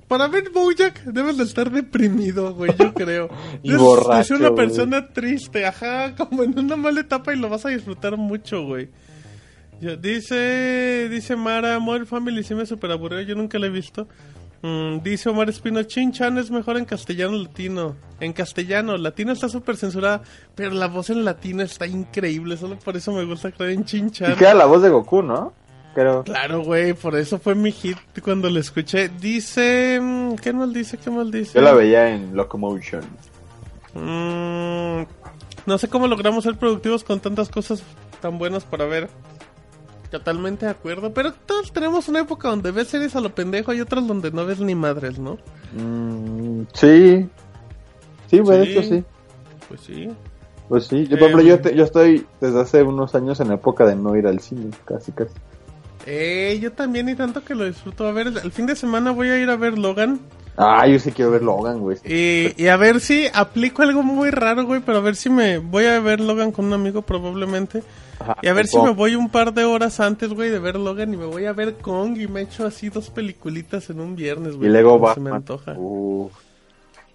Para 0.10 0.28
ver 0.28 0.50
Bojack 0.50 1.06
debes 1.06 1.38
de 1.38 1.46
estar 1.46 1.72
deprimido, 1.72 2.54
güey, 2.54 2.74
yo 2.78 2.94
creo. 2.94 3.30
Y 3.64 3.72
es, 3.72 3.78
borracho, 3.78 4.34
es 4.34 4.40
una 4.42 4.50
güey. 4.50 4.68
persona 4.68 5.08
triste, 5.08 5.66
ajá, 5.66 6.16
como 6.18 6.44
en 6.44 6.60
una 6.60 6.76
mala 6.76 7.00
etapa 7.00 7.34
y 7.34 7.38
lo 7.38 7.48
vas 7.48 7.66
a 7.66 7.70
disfrutar 7.70 8.18
mucho, 8.18 8.66
güey. 8.66 8.90
Yo- 9.82 9.98
dice, 9.98 11.08
dice 11.10 11.36
Mara, 11.36 11.80
Modern 11.80 12.06
Family 12.06 12.44
sí 12.44 12.56
me 12.56 12.66
super 12.66 12.92
aburrió, 12.92 13.20
yo 13.22 13.36
nunca 13.36 13.60
la 13.60 13.68
he 13.68 13.70
visto. 13.70 14.08
Mm, 14.64 15.00
dice 15.02 15.28
Omar 15.28 15.50
Espino, 15.50 15.82
Chin 15.84 16.12
Chan 16.12 16.38
es 16.38 16.52
mejor 16.52 16.78
en 16.78 16.86
castellano 16.86 17.36
latino. 17.36 17.96
En 18.20 18.32
castellano, 18.32 18.96
latino 18.96 19.32
está 19.32 19.50
súper 19.50 19.76
censurada, 19.76 20.22
pero 20.54 20.70
la 20.72 20.88
voz 20.88 21.10
en 21.10 21.26
latino 21.26 21.64
está 21.64 21.88
increíble, 21.88 22.56
solo 22.58 22.78
por 22.78 22.96
eso 22.96 23.12
me 23.12 23.26
gusta 23.26 23.52
creer 23.52 23.72
en 23.72 23.86
Chin 23.86 24.08
Y 24.08 24.12
Chan. 24.12 24.36
queda 24.36 24.54
la 24.54 24.66
voz 24.66 24.84
de 24.84 24.90
Goku, 24.90 25.24
¿no? 25.24 25.54
Pero... 25.96 26.24
Claro, 26.24 26.62
güey, 26.64 26.94
por 26.94 27.16
eso 27.18 27.38
fue 27.40 27.56
mi 27.56 27.72
hit 27.72 27.98
cuando 28.24 28.50
lo 28.52 28.60
escuché. 28.60 29.10
Dice, 29.10 30.00
mm, 30.02 30.36
¿qué 30.36 30.54
mal 30.54 30.72
dice? 30.72 30.98
¿Qué 30.98 31.10
mal 31.10 31.32
dice? 31.32 31.54
Yo 31.56 31.62
la 31.62 31.74
veía 31.74 32.10
en 32.14 32.36
Locomotion. 32.36 33.02
Mm, 33.94 35.04
no 35.66 35.78
sé 35.78 35.88
cómo 35.90 36.08
logramos 36.08 36.44
ser 36.44 36.56
productivos 36.56 37.04
con 37.04 37.20
tantas 37.20 37.50
cosas 37.50 37.84
tan 38.22 38.38
buenas 38.38 38.64
para 38.64 38.86
ver. 38.86 39.10
Totalmente 40.12 40.66
de 40.66 40.72
acuerdo, 40.72 41.14
pero 41.14 41.32
todos 41.34 41.72
tenemos 41.72 42.10
una 42.10 42.20
época 42.20 42.50
donde 42.50 42.72
ves 42.72 42.90
series 42.90 43.16
a 43.16 43.22
lo 43.22 43.34
pendejo 43.34 43.74
y 43.74 43.80
otras 43.82 44.06
donde 44.06 44.30
no 44.32 44.46
ves 44.46 44.60
ni 44.60 44.76
madres, 44.76 45.18
¿no? 45.18 45.38
Mm, 45.74 46.64
sí. 46.74 47.30
Sí, 48.30 48.40
de 48.40 48.66
Sí. 48.66 48.72
hecho 48.72 48.84
sí. 48.84 49.04
Pues 49.70 49.82
sí. 49.82 50.10
Pues 50.68 50.88
sí. 50.88 51.04
Yo, 51.08 51.18
por 51.18 51.30
ejemplo, 51.30 51.42
Em. 51.42 51.48
yo, 51.48 51.62
te- 51.62 51.76
yo 51.76 51.84
estoy 51.86 52.26
desde 52.42 52.60
hace 52.60 52.84
unos 52.84 53.16
años 53.16 53.40
en 53.40 53.48
la 53.48 53.54
época 53.56 53.86
de 53.86 53.96
no 53.96 54.16
ir 54.18 54.28
al 54.28 54.40
cine, 54.42 54.70
casi, 54.86 55.12
casi. 55.14 55.34
Eh, 56.06 56.60
yo 56.62 56.72
también 56.74 57.08
y 57.10 57.16
tanto 57.16 57.44
que 57.46 57.56
lo 57.56 57.64
disfruto. 57.66 58.06
A 58.08 58.12
ver, 58.12 58.28
el 58.44 58.52
fin 58.52 58.66
de 58.66 58.76
semana 58.76 59.12
voy 59.12 59.30
a 59.30 59.38
ir 59.42 59.50
a 59.50 59.56
ver 59.56 59.78
Logan. 59.78 60.20
Ah, 60.58 60.86
yo 60.88 61.00
sí 61.00 61.12
quiero 61.12 61.32
ver 61.32 61.42
Logan, 61.44 61.80
güey. 61.80 61.98
Y, 62.06 62.54
y 62.62 62.68
a 62.68 62.78
ver 62.78 63.00
si 63.00 63.28
aplico 63.34 63.82
algo 63.82 64.04
muy 64.04 64.30
raro, 64.32 64.66
güey, 64.66 64.82
pero 64.86 64.98
a 65.00 65.02
ver 65.02 65.16
si 65.16 65.30
me 65.30 65.58
voy 65.60 65.86
a 65.86 66.00
ver 66.00 66.20
Logan 66.20 66.52
con 66.52 66.66
un 66.66 66.74
amigo 66.74 67.02
probablemente. 67.02 67.84
Ajá, 68.20 68.36
Y 68.44 68.48
a 68.48 68.54
ver 68.54 68.68
si 68.68 68.78
me 68.78 68.92
voy 68.92 69.16
un 69.16 69.30
par 69.30 69.54
de 69.54 69.64
horas 69.64 70.00
antes, 70.00 70.30
güey, 70.34 70.50
de 70.50 70.60
ver 70.60 70.76
Logan 70.76 71.14
y 71.14 71.18
me 71.18 71.26
voy 71.26 71.46
a 71.46 71.54
ver 71.54 71.76
Kong 71.78 72.18
y 72.18 72.28
me 72.28 72.42
echo 72.42 72.66
así 72.68 72.90
dos 72.90 73.10
peliculitas 73.10 73.90
en 73.90 74.00
un 74.00 74.16
viernes, 74.16 74.54
Y 74.54 74.58
güey. 74.58 74.70
luego 74.70 74.92
como 74.92 75.06
va. 75.08 75.14
Se 75.16 75.20
me 75.22 75.32
antoja. 75.32 75.74
Uh, 75.76 76.30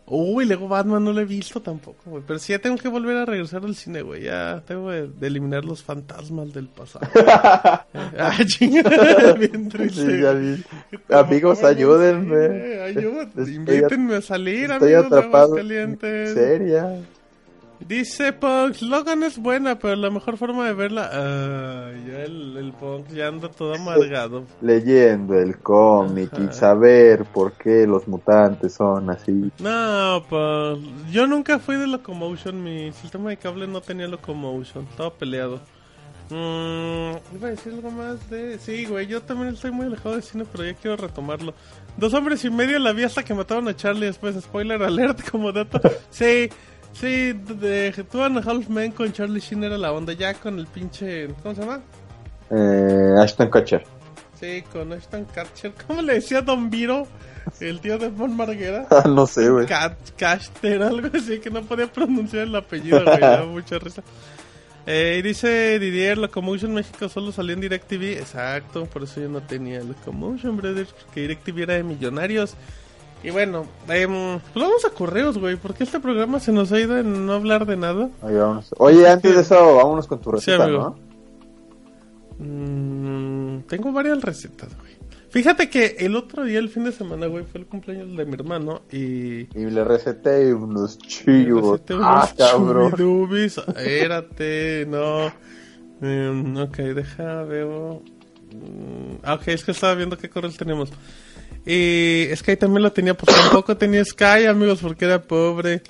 Uy, 0.08 0.46
luego 0.46 0.68
Batman 0.68 1.02
no 1.02 1.12
lo 1.12 1.20
he 1.20 1.24
visto 1.24 1.60
tampoco, 1.60 1.98
güey. 2.06 2.22
Pero 2.24 2.38
sí 2.38 2.52
ya 2.52 2.60
tengo 2.60 2.76
que 2.76 2.86
volver 2.88 3.16
a 3.16 3.24
regresar 3.24 3.64
al 3.64 3.74
cine, 3.74 4.02
güey. 4.02 4.22
Ya 4.22 4.62
tengo 4.64 4.90
de, 4.90 5.08
de 5.08 5.26
eliminar 5.26 5.64
los 5.64 5.82
fantasmas 5.82 6.52
del 6.54 6.68
pasado. 6.68 7.08
ah, 8.18 8.38
chingada, 8.46 9.32
bien 9.38 9.68
triste. 9.68 10.02
sí, 10.02 10.64
Amigos, 11.12 11.60
"Vámonos, 11.60 11.64
ayúdenme. 11.64 12.80
ayúdenme, 12.82 13.50
invítenme 13.52 14.14
a 14.16 14.22
salir, 14.22 14.70
Estoy 14.70 14.94
amigos 14.94 15.10
de 15.10 15.16
atrapado 15.18 15.44
Aguascalientes. 15.46 16.34
seria. 16.34 17.00
Dice 17.80 18.32
Punks, 18.32 18.82
Logan 18.82 19.22
es 19.22 19.38
buena, 19.38 19.78
pero 19.78 19.96
la 19.96 20.10
mejor 20.10 20.36
forma 20.36 20.66
de 20.66 20.74
verla... 20.74 21.10
Ay, 21.12 22.04
ya 22.08 22.22
el, 22.24 22.56
el 22.56 22.74
ya 23.14 23.28
anda 23.28 23.50
todo 23.50 23.74
amargado. 23.74 24.44
Leyendo 24.60 25.38
el 25.38 25.58
cómic 25.58 26.30
y 26.38 26.52
saber 26.52 27.24
por 27.24 27.52
qué 27.52 27.86
los 27.86 28.08
mutantes 28.08 28.74
son 28.74 29.10
así. 29.10 29.50
No, 29.58 30.24
pues 30.28 30.78
yo 31.10 31.26
nunca 31.26 31.58
fui 31.58 31.76
de 31.76 31.86
Locomotion, 31.86 32.62
mi 32.62 32.92
sistema 32.92 33.30
de 33.30 33.36
cable 33.36 33.66
no 33.66 33.80
tenía 33.80 34.08
Locomotion, 34.08 34.86
estaba 34.90 35.12
peleado. 35.12 35.60
Mm, 36.28 37.36
iba 37.36 37.46
a 37.46 37.50
decir 37.50 37.72
algo 37.72 37.90
más 37.90 38.28
de... 38.28 38.58
Sí, 38.58 38.84
güey, 38.86 39.06
yo 39.06 39.22
también 39.22 39.54
estoy 39.54 39.70
muy 39.70 39.86
alejado 39.86 40.16
de 40.16 40.22
cine, 40.22 40.44
pero 40.50 40.64
ya 40.64 40.74
quiero 40.74 40.96
retomarlo. 40.96 41.54
Dos 41.96 42.12
hombres 42.14 42.44
y 42.44 42.50
medio 42.50 42.78
la 42.78 42.92
vi 42.92 43.04
hasta 43.04 43.22
que 43.22 43.32
mataron 43.32 43.68
a 43.68 43.76
Charlie 43.76 44.06
después, 44.06 44.34
spoiler 44.42 44.82
alert 44.82 45.28
como 45.30 45.52
dato. 45.52 45.80
Sí, 46.10 46.48
sí, 47.00 47.32
de, 47.32 47.92
Two 48.10 48.24
and 48.24 48.38
Half 48.38 48.68
Men 48.68 48.92
con 48.92 49.12
Charlie 49.12 49.40
Sheen 49.40 49.64
era 49.64 49.78
la 49.78 49.92
onda, 49.92 50.12
ya 50.12 50.34
con 50.34 50.58
el 50.58 50.66
pinche... 50.66 51.28
¿Cómo 51.42 51.54
se 51.54 51.60
llama? 51.60 51.80
Eh, 52.50 53.14
Ashton 53.20 53.50
Kutcher. 53.50 53.84
Sí, 54.38 54.62
con 54.72 54.92
Ashton 54.92 55.24
Kutcher. 55.24 55.72
¿Cómo 55.86 56.02
le 56.02 56.14
decía 56.14 56.42
Don 56.42 56.70
Viro? 56.70 57.06
El 57.60 57.80
tío 57.80 57.98
de 57.98 58.08
Von 58.08 58.36
Marguera. 58.36 58.86
Ah, 58.90 59.04
no 59.08 59.26
sé, 59.26 59.48
güey. 59.50 59.66
Caster, 59.66 60.82
algo 60.82 61.08
así 61.14 61.38
que 61.38 61.50
no 61.50 61.62
podía 61.62 61.86
pronunciar 61.86 62.46
el 62.46 62.56
apellido, 62.56 63.04
güey, 63.04 63.20
da 63.20 63.44
mucha 63.44 63.78
risa. 63.78 64.02
Eh, 64.86 65.16
y 65.18 65.22
dice 65.22 65.80
Didier, 65.80 66.16
Locomotion 66.16 66.72
México 66.72 67.08
solo 67.08 67.32
salió 67.32 67.54
en 67.54 67.60
DirecTV. 67.60 68.18
Exacto, 68.18 68.86
por 68.86 69.02
eso 69.02 69.20
yo 69.20 69.28
no 69.28 69.42
tenía 69.42 69.80
Locomotion, 69.80 70.56
brother, 70.56 70.86
porque 70.86 71.22
DirecTV 71.22 71.62
era 71.62 71.74
de 71.74 71.82
millonarios. 71.82 72.54
Y 73.22 73.30
bueno, 73.30 73.66
em, 73.88 74.38
pues 74.52 74.64
vamos 74.66 74.84
a 74.84 74.90
correos, 74.90 75.38
güey, 75.38 75.56
porque 75.56 75.84
este 75.84 75.98
programa 76.00 76.38
se 76.38 76.52
nos 76.52 76.70
ha 76.72 76.78
ido 76.78 76.96
en 76.98 77.26
no 77.26 77.32
hablar 77.32 77.66
de 77.66 77.76
nada. 77.76 78.08
Oye, 78.78 79.08
antes 79.08 79.34
de 79.34 79.40
eso, 79.40 79.76
vámonos 79.76 80.06
con 80.06 80.20
tu 80.20 80.30
Sí, 80.38 80.50
receta, 80.52 80.64
amigo. 80.64 80.96
¿no? 82.38 82.44
Mm, 82.44 83.62
tengo 83.62 83.92
varias 83.92 84.20
recetas, 84.22 84.76
güey. 84.78 84.94
Fíjate 85.30 85.68
que 85.68 85.96
el 85.98 86.14
otro 86.16 86.44
día, 86.44 86.58
el 86.58 86.68
fin 86.68 86.84
de 86.84 86.92
semana, 86.92 87.26
güey, 87.26 87.44
fue 87.44 87.60
el 87.60 87.66
cumpleaños 87.66 88.16
de 88.16 88.24
mi 88.24 88.34
hermano 88.34 88.82
y... 88.90 89.40
Y 89.58 89.70
le 89.70 89.84
receté 89.84 90.54
unos. 90.54 90.98
Receté 91.26 91.94
Ah, 92.00 92.30
cabrón. 92.38 92.92
Espérate, 93.58 94.86
no. 94.88 95.32
Em, 96.00 96.56
ok, 96.56 96.76
deja, 96.76 97.42
veo. 97.42 98.02
Mm, 98.52 99.16
ah, 99.24 99.34
ok, 99.34 99.48
es 99.48 99.64
que 99.64 99.72
estaba 99.72 99.94
viendo 99.94 100.16
qué 100.16 100.30
correos 100.30 100.56
tenemos. 100.56 100.90
Y 101.66 102.28
Sky 102.36 102.56
también 102.56 102.84
lo 102.84 102.92
tenía, 102.92 103.14
pues 103.14 103.36
tampoco 103.36 103.76
tenía 103.76 104.04
Sky, 104.04 104.46
amigos, 104.48 104.78
porque 104.80 105.04
era 105.04 105.20
pobre. 105.20 105.82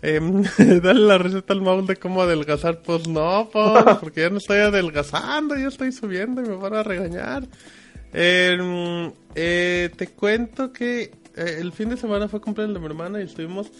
Em, 0.00 0.42
dale 0.82 1.00
la 1.00 1.18
receta 1.18 1.52
al 1.52 1.60
Maul 1.60 1.86
de 1.86 1.96
cómo 1.96 2.22
adelgazar. 2.22 2.80
Pues 2.80 3.06
no, 3.06 3.50
pues, 3.52 3.96
porque 4.00 4.22
ya 4.22 4.30
no 4.30 4.38
estoy 4.38 4.58
adelgazando, 4.58 5.56
ya 5.56 5.68
estoy 5.68 5.92
subiendo 5.92 6.42
y 6.42 6.48
me 6.48 6.56
van 6.56 6.74
a 6.74 6.82
regañar. 6.82 7.46
Em, 8.14 9.12
eh, 9.34 9.90
te 9.94 10.08
cuento 10.08 10.72
que 10.72 11.12
eh, 11.36 11.58
el 11.60 11.72
fin 11.72 11.90
de 11.90 11.98
semana 11.98 12.26
fue 12.26 12.40
cumpleaños 12.40 12.74
de 12.74 12.80
mi 12.80 12.86
hermana 12.86 13.20
y 13.20 13.24
estuvimos. 13.24 13.70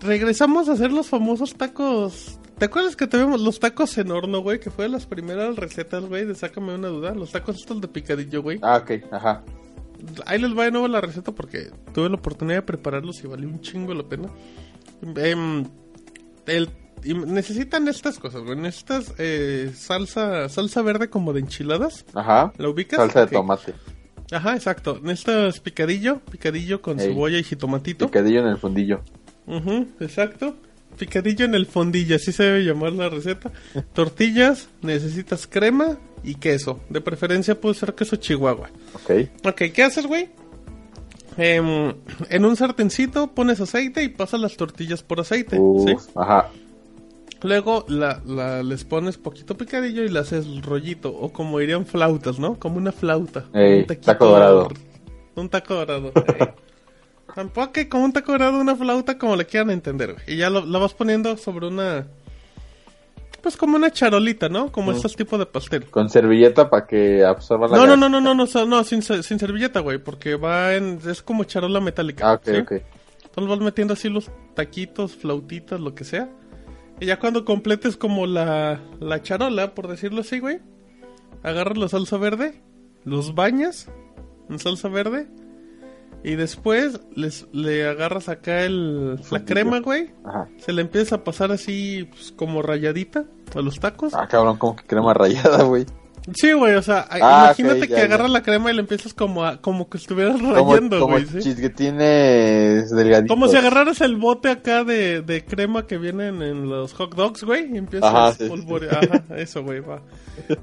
Regresamos 0.00 0.68
a 0.68 0.72
hacer 0.72 0.90
los 0.90 1.06
famosos 1.06 1.54
tacos. 1.54 2.40
¿Te 2.58 2.64
acuerdas 2.64 2.96
que 2.96 3.06
tuvimos 3.06 3.40
los 3.40 3.60
tacos 3.60 3.96
en 3.98 4.10
horno, 4.10 4.40
güey? 4.40 4.58
Que 4.58 4.70
fue 4.70 4.86
de 4.86 4.90
las 4.90 5.06
primeras 5.06 5.54
recetas, 5.54 6.04
güey, 6.04 6.24
de 6.24 6.34
Sácame 6.34 6.74
una 6.74 6.88
duda. 6.88 7.14
Los 7.14 7.30
tacos 7.30 7.56
estos 7.56 7.80
de 7.80 7.86
picadillo, 7.86 8.42
güey. 8.42 8.58
Ah, 8.62 8.78
ok, 8.78 9.12
ajá. 9.12 9.44
Ahí 10.26 10.38
les 10.40 10.56
va 10.56 10.64
de 10.64 10.70
nuevo 10.72 10.88
la 10.88 11.00
receta 11.00 11.32
porque 11.32 11.70
tuve 11.94 12.08
la 12.08 12.16
oportunidad 12.16 12.58
de 12.58 12.62
prepararlos 12.62 13.22
y 13.22 13.26
valió 13.26 13.48
un 13.48 13.60
chingo 13.60 13.94
la 13.94 14.02
pena. 14.04 14.28
Em, 15.16 15.64
el- 16.46 16.68
necesitan 17.26 17.88
estas 17.88 18.18
cosas, 18.18 18.42
güey. 18.42 18.56
Necesitas 18.56 19.12
eh, 19.18 19.72
salsa, 19.74 20.48
salsa 20.48 20.82
verde 20.82 21.08
como 21.10 21.32
de 21.32 21.40
enchiladas. 21.40 22.04
Ajá. 22.14 22.52
¿La 22.58 22.68
ubicas? 22.68 22.98
Salsa 22.98 23.20
de 23.20 23.26
Ok. 23.26 23.32
tomate. 23.32 23.74
Ajá, 24.30 24.54
exacto. 24.54 24.98
Necesitas 25.02 25.60
picadillo, 25.60 26.20
picadillo 26.20 26.80
con 26.80 26.98
Ey. 27.00 27.08
cebolla 27.08 27.38
y 27.38 27.42
jitomatito. 27.44 28.06
Picadillo 28.06 28.40
en 28.40 28.46
el 28.46 28.58
fundillo. 28.58 29.00
Ujú, 29.46 29.88
exacto. 30.00 30.56
Picadillo 30.98 31.44
en 31.46 31.54
el 31.54 31.66
fondillo, 31.66 32.16
así 32.16 32.32
se 32.32 32.44
debe 32.44 32.64
llamar 32.64 32.92
la 32.92 33.08
receta. 33.08 33.50
Tortillas, 33.94 34.68
necesitas 34.82 35.46
crema 35.46 35.98
y 36.22 36.34
queso. 36.36 36.80
De 36.88 37.00
preferencia 37.00 37.60
puede 37.60 37.74
ser 37.74 37.94
queso 37.94 38.16
chihuahua. 38.16 38.70
Ok. 38.94 39.28
Ok, 39.46 39.62
¿qué 39.74 39.82
haces, 39.82 40.06
güey? 40.06 40.30
Em, 41.38 41.94
en 42.28 42.44
un 42.44 42.56
sartencito 42.56 43.28
pones 43.34 43.60
aceite 43.60 44.02
y 44.02 44.08
pasas 44.08 44.40
las 44.40 44.56
tortillas 44.56 45.02
por 45.02 45.20
aceite. 45.20 45.58
Uf, 45.58 45.88
¿sí? 45.88 45.96
Ajá. 46.14 46.50
Luego 47.42 47.84
la, 47.88 48.20
la- 48.26 48.62
les 48.62 48.84
pones 48.84 49.16
poquito 49.18 49.56
picadillo 49.56 50.04
y 50.04 50.08
le 50.08 50.18
haces 50.20 50.46
rollito. 50.62 51.08
O 51.12 51.32
como 51.32 51.58
dirían 51.58 51.86
flautas, 51.86 52.38
¿no? 52.38 52.58
Como 52.58 52.76
una 52.76 52.92
flauta. 52.92 53.46
Ey, 53.54 53.80
Un 53.80 53.86
taquito- 53.86 54.04
taco 54.06 54.26
dorado. 54.26 54.68
Un 55.34 55.48
taco 55.48 55.74
dorado. 55.74 56.12
Tampoco 57.34 57.72
que 57.72 57.88
como 57.88 58.04
un 58.04 58.12
taco 58.12 58.32
dorado, 58.32 58.60
una 58.60 58.76
flauta, 58.76 59.16
como 59.16 59.36
le 59.36 59.46
quieran 59.46 59.70
entender. 59.70 60.16
Y 60.26 60.36
ya 60.36 60.50
lo, 60.50 60.64
la 60.66 60.78
vas 60.78 60.92
poniendo 60.92 61.36
sobre 61.38 61.66
una... 61.66 62.06
Pues 63.42 63.56
como 63.56 63.76
una 63.76 63.90
charolita, 63.90 64.48
¿no? 64.48 64.70
Como 64.70 64.92
estos 64.92 65.16
tipos 65.16 65.38
de 65.38 65.46
pastel. 65.46 65.86
Con 65.86 66.08
servilleta 66.08 66.70
para 66.70 66.86
que 66.86 67.24
absorba 67.24 67.66
la 67.66 67.76
No, 67.76 67.86
no, 67.86 67.96
no, 67.96 68.08
no, 68.08 68.20
no, 68.20 68.34
no, 68.34 68.46
so- 68.46 68.66
no, 68.66 68.84
sin, 68.84 69.02
sin 69.02 69.38
servilleta, 69.38 69.80
güey, 69.80 69.98
porque 69.98 70.36
va 70.36 70.74
en... 70.74 71.00
Es 71.04 71.22
como 71.22 71.42
charola 71.44 71.80
metálica. 71.80 72.30
Ah, 72.30 72.34
ok, 72.34 72.44
¿sí? 72.44 72.56
ok. 72.58 72.72
Entonces 73.24 73.50
vas 73.50 73.60
metiendo 73.60 73.94
así 73.94 74.08
los 74.08 74.30
taquitos, 74.54 75.16
flautitas, 75.16 75.80
lo 75.80 75.94
que 75.94 76.04
sea. 76.04 76.30
Y 77.00 77.06
ya 77.06 77.18
cuando 77.18 77.44
completes 77.44 77.96
como 77.96 78.26
la, 78.26 78.80
la 79.00 79.22
charola, 79.22 79.74
por 79.74 79.88
decirlo 79.88 80.20
así, 80.20 80.38
güey, 80.38 80.60
agarras 81.42 81.76
la 81.78 81.88
salsa 81.88 82.18
verde, 82.18 82.62
los 83.04 83.34
bañas 83.34 83.88
en 84.48 84.58
salsa 84.60 84.88
verde. 84.88 85.26
Y 86.24 86.36
después 86.36 87.00
les, 87.14 87.46
le 87.52 87.88
agarras 87.88 88.28
acá 88.28 88.62
el, 88.62 89.16
la 89.30 89.44
crema, 89.44 89.80
güey. 89.80 90.12
Ajá. 90.24 90.48
Se 90.58 90.72
le 90.72 90.82
empieza 90.82 91.16
a 91.16 91.24
pasar 91.24 91.50
así 91.50 92.08
pues, 92.10 92.32
como 92.32 92.62
rayadita 92.62 93.24
a 93.54 93.60
los 93.60 93.80
tacos. 93.80 94.14
Ah, 94.14 94.28
cabrón, 94.28 94.56
como 94.56 94.76
que 94.76 94.84
crema 94.84 95.14
rayada, 95.14 95.64
güey. 95.64 95.86
Sí, 96.34 96.52
güey, 96.52 96.74
o 96.74 96.82
sea, 96.82 97.06
Ah, 97.10 97.46
imagínate 97.58 97.88
ya, 97.88 97.96
que 97.96 98.00
agarras 98.02 98.28
ya. 98.28 98.32
la 98.34 98.42
crema 98.42 98.70
y 98.70 98.74
le 98.74 98.80
empiezas 98.80 99.12
como 99.12 99.44
a, 99.44 99.60
como 99.60 99.88
que 99.90 99.98
estuvieras 99.98 100.40
Como, 100.40 100.54
rayando, 100.54 101.00
como 101.00 101.14
güey. 101.14 101.26
¿sí? 101.26 101.40
chisguetines 101.40 102.90
delgaditos. 102.90 103.34
Como 103.34 103.48
si 103.48 103.56
agarraras 103.56 104.00
el 104.02 104.16
bote 104.16 104.48
acá 104.50 104.84
de, 104.84 105.22
de 105.22 105.44
crema 105.44 105.86
que 105.86 105.98
vienen 105.98 106.40
en 106.42 106.68
los 106.68 106.92
hot 106.94 107.14
dogs, 107.16 107.42
güey, 107.42 107.74
y 107.74 107.78
empiezas 107.78 108.08
Ajá, 108.08 108.28
a 108.28 108.32
sí. 108.34 108.48
Ajá, 108.90 109.24
eso, 109.36 109.62
güey, 109.64 109.80
va. 109.80 110.02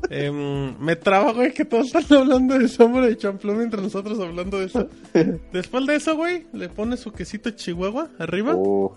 Em, 0.09 0.77
me 0.79 0.95
traba, 0.95 1.33
güey, 1.33 1.53
que 1.53 1.65
todos 1.65 1.93
están 1.93 2.05
hablando 2.19 2.57
de 2.57 2.67
sombra 2.67 3.05
de 3.07 3.17
champlón 3.17 3.57
mientras 3.57 3.83
nosotros 3.83 4.17
hablando 4.19 4.59
de 4.59 4.65
eso. 4.65 4.87
Después 5.51 5.85
de 5.85 5.95
eso, 5.95 6.15
güey, 6.15 6.45
le 6.53 6.69
pones 6.69 7.01
su 7.01 7.11
quesito 7.11 7.49
chihuahua 7.51 8.09
arriba 8.17 8.55
Uf, 8.55 8.93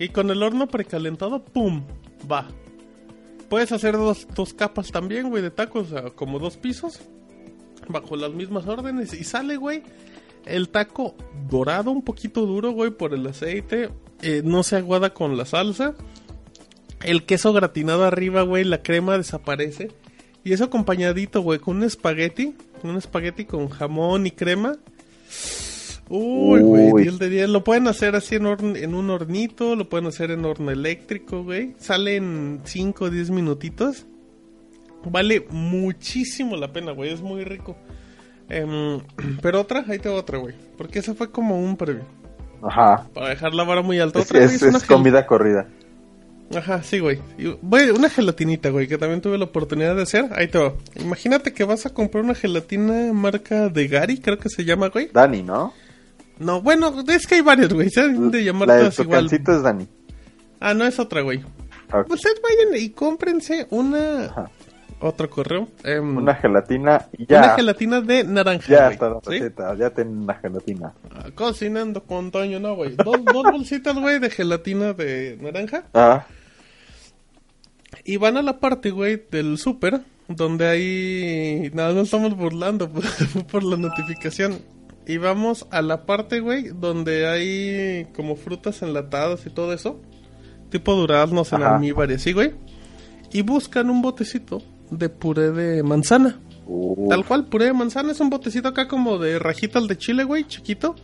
y 0.00 0.08
con 0.08 0.30
el 0.30 0.42
horno 0.42 0.66
precalentado, 0.66 1.44
¡pum! 1.44 1.84
Va. 2.30 2.48
Puedes 3.48 3.72
hacer 3.72 3.94
dos, 3.94 4.26
dos 4.34 4.54
capas 4.54 4.90
también, 4.90 5.30
güey, 5.30 5.42
de 5.42 5.50
tacos, 5.50 5.88
como 6.14 6.38
dos 6.38 6.56
pisos, 6.56 7.00
bajo 7.88 8.16
las 8.16 8.32
mismas 8.32 8.66
órdenes. 8.66 9.12
Y 9.14 9.24
sale, 9.24 9.56
güey, 9.56 9.82
el 10.46 10.68
taco 10.68 11.14
dorado, 11.48 11.90
un 11.90 12.02
poquito 12.02 12.46
duro, 12.46 12.72
güey, 12.72 12.90
por 12.90 13.14
el 13.14 13.26
aceite. 13.26 13.90
eh, 14.22 14.42
no 14.44 14.62
se 14.62 14.76
aguada 14.76 15.12
con 15.12 15.36
la 15.36 15.44
salsa. 15.44 15.94
El 17.02 17.24
queso 17.24 17.52
gratinado 17.52 18.04
arriba, 18.04 18.42
güey, 18.42 18.64
la 18.64 18.82
crema 18.82 19.18
desaparece. 19.18 19.90
Y 20.42 20.52
eso 20.52 20.64
acompañadito, 20.64 21.42
güey, 21.42 21.58
con 21.58 21.76
un 21.76 21.84
espagueti. 21.84 22.54
Un 22.82 22.96
espagueti 22.96 23.44
con 23.44 23.68
jamón 23.68 24.26
y 24.26 24.30
crema. 24.30 24.76
Uy, 26.08 26.60
güey, 26.60 26.92
Uy. 26.92 27.02
10 27.02 27.18
de 27.18 27.28
10. 27.30 27.48
Lo 27.48 27.64
pueden 27.64 27.88
hacer 27.88 28.14
así 28.14 28.34
en, 28.36 28.44
horn- 28.44 28.76
en 28.76 28.94
un 28.94 29.08
hornito, 29.10 29.74
lo 29.76 29.88
pueden 29.88 30.06
hacer 30.06 30.30
en 30.30 30.44
horno 30.44 30.70
eléctrico, 30.70 31.42
güey. 31.44 31.74
Sale 31.78 32.16
en 32.16 32.60
5 32.64 33.04
o 33.06 33.10
10 33.10 33.30
minutitos. 33.30 34.06
Vale 35.04 35.46
muchísimo 35.50 36.56
la 36.56 36.72
pena, 36.72 36.92
güey, 36.92 37.10
es 37.12 37.20
muy 37.20 37.44
rico. 37.44 37.76
Em, 38.48 39.00
pero 39.42 39.60
otra, 39.60 39.84
ahí 39.88 39.98
te 39.98 40.08
va 40.08 40.16
otra, 40.16 40.38
güey. 40.38 40.54
Porque 40.76 40.98
esa 40.98 41.14
fue 41.14 41.30
como 41.30 41.58
un 41.60 41.76
previo. 41.76 42.04
Ajá. 42.62 43.08
Para 43.12 43.30
dejar 43.30 43.54
la 43.54 43.64
vara 43.64 43.82
muy 43.82 43.98
alta. 44.00 44.18
Es, 44.20 44.26
Otra, 44.26 44.44
es- 44.44 44.62
es 44.62 44.74
es 44.74 44.84
comida 44.84 45.26
corrida. 45.26 45.68
Ajá, 46.54 46.82
sí, 46.82 46.98
güey. 46.98 47.18
Güey, 47.62 47.90
una 47.90 48.08
gelatinita, 48.10 48.68
güey, 48.68 48.86
que 48.86 48.98
también 48.98 49.20
tuve 49.22 49.38
la 49.38 49.44
oportunidad 49.46 49.96
de 49.96 50.02
hacer. 50.02 50.26
Ahí 50.36 50.46
te 50.48 50.58
va. 50.58 50.74
Imagínate 51.00 51.52
que 51.54 51.64
vas 51.64 51.86
a 51.86 51.90
comprar 51.90 52.22
una 52.22 52.34
gelatina 52.34 53.12
marca 53.14 53.68
de 53.70 53.88
Gary, 53.88 54.18
creo 54.18 54.38
que 54.38 54.50
se 54.50 54.64
llama, 54.64 54.88
güey. 54.90 55.08
Dani, 55.12 55.42
¿no? 55.42 55.72
No, 56.38 56.60
bueno, 56.62 56.92
es 57.08 57.26
que 57.26 57.36
hay 57.36 57.40
varios, 57.40 57.72
güey. 57.72 57.90
Se 57.90 58.00
han 58.00 58.30
de 58.30 58.44
llamar 58.44 58.68
La 58.68 58.78
todas 58.78 58.98
igual. 58.98 59.28
Es 59.32 59.62
Dani. 59.62 59.86
Ah, 60.60 60.74
no 60.74 60.84
es 60.84 60.98
otra, 60.98 61.20
güey. 61.22 61.42
Ok. 61.92 62.10
Ustedes 62.10 62.40
vayan 62.42 62.82
y 62.82 62.90
cómprense 62.90 63.66
una... 63.70 64.24
Ajá. 64.24 64.50
Otro 65.00 65.28
correo. 65.28 65.68
Em, 65.82 66.16
Una 66.16 66.34
gelatina 66.34 67.08
ya. 67.28 67.38
una 67.40 67.56
gelatina 67.56 68.00
de 68.00 68.24
naranja, 68.24 68.66
ya 68.68 68.88
está 68.90 69.10
la 69.10 69.20
¿sí? 69.22 69.30
receta, 69.32 69.74
ya 69.74 69.90
tienen 69.90 70.22
una 70.22 70.34
gelatina. 70.34 70.94
Ah, 71.14 71.26
Cocinando 71.34 72.04
con 72.04 72.30
Toño, 72.30 72.58
no, 72.58 72.74
güey. 72.74 72.94
Dos, 72.96 73.22
dos 73.24 73.42
bolsitas, 73.42 73.94
güey, 73.98 74.18
de 74.18 74.30
gelatina 74.30 74.94
de 74.94 75.36
naranja. 75.42 75.84
Ah, 75.92 76.24
Y 78.04 78.16
van 78.16 78.38
a 78.38 78.42
la 78.42 78.60
parte, 78.60 78.90
güey, 78.92 79.22
del 79.30 79.58
súper, 79.58 80.00
donde 80.28 80.68
hay... 80.68 81.70
Nada, 81.74 81.92
no 81.92 82.02
estamos 82.02 82.34
burlando 82.34 82.88
por, 82.90 83.04
por 83.50 83.62
la 83.62 83.76
notificación. 83.76 84.58
Y 85.06 85.18
vamos 85.18 85.66
a 85.70 85.82
la 85.82 86.06
parte, 86.06 86.40
güey, 86.40 86.68
donde 86.68 87.26
hay 87.26 88.06
como 88.16 88.36
frutas 88.36 88.82
enlatadas 88.82 89.44
y 89.46 89.50
todo 89.50 89.72
eso. 89.72 90.00
Tipo 90.70 90.94
duraznos 90.94 91.52
en 91.52 91.62
almíbar 91.62 92.10
y 92.10 92.14
así, 92.14 92.32
güey. 92.32 92.54
Y 93.32 93.42
buscan 93.42 93.90
un 93.90 94.00
botecito 94.02 94.62
de 94.90 95.08
puré 95.08 95.50
de 95.50 95.82
manzana. 95.82 96.40
uh. 96.66 97.08
Tal 97.08 97.24
cual, 97.24 97.46
puré 97.46 97.66
de 97.66 97.72
manzana. 97.74 98.12
Es 98.12 98.20
un 98.20 98.30
botecito 98.30 98.68
acá 98.68 98.88
como 98.88 99.18
de 99.18 99.38
rajitas 99.38 99.86
de 99.86 99.98
chile, 99.98 100.24
güey, 100.24 100.44
chiquito. 100.44 100.94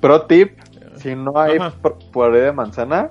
Pro 0.00 0.22
tip, 0.22 0.58
si 0.96 1.14
no 1.14 1.38
hay 1.38 1.58
Ajá. 1.58 1.74
puré 2.12 2.40
de 2.40 2.52
manzana, 2.52 3.10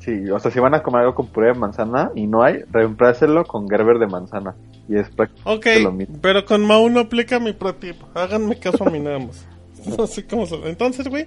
sí, 0.00 0.28
o 0.30 0.38
sea, 0.38 0.50
si 0.50 0.58
van 0.60 0.74
a 0.74 0.82
comer 0.82 1.02
algo 1.02 1.14
con 1.14 1.28
puré 1.28 1.48
de 1.48 1.54
manzana 1.54 2.10
y 2.14 2.26
no 2.26 2.42
hay, 2.42 2.62
reempláselo 2.70 3.44
con 3.44 3.68
Gerber 3.68 3.98
de 3.98 4.06
manzana. 4.08 4.54
Y 4.88 4.96
es 4.98 5.08
prácticamente 5.10 5.80
lo 5.80 5.92
mismo. 5.92 6.18
pero 6.20 6.44
con 6.44 6.64
Mau 6.66 6.88
no 6.90 7.00
aplica 7.00 7.38
mi 7.40 7.52
pro 7.52 7.74
tip. 7.74 7.96
Háganme 8.14 8.58
caso 8.58 8.86
a 8.86 8.90
mí 8.90 8.98
nada 9.00 9.18
más. 9.18 9.46
Así 10.02 10.22
como 10.24 10.46
se- 10.46 10.56
Entonces, 10.68 11.08
güey, 11.08 11.26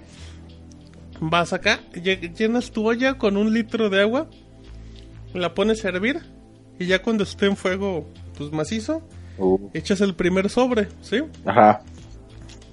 vas 1.20 1.52
acá, 1.52 1.80
lle- 1.92 2.34
llenas 2.34 2.70
tu 2.70 2.86
olla 2.88 3.18
con 3.18 3.36
un 3.36 3.52
litro 3.52 3.90
de 3.90 4.00
agua, 4.00 4.28
la 5.34 5.54
pones 5.54 5.84
a 5.84 5.88
hervir 5.88 6.20
y 6.78 6.86
ya 6.86 7.02
cuando 7.02 7.24
esté 7.24 7.46
en 7.46 7.56
fuego, 7.56 8.06
pues 8.36 8.52
macizo, 8.52 9.02
Uh, 9.38 9.70
echas 9.72 10.02
el 10.02 10.14
primer 10.14 10.50
sobre, 10.50 10.88
¿sí? 11.00 11.20
Ajá. 11.46 11.82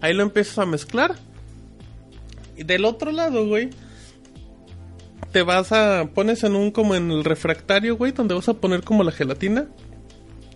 Ahí 0.02 0.14
lo 0.14 0.24
empiezas 0.24 0.58
a 0.60 0.66
mezclar. 0.66 1.16
Y 2.58 2.64
del 2.64 2.84
otro 2.84 3.12
lado, 3.14 3.48
güey, 3.48 3.70
te 5.32 5.44
vas 5.44 5.72
a. 5.72 6.10
Pones 6.14 6.44
en 6.44 6.56
un 6.58 6.72
como 6.72 6.94
en 6.96 7.10
el 7.10 7.24
refractario, 7.24 7.96
güey, 7.96 8.12
donde 8.12 8.36
vas 8.36 8.50
a 8.50 8.54
poner 8.56 8.84
como 8.84 9.04
la 9.06 9.12
gelatina. 9.14 9.68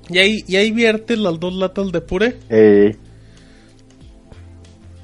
Y 0.10 0.18
ahí, 0.18 0.44
y 0.48 0.58
ahí 0.58 0.72
viertes 0.72 1.18
las 1.18 1.40
dos 1.40 1.54
latas 1.54 1.94
de 1.94 2.02
puré. 2.02 2.38
Eh, 2.50 2.98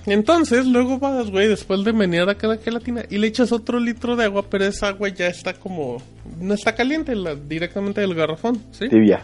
Entonces, 0.07 0.65
luego 0.65 0.99
vas, 0.99 1.29
güey, 1.29 1.49
después 1.49 1.83
de 1.83 1.91
menear 1.91 2.29
acá 2.29 2.47
la 2.47 2.57
gelatina 2.57 3.03
y 3.09 3.17
le 3.17 3.27
echas 3.27 3.51
otro 3.51 3.77
litro 3.77 4.15
de 4.15 4.23
agua, 4.23 4.49
pero 4.49 4.63
esa 4.63 4.87
agua 4.87 5.09
ya 5.09 5.27
está 5.27 5.53
como. 5.53 6.01
No 6.39 6.53
está 6.53 6.75
caliente, 6.75 7.13
la, 7.13 7.35
directamente 7.35 7.99
del 7.99 8.15
garrafón, 8.15 8.57
¿sí? 8.71 8.87
tibia. 8.87 9.23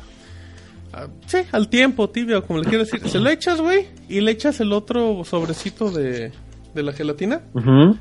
Ah, 0.92 1.08
sí, 1.26 1.38
al 1.54 1.70
tiempo, 1.70 2.10
tibio, 2.10 2.46
como 2.46 2.60
le 2.60 2.70
quieras 2.70 2.92
decir. 2.92 3.10
Se 3.10 3.20
lo 3.20 3.30
echas, 3.30 3.62
güey, 3.62 3.88
y 4.10 4.20
le 4.20 4.32
echas 4.32 4.60
el 4.60 4.74
otro 4.74 5.24
sobrecito 5.24 5.90
de, 5.90 6.34
de 6.76 6.84
la 6.84 6.92
gelatina. 6.92 7.44
Ujú. 7.54 7.98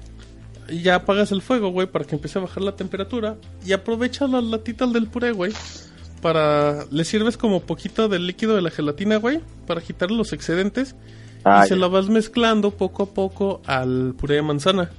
Y 0.68 0.82
ya 0.82 0.96
apagas 0.96 1.30
el 1.30 1.40
fuego, 1.40 1.70
güey, 1.70 1.86
para 1.86 2.04
que 2.04 2.16
empiece 2.16 2.40
a 2.40 2.42
bajar 2.42 2.64
la 2.64 2.74
temperatura. 2.74 3.36
Y 3.64 3.72
aprovechas 3.74 4.28
las 4.28 4.42
latitas 4.42 4.92
del 4.92 5.06
puré, 5.06 5.30
güey. 5.30 5.52
Para. 6.20 6.84
Le 6.90 7.04
sirves 7.04 7.36
como 7.36 7.60
poquito 7.60 8.08
del 8.08 8.26
líquido 8.26 8.56
de 8.56 8.62
la 8.62 8.70
gelatina, 8.70 9.18
güey. 9.18 9.40
Para 9.68 9.80
quitar 9.80 10.10
los 10.10 10.32
excedentes. 10.32 10.96
Ah, 11.44 11.62
y 11.64 11.68
se 11.68 11.74
ya. 11.74 11.80
la 11.80 11.88
vas 11.88 12.08
mezclando 12.08 12.70
poco 12.70 13.02
a 13.04 13.06
poco 13.06 13.60
al 13.66 14.14
puré 14.16 14.36
de 14.36 14.42
manzana. 14.42 14.90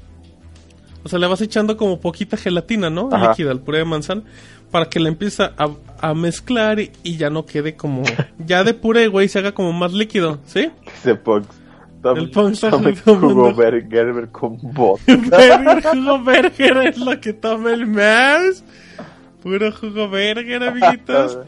O 1.04 1.10
sea, 1.10 1.20
le 1.20 1.28
vas 1.28 1.42
echando 1.42 1.76
como 1.78 2.00
poquita 2.00 2.38
gelatina, 2.38 2.90
¿no? 2.90 3.10
Ajá. 3.12 3.30
Líquida 3.30 3.52
al 3.52 3.60
puré 3.60 3.80
de 3.80 3.86
manzana. 3.86 4.24
Para 4.72 4.90
que 4.90 5.00
la 5.00 5.10
empiece 5.10 5.44
a, 5.44 5.70
a 6.02 6.14
mezclar 6.16 6.80
y, 6.80 6.92
y 7.04 7.18
ya 7.18 7.30
no 7.30 7.46
quede 7.46 7.76
como. 7.76 8.04
ya 8.46 8.64
de 8.64 8.74
puré, 8.74 9.08
güey, 9.08 9.28
se 9.28 9.40
haga 9.40 9.52
como 9.54 9.72
más 9.74 9.94
líquido, 9.94 10.40
¿sí? 10.46 10.72
Pox. 11.24 11.48
Tome- 12.02 12.20
El 12.20 12.52
está 12.52 12.70
tome 12.70 12.96
jugo 12.98 13.54
Gerber 13.56 14.28
con 14.30 14.58
vodka. 14.62 15.16
Burger, 15.16 15.84
jugo 15.84 16.20
burger 16.20 16.78
es 16.88 16.98
lo 16.98 17.22
que 17.22 17.32
toma 17.32 17.72
el 17.72 17.86
mouse. 17.88 18.62
Puro 19.42 19.72
jugo 19.72 20.08
burger, 20.10 20.64
amiguitos. 20.64 21.40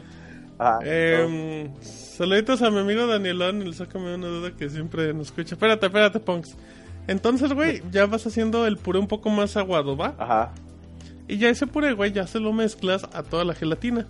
Ah, 0.58 0.78
Eh, 0.82 1.68
saluditos 2.16 2.62
a 2.62 2.70
mi 2.70 2.78
amigo 2.78 3.06
Danielón, 3.06 3.62
el 3.62 3.74
sácame 3.74 4.14
una 4.14 4.26
duda 4.28 4.50
que 4.56 4.68
siempre 4.70 5.12
nos 5.14 5.26
escucha. 5.28 5.54
Espérate, 5.54 5.86
espérate, 5.86 6.20
Punks. 6.20 6.56
Entonces, 7.08 7.52
güey, 7.52 7.82
ya 7.92 8.06
vas 8.06 8.26
haciendo 8.26 8.66
el 8.66 8.76
puré 8.76 8.98
un 8.98 9.06
poco 9.06 9.30
más 9.30 9.56
aguado, 9.56 9.96
¿va? 9.96 10.14
Ajá. 10.18 10.52
Y 11.28 11.38
ya 11.38 11.48
ese 11.48 11.66
puré, 11.66 11.92
güey, 11.92 12.12
ya 12.12 12.26
se 12.26 12.40
lo 12.40 12.52
mezclas 12.52 13.04
a 13.12 13.22
toda 13.22 13.44
la 13.44 13.54
gelatina. 13.54 14.06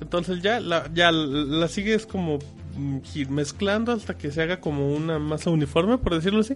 Entonces 0.00 0.42
ya 0.42 0.60
la, 0.60 0.88
ya 0.94 1.10
la 1.10 1.68
sigues 1.68 2.06
como 2.06 2.38
mm, 2.76 2.98
mezclando 3.30 3.92
hasta 3.92 4.16
que 4.16 4.30
se 4.30 4.42
haga 4.42 4.60
como 4.60 4.94
una 4.94 5.18
masa 5.18 5.50
uniforme, 5.50 5.98
por 5.98 6.14
decirlo 6.14 6.40
así. 6.40 6.54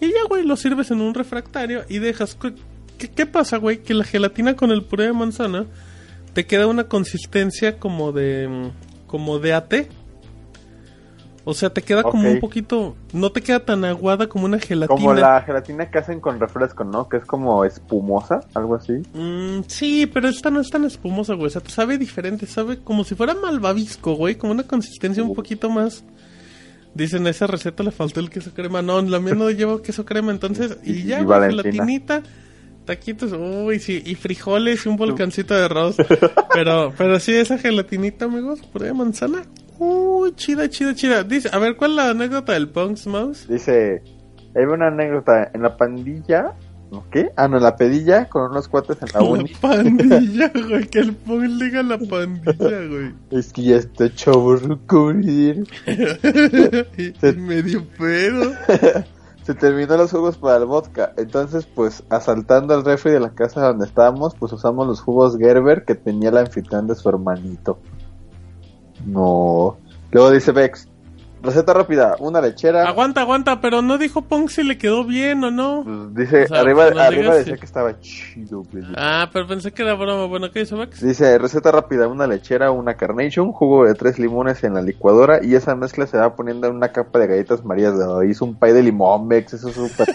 Y 0.00 0.06
ya, 0.08 0.24
güey, 0.28 0.44
lo 0.44 0.56
sirves 0.56 0.90
en 0.90 1.00
un 1.00 1.14
refractario 1.14 1.84
y 1.88 1.98
dejas... 1.98 2.34
¿Qué, 2.34 2.54
qué- 2.98 3.08
qué 3.10 3.26
pasa, 3.26 3.58
güey? 3.58 3.82
Que 3.82 3.94
la 3.94 4.04
gelatina 4.04 4.56
con 4.56 4.70
el 4.70 4.82
puré 4.84 5.04
de 5.04 5.12
manzana 5.12 5.66
te 6.32 6.46
queda 6.46 6.66
una 6.66 6.84
consistencia 6.84 7.78
como 7.78 8.12
de... 8.12 8.70
como 9.10 9.40
de 9.40 9.52
ate. 9.54 9.88
O 11.42 11.52
sea, 11.52 11.70
te 11.70 11.82
queda 11.82 12.04
como 12.04 12.30
un 12.30 12.38
poquito... 12.38 12.94
No 13.12 13.32
te 13.32 13.42
queda 13.42 13.64
tan 13.64 13.84
aguada 13.84 14.28
como 14.28 14.44
una 14.44 14.60
gelatina. 14.60 14.94
Como 14.96 15.14
la 15.14 15.42
gelatina 15.42 15.90
que 15.90 15.98
hacen 15.98 16.20
con 16.20 16.38
refresco, 16.38 16.84
¿no? 16.84 17.08
Que 17.08 17.16
es 17.16 17.24
como 17.24 17.64
espumosa, 17.64 18.40
algo 18.54 18.76
así. 18.76 18.92
Mm, 19.14 19.62
sí, 19.66 20.06
pero 20.06 20.28
esta 20.28 20.50
no 20.50 20.60
es 20.60 20.70
tan 20.70 20.84
espumosa, 20.84 21.34
güey. 21.34 21.48
O 21.48 21.50
sea, 21.50 21.60
te 21.60 21.70
sabe 21.70 21.98
diferente. 21.98 22.46
Sabe 22.46 22.78
como 22.78 23.02
si 23.02 23.16
fuera 23.16 23.34
malvavisco, 23.34 24.14
güey. 24.14 24.36
Como 24.36 24.52
una 24.52 24.62
consistencia 24.62 25.24
un 25.24 25.34
poquito 25.34 25.68
más. 25.70 26.04
Dicen, 26.94 27.26
a 27.26 27.30
esa 27.30 27.48
receta 27.48 27.82
le 27.82 27.90
faltó 27.90 28.20
el 28.20 28.30
queso 28.30 28.52
crema. 28.54 28.80
No, 28.80 29.00
la 29.02 29.18
mía 29.18 29.34
no 29.34 29.50
lleva 29.50 29.82
queso 29.82 30.04
crema. 30.04 30.30
Entonces, 30.30 30.78
y, 30.84 30.92
Y- 30.92 31.04
ya, 31.06 31.20
y 31.20 31.24
güey, 31.24 31.40
gelatinita. 31.48 32.22
Taquitos, 32.90 33.30
uy, 33.30 33.78
sí, 33.78 34.02
y 34.04 34.16
frijoles 34.16 34.84
y 34.84 34.88
un 34.88 34.96
volcancito 34.96 35.54
de 35.54 35.66
arroz. 35.66 35.94
pero, 36.52 36.92
pero 36.98 37.20
sí, 37.20 37.32
esa 37.32 37.56
gelatinita, 37.56 38.24
amigos, 38.24 38.62
puré 38.62 38.86
de 38.86 38.94
manzana. 38.94 39.42
Uy, 39.78 40.32
chida, 40.34 40.68
chida, 40.68 40.92
chida. 40.96 41.22
Dice, 41.22 41.50
a 41.52 41.58
ver, 41.60 41.76
¿cuál 41.76 41.92
es 41.92 41.96
la 41.98 42.10
anécdota 42.10 42.52
del 42.52 42.68
Punks 42.68 43.06
Mouse? 43.06 43.46
Dice, 43.48 44.02
hay 44.56 44.64
una 44.64 44.88
anécdota 44.88 45.52
en 45.54 45.62
la 45.62 45.76
pandilla, 45.76 46.56
¿no 46.90 47.08
qué? 47.12 47.30
Ah, 47.36 47.46
no, 47.46 47.58
en 47.58 47.62
la 47.62 47.76
pedilla 47.76 48.28
con 48.28 48.50
unos 48.50 48.66
cuates 48.66 48.96
en 49.02 49.08
la 49.14 49.20
La 49.20 49.24
uni. 49.24 49.52
pandilla, 49.60 50.50
güey, 50.68 50.88
que 50.88 50.98
el 50.98 51.14
Punks 51.14 51.58
diga 51.60 51.84
la 51.84 51.96
pandilla, 51.96 52.86
güey. 52.88 53.12
Es 53.30 53.52
que 53.52 53.62
ya 53.62 53.76
está 53.76 54.12
chavo 54.12 54.58
cubrir. 54.88 55.64
y, 56.98 57.04
y 57.06 57.32
medio 57.36 57.86
pedo. 57.96 58.52
Se 59.50 59.56
terminó 59.56 59.96
los 59.96 60.12
jugos 60.12 60.38
para 60.38 60.58
el 60.58 60.64
vodka. 60.64 61.12
Entonces, 61.16 61.66
pues, 61.66 62.04
asaltando 62.08 62.72
al 62.72 62.84
refri 62.84 63.10
de 63.10 63.18
la 63.18 63.30
casa 63.30 63.60
donde 63.66 63.84
estábamos, 63.84 64.32
pues 64.38 64.52
usamos 64.52 64.86
los 64.86 65.00
jugos 65.00 65.36
Gerber 65.36 65.84
que 65.84 65.96
tenía 65.96 66.30
la 66.30 66.42
anfitrión 66.42 66.86
de 66.86 66.94
su 66.94 67.08
hermanito. 67.08 67.80
No. 69.04 69.76
Luego 70.12 70.30
dice 70.30 70.52
Vex, 70.52 70.86
receta 71.42 71.72
rápida, 71.72 72.16
una 72.20 72.40
lechera. 72.40 72.86
Aguanta, 72.88 73.20
aguanta, 73.22 73.60
pero 73.60 73.82
no 73.82 73.98
dijo 73.98 74.22
Punk 74.22 74.50
si 74.50 74.62
le 74.62 74.76
quedó 74.78 75.04
bien 75.04 75.42
o 75.44 75.50
no. 75.50 75.82
Pues, 75.84 76.14
dice, 76.14 76.44
O 76.44 76.48
sea, 76.48 76.60
arriba, 76.60 76.86
pues, 76.90 76.98
arriba 76.98 77.34
decía 77.36 77.54
si- 77.54 77.60
que 77.60 77.66
estaba 77.66 78.00
chido, 78.00 78.62
güey. 78.70 78.84
Ah, 78.96 79.28
pero 79.32 79.46
pensé 79.46 79.72
que 79.72 79.82
era 79.82 79.94
broma. 79.94 80.26
Bueno, 80.26 80.50
¿qué 80.50 80.60
dice 80.60 80.74
Max? 80.74 81.00
Dice, 81.00 81.38
receta 81.38 81.70
rápida, 81.72 82.08
una 82.08 82.26
lechera, 82.26 82.70
una 82.70 82.94
carnation, 82.94 83.52
jugo 83.52 83.86
de 83.86 83.94
tres 83.94 84.18
limones 84.18 84.62
en 84.64 84.74
la 84.74 84.82
licuadora 84.82 85.40
y 85.42 85.54
esa 85.54 85.74
mezcla 85.74 86.06
se 86.06 86.18
va 86.18 86.34
poniendo 86.36 86.66
en 86.66 86.76
una 86.76 86.88
capa 86.92 87.18
de 87.18 87.26
galletas 87.26 87.64
marías. 87.64 87.96
de- 87.98 88.28
Hizo 88.28 88.44
un 88.44 88.54
pay 88.54 88.72
de 88.72 88.82
limón, 88.82 89.28
Vex, 89.28 89.54
eso 89.54 89.68
es 89.68 89.74
súper... 89.74 90.08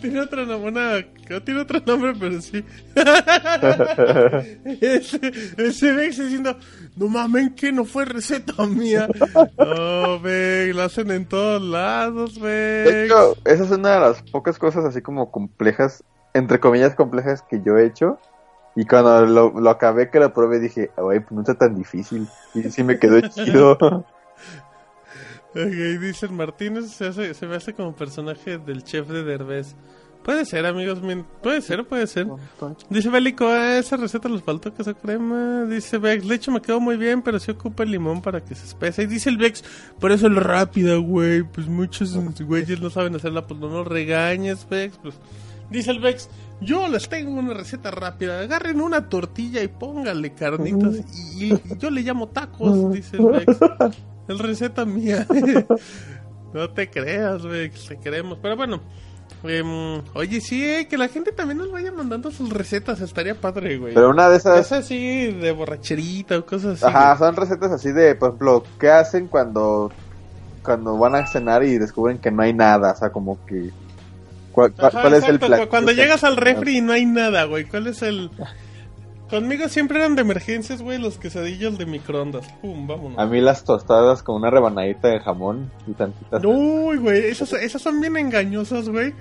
Tiene 0.00 0.20
otro 0.20 0.44
nombre, 0.46 0.70
una- 0.70 1.40
tiene 1.44 1.60
otro 1.60 1.80
nombre, 1.86 2.12
pero 2.18 2.40
sí. 2.40 2.64
ese, 4.80 5.32
ese 5.56 5.92
Vex 5.92 6.18
diciendo, 6.18 6.56
no 6.96 7.08
mamen 7.08 7.54
que 7.54 7.72
no 7.72 7.84
fue 7.84 8.04
receta 8.04 8.66
mía. 8.66 9.08
No, 9.58 10.20
Vex, 10.20 10.74
lo 10.74 10.82
hacen 10.82 11.10
en 11.10 11.26
todos 11.26 11.62
lados, 11.62 12.34
De 12.40 12.84
Vex. 12.84 13.04
hecho, 13.06 13.36
esa 13.44 13.64
es 13.64 13.70
una 13.70 13.94
de 13.94 14.00
las 14.00 14.22
pocas 14.22 14.58
cosas 14.58 14.84
así 14.84 15.00
como 15.02 15.30
complejas, 15.30 16.02
entre 16.34 16.60
comillas 16.60 16.94
complejas 16.94 17.42
que 17.48 17.60
yo 17.64 17.76
he 17.78 17.86
hecho. 17.86 18.18
Y 18.76 18.84
cuando 18.86 19.26
lo, 19.26 19.60
lo 19.60 19.70
acabé 19.70 20.08
que 20.10 20.20
lo 20.20 20.32
probé 20.32 20.60
dije, 20.60 20.90
güey, 20.96 21.18
pues 21.20 21.32
no 21.32 21.40
está 21.40 21.54
tan 21.54 21.74
difícil. 21.74 22.28
Y 22.54 22.62
sí 22.70 22.84
me 22.84 22.98
quedó 22.98 23.20
chido. 23.28 24.04
Ok, 25.54 26.00
dicen 26.00 26.36
Martínez 26.36 26.90
se, 26.90 27.06
hace, 27.06 27.34
se 27.34 27.46
me 27.46 27.56
hace 27.56 27.72
como 27.74 27.94
personaje 27.96 28.58
del 28.58 28.84
chef 28.84 29.08
de 29.08 29.24
Derbez. 29.24 29.74
Puede 30.22 30.44
ser, 30.44 30.66
amigos, 30.66 30.98
puede 31.42 31.62
ser, 31.62 31.86
puede 31.86 32.06
ser. 32.06 32.26
Dice 32.90 33.08
Bélico, 33.08 33.46
"Ah, 33.48 33.78
esa 33.78 33.96
receta 33.96 34.28
les 34.28 34.42
faltó 34.42 34.74
queso 34.74 34.94
crema. 34.94 35.64
Dice 35.64 35.96
Vex, 35.96 36.28
de 36.28 36.34
hecho 36.34 36.50
me 36.50 36.60
quedó 36.60 36.80
muy 36.80 36.96
bien, 36.98 37.22
pero 37.22 37.38
sí 37.38 37.50
ocupa 37.50 37.84
el 37.84 37.92
limón 37.92 38.20
para 38.20 38.44
que 38.44 38.54
se 38.54 38.66
espese. 38.66 39.04
Y 39.04 39.06
dice 39.06 39.30
el 39.30 39.38
Vex, 39.38 39.64
por 39.98 40.12
eso 40.12 40.26
es 40.26 40.34
rápida, 40.34 40.96
güey. 40.96 41.44
Pues 41.44 41.66
muchos 41.66 42.14
güeyes 42.44 42.78
no 42.80 42.90
saben 42.90 43.14
hacerla, 43.16 43.46
pues 43.46 43.58
no 43.58 43.70
nos 43.70 43.86
regañes, 43.86 44.68
Vex. 44.68 44.98
Pues 44.98 45.14
dice 45.70 45.90
el 45.90 46.00
Vex, 46.00 46.28
yo 46.60 46.88
les 46.88 47.08
tengo 47.08 47.32
una 47.32 47.54
receta 47.54 47.90
rápida. 47.90 48.40
Agarren 48.40 48.80
una 48.80 49.08
tortilla 49.08 49.62
y 49.62 49.68
pónganle 49.68 50.34
carnitas. 50.34 50.96
Y, 51.36 51.54
y 51.54 51.60
yo 51.78 51.90
le 51.90 52.02
llamo 52.02 52.28
tacos, 52.28 52.92
dice 52.92 53.16
el 53.16 53.26
Vex. 53.26 53.58
Es 54.28 54.38
receta 54.38 54.84
mía. 54.84 55.26
no 56.52 56.70
te 56.70 56.90
creas, 56.90 57.42
Vex, 57.42 57.86
te 57.86 57.98
queremos. 57.98 58.38
Pero 58.42 58.56
bueno. 58.56 58.80
Em, 59.44 60.02
oye, 60.14 60.40
sí, 60.40 60.64
eh, 60.64 60.88
que 60.88 60.98
la 60.98 61.08
gente 61.08 61.30
también 61.32 61.58
nos 61.58 61.70
vaya 61.70 61.92
mandando 61.92 62.30
sus 62.30 62.50
recetas, 62.50 63.00
estaría 63.00 63.40
padre, 63.40 63.78
güey. 63.78 63.94
Pero 63.94 64.10
una 64.10 64.28
de 64.28 64.36
esas... 64.36 64.58
Es 64.58 64.72
así 64.72 65.32
de 65.32 65.52
borracherita 65.52 66.38
o 66.38 66.44
cosas 66.44 66.82
así. 66.82 66.84
Ajá, 66.84 67.14
güey. 67.14 67.18
son 67.18 67.36
recetas 67.36 67.70
así 67.70 67.92
de, 67.92 68.14
por 68.16 68.30
ejemplo, 68.30 68.64
¿qué 68.80 68.90
hacen 68.90 69.28
cuando, 69.28 69.92
cuando 70.64 70.98
van 70.98 71.14
a 71.14 71.26
cenar 71.26 71.62
y 71.62 71.78
descubren 71.78 72.18
que 72.18 72.32
no 72.32 72.42
hay 72.42 72.52
nada? 72.52 72.92
O 72.92 72.96
sea, 72.96 73.10
como 73.10 73.38
que... 73.46 73.70
¿Cuál, 74.58 74.72
cuál- 74.72 74.86
Ajá, 74.88 75.00
cuál 75.02 75.14
es 75.14 75.24
el 75.28 75.38
plan? 75.38 75.60
cu- 75.60 75.68
Cuando 75.68 75.92
llegas 75.92 76.24
al 76.24 76.36
refri 76.36 76.78
y 76.78 76.80
no 76.80 76.92
hay 76.92 77.06
nada, 77.06 77.44
güey. 77.44 77.64
¿Cuál 77.64 77.86
es 77.86 78.02
el...? 78.02 78.30
Conmigo 79.30 79.68
siempre 79.68 79.98
eran 79.98 80.14
de 80.16 80.22
emergencias, 80.22 80.80
güey, 80.80 80.98
los 80.98 81.18
quesadillos 81.18 81.76
de 81.76 81.84
microondas. 81.84 82.46
Pum, 82.62 82.86
vámonos. 82.86 83.18
A 83.18 83.26
mí 83.26 83.40
las 83.42 83.62
tostadas 83.62 84.22
con 84.22 84.36
una 84.36 84.50
rebanadita 84.50 85.08
de 85.08 85.20
jamón 85.20 85.70
y 85.86 85.92
tantitas... 85.92 86.42
Uy, 86.44 86.96
güey, 86.96 87.26
esas, 87.26 87.52
esas 87.52 87.82
son 87.82 88.00
bien 88.00 88.16
engañosas, 88.16 88.88
güey. 88.88 89.12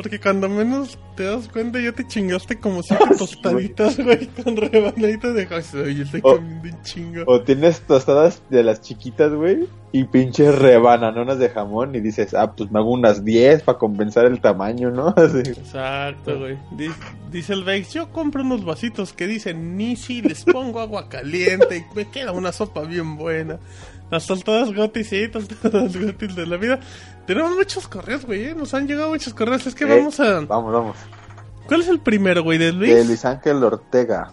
Porque 0.00 0.20
cuando 0.20 0.48
menos 0.48 0.96
te 1.16 1.24
das 1.24 1.48
cuenta 1.48 1.80
ya 1.80 1.90
te 1.90 2.06
chingaste 2.06 2.60
como 2.60 2.84
siete 2.84 3.04
tostaditas, 3.18 3.98
güey, 3.98 4.28
con 4.28 4.56
rebanaditas 4.56 5.34
de 5.34 5.44
jamón. 5.46 5.86
Oye, 5.86 6.02
estoy 6.02 6.20
Oh. 6.22 6.36
comiendo 6.36 6.68
un 6.76 6.82
chingo. 6.84 7.22
O 7.26 7.42
tienes 7.42 7.80
tostadas 7.80 8.40
de 8.48 8.62
las 8.62 8.80
chiquitas, 8.80 9.32
güey, 9.32 9.66
y 9.90 10.04
pinches 10.04 10.56
rebananonas 10.56 11.40
de 11.40 11.48
jamón 11.48 11.96
y 11.96 12.00
dices, 12.00 12.32
ah, 12.34 12.52
pues 12.54 12.70
me 12.70 12.78
hago 12.78 12.92
unas 12.92 13.24
10 13.24 13.64
para 13.64 13.76
compensar 13.78 14.26
el 14.26 14.40
tamaño, 14.40 14.92
¿no? 14.92 15.08
Así. 15.16 15.38
Exacto, 15.38 16.38
güey. 16.38 16.56
Di- 16.76 16.90
Dice 17.32 17.52
el 17.54 17.64
Vex, 17.64 17.92
yo 17.92 18.10
compro 18.12 18.42
unos 18.42 18.64
vasitos 18.64 19.12
que 19.12 19.26
dicen 19.26 19.76
Nisi, 19.76 20.22
les 20.22 20.44
pongo 20.44 20.78
agua 20.80 21.08
caliente 21.08 21.76
y 21.90 21.94
me 21.96 22.08
queda 22.08 22.30
una 22.32 22.52
sopa 22.52 22.82
bien 22.82 23.16
buena. 23.16 23.58
Hasta 24.10 24.36
todas 24.36 24.74
gotis, 24.74 25.08
sí, 25.08 25.24
hasta 25.24 25.70
todas 25.70 25.96
gotis 26.02 26.34
de 26.34 26.46
la 26.46 26.56
vida. 26.56 26.80
Tenemos 27.26 27.54
muchos 27.54 27.86
correos, 27.88 28.24
güey, 28.24 28.44
¿eh? 28.44 28.54
nos 28.54 28.72
han 28.74 28.86
llegado 28.86 29.10
muchos 29.10 29.34
correos. 29.34 29.66
Es 29.66 29.74
que 29.74 29.84
Eh, 29.84 29.98
vamos 29.98 30.18
a. 30.20 30.40
Vamos, 30.40 30.72
vamos. 30.72 30.96
¿Cuál 31.66 31.82
es 31.82 31.88
el 31.88 32.00
primero, 32.00 32.42
güey? 32.42 32.56
¿De 32.58 32.72
Luis? 32.72 32.94
De 32.94 33.04
Luis 33.04 33.24
Ángel 33.26 33.62
Ortega. 33.62 34.32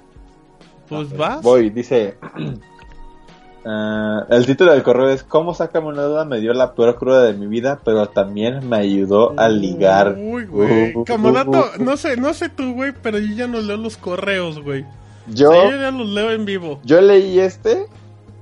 Pues 0.88 1.16
vas. 1.18 1.42
Voy, 1.42 1.70
dice. 1.70 2.18
ah, 3.66 4.26
el 4.30 4.46
título 4.46 4.72
del 4.72 4.84
correo 4.84 5.10
es 5.10 5.24
¿Cómo 5.24 5.54
sácame 5.54 5.88
una 5.88 6.04
duda? 6.04 6.24
Me 6.24 6.40
dio 6.40 6.54
la 6.54 6.74
peor 6.74 6.96
cruda 6.96 7.24
de 7.24 7.34
mi 7.34 7.48
vida, 7.48 7.82
pero 7.84 8.08
también 8.08 8.70
me 8.70 8.78
ayudó 8.78 9.34
a 9.38 9.50
ligar. 9.50 10.16
Uy, 10.18 10.46
güey. 10.46 10.96
Uh, 10.96 11.04
Como 11.06 11.30
uh, 11.30 11.34
dato, 11.34 11.66
uh. 11.78 11.84
no 11.84 11.98
sé, 11.98 12.16
no 12.18 12.34
sé 12.34 12.48
tú, 12.50 12.74
güey, 12.74 12.94
pero 13.02 13.20
yo 13.20 13.34
ya 13.36 13.48
no 13.48 13.60
leo 13.60 13.76
los 13.78 13.98
correos, 13.98 14.62
güey. 14.62 14.86
Yo, 15.28 15.50
O 15.50 15.54
sea, 15.54 15.72
yo 15.72 15.78
ya 15.82 15.92
los 15.92 16.08
leo 16.08 16.32
en 16.32 16.46
vivo. 16.46 16.80
yo 16.86 17.02
leí 17.02 17.40
este 17.40 17.88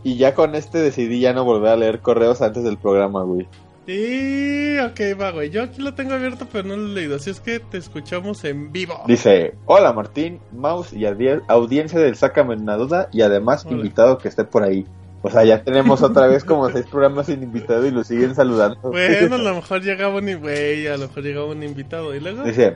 y 0.03 0.17
ya 0.17 0.34
con 0.34 0.55
este 0.55 0.80
decidí 0.80 1.19
ya 1.19 1.34
no 1.34 1.43
volver 1.45 1.71
a 1.71 1.75
leer 1.77 1.99
correos 1.99 2.41
antes 2.41 2.63
del 2.63 2.77
programa, 2.77 3.23
güey. 3.23 3.47
Y 3.85 4.77
ok, 4.80 5.19
va, 5.19 5.31
güey. 5.31 5.49
Yo 5.49 5.63
aquí 5.63 5.81
lo 5.81 5.93
tengo 5.93 6.13
abierto, 6.13 6.47
pero 6.51 6.67
no 6.69 6.77
lo 6.77 6.88
he 6.91 6.93
leído. 6.93 7.17
Así 7.17 7.30
es 7.30 7.39
que 7.41 7.59
te 7.59 7.77
escuchamos 7.77 8.43
en 8.45 8.71
vivo. 8.71 9.01
Dice, 9.07 9.55
hola 9.65 9.91
Martín, 9.93 10.39
Mouse 10.51 10.93
y 10.93 11.01
audie- 11.05 11.41
audiencia 11.47 11.99
del 11.99 12.15
Sácame 12.15 12.55
una 12.55 12.77
duda 12.77 13.09
y 13.11 13.21
además 13.21 13.65
Hola. 13.65 13.75
invitado 13.77 14.17
que 14.17 14.30
esté 14.30 14.45
por 14.45 14.63
ahí. 14.63 14.85
O 15.21 15.30
sea, 15.30 15.43
ya 15.45 15.63
tenemos 15.63 16.01
otra 16.01 16.27
vez 16.27 16.43
como 16.43 16.69
seis 16.69 16.85
programas 16.89 17.27
sin 17.27 17.43
invitado 17.43 17.85
y 17.85 17.91
lo 17.91 18.03
siguen 18.03 18.35
saludando. 18.35 18.77
Bueno, 18.81 19.35
a 19.35 19.38
lo 19.38 19.55
mejor 19.55 19.81
llegaba 19.81 20.17
un, 20.17 20.35
güey, 20.41 20.88
a 20.88 20.97
lo 20.97 21.07
mejor 21.07 21.23
llegaba 21.23 21.45
un 21.47 21.63
invitado. 21.63 22.13
Y 22.15 22.19
luego, 22.19 22.43
Dice, 22.43 22.75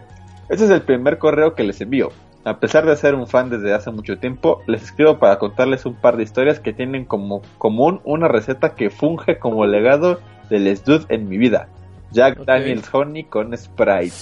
este 0.49 0.63
es 0.65 0.71
el 0.71 0.81
primer 0.81 1.17
correo 1.17 1.55
que 1.55 1.63
les 1.63 1.79
envío. 1.81 2.09
A 2.47 2.61
pesar 2.61 2.85
de 2.85 2.95
ser 2.95 3.13
un 3.13 3.27
fan 3.27 3.49
desde 3.49 3.73
hace 3.73 3.91
mucho 3.91 4.19
tiempo, 4.19 4.61
les 4.67 4.81
escribo 4.81 5.19
para 5.19 5.37
contarles 5.37 5.85
un 5.85 5.95
par 5.95 6.15
de 6.15 6.23
historias 6.23 6.61
que 6.61 6.71
tienen 6.71 7.03
como 7.03 7.41
común 7.57 7.99
una 8.05 8.29
receta 8.29 8.73
que 8.73 8.89
funge 8.89 9.37
como 9.37 9.65
legado 9.65 10.21
del 10.49 10.73
Stud 10.77 11.07
en 11.09 11.27
mi 11.27 11.37
vida. 11.37 11.67
Jack. 12.11 12.45
Daniels 12.45 12.87
Honey 12.93 13.25
con 13.25 13.55
Sprite. 13.57 14.15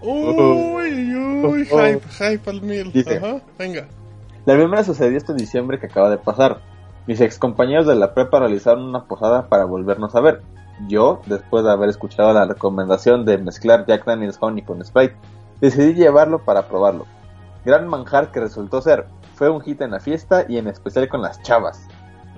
uy, 0.00 1.14
uy, 1.14 1.68
Oh. 1.70 1.78
hype, 1.78 2.08
hype 2.08 2.48
al 2.50 2.62
mil. 2.62 2.92
Dice. 2.92 3.18
Ajá, 3.18 3.42
venga. 3.58 3.88
La 4.46 4.54
primera 4.54 4.82
sucedió 4.82 5.18
este 5.18 5.34
diciembre 5.34 5.78
que 5.78 5.84
acaba 5.84 6.08
de 6.08 6.16
pasar. 6.16 6.62
Mis 7.06 7.20
ex 7.20 7.38
compañeros 7.38 7.86
de 7.86 7.94
la 7.94 8.14
prepa 8.14 8.38
realizaron 8.38 8.84
una 8.84 9.04
posada 9.04 9.48
para 9.50 9.66
volvernos 9.66 10.14
a 10.14 10.20
ver. 10.22 10.40
Yo, 10.88 11.20
después 11.26 11.62
de 11.62 11.72
haber 11.72 11.90
escuchado 11.90 12.32
la 12.32 12.46
recomendación 12.46 13.26
de 13.26 13.36
mezclar 13.36 13.84
Jack 13.86 14.06
Daniels 14.06 14.38
Honey 14.40 14.62
con 14.64 14.82
Sprite, 14.82 15.16
decidí 15.60 15.92
llevarlo 15.92 16.38
para 16.38 16.66
probarlo. 16.66 17.04
Gran 17.64 17.88
manjar 17.88 18.30
que 18.30 18.40
resultó 18.40 18.80
ser. 18.80 19.06
Fue 19.34 19.48
un 19.48 19.60
hit 19.60 19.80
en 19.80 19.92
la 19.92 20.00
fiesta 20.00 20.44
y 20.48 20.58
en 20.58 20.68
especial 20.68 21.08
con 21.08 21.22
las 21.22 21.40
chavas. 21.42 21.86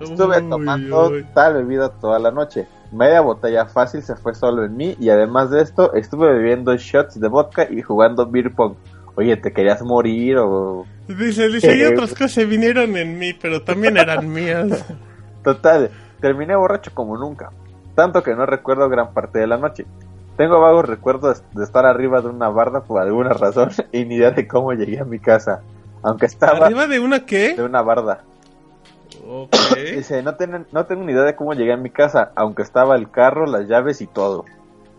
Estuve 0.00 0.40
Uy, 0.40 0.48
tomando 0.48 1.10
uy. 1.10 1.26
tal 1.34 1.54
bebida 1.54 1.90
toda 1.90 2.18
la 2.18 2.30
noche. 2.30 2.66
Media 2.90 3.20
botella 3.20 3.66
fácil 3.66 4.02
se 4.02 4.16
fue 4.16 4.34
solo 4.34 4.64
en 4.64 4.76
mí 4.76 4.96
y 4.98 5.08
además 5.10 5.50
de 5.50 5.62
esto 5.62 5.94
estuve 5.94 6.32
bebiendo 6.32 6.74
shots 6.76 7.18
de 7.20 7.28
vodka 7.28 7.66
y 7.70 7.82
jugando 7.82 8.26
beer 8.26 8.54
pong. 8.54 8.74
Oye, 9.14 9.36
¿te 9.36 9.52
querías 9.52 9.82
morir 9.82 10.38
o 10.38 10.86
Dice, 11.08 11.48
dice, 11.48 11.76
y 11.76 11.82
otras 11.84 12.10
cosas 12.12 12.32
se 12.32 12.44
vinieron 12.44 12.96
en 12.96 13.18
mí, 13.18 13.32
pero 13.34 13.62
también 13.62 13.96
eran 13.96 14.32
mías. 14.32 14.84
Total, 15.42 15.90
terminé 16.20 16.54
borracho 16.56 16.92
como 16.94 17.18
nunca, 17.18 17.50
tanto 17.94 18.22
que 18.22 18.34
no 18.34 18.46
recuerdo 18.46 18.88
gran 18.88 19.12
parte 19.12 19.40
de 19.40 19.46
la 19.46 19.56
noche. 19.58 19.84
Tengo 20.36 20.60
vagos 20.60 20.86
recuerdos 20.86 21.42
de 21.52 21.62
estar 21.64 21.84
arriba 21.86 22.20
de 22.20 22.28
una 22.28 22.48
barda 22.48 22.80
por 22.80 23.00
alguna 23.00 23.32
razón 23.34 23.70
y 23.92 24.04
ni 24.04 24.16
idea 24.16 24.30
de 24.30 24.46
cómo 24.46 24.72
llegué 24.72 25.00
a 25.00 25.04
mi 25.04 25.18
casa, 25.18 25.62
aunque 26.02 26.26
estaba 26.26 26.66
¿Arriba 26.66 26.86
de 26.86 27.00
una 27.00 27.20
de 27.20 27.24
qué? 27.24 27.56
una 27.62 27.82
barda. 27.82 28.24
Dice, 29.94 30.22
no, 30.22 30.34
tienen, 30.36 30.66
no 30.72 30.86
tengo 30.86 31.04
ni 31.04 31.12
idea 31.12 31.22
de 31.22 31.36
cómo 31.36 31.54
llegué 31.54 31.72
a 31.72 31.76
mi 31.76 31.90
casa, 31.90 32.32
aunque 32.34 32.62
estaba 32.62 32.96
el 32.96 33.10
carro, 33.10 33.46
las 33.46 33.68
llaves 33.68 34.00
y 34.00 34.06
todo. 34.06 34.44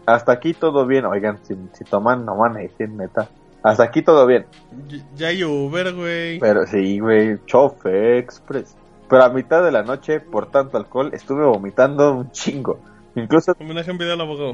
Hasta 0.06 0.34
aquí 0.34 0.54
todo 0.54 0.86
bien, 0.86 1.06
oigan, 1.06 1.40
si, 1.44 1.56
si 1.74 1.84
toman, 1.84 2.26
no 2.26 2.36
manejen, 2.36 2.98
neta. 2.98 3.30
Hasta 3.64 3.84
aquí 3.84 4.02
todo 4.02 4.26
bien. 4.28 4.46
Ya 5.16 5.28
hay 5.28 5.44
Uber, 5.44 5.94
güey. 5.94 6.40
Pero 6.40 6.68
sí, 6.68 7.00
güey, 7.00 7.40
chofe 7.46 8.18
express. 8.18 8.76
Pero 9.10 9.24
a 9.24 9.30
mitad 9.30 9.64
de 9.64 9.72
la 9.72 9.84
noche, 9.84 10.20
por 10.20 10.48
tanto 10.52 10.78
alcohol, 10.78 11.12
estuve 11.14 11.46
vomitando 11.46 12.14
un 12.14 12.32
chingo. 12.32 12.80
Incluso. 13.16 13.54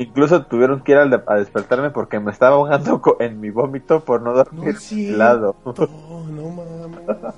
Incluso 0.02 0.44
tuvieron 0.46 0.82
que 0.82 0.92
ir 0.94 0.98
al 0.98 1.10
de- 1.10 1.22
a 1.26 1.36
despertarme 1.36 1.92
porque 1.92 2.20
me 2.20 2.32
estaba 2.32 2.56
ahogando 2.58 3.02
en 3.20 3.40
mi 3.40 3.50
vómito 3.52 4.02
por 4.02 4.22
no 4.22 4.34
dormir 4.34 4.74
No. 5.16 5.66
No, 5.66 6.24
no 6.28 6.50
mames. 6.50 7.36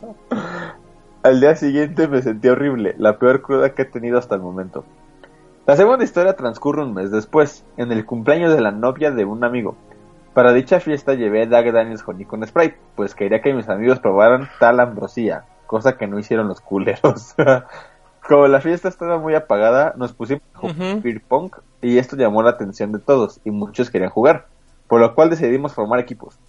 Al 1.23 1.39
día 1.39 1.55
siguiente 1.55 2.07
me 2.07 2.21
sentí 2.23 2.47
horrible, 2.47 2.95
la 2.97 3.19
peor 3.19 3.41
cruda 3.41 3.75
que 3.75 3.83
he 3.83 3.85
tenido 3.85 4.17
hasta 4.17 4.33
el 4.35 4.41
momento. 4.41 4.83
La 5.67 5.75
segunda 5.75 6.03
historia 6.03 6.35
transcurre 6.35 6.81
un 6.83 6.95
mes 6.95 7.11
después, 7.11 7.63
en 7.77 7.91
el 7.91 8.05
cumpleaños 8.05 8.51
de 8.53 8.61
la 8.61 8.71
novia 8.71 9.11
de 9.11 9.23
un 9.25 9.43
amigo. 9.43 9.75
Para 10.33 10.53
dicha 10.53 10.79
fiesta 10.79 11.13
llevé 11.13 11.45
Dag 11.45 11.71
Daniels 11.71 12.03
Honey 12.07 12.25
con 12.25 12.45
Sprite, 12.47 12.77
pues 12.95 13.13
quería 13.13 13.41
que 13.41 13.53
mis 13.53 13.69
amigos 13.69 13.99
probaran 13.99 14.49
tal 14.59 14.79
ambrosía, 14.79 15.43
cosa 15.67 15.97
que 15.97 16.07
no 16.07 16.17
hicieron 16.17 16.47
los 16.47 16.61
culeros. 16.61 17.35
Como 18.31 18.47
la 18.47 18.61
fiesta 18.61 18.87
estaba 18.87 19.19
muy 19.19 19.35
apagada, 19.35 19.93
nos 19.97 20.13
pusimos 20.13 20.41
a 20.53 20.59
jugar 20.59 21.01
beer 21.01 21.21
pong 21.21 21.51
y 21.81 21.97
esto 21.97 22.15
llamó 22.15 22.41
la 22.41 22.51
atención 22.51 22.93
de 22.93 22.99
todos 22.99 23.41
y 23.43 23.51
muchos 23.51 23.89
querían 23.89 24.09
jugar, 24.09 24.47
por 24.87 25.01
lo 25.01 25.13
cual 25.15 25.29
decidimos 25.29 25.73
formar 25.73 25.99
equipos. 25.99 26.39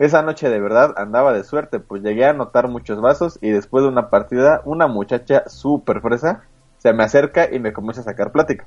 Esa 0.00 0.22
noche 0.22 0.50
de 0.50 0.58
verdad 0.58 0.92
andaba 0.96 1.32
de 1.32 1.44
suerte, 1.44 1.78
pues 1.78 2.02
llegué 2.02 2.24
a 2.24 2.30
anotar 2.30 2.66
muchos 2.66 3.00
vasos 3.00 3.38
y 3.40 3.50
después 3.50 3.84
de 3.84 3.90
una 3.90 4.10
partida, 4.10 4.60
una 4.64 4.88
muchacha 4.88 5.48
súper 5.48 6.00
fresa 6.00 6.42
se 6.78 6.92
me 6.92 7.04
acerca 7.04 7.48
y 7.48 7.60
me 7.60 7.72
comienza 7.72 8.00
a 8.00 8.04
sacar 8.06 8.32
plática. 8.32 8.66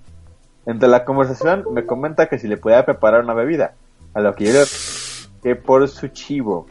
Entre 0.65 0.87
la 0.87 1.03
conversación 1.03 1.65
me 1.73 1.85
comenta 1.85 2.29
que 2.29 2.39
si 2.39 2.47
le 2.47 2.55
podía 2.55 2.85
preparar 2.85 3.25
una 3.25 3.33
bebida, 3.33 3.73
a 4.13 4.21
lo 4.21 4.35
que 4.35 4.45
yo 4.45 4.53
le 4.53 4.63
que 5.43 5.57
por 5.57 5.85
su 5.89 6.07
chivo. 6.07 6.67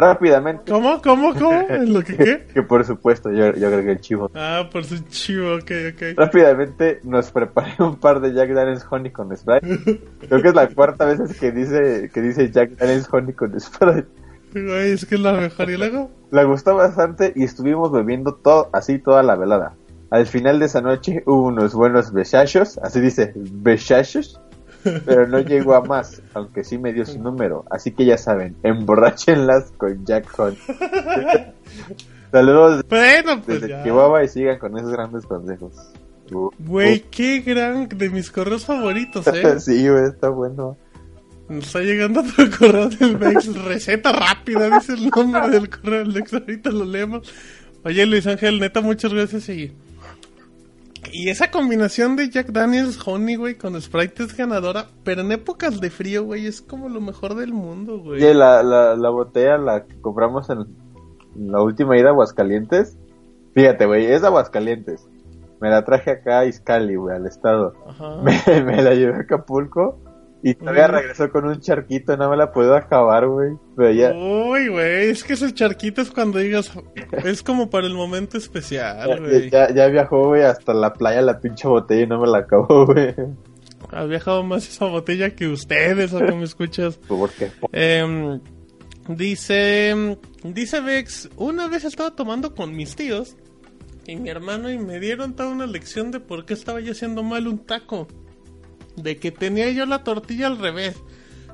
Rápidamente, 0.00 0.72
¿Cómo? 0.72 1.02
¿Cómo? 1.02 1.34
¿Cómo? 1.34 1.60
¿En 1.68 1.92
lo 1.92 2.02
que 2.02 2.16
qué? 2.16 2.46
que 2.54 2.62
por 2.62 2.86
supuesto 2.86 3.30
yo, 3.30 3.52
yo 3.54 3.68
agregué 3.68 3.92
el 3.92 4.00
chivo. 4.00 4.30
Ah, 4.34 4.66
por 4.72 4.84
su 4.84 4.98
chivo, 5.08 5.56
ok, 5.56 5.70
ok. 5.92 6.02
Rápidamente 6.16 7.00
nos 7.04 7.30
preparé 7.30 7.74
un 7.80 7.96
par 7.96 8.20
de 8.20 8.32
Jack 8.32 8.50
Daniels 8.50 8.86
Honey 8.88 9.12
con 9.12 9.36
Sprite. 9.36 10.00
Creo 10.26 10.40
que 10.42 10.48
es 10.48 10.54
la 10.54 10.68
cuarta 10.68 11.04
vez 11.04 11.38
que 11.38 11.52
dice 11.52 12.10
que 12.14 12.22
dice 12.22 12.50
Jack 12.50 12.78
Daniels 12.78 13.08
Honey 13.12 13.34
con 13.34 13.60
Sprite. 13.60 14.08
Güey, 14.54 14.92
es 14.92 15.04
que 15.04 15.16
es 15.16 15.20
la 15.20 15.34
mejor. 15.34 15.70
¿Y 15.70 15.76
luego? 15.76 16.10
Le 16.30 16.44
gustó 16.44 16.76
bastante 16.76 17.34
y 17.36 17.44
estuvimos 17.44 17.92
bebiendo 17.92 18.34
todo 18.34 18.70
así 18.72 18.98
toda 18.98 19.22
la 19.22 19.36
velada. 19.36 19.74
Al 20.10 20.26
final 20.26 20.58
de 20.60 20.66
esa 20.66 20.80
noche 20.80 21.22
hubo 21.26 21.48
unos 21.48 21.74
buenos 21.74 22.12
bechachos, 22.12 22.78
así 22.78 23.00
dice, 23.00 23.32
bechachos, 23.36 24.40
pero 24.82 25.26
no 25.26 25.40
llegó 25.40 25.74
a 25.74 25.82
más, 25.82 26.22
aunque 26.34 26.64
sí 26.64 26.78
me 26.78 26.92
dio 26.92 27.04
su 27.06 27.20
número. 27.22 27.64
Así 27.70 27.92
que 27.92 28.04
ya 28.04 28.16
saben, 28.18 28.56
emborráchenlas 28.62 29.72
con 29.76 30.04
Jack 30.04 30.26
Hunt. 30.38 30.58
Saludos 32.30 32.84
Bueno, 32.88 33.42
pues 33.42 33.60
desde. 33.60 33.82
Chihuahua 33.82 34.24
y 34.24 34.28
sigan 34.28 34.58
con 34.58 34.76
esos 34.78 34.92
grandes 34.92 35.26
consejos. 35.26 35.74
Uh, 36.32 36.50
Güey, 36.58 37.00
qué 37.10 37.40
gran 37.40 37.88
de 37.88 38.08
mis 38.08 38.30
correos 38.30 38.64
favoritos, 38.64 39.26
eh. 39.26 39.58
sí, 39.60 39.88
güey, 39.88 40.04
está 40.04 40.28
bueno. 40.28 40.76
Nos 41.48 41.66
está 41.66 41.80
llegando 41.80 42.20
otro 42.20 42.44
correo 42.58 42.88
del 42.88 43.16
Vex. 43.16 43.52
Receta 43.64 44.12
rápida, 44.12 44.70
dice 44.78 44.92
el 44.92 45.10
nombre 45.10 45.48
del 45.48 45.68
correo 45.68 46.04
del 46.04 46.12
Vex. 46.12 46.32
Ahorita 46.34 46.70
lo 46.70 46.84
leemos. 46.84 47.32
Oye, 47.82 48.06
Luis 48.06 48.26
Ángel, 48.28 48.60
neta, 48.60 48.80
muchas 48.80 49.12
gracias. 49.12 49.48
Y, 49.48 49.72
y 51.12 51.28
esa 51.28 51.50
combinación 51.50 52.16
de 52.16 52.30
Jack 52.30 52.52
Daniels 52.52 52.98
Honey, 53.06 53.36
güey, 53.36 53.56
con 53.56 53.80
Sprite 53.80 54.24
es 54.24 54.36
ganadora. 54.36 54.86
Pero 55.04 55.22
en 55.22 55.32
épocas 55.32 55.80
de 55.80 55.90
frío, 55.90 56.24
güey, 56.24 56.46
es 56.46 56.62
como 56.62 56.88
lo 56.88 57.00
mejor 57.00 57.34
del 57.34 57.52
mundo, 57.52 57.98
güey. 58.00 58.22
Oye, 58.22 58.34
la, 58.34 58.62
la, 58.62 58.96
la 58.96 59.10
botella 59.10 59.58
la 59.58 59.84
que 59.84 60.00
compramos 60.00 60.48
en 60.50 60.66
la 61.36 61.62
última 61.62 61.98
ida 61.98 62.08
a 62.08 62.12
Aguascalientes. 62.12 62.96
Fíjate, 63.54 63.86
güey, 63.86 64.06
es 64.06 64.22
de 64.22 64.28
Aguascalientes. 64.28 65.08
Me 65.60 65.70
la 65.70 65.84
traje 65.84 66.10
acá 66.10 66.40
a 66.40 66.46
Izcali, 66.46 66.96
güey, 66.96 67.16
al 67.16 67.26
estado. 67.26 67.74
Ajá. 67.86 68.16
Me, 68.22 68.62
me 68.62 68.82
la 68.82 68.94
llevé 68.94 69.14
a 69.14 69.20
Acapulco 69.20 69.98
y 70.42 70.54
todavía 70.54 70.88
Mm. 70.88 70.92
regresó 70.92 71.30
con 71.30 71.44
un 71.46 71.60
charquito, 71.60 72.16
no 72.16 72.30
me 72.30 72.36
la 72.36 72.50
puedo 72.52 72.74
acabar, 72.74 73.26
güey. 73.26 73.50
Pero 73.76 73.90
ya, 73.92 74.12
Uy, 74.12 74.68
güey, 74.68 75.10
es 75.10 75.22
que 75.24 75.34
ese 75.34 75.52
charquito 75.52 76.00
es 76.02 76.10
cuando 76.10 76.38
digas, 76.38 76.72
es 77.24 77.42
como 77.42 77.68
para 77.70 77.86
el 77.86 77.94
momento 77.94 78.38
especial, 78.38 79.20
güey. 79.20 79.50
ya, 79.50 79.72
ya 79.74 79.86
viajó, 79.88 80.28
güey, 80.28 80.42
hasta 80.42 80.72
la 80.74 80.92
playa 80.94 81.20
la 81.22 81.40
pinche 81.40 81.68
botella 81.68 82.02
y 82.02 82.06
no 82.06 82.20
me 82.20 82.26
la 82.28 82.38
acabó, 82.38 82.86
güey. 82.86 83.14
Ha 83.92 84.04
viajado 84.04 84.42
más 84.44 84.68
esa 84.68 84.84
botella 84.86 85.30
que 85.30 85.48
ustedes, 85.48 86.12
o 86.12 86.18
que 86.18 86.32
me 86.32 86.44
escuchas. 86.44 86.96
¿Por 87.08 87.30
qué? 87.30 87.50
Em, 87.72 88.40
dice, 89.08 90.16
dice 90.44 90.80
Vex, 90.80 91.28
una 91.36 91.66
vez 91.68 91.84
estaba 91.84 92.10
tomando 92.14 92.54
con 92.54 92.74
mis 92.74 92.94
tíos 92.96 93.36
y 94.06 94.16
mi 94.16 94.28
hermano 94.30 94.70
y 94.70 94.78
me 94.78 95.00
dieron 95.00 95.34
toda 95.34 95.48
una 95.50 95.66
lección 95.66 96.10
de 96.10 96.20
por 96.20 96.44
qué 96.44 96.54
estaba 96.54 96.80
yo 96.80 96.92
haciendo 96.92 97.22
mal 97.22 97.46
un 97.48 97.58
taco. 97.58 98.06
De 98.96 99.16
que 99.18 99.30
tenía 99.30 99.70
yo 99.70 99.86
la 99.86 100.02
tortilla 100.04 100.46
al 100.46 100.58
revés. 100.58 100.96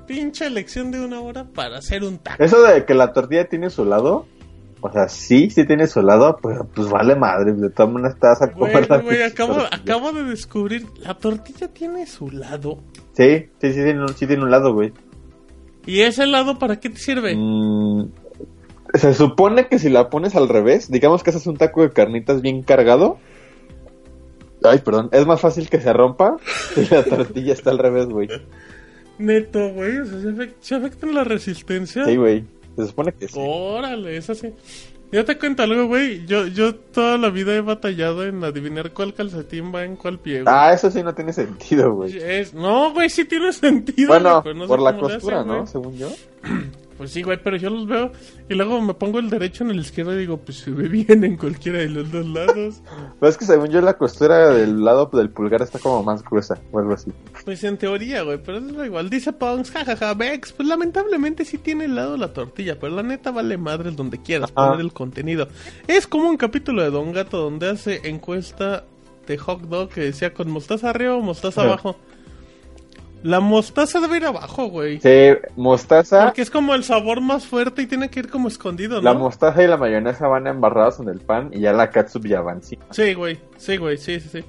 Pinche 0.07 0.49
lección 0.51 0.91
de 0.93 1.01
una 1.05 1.21
hora 1.21 1.45
para 1.45 1.79
hacer 1.79 2.05
un 2.05 2.19
taco. 2.19 2.43
Eso 2.43 2.63
de 2.63 2.85
que 2.85 2.95
la 2.95 3.13
tortilla 3.13 3.49
tiene 3.49 3.71
su 3.71 3.85
lado, 3.85 4.27
O 4.83 4.93
sea, 4.93 5.09
sí, 5.09 5.51
sí 5.51 5.67
tiene 5.67 5.87
su 5.87 6.01
helado, 6.01 6.39
pero 6.41 6.65
pues 6.73 6.89
vale 6.89 7.17
madre, 7.17 7.55
de 7.55 7.71
todas 7.71 7.91
maneras 7.93 8.19
vas 8.21 8.43
a 8.43 8.53
comer 8.53 8.89
la 8.89 8.97
acabo, 9.67 10.13
de 10.13 10.23
descubrir, 10.25 10.87
la 10.99 11.15
tortilla 11.15 11.69
tiene 11.69 12.07
su 12.07 12.31
lado. 12.31 12.79
Sí, 13.15 13.47
sí, 13.61 13.73
sí, 13.73 13.83
tiene 13.83 14.01
un- 14.03 14.15
sí 14.15 14.27
tiene 14.27 14.45
un 14.45 14.51
lado, 14.51 14.75
güey. 14.75 14.93
¿Y 15.87 16.01
ese 16.03 16.27
lado 16.27 16.59
para 16.59 16.79
qué 16.79 16.91
te 16.91 16.99
sirve? 16.99 17.35
Mm, 17.35 18.11
se 18.95 19.15
supone 19.15 19.67
que 19.67 19.79
si 19.79 19.89
la 19.89 20.11
pones 20.11 20.37
al 20.37 20.49
revés, 20.49 20.91
digamos 20.91 21.23
que 21.23 21.31
haces 21.31 21.47
un 21.47 21.57
taco 21.57 21.83
de 21.83 21.91
carnitas 21.91 22.43
bien 22.43 22.63
cargado. 22.63 23.19
Ay, 24.63 24.79
perdón, 24.79 25.09
es 25.13 25.27
más 25.27 25.41
fácil 25.41 25.69
que 25.69 25.81
se 25.81 25.93
rompa 25.93 26.37
si 26.75 26.87
la 26.87 27.03
tortilla 27.05 27.53
está 27.53 27.71
al 27.71 27.79
revés, 27.79 28.07
güey. 28.07 28.29
Neto, 29.19 29.69
güey, 29.71 29.99
o 29.99 30.05
sea, 30.07 30.21
se, 30.21 30.29
afect- 30.29 30.55
se 30.61 30.75
afecta 30.75 31.07
en 31.07 31.15
la 31.15 31.25
resistencia. 31.25 32.05
Sí, 32.05 32.17
güey. 32.17 32.45
Se 32.77 32.87
supone 32.87 33.13
que 33.13 33.29
sí. 33.29 33.35
Órale, 33.39 34.17
es 34.17 34.29
así. 34.29 34.53
Yo 35.13 35.25
te 35.25 35.39
cuento 35.39 35.63
algo, 35.63 35.87
güey. 35.87 36.27
Yo, 36.27 36.47
yo 36.49 36.75
toda 36.75 37.17
la 37.17 37.31
vida 37.31 37.55
he 37.55 37.61
batallado 37.61 38.27
en 38.27 38.43
adivinar 38.45 38.93
cuál 38.93 39.15
calcetín 39.15 39.73
va 39.75 39.85
en 39.85 39.97
cuál 39.97 40.19
pie. 40.19 40.43
güey. 40.43 40.55
Ah, 40.55 40.73
eso 40.75 40.91
sí 40.91 41.03
no 41.03 41.15
tiene 41.15 41.33
sentido, 41.33 41.95
güey. 41.95 42.13
No, 42.55 42.93
güey, 42.93 43.09
sí 43.09 43.25
tiene 43.25 43.53
sentido. 43.53 44.09
Bueno, 44.09 44.43
güey, 44.43 44.55
no 44.55 44.67
por 44.67 44.81
la 44.83 44.99
costura, 44.99 45.37
hacen, 45.41 45.49
¿no? 45.49 45.57
güey. 45.59 45.67
Según 45.69 45.97
yo. 45.97 46.09
Pues 46.97 47.11
sí, 47.11 47.23
güey, 47.23 47.39
pero 47.43 47.57
yo 47.57 47.69
los 47.71 47.87
veo 47.87 48.11
y 48.49 48.55
luego 48.55 48.81
me 48.81 48.95
pongo 48.95 49.19
el 49.19 49.29
derecho 49.29 49.65
en 49.65 49.71
el 49.71 49.81
izquierdo 49.81 50.15
y 50.15 50.19
digo, 50.19 50.39
pues 50.39 50.59
se 50.59 50.71
ve 50.71 50.89
bien 50.89 51.25
en 51.25 51.37
cualquiera 51.37 51.79
de 51.79 51.89
los 51.91 52.11
dos 52.11 52.27
lados. 52.27 52.83
Pero 53.21 53.31
es 53.31 53.37
que 53.37 53.45
según 53.45 53.69
yo 53.69 53.81
la 53.81 53.97
costura 53.99 54.51
del 54.51 54.85
lado 54.85 55.11
del 55.13 55.31
pulgar 55.31 55.63
está 55.63 55.79
como 55.79 56.03
más 56.03 56.23
gruesa 56.23 56.59
o 56.73 56.79
algo 56.79 56.95
así. 56.95 57.13
Pues 57.45 57.63
en 57.65 57.77
teoría, 57.77 58.23
güey, 58.23 58.39
pero 58.43 58.59
es 58.59 58.87
igual. 58.87 59.09
Dice 59.11 59.33
Punks, 59.33 59.71
jajaja, 59.71 60.15
Vex, 60.15 60.53
pues 60.53 60.69
lamentablemente 60.69 61.45
sí 61.45 61.59
tiene 61.59 61.85
el 61.85 61.95
lado 61.95 62.17
la 62.17 62.33
tortilla, 62.33 62.79
pero 62.79 62.95
la 62.95 63.03
neta 63.03 63.31
vale 63.31 63.57
madre 63.57 63.91
donde 63.91 64.21
quieras 64.23 64.51
Ajá. 64.55 64.71
poner 64.71 64.85
el 64.85 64.93
contenido. 64.93 65.49
Es 65.87 66.07
como 66.07 66.29
un 66.29 66.37
capítulo 66.37 66.83
de 66.83 66.91
Don 66.91 67.13
Gato 67.13 67.39
donde 67.39 67.71
hace 67.71 68.01
encuesta 68.09 68.85
de 69.27 69.39
hot 69.39 69.63
dog 69.63 69.89
que 69.91 70.01
decía 70.03 70.33
con 70.33 70.51
mostaza 70.51 70.91
arriba 70.91 71.15
o 71.15 71.21
mostaza 71.21 71.61
Ajá. 71.63 71.71
abajo. 71.71 71.97
La 73.27 73.41
mostaza 73.41 73.99
debe 73.99 74.19
ir 74.19 74.25
abajo, 74.25 74.67
güey. 74.67 75.01
Sí, 75.01 75.35
mostaza. 75.57 76.27
Porque 76.27 76.43
es 76.43 76.51
como 76.51 76.75
el 76.75 76.85
sabor 76.85 77.21
más 77.21 77.45
fuerte 77.45 77.83
y 77.83 77.87
tiene 77.87 78.09
que 78.09 78.21
ir 78.21 78.31
como 78.31 78.47
escondido, 78.47 78.99
¿no? 78.99 79.03
La 79.03 79.15
mostaza 79.15 79.65
y 79.65 79.67
la 79.67 79.77
mayonesa 79.77 80.29
van 80.29 80.47
embarrados 80.47 81.01
en 81.01 81.09
el 81.09 81.19
pan 81.19 81.51
y 81.53 81.59
ya 81.59 81.73
la 81.73 81.91
catsup 81.91 82.25
ya 82.25 82.41
va 82.41 82.53
encima. 82.53 82.85
Sí, 82.93 83.15
güey, 83.15 83.41
sí, 83.57 83.79
güey, 83.79 83.99
sí, 83.99 84.21
sí, 84.21 84.29
sí. 84.29 84.45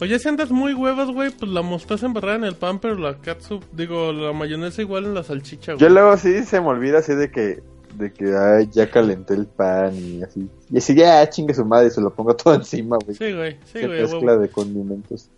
Oye, 0.00 0.18
si 0.18 0.28
andas 0.28 0.50
muy 0.50 0.74
huevas, 0.74 1.08
güey, 1.12 1.30
pues 1.30 1.48
la 1.52 1.62
mostaza 1.62 2.06
embarrada 2.06 2.34
en 2.38 2.44
el 2.44 2.56
pan, 2.56 2.80
pero 2.80 2.96
la 2.96 3.18
catsup, 3.18 3.62
digo, 3.70 4.12
la 4.12 4.32
mayonesa 4.32 4.82
igual 4.82 5.04
en 5.04 5.14
la 5.14 5.22
salchicha, 5.22 5.74
güey. 5.74 5.80
Yo 5.80 5.88
luego 5.88 6.16
sí 6.16 6.42
se 6.42 6.60
me 6.60 6.66
olvida 6.66 6.98
así 6.98 7.14
de 7.14 7.30
que, 7.30 7.62
de 7.94 8.12
que 8.12 8.36
ay, 8.36 8.68
ya 8.72 8.90
calenté 8.90 9.34
el 9.34 9.46
pan 9.46 9.94
y 9.94 10.24
así. 10.24 10.48
Y 10.72 10.78
así 10.78 10.92
ya 10.96 11.30
chingue 11.30 11.54
su 11.54 11.64
madre 11.64 11.86
y 11.86 11.90
se 11.90 12.00
lo 12.00 12.10
pongo 12.10 12.34
todo 12.34 12.54
encima, 12.56 12.98
güey. 13.04 13.16
Sí, 13.16 13.32
güey, 13.32 13.58
sí, 13.72 13.86
güey. 13.86 14.02
mezcla 14.02 14.36
de 14.36 14.48
condimentos. 14.48 15.30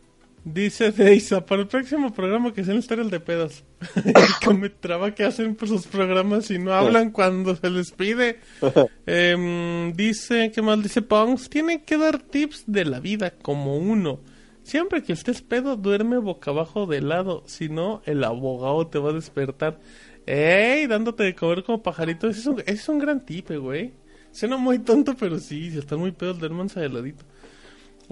Dice 0.45 0.91
Deisa, 0.91 1.45
para 1.45 1.62
el 1.62 1.69
próximo 1.69 2.15
programa 2.15 2.55
que 2.55 2.65
sea 2.65 2.75
el 2.75 3.01
el 3.01 3.11
de 3.11 3.21
pedos. 3.21 3.62
que 4.41 4.55
me 4.55 4.71
traba 4.71 5.15
que 5.15 5.25
hacen 5.25 5.55
por 5.55 5.69
sus 5.69 5.87
programas 5.87 6.51
y 6.51 6.59
no 6.59 6.73
hablan 6.73 7.11
cuando 7.11 7.55
se 7.57 7.69
les 7.69 7.93
pide. 7.93 8.41
Em, 9.07 9.93
dice, 9.93 10.51
¿qué 10.55 10.62
más? 10.62 10.83
Dice 10.83 11.03
Pongs, 11.03 11.51
tiene 11.51 11.83
que 11.83 11.99
dar 11.99 12.19
tips 12.19 12.65
de 12.67 12.85
la 12.85 13.01
vida 13.01 13.33
como 13.43 13.77
uno. 13.77 14.21
Siempre 14.62 15.03
que 15.03 15.12
estés 15.12 15.43
pedo, 15.43 15.77
duerme 15.77 16.19
boca 16.19 16.53
abajo 16.53 16.87
de 16.87 17.03
lado. 17.03 17.43
Si 17.47 17.69
no, 17.69 18.03
el 18.07 18.25
abogado 18.25 18.87
te 18.87 18.99
va 18.99 19.11
a 19.11 19.15
despertar. 19.15 19.81
¡Ey! 20.27 20.87
Dándote 20.87 21.25
de 21.25 21.35
comer 21.35 21.65
como 21.65 21.83
pajarito. 21.83 22.29
Ese 22.29 22.41
es 22.41 22.47
un, 22.47 22.61
ese 22.61 22.73
es 22.73 22.89
un 22.89 22.99
gran 22.99 23.25
tip, 23.27 23.51
eh, 23.51 23.59
güey. 23.59 23.93
Suena 24.31 24.57
muy 24.57 24.79
tonto, 24.79 25.17
pero 25.19 25.39
sí, 25.39 25.71
si 25.71 25.79
están 25.79 25.99
muy 25.99 26.12
pedos, 26.12 26.39
duérmanse 26.39 26.81
de 26.81 26.89
ladito. 26.89 27.25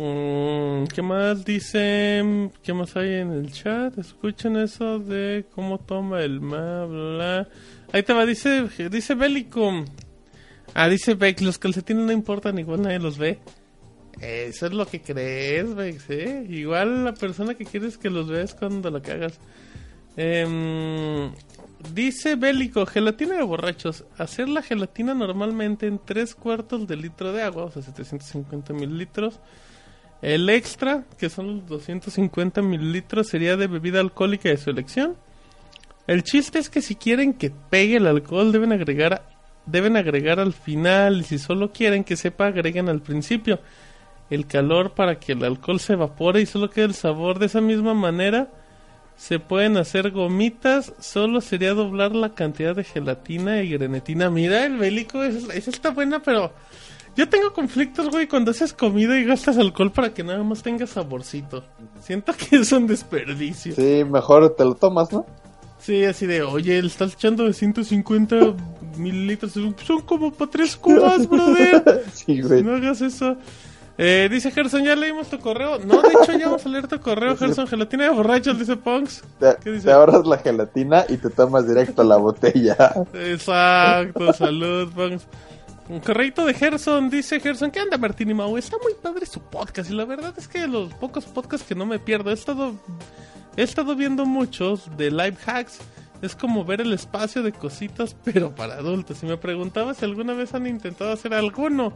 Mm, 0.00 0.84
¿Qué 0.94 1.02
más 1.02 1.44
dice? 1.44 2.50
¿Qué 2.62 2.72
más 2.72 2.94
hay 2.96 3.14
en 3.14 3.32
el 3.32 3.52
chat? 3.52 3.98
Escuchen 3.98 4.54
eso 4.56 5.00
de 5.00 5.44
cómo 5.52 5.78
toma 5.78 6.22
el 6.22 6.40
ma, 6.40 6.84
bla. 6.84 7.48
Ahí 7.92 8.04
te 8.04 8.12
va, 8.12 8.24
dice, 8.24 8.68
dice 8.90 9.16
Bélico. 9.16 9.84
Ah, 10.72 10.88
dice 10.88 11.14
Beck, 11.14 11.40
los 11.40 11.58
calcetines 11.58 12.04
no 12.04 12.12
importan, 12.12 12.60
igual 12.60 12.82
nadie 12.82 13.00
los 13.00 13.18
ve. 13.18 13.40
Eso 14.20 14.66
es 14.66 14.72
lo 14.72 14.86
que 14.86 15.02
crees, 15.02 15.74
Beck, 15.74 16.00
¿eh? 16.10 16.46
Igual 16.48 17.04
la 17.04 17.14
persona 17.14 17.54
que 17.54 17.64
quieres 17.64 17.98
que 17.98 18.08
los 18.08 18.28
veas 18.28 18.54
cuando 18.54 18.92
la 18.92 19.02
cagas. 19.02 19.40
Em, 20.16 21.32
dice 21.92 22.36
Bélico, 22.36 22.86
gelatina 22.86 23.34
de 23.34 23.42
borrachos. 23.42 24.04
Hacer 24.16 24.48
la 24.48 24.62
gelatina 24.62 25.12
normalmente 25.14 25.88
en 25.88 25.98
3 25.98 26.36
cuartos 26.36 26.86
de 26.86 26.94
litro 26.94 27.32
de 27.32 27.42
agua, 27.42 27.64
o 27.64 27.70
sea, 27.72 27.82
750 27.82 28.72
mililitros. 28.74 29.40
El 30.20 30.48
extra, 30.50 31.04
que 31.16 31.30
son 31.30 31.58
los 31.58 31.66
250 31.66 32.60
mililitros, 32.62 33.28
sería 33.28 33.56
de 33.56 33.68
bebida 33.68 34.00
alcohólica 34.00 34.48
de 34.48 34.56
su 34.56 34.70
elección. 34.70 35.16
El 36.08 36.24
chiste 36.24 36.58
es 36.58 36.70
que 36.70 36.82
si 36.82 36.96
quieren 36.96 37.34
que 37.34 37.50
pegue 37.50 37.98
el 37.98 38.06
alcohol, 38.06 38.50
deben 38.50 38.72
agregar, 38.72 39.22
deben 39.66 39.96
agregar 39.96 40.40
al 40.40 40.54
final. 40.54 41.20
Y 41.20 41.24
si 41.24 41.38
solo 41.38 41.70
quieren 41.70 42.02
que 42.02 42.16
sepa, 42.16 42.46
agreguen 42.46 42.88
al 42.88 43.00
principio. 43.00 43.60
El 44.30 44.46
calor 44.46 44.92
para 44.92 45.20
que 45.20 45.32
el 45.32 45.44
alcohol 45.44 45.78
se 45.78 45.92
evapore 45.92 46.40
y 46.40 46.46
solo 46.46 46.70
quede 46.70 46.86
el 46.86 46.94
sabor. 46.94 47.38
De 47.38 47.46
esa 47.46 47.60
misma 47.60 47.94
manera, 47.94 48.48
se 49.16 49.38
pueden 49.38 49.76
hacer 49.76 50.10
gomitas. 50.10 50.94
Solo 50.98 51.40
sería 51.40 51.74
doblar 51.74 52.16
la 52.16 52.34
cantidad 52.34 52.74
de 52.74 52.84
gelatina 52.84 53.62
y 53.62 53.68
grenetina. 53.68 54.30
Mira, 54.30 54.64
el 54.64 54.78
bélico, 54.78 55.22
esa 55.22 55.52
esa 55.52 55.70
está 55.70 55.90
buena, 55.90 56.22
pero 56.22 56.52
yo 57.18 57.28
tengo 57.28 57.52
conflictos, 57.52 58.10
güey, 58.10 58.28
cuando 58.28 58.52
haces 58.52 58.72
comida 58.72 59.18
y 59.18 59.24
gastas 59.24 59.58
alcohol 59.58 59.90
para 59.90 60.14
que 60.14 60.22
nada 60.22 60.44
más 60.44 60.62
tenga 60.62 60.86
saborcito. 60.86 61.64
Siento 62.00 62.32
que 62.32 62.58
es 62.58 62.70
un 62.70 62.86
desperdicio. 62.86 63.74
Sí, 63.74 64.04
mejor 64.04 64.54
te 64.54 64.64
lo 64.64 64.76
tomas, 64.76 65.12
¿no? 65.12 65.26
Sí, 65.80 66.04
así 66.04 66.26
de, 66.26 66.42
oye, 66.42 66.80
le 66.80 66.86
estás 66.86 67.14
echando 67.14 67.42
de 67.42 67.54
150 67.54 68.36
mililitros. 68.98 69.50
Son 69.52 70.00
como 70.02 70.32
para 70.32 70.48
tres 70.48 70.76
cubas, 70.76 71.28
brother. 71.28 72.04
Sí, 72.12 72.40
güey. 72.40 72.62
No 72.62 72.76
hagas 72.76 73.00
eso. 73.00 73.36
Eh, 74.00 74.28
dice 74.30 74.52
Gerson, 74.52 74.84
¿ya 74.84 74.94
leímos 74.94 75.26
tu 75.26 75.40
correo? 75.40 75.80
No, 75.80 76.00
de 76.00 76.10
hecho, 76.22 76.38
ya 76.38 76.46
vamos 76.46 76.64
a 76.64 76.68
leer 76.68 76.86
tu 76.86 77.00
correo, 77.00 77.36
Gerson. 77.36 77.66
Gelatina 77.66 78.04
de 78.04 78.10
borrachos, 78.10 78.56
dice 78.56 78.76
Punks. 78.76 79.24
Te, 79.40 79.56
¿Qué 79.60 79.72
dice? 79.72 79.86
te 79.86 79.92
ahorras 79.92 80.24
la 80.24 80.38
gelatina 80.38 81.04
y 81.08 81.16
te 81.16 81.30
tomas 81.30 81.66
directo 81.66 82.04
la 82.04 82.16
botella. 82.16 82.76
Exacto, 83.12 84.32
salud, 84.34 84.88
Punks. 84.94 85.26
Un 85.88 86.00
correito 86.00 86.44
de 86.44 86.52
Gerson, 86.52 87.08
dice 87.08 87.40
Gerson, 87.40 87.70
¿qué 87.70 87.80
anda 87.80 87.96
Martín 87.96 88.28
y 88.28 88.34
Mau? 88.34 88.58
Está 88.58 88.76
muy 88.82 88.92
padre 88.92 89.24
su 89.24 89.40
podcast 89.40 89.90
y 89.90 89.94
la 89.94 90.04
verdad 90.04 90.34
es 90.36 90.46
que 90.46 90.66
los 90.66 90.92
pocos 90.92 91.24
podcasts 91.24 91.66
que 91.66 91.74
no 91.74 91.86
me 91.86 91.98
pierdo, 91.98 92.30
he 92.30 92.34
estado, 92.34 92.74
he 93.56 93.62
estado 93.62 93.96
viendo 93.96 94.26
muchos 94.26 94.94
de 94.98 95.10
live 95.10 95.38
hacks. 95.46 95.78
Es 96.20 96.36
como 96.36 96.64
ver 96.64 96.82
el 96.82 96.92
espacio 96.92 97.42
de 97.42 97.52
cositas, 97.52 98.14
pero 98.24 98.54
para 98.54 98.74
adultos. 98.74 99.22
Y 99.22 99.26
me 99.26 99.38
preguntaba 99.38 99.94
si 99.94 100.04
alguna 100.04 100.34
vez 100.34 100.52
han 100.52 100.66
intentado 100.66 101.10
hacer 101.10 101.32
alguno. 101.32 101.94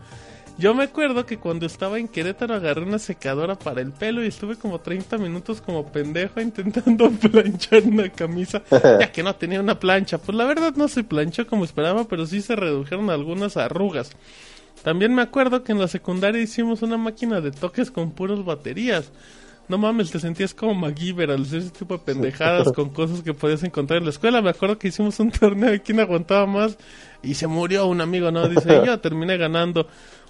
Yo 0.59 0.75
me 0.75 0.85
acuerdo 0.85 1.25
que 1.27 1.39
cuando 1.39 1.67
estaba 1.67 1.99
en 1.99 2.09
Querétaro 2.09 2.55
agarré 2.55 2.83
una 2.83 2.99
secadora 2.99 3.59
para 3.59 3.81
el 3.81 3.91
pelo 3.91 4.23
y 4.23 4.29
estuve 4.29 4.57
como 4.57 4.81
30 4.81 5.19
minutos 5.19 5.61
como 5.61 5.91
pendejo 5.91 6.41
intentando 6.41 7.11
planchar 7.31 7.83
una 7.85 8.09
camisa, 8.11 8.63
ya 8.71 9.11
que 9.11 9.23
no 9.23 9.35
tenía 9.35 9.61
una 9.61 9.81
plancha. 9.81 10.19
Pues 10.19 10.37
la 10.37 10.45
verdad 10.45 10.75
no 10.77 10.89
se 10.89 11.05
planchó 11.05 11.47
como 11.47 11.65
esperaba, 11.65 12.05
pero 12.05 12.27
sí 12.27 12.43
se 12.43 12.55
redujeron 12.55 13.11
algunas 13.11 13.57
arrugas. 13.57 14.13
También 14.85 15.15
me 15.15 15.23
acuerdo 15.23 15.63
que 15.63 15.73
en 15.73 15.79
la 15.79 15.89
secundaria 15.89 16.41
hicimos 16.41 16.83
una 16.83 16.97
máquina 16.97 17.41
de 17.41 17.51
toques 17.51 17.91
con 17.91 18.11
puras 18.11 18.45
baterías. 18.45 19.11
No 19.69 19.79
mames, 19.79 20.11
te 20.11 20.19
sentías 20.19 20.55
como 20.55 20.75
MacGyver 20.75 21.31
al 21.31 21.43
hacer 21.43 21.61
ese 21.61 21.71
tipo 21.71 21.97
de 21.97 22.05
pendejadas 22.05 22.73
con 22.73 22.91
cosas 22.91 23.23
que 23.23 23.33
podías 23.33 23.63
encontrar 23.63 23.99
en 23.99 24.05
la 24.05 24.11
escuela. 24.11 24.43
Me 24.43 24.51
acuerdo 24.51 24.77
que 24.79 24.89
hicimos 24.89 25.19
un 25.21 25.31
torneo 25.41 25.71
de 25.71 25.81
quién 25.81 26.01
aguantaba 26.01 26.47
más 26.47 26.77
y 27.23 27.35
se 27.35 27.47
murió 27.47 27.87
un 27.87 28.01
amigo, 28.01 28.31
¿no? 28.31 28.49
Dice, 28.49 28.83
yo 28.85 28.99
terminé 29.01 29.37
ganando. 29.37 29.87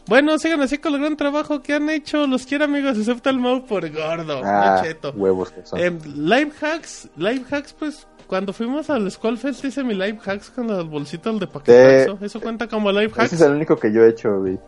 Bueno, 0.07 0.37
sigan 0.39 0.61
así 0.63 0.79
con 0.79 0.95
el 0.95 1.01
gran 1.01 1.17
trabajo 1.17 1.63
que 1.63 1.75
han 1.75 1.89
hecho. 1.89 2.27
Los 2.27 2.45
quiero, 2.45 2.65
amigos, 2.65 2.99
excepto 2.99 3.31
el 3.31 3.39
Mau 3.39 3.65
por 3.65 3.89
gordo. 3.91 4.41
Ah, 4.45 4.81
cheto. 4.83 5.13
huevos 5.17 5.51
que 5.51 5.65
son. 5.65 5.79
Em, 5.79 5.99
live 6.17 6.51
hacks, 6.61 7.09
live 7.17 7.45
hacks, 7.51 7.73
pues 7.73 8.07
cuando 8.27 8.53
fuimos 8.53 8.91
al 8.91 9.11
Skull 9.11 9.39
Fest 9.39 9.65
hice 9.65 9.85
mi 9.85 9.95
live 9.95 10.19
hacks 10.25 10.51
con 10.51 10.67
las 10.69 10.85
bolsitas 10.85 11.39
de 11.39 11.47
paquetazo. 11.47 12.19
Eso 12.25 12.41
cuenta 12.41 12.67
como 12.67 12.91
live 12.91 13.13
hacks. 13.15 13.27
Ese 13.27 13.37
es 13.37 13.41
el 13.43 13.53
único 13.53 13.77
que 13.77 13.93
yo 13.93 14.03
he 14.05 14.09
hecho, 14.11 14.41
güey. 14.41 14.59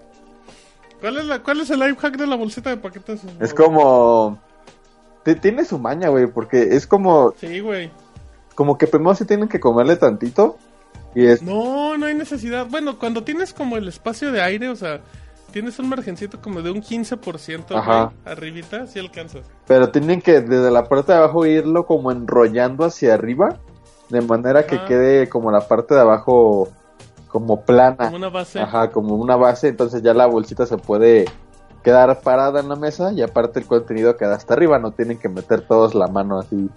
¿Cuál, 1.00 1.18
es 1.18 1.24
la, 1.26 1.38
¿Cuál 1.42 1.60
es 1.60 1.70
el 1.70 1.80
live 1.80 1.96
hack 1.96 2.16
de 2.16 2.26
la 2.26 2.36
bolsita 2.36 2.70
de 2.70 2.76
paquetazo? 2.78 3.26
Es 3.40 3.52
como... 3.52 4.38
te- 5.22 5.34
Tiene 5.34 5.64
su 5.64 5.78
maña, 5.78 6.08
güey, 6.08 6.26
porque 6.28 6.74
es 6.76 6.86
como... 6.86 7.34
Sí, 7.38 7.60
güey. 7.60 7.90
Como 8.54 8.78
que 8.78 8.86
primero 8.86 9.14
se 9.14 9.24
tienen 9.26 9.48
que 9.48 9.58
comerle 9.60 9.96
tantito. 9.96 10.56
Y 11.14 11.26
es... 11.26 11.42
No, 11.42 11.98
no 11.98 12.06
hay 12.06 12.14
necesidad. 12.14 12.66
Bueno, 12.70 12.98
cuando 12.98 13.22
tienes 13.24 13.52
como 13.52 13.76
el 13.76 13.86
espacio 13.88 14.32
de 14.32 14.40
aire, 14.40 14.68
o 14.68 14.76
sea, 14.76 15.00
tienes 15.54 15.78
un 15.78 15.88
margencito 15.88 16.40
como 16.42 16.60
de 16.62 16.70
un 16.72 16.82
15%, 16.82 17.76
Ajá. 17.78 18.04
güey, 18.06 18.16
arribita, 18.34 18.86
si 18.88 18.98
alcanzas. 18.98 19.46
Pero 19.68 19.88
tienen 19.90 20.20
que 20.20 20.40
desde 20.40 20.70
la 20.72 20.84
parte 20.88 21.12
de 21.12 21.18
abajo 21.18 21.46
irlo 21.46 21.86
como 21.86 22.10
enrollando 22.10 22.84
hacia 22.84 23.14
arriba. 23.14 23.60
De 24.10 24.20
manera 24.20 24.66
que 24.66 24.84
quede 24.84 25.28
como 25.28 25.50
la 25.52 25.66
parte 25.66 25.94
de 25.94 26.00
abajo 26.00 26.68
como 27.28 27.62
plana. 27.62 27.96
Como 28.06 28.16
una 28.16 28.28
base. 28.28 28.60
Ajá, 28.60 28.90
como 28.90 29.14
una 29.14 29.36
base, 29.36 29.68
entonces 29.68 30.02
ya 30.02 30.12
la 30.12 30.26
bolsita 30.26 30.66
se 30.66 30.76
puede 30.76 31.24
quedar 31.82 32.20
parada 32.20 32.60
en 32.60 32.68
la 32.68 32.76
mesa 32.76 33.12
y 33.12 33.22
aparte 33.22 33.60
el 33.60 33.66
contenido 33.66 34.16
queda 34.16 34.34
hasta 34.34 34.54
arriba, 34.54 34.78
no 34.80 34.90
tienen 34.90 35.18
que 35.18 35.28
meter 35.28 35.62
todos 35.66 35.94
la 35.94 36.08
mano 36.08 36.38
así. 36.40 36.68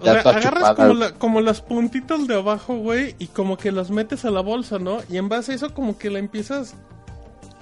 O 0.00 0.04
sea, 0.04 0.20
agarras 0.20 0.74
como, 0.74 0.94
la- 0.94 1.12
como 1.12 1.40
las 1.40 1.60
puntitas 1.60 2.26
de 2.26 2.34
abajo, 2.34 2.76
güey, 2.76 3.14
y 3.18 3.28
como 3.28 3.56
que 3.56 3.70
las 3.72 3.90
metes 3.90 4.24
a 4.24 4.30
la 4.30 4.40
bolsa, 4.40 4.78
¿no? 4.78 4.98
Y 5.08 5.16
en 5.18 5.28
base 5.28 5.52
a 5.52 5.54
eso 5.54 5.72
como 5.72 5.96
que 5.98 6.10
la 6.10 6.18
empiezas... 6.18 6.74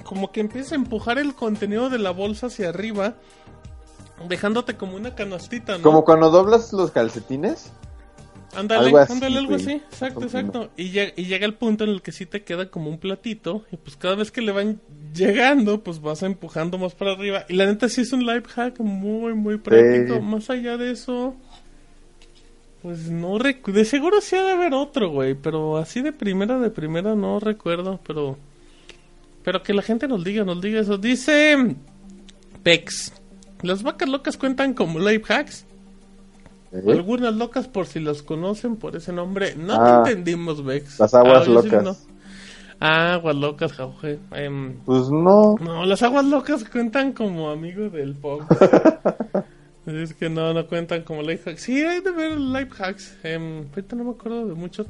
Como 0.07 0.31
que 0.31 0.41
empiezas 0.41 0.73
a 0.73 0.75
empujar 0.77 1.19
el 1.19 1.35
contenido 1.35 1.91
de 1.91 1.99
la 1.99 2.11
bolsa 2.13 2.47
hacia 2.47 2.69
arriba, 2.69 3.15
dejándote 4.29 4.77
como 4.77 4.97
una 4.97 5.15
canastita, 5.15 5.77
¿no? 5.79 5.83
Como 5.83 6.05
cuando 6.05 6.31
doblas 6.31 6.73
los 6.73 6.91
calcetines. 6.93 7.73
Ándale, 8.55 8.87
Algo 8.87 8.99
así, 8.99 9.13
ándale, 9.13 9.39
algo 9.39 9.55
así. 9.57 9.73
Exacto, 9.73 10.23
exacto. 10.23 10.71
Y, 10.77 10.91
llega- 10.91 11.13
y 11.17 11.25
llega 11.25 11.45
el 11.45 11.55
punto 11.55 11.85
en 11.85 11.91
el 11.91 12.01
que 12.01 12.13
sí 12.13 12.25
te 12.25 12.43
queda 12.45 12.71
como 12.71 12.89
un 12.89 12.99
platito. 12.99 13.65
Y 13.71 13.77
pues 13.77 13.97
cada 13.97 14.15
vez 14.15 14.31
que 14.31 14.41
le 14.41 14.53
van 14.53 14.81
llegando, 15.15 15.83
pues 15.83 16.01
vas 16.01 16.23
empujando 16.23 16.79
más 16.79 16.95
para 16.95 17.13
arriba. 17.13 17.45
Y 17.49 17.55
la 17.55 17.67
neta 17.67 17.89
sí 17.91 18.01
es 18.03 18.13
un 18.13 18.25
life 18.25 18.49
hack 18.49 18.79
muy, 18.81 19.35
muy 19.35 19.59
práctico. 19.59 20.21
Más 20.23 20.49
allá 20.49 20.79
de 20.79 20.93
eso, 20.93 21.35
pues 22.83 23.11
no 23.11 23.39
recuerdo. 23.39 23.79
De 23.81 23.85
seguro 23.85 24.21
sí 24.23 24.37
ha 24.37 24.43
de 24.45 24.53
haber 24.53 24.73
otro, 24.73 25.11
güey. 25.11 25.35
Pero 25.35 25.77
así 25.77 26.01
de 26.01 26.13
primera, 26.13 26.59
de 26.59 26.71
primera 26.71 27.15
no 27.15 27.41
recuerdo. 27.41 28.01
Pero, 28.07 28.39
pero 29.47 29.63
que 29.63 29.73
la 29.73 29.83
gente 29.83 30.09
nos 30.09 30.25
diga, 30.25 30.43
nos 30.45 30.61
diga 30.61 30.81
eso. 30.81 30.99
Dice 30.99 31.77
Pex. 32.65 33.13
Las 33.63 33.85
vacas 33.85 34.09
locas 34.09 34.37
cuentan 34.37 34.75
como 34.75 34.99
life 34.99 35.33
hacks. 35.33 35.65
¿eh? 36.73 36.83
Algunas 36.89 37.33
locas 37.33 37.69
por 37.69 37.87
si 37.87 38.01
las 38.01 38.25
conocen 38.25 38.75
por 38.75 38.97
ese 38.97 39.13
nombre. 39.13 39.55
No 39.55 39.75
Ah, 39.75 40.03
te 40.05 40.11
entendimos, 40.11 40.65
Vex. 40.65 40.99
las 40.99 41.15
aguas 41.15 41.43
Ah, 41.43 41.45
sí 41.45 41.51
locas. 41.53 41.85
no. 41.85 41.97
Ah, 42.81 43.15
aguas 43.15 43.37
locas, 43.37 43.73
Jauge. 43.73 44.19
Em, 44.33 44.79
Pues 44.85 45.09
no. 45.11 45.55
no, 45.61 45.87
las 45.87 46.03
aguas 46.03 46.25
locas 46.25 46.65
cuentan 46.65 47.13
como 47.13 47.49
amigos 47.49 47.93
del 47.93 48.15
pop. 48.17 48.43
es 49.87 50.13
que 50.15 50.29
no, 50.29 50.53
no 50.55 50.67
cuentan 50.67 51.03
como 51.03 51.23
life 51.23 51.49
hacks. 51.49 51.63
Sí, 51.63 51.81
hay 51.85 52.01
de 52.01 52.11
ver 52.11 52.39
life 52.41 52.71
hacks. 52.83 53.17
Em, 53.23 53.69
ahorita 53.71 53.95
no 53.95 54.03
me 54.05 54.11
acuerdo 54.11 54.49
de 54.49 54.55
muchos. 54.55 54.89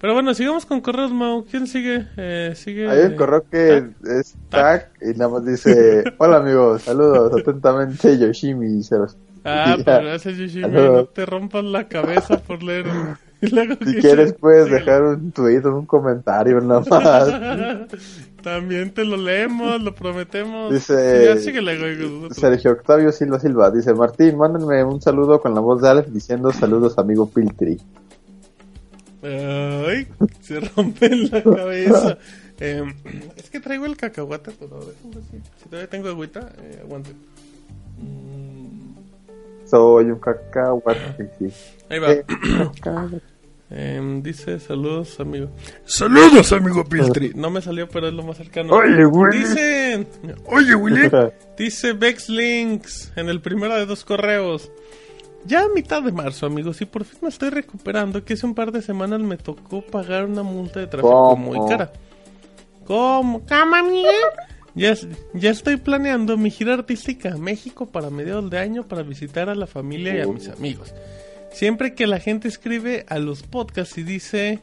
Pero 0.00 0.14
bueno, 0.14 0.32
sigamos 0.34 0.64
con 0.64 0.80
correos, 0.80 1.12
Mau. 1.12 1.44
¿Quién 1.44 1.66
sigue? 1.66 2.06
Eh, 2.16 2.54
sigue... 2.56 2.88
Hay 2.88 3.00
un 3.10 3.16
correo 3.16 3.44
que 3.50 3.82
Tac. 4.02 4.10
es 4.18 4.34
tag 4.48 4.90
y 5.02 5.18
nada 5.18 5.30
más 5.30 5.44
dice: 5.44 6.04
Hola 6.18 6.38
amigos, 6.38 6.82
saludos 6.82 7.32
atentamente, 7.38 8.18
Yoshimi. 8.18 8.82
Se 8.82 8.96
los- 8.96 9.16
Ah, 9.44 9.76
pero 9.84 10.02
gracias, 10.04 10.36
Yoshimi. 10.38 10.68
No 10.68 11.04
te 11.04 11.26
rompas 11.26 11.64
la 11.64 11.86
cabeza 11.88 12.38
por 12.38 12.62
leer. 12.62 12.86
Y 13.42 13.48
luego 13.48 13.72
Si 13.86 13.94
quieres, 13.96 14.34
puedes 14.34 14.70
dejar 14.70 15.02
un 15.02 15.32
tweet 15.32 15.64
o 15.64 15.74
un 15.78 15.86
comentario 15.86 16.60
nada 16.60 16.80
más. 16.90 17.88
También 18.42 18.92
te 18.92 19.02
lo 19.02 19.16
leemos, 19.16 19.80
lo 19.82 19.94
prometemos. 19.94 20.70
Dice- 20.70 20.94
güey. 22.20 22.30
Sergio 22.34 22.72
Octavio 22.72 23.12
Silva 23.12 23.40
Silva 23.40 23.70
dice: 23.70 23.94
Martín, 23.94 24.36
mándenme 24.36 24.84
un 24.84 25.00
saludo 25.00 25.40
con 25.40 25.54
la 25.54 25.60
voz 25.60 25.80
de 25.80 25.88
Alex 25.88 26.12
diciendo 26.12 26.52
saludos, 26.52 26.98
amigo 26.98 27.30
Piltri. 27.30 27.78
Ay, 29.22 30.06
se 30.40 30.60
rompe 30.60 31.08
la 31.14 31.42
cabeza. 31.42 32.18
Eh, 32.58 32.82
es 33.36 33.50
que 33.50 33.60
traigo 33.60 33.86
el 33.86 33.96
cacahuate, 33.96 34.50
pero 34.58 34.80
déjame 34.80 35.14
ver 35.14 35.24
si, 35.30 35.62
si 35.62 35.68
todavía 35.68 35.88
tengo 35.90 36.08
agüita, 36.08 36.52
eh, 36.62 36.80
aguante. 36.82 37.10
Mm, 37.98 38.96
Soy 39.66 40.06
un 40.06 40.18
cacahuate. 40.18 41.30
Sí. 41.38 41.48
ahí 41.88 41.98
va. 41.98 42.12
Eh. 42.12 42.24
Em, 43.72 44.20
dice 44.20 44.58
saludos, 44.58 45.20
amigo. 45.20 45.48
Saludos, 45.84 46.52
amigo 46.52 46.84
Piltri. 46.84 47.32
No 47.36 47.50
me 47.50 47.62
salió, 47.62 47.88
pero 47.88 48.08
es 48.08 48.14
lo 48.14 48.24
más 48.24 48.36
cercano. 48.36 48.74
Oye, 48.74 49.04
güey. 49.04 49.38
Dice, 49.38 50.06
oye, 50.46 50.74
Willy. 50.74 51.08
Dice 51.56 51.96
Links 52.28 53.12
en 53.14 53.28
el 53.28 53.40
primero 53.40 53.76
de 53.76 53.86
dos 53.86 54.04
correos. 54.04 54.72
Ya 55.46 55.60
a 55.62 55.68
mitad 55.74 56.02
de 56.02 56.12
marzo, 56.12 56.46
amigos, 56.46 56.80
y 56.82 56.84
por 56.84 57.04
fin 57.04 57.18
me 57.22 57.28
estoy 57.28 57.50
recuperando, 57.50 58.24
que 58.24 58.34
hace 58.34 58.46
un 58.46 58.54
par 58.54 58.72
de 58.72 58.82
semanas 58.82 59.20
me 59.20 59.36
tocó 59.36 59.80
pagar 59.82 60.26
una 60.26 60.42
multa 60.42 60.80
de 60.80 60.86
tráfico 60.86 61.10
¿Cómo? 61.10 61.52
muy 61.52 61.68
cara. 61.68 61.92
¿Cómo? 62.84 63.40
¿Cómo, 63.48 63.74
amiga? 63.76 64.10
Ya, 64.74 64.94
ya 65.34 65.50
estoy 65.50 65.76
planeando 65.76 66.36
mi 66.36 66.50
gira 66.50 66.74
artística 66.74 67.32
a 67.32 67.36
México 67.36 67.86
para 67.86 68.10
mediados 68.10 68.48
de 68.50 68.58
año 68.58 68.86
para 68.86 69.02
visitar 69.02 69.48
a 69.48 69.54
la 69.54 69.66
familia 69.66 70.14
y 70.16 70.20
a 70.20 70.26
mis 70.26 70.48
amigos. 70.48 70.92
Siempre 71.52 71.94
que 71.94 72.06
la 72.06 72.20
gente 72.20 72.46
escribe 72.46 73.04
a 73.08 73.18
los 73.18 73.42
podcasts 73.42 73.98
y 73.98 74.02
dice 74.04 74.60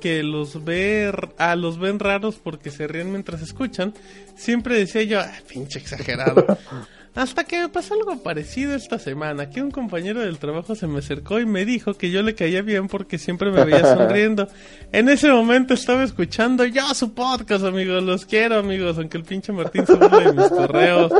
que 0.00 0.22
los 0.22 0.64
ve 0.64 1.12
a 1.38 1.56
los 1.56 1.78
ven 1.78 1.98
raros 1.98 2.36
porque 2.36 2.70
se 2.70 2.86
ríen 2.86 3.10
mientras 3.10 3.40
escuchan, 3.40 3.94
siempre 4.36 4.76
decía 4.76 5.02
yo, 5.02 5.20
"Ah, 5.20 5.32
pinche 5.48 5.78
exagerado. 5.78 6.46
Hasta 7.18 7.42
que 7.42 7.58
me 7.58 7.68
pasó 7.68 7.94
algo 7.94 8.22
parecido 8.22 8.76
esta 8.76 9.00
semana, 9.00 9.50
que 9.50 9.60
un 9.60 9.72
compañero 9.72 10.20
del 10.20 10.38
trabajo 10.38 10.76
se 10.76 10.86
me 10.86 11.00
acercó 11.00 11.40
y 11.40 11.46
me 11.46 11.64
dijo 11.64 11.94
que 11.94 12.12
yo 12.12 12.22
le 12.22 12.36
caía 12.36 12.62
bien 12.62 12.86
porque 12.86 13.18
siempre 13.18 13.50
me 13.50 13.64
veía 13.64 13.80
sonriendo. 13.96 14.46
En 14.92 15.08
ese 15.08 15.28
momento 15.28 15.74
estaba 15.74 16.04
escuchando 16.04 16.64
yo 16.64 16.94
su 16.94 17.14
podcast, 17.14 17.64
amigos, 17.64 18.04
los 18.04 18.24
quiero, 18.24 18.58
amigos, 18.58 18.98
aunque 18.98 19.16
el 19.18 19.24
pinche 19.24 19.52
Martín 19.52 19.84
se 19.84 19.94
burle 19.94 20.26
de 20.26 20.32
mis 20.32 20.48
correos. 20.48 21.12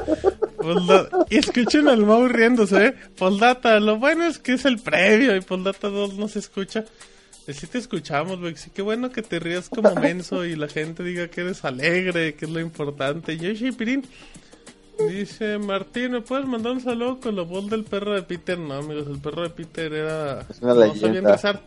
Polda- 0.56 1.08
Y 1.30 1.38
escuchen 1.38 1.88
al 1.88 2.06
Mau 2.06 2.28
riéndose, 2.28 2.86
¿eh? 2.86 2.94
Poldata, 3.16 3.80
lo 3.80 3.98
bueno 3.98 4.24
es 4.24 4.38
que 4.38 4.52
es 4.52 4.64
el 4.66 4.78
previo 4.78 5.34
y 5.34 5.40
Poldata 5.40 5.88
2 5.88 6.14
no 6.14 6.28
se 6.28 6.38
escucha. 6.38 6.84
Sí 7.48 7.66
te 7.66 7.78
escuchamos, 7.78 8.38
güey. 8.38 8.54
Sí, 8.56 8.70
qué 8.72 8.82
bueno 8.82 9.10
que 9.10 9.22
te 9.22 9.40
rías 9.40 9.68
como 9.68 9.92
menso 9.96 10.44
y 10.44 10.54
la 10.54 10.68
gente 10.68 11.02
diga 11.02 11.26
que 11.26 11.40
eres 11.40 11.64
alegre, 11.64 12.34
que 12.34 12.44
es 12.44 12.50
lo 12.52 12.60
importante. 12.60 13.36
Yoshi 13.36 13.72
Pirín 13.72 14.04
dice, 15.06 15.58
Martín, 15.58 16.12
¿me 16.12 16.20
puedes 16.20 16.46
mandar 16.46 16.72
un 16.72 16.80
saludo 16.80 17.20
con 17.20 17.36
la 17.36 17.42
voz 17.42 17.68
del 17.70 17.84
perro 17.84 18.14
de 18.14 18.22
Peter? 18.22 18.58
No, 18.58 18.74
amigos, 18.74 19.06
el 19.08 19.20
perro 19.20 19.42
de 19.42 19.50
Peter 19.50 19.92
era... 19.92 20.40
Es 20.48 20.60
una 20.60 20.74
no 20.74 20.80
sabía 20.80 21.02
leyenda. 21.08 21.32
rezar. 21.32 21.60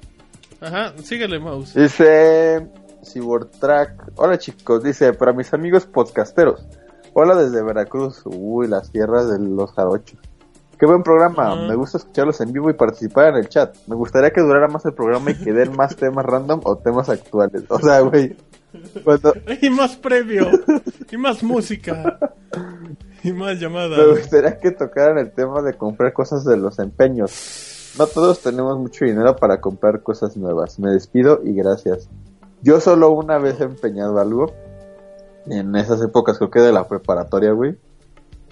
Ajá, 0.60 0.94
síguele, 1.04 1.40
Mouse. 1.40 1.74
Dice 1.74 2.68
Cybortrack. 3.04 4.12
Hola 4.16 4.38
chicos, 4.38 4.84
dice 4.84 5.14
para 5.14 5.34
mis 5.34 5.54
amigos 5.54 5.86
podcasteros. 5.86 6.66
Hola 7.14 7.36
desde 7.36 7.64
Veracruz. 7.64 8.22
Uy, 8.26 8.68
las 8.68 8.92
tierras 8.92 9.30
de 9.30 9.40
los 9.40 9.72
jarochos. 9.74 10.20
Qué 10.78 10.86
buen 10.86 11.04
programa. 11.04 11.68
Me 11.68 11.76
gusta 11.76 11.98
escucharlos 12.00 12.42
en 12.42 12.54
vivo 12.54 12.70
y 12.70 12.74
participar 12.74 13.30
en 13.30 13.36
el 13.36 13.50
chat. 13.50 13.76
Me 13.88 13.96
gustaría 13.96 14.32
que 14.32 14.42
durara 14.42 14.68
más 14.68 14.84
el 14.86 14.94
programa 14.94 15.32
y 15.32 15.36
que 15.36 15.54
den 15.54 15.76
más 15.76 15.96
temas 15.98 16.26
random 16.26 16.62
o 16.64 16.78
temas 16.78 17.10
actuales. 17.10 17.64
O 17.70 17.80
sea, 17.80 18.00
güey. 18.02 18.36
Cuando 19.04 19.34
Y 19.62 19.70
más 19.70 19.96
previo. 19.96 20.50
y 21.12 21.18
más 21.18 21.44
música. 21.44 22.18
Y 23.24 23.32
más 23.34 23.60
llamadas. 23.60 23.98
me 23.98 24.08
gustaría 24.20 24.60
que 24.60 24.72
tocaran 24.72 25.18
el 25.18 25.32
tema 25.32 25.62
de 25.62 25.74
comprar 25.76 26.12
cosas 26.14 26.44
de 26.44 26.58
los 26.58 26.80
empeños. 26.80 27.94
No 27.98 28.08
todos 28.08 28.40
tenemos 28.40 28.80
mucho 28.80 29.06
dinero 29.06 29.36
para 29.36 29.62
comprar 29.62 30.02
cosas 30.02 30.38
nuevas. 30.38 30.80
Me 30.80 30.92
despido 30.92 31.42
y 31.44 31.54
gracias. 31.54 32.10
Yo 32.62 32.80
solo 32.80 33.12
una 33.12 33.38
vez 33.38 33.60
he 33.60 33.66
empeñado 33.66 34.20
algo. 34.20 34.54
En 35.48 35.76
esas 35.76 36.02
épocas 36.02 36.38
creo 36.38 36.50
que 36.50 36.60
de 36.60 36.72
la 36.72 36.88
preparatoria, 36.88 37.52
güey. 37.52 37.76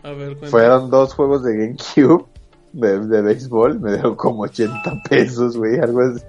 A 0.03 0.09
ver, 0.09 0.29
cuéntame. 0.29 0.51
Fueron 0.51 0.89
dos 0.89 1.13
juegos 1.13 1.43
de 1.43 1.55
GameCube 1.55 2.25
de, 2.73 2.99
de 2.99 3.21
béisbol. 3.21 3.79
Me 3.79 3.93
dieron 3.93 4.15
como 4.15 4.43
80 4.43 5.03
pesos, 5.09 5.57
güey. 5.57 5.79
Algo 5.79 6.01
así. 6.01 6.23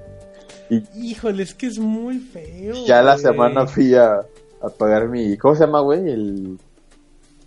Híjole, 0.95 1.43
es 1.43 1.55
que 1.55 1.67
es 1.67 1.79
muy 1.79 2.19
feo. 2.19 2.87
Ya 2.87 3.03
la 3.03 3.19
semana 3.19 3.67
fui 3.67 3.95
a, 3.95 4.21
a 4.63 4.69
pagar 4.79 5.09
mi... 5.09 5.37
¿Cómo 5.37 5.55
se 5.57 5.65
llama, 5.65 5.81
güey? 5.81 6.09
El... 6.09 6.59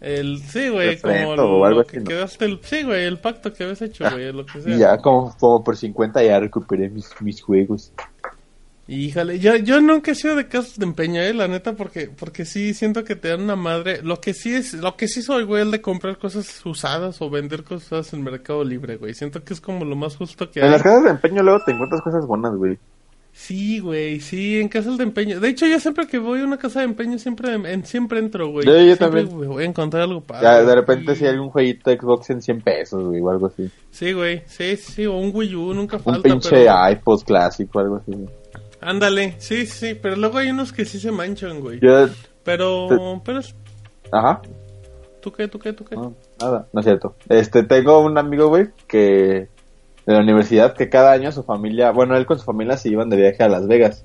El, 0.04 0.40
sí, 0.42 0.68
güey, 0.68 1.00
como 1.00 1.36
lo, 1.38 1.60
o 1.60 1.66
algo 1.66 1.80
lo 1.80 1.82
así, 1.82 1.92
que 1.92 2.00
¿no? 2.02 2.04
quedaste, 2.04 2.44
el, 2.46 2.60
sí, 2.62 2.84
güey, 2.84 3.06
el 3.06 3.20
pacto 3.20 3.54
que 3.54 3.64
habías 3.64 3.82
hecho, 3.82 4.04
güey, 4.12 4.34
lo 4.34 4.46
que 4.46 4.62
sea. 4.62 4.76
Y 4.76 4.80
ya 4.80 4.98
como, 4.98 5.34
como 5.40 5.64
por 5.64 5.78
50 5.78 6.22
ya 6.24 6.40
recuperé 6.42 6.90
mis, 6.90 7.10
mis 7.22 7.42
juegos. 7.42 7.94
Híjole, 8.86 9.40
yo, 9.40 9.56
yo 9.56 9.80
nunca 9.80 10.12
he 10.12 10.16
sido 10.16 10.36
de 10.36 10.50
casos 10.50 10.78
de 10.78 10.86
empeño, 10.86 11.22
eh, 11.22 11.34
la 11.34 11.48
neta, 11.48 11.74
porque, 11.74 12.10
porque 12.10 12.44
sí 12.44 12.74
siento 12.74 13.06
que 13.06 13.16
te 13.16 13.30
dan 13.30 13.44
una 13.44 13.56
madre. 13.56 14.02
Lo 14.04 14.20
que 14.20 14.34
sí 14.34 14.54
es, 14.54 14.74
lo 14.74 14.98
que 14.98 15.08
sí 15.08 15.22
soy, 15.22 15.46
güey, 15.46 15.62
el 15.62 15.72
de 15.72 15.82
comprar 15.82 16.18
cosas 16.18 16.66
usadas 16.66 17.22
o 17.22 17.30
vender 17.30 17.64
cosas 17.64 18.12
en 18.14 18.24
Mercado 18.24 18.62
Libre, 18.66 18.98
güey. 18.98 19.14
Siento 19.14 19.42
que 19.46 19.54
es 19.54 19.62
como 19.62 19.86
lo 19.86 19.96
más 19.96 20.18
justo 20.18 20.52
que 20.52 20.60
En 20.60 20.66
hay. 20.66 20.72
las 20.72 20.84
casas 20.84 21.04
de 21.06 21.12
empeño 21.12 21.42
luego 21.44 21.64
te 21.64 21.72
encuentras 21.72 22.02
cosas 22.02 22.26
buenas, 22.28 22.54
güey. 22.56 22.78
Sí, 23.36 23.80
güey, 23.80 24.20
sí, 24.20 24.60
en 24.62 24.70
casas 24.70 24.98
de 25.00 25.04
empeño. 25.04 25.40
De 25.40 25.50
hecho, 25.50 25.66
yo 25.66 25.80
siempre 25.80 26.06
que 26.06 26.20
voy 26.20 26.42
a 26.42 26.44
una 26.46 26.58
casa 26.58 26.80
de 26.82 26.86
empeño, 26.86 27.18
siempre, 27.18 27.54
en, 27.56 27.84
siempre 27.84 28.20
entro, 28.20 28.50
güey. 28.52 28.64
Yo- 28.66 28.74
yo 28.80 28.96
Siempre, 28.96 29.24
también. 29.26 29.50
Voy 29.50 29.64
a 29.64 29.68
encontrar 29.68 30.04
algo 30.04 30.22
padre. 30.22 30.44
Ya 30.44 30.64
de 30.64 30.76
repente 30.76 31.16
si 31.16 31.26
hay 31.26 31.32
algún 31.32 31.50
jueguito 31.50 31.90
de 31.90 31.98
Xbox 31.98 32.30
en 32.30 32.42
100 32.44 32.62
pesos, 32.62 33.04
güey, 33.04 33.20
o 33.22 33.30
algo 33.32 33.48
así. 33.48 33.70
Sí, 33.90 34.14
güey, 34.14 34.44
sí, 34.46 34.78
sí, 34.78 35.06
o 35.08 35.18
un 35.18 35.32
Wii 35.34 35.56
U, 35.56 35.74
nunca 35.74 35.98
Un 35.98 36.04
falta, 36.04 36.22
pinche 36.30 36.50
pero... 36.52 36.90
iPod 36.92 37.24
clásico, 37.24 37.80
algo 37.80 37.96
así. 37.98 38.12
güey. 38.12 38.30
Ándale, 38.82 39.36
sí, 39.40 39.66
sí, 39.66 39.96
pero 40.00 40.16
luego 40.16 40.38
hay 40.38 40.50
unos 40.52 40.72
que 40.72 40.86
sí 40.86 41.00
se 41.00 41.12
manchan, 41.12 41.60
güey. 41.60 41.80
Yo... 41.82 42.08
Pero, 42.44 43.22
pero, 43.26 43.40
es- 43.40 43.56
Ajá. 44.12 44.42
¿tú 45.22 45.32
qué, 45.32 45.48
tú 45.48 45.58
qué, 45.58 45.74
tú 45.74 45.86
qué? 45.86 45.96
No, 45.96 46.14
nada, 46.40 46.68
no 46.72 46.80
es 46.82 46.86
cierto. 46.86 47.16
Este, 47.30 47.64
tengo 47.64 48.00
un 48.02 48.18
amigo, 48.18 48.50
güey, 48.50 48.68
que 48.88 49.48
de 50.06 50.14
la 50.14 50.20
universidad 50.20 50.74
que 50.76 50.90
cada 50.90 51.12
año 51.12 51.32
su 51.32 51.44
familia, 51.44 51.92
bueno, 51.92 52.16
él 52.18 52.26
con 52.26 52.38
su 52.40 52.46
familia 52.46 52.78
se 52.78 52.90
iban 52.90 53.10
de 53.10 53.18
viaje 53.18 53.44
a 53.44 53.50
Las 53.50 53.68
Vegas. 53.68 54.04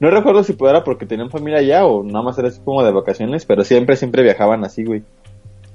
No 0.00 0.10
recuerdo 0.10 0.42
si 0.44 0.56
era 0.60 0.82
porque 0.84 1.06
tenían 1.06 1.30
familia 1.30 1.58
allá 1.60 1.86
o 1.86 2.02
nada 2.02 2.22
más 2.22 2.38
era 2.38 2.48
así 2.48 2.60
como 2.64 2.82
de 2.82 2.90
vacaciones, 2.92 3.44
pero 3.44 3.64
siempre, 3.64 3.96
siempre 3.96 4.22
viajaban 4.22 4.64
así, 4.64 4.84
güey. 4.84 5.02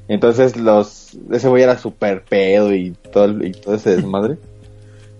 Entonces 0.07 0.57
los, 0.57 1.17
ese 1.31 1.47
güey 1.49 1.63
era 1.63 1.77
súper 1.77 2.23
pedo 2.23 2.73
y 2.73 2.91
todo, 3.11 3.43
y 3.45 3.51
todo 3.51 3.75
ese 3.75 3.95
desmadre. 3.95 4.37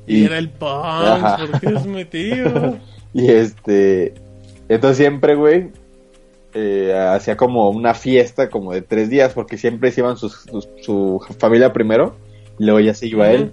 Y 0.08 0.26
era 0.26 0.40
el 0.40 0.50
Ajá. 0.60 1.38
porque 1.52 1.68
es 1.68 1.86
mi 1.86 2.04
tío. 2.06 2.78
Y 3.14 3.28
este, 3.30 4.14
entonces 4.68 4.98
siempre, 4.98 5.36
güey, 5.36 5.70
eh, 6.56 6.96
hacía 7.12 7.38
como 7.38 7.70
una 7.70 7.94
fiesta 7.94 8.50
como 8.50 8.74
de 8.74 8.82
tres 8.82 9.10
días, 9.10 9.34
porque 9.34 9.58
siempre 9.58 9.92
se 9.92 10.02
iban 10.02 10.18
sus- 10.18 10.42
sus- 10.50 10.68
su 10.82 11.20
familia 11.40 11.74
primero, 11.74 12.16
y 12.60 12.64
luego 12.66 12.80
ya 12.80 12.94
se 12.96 13.06
iba 13.08 13.32
él. 13.32 13.52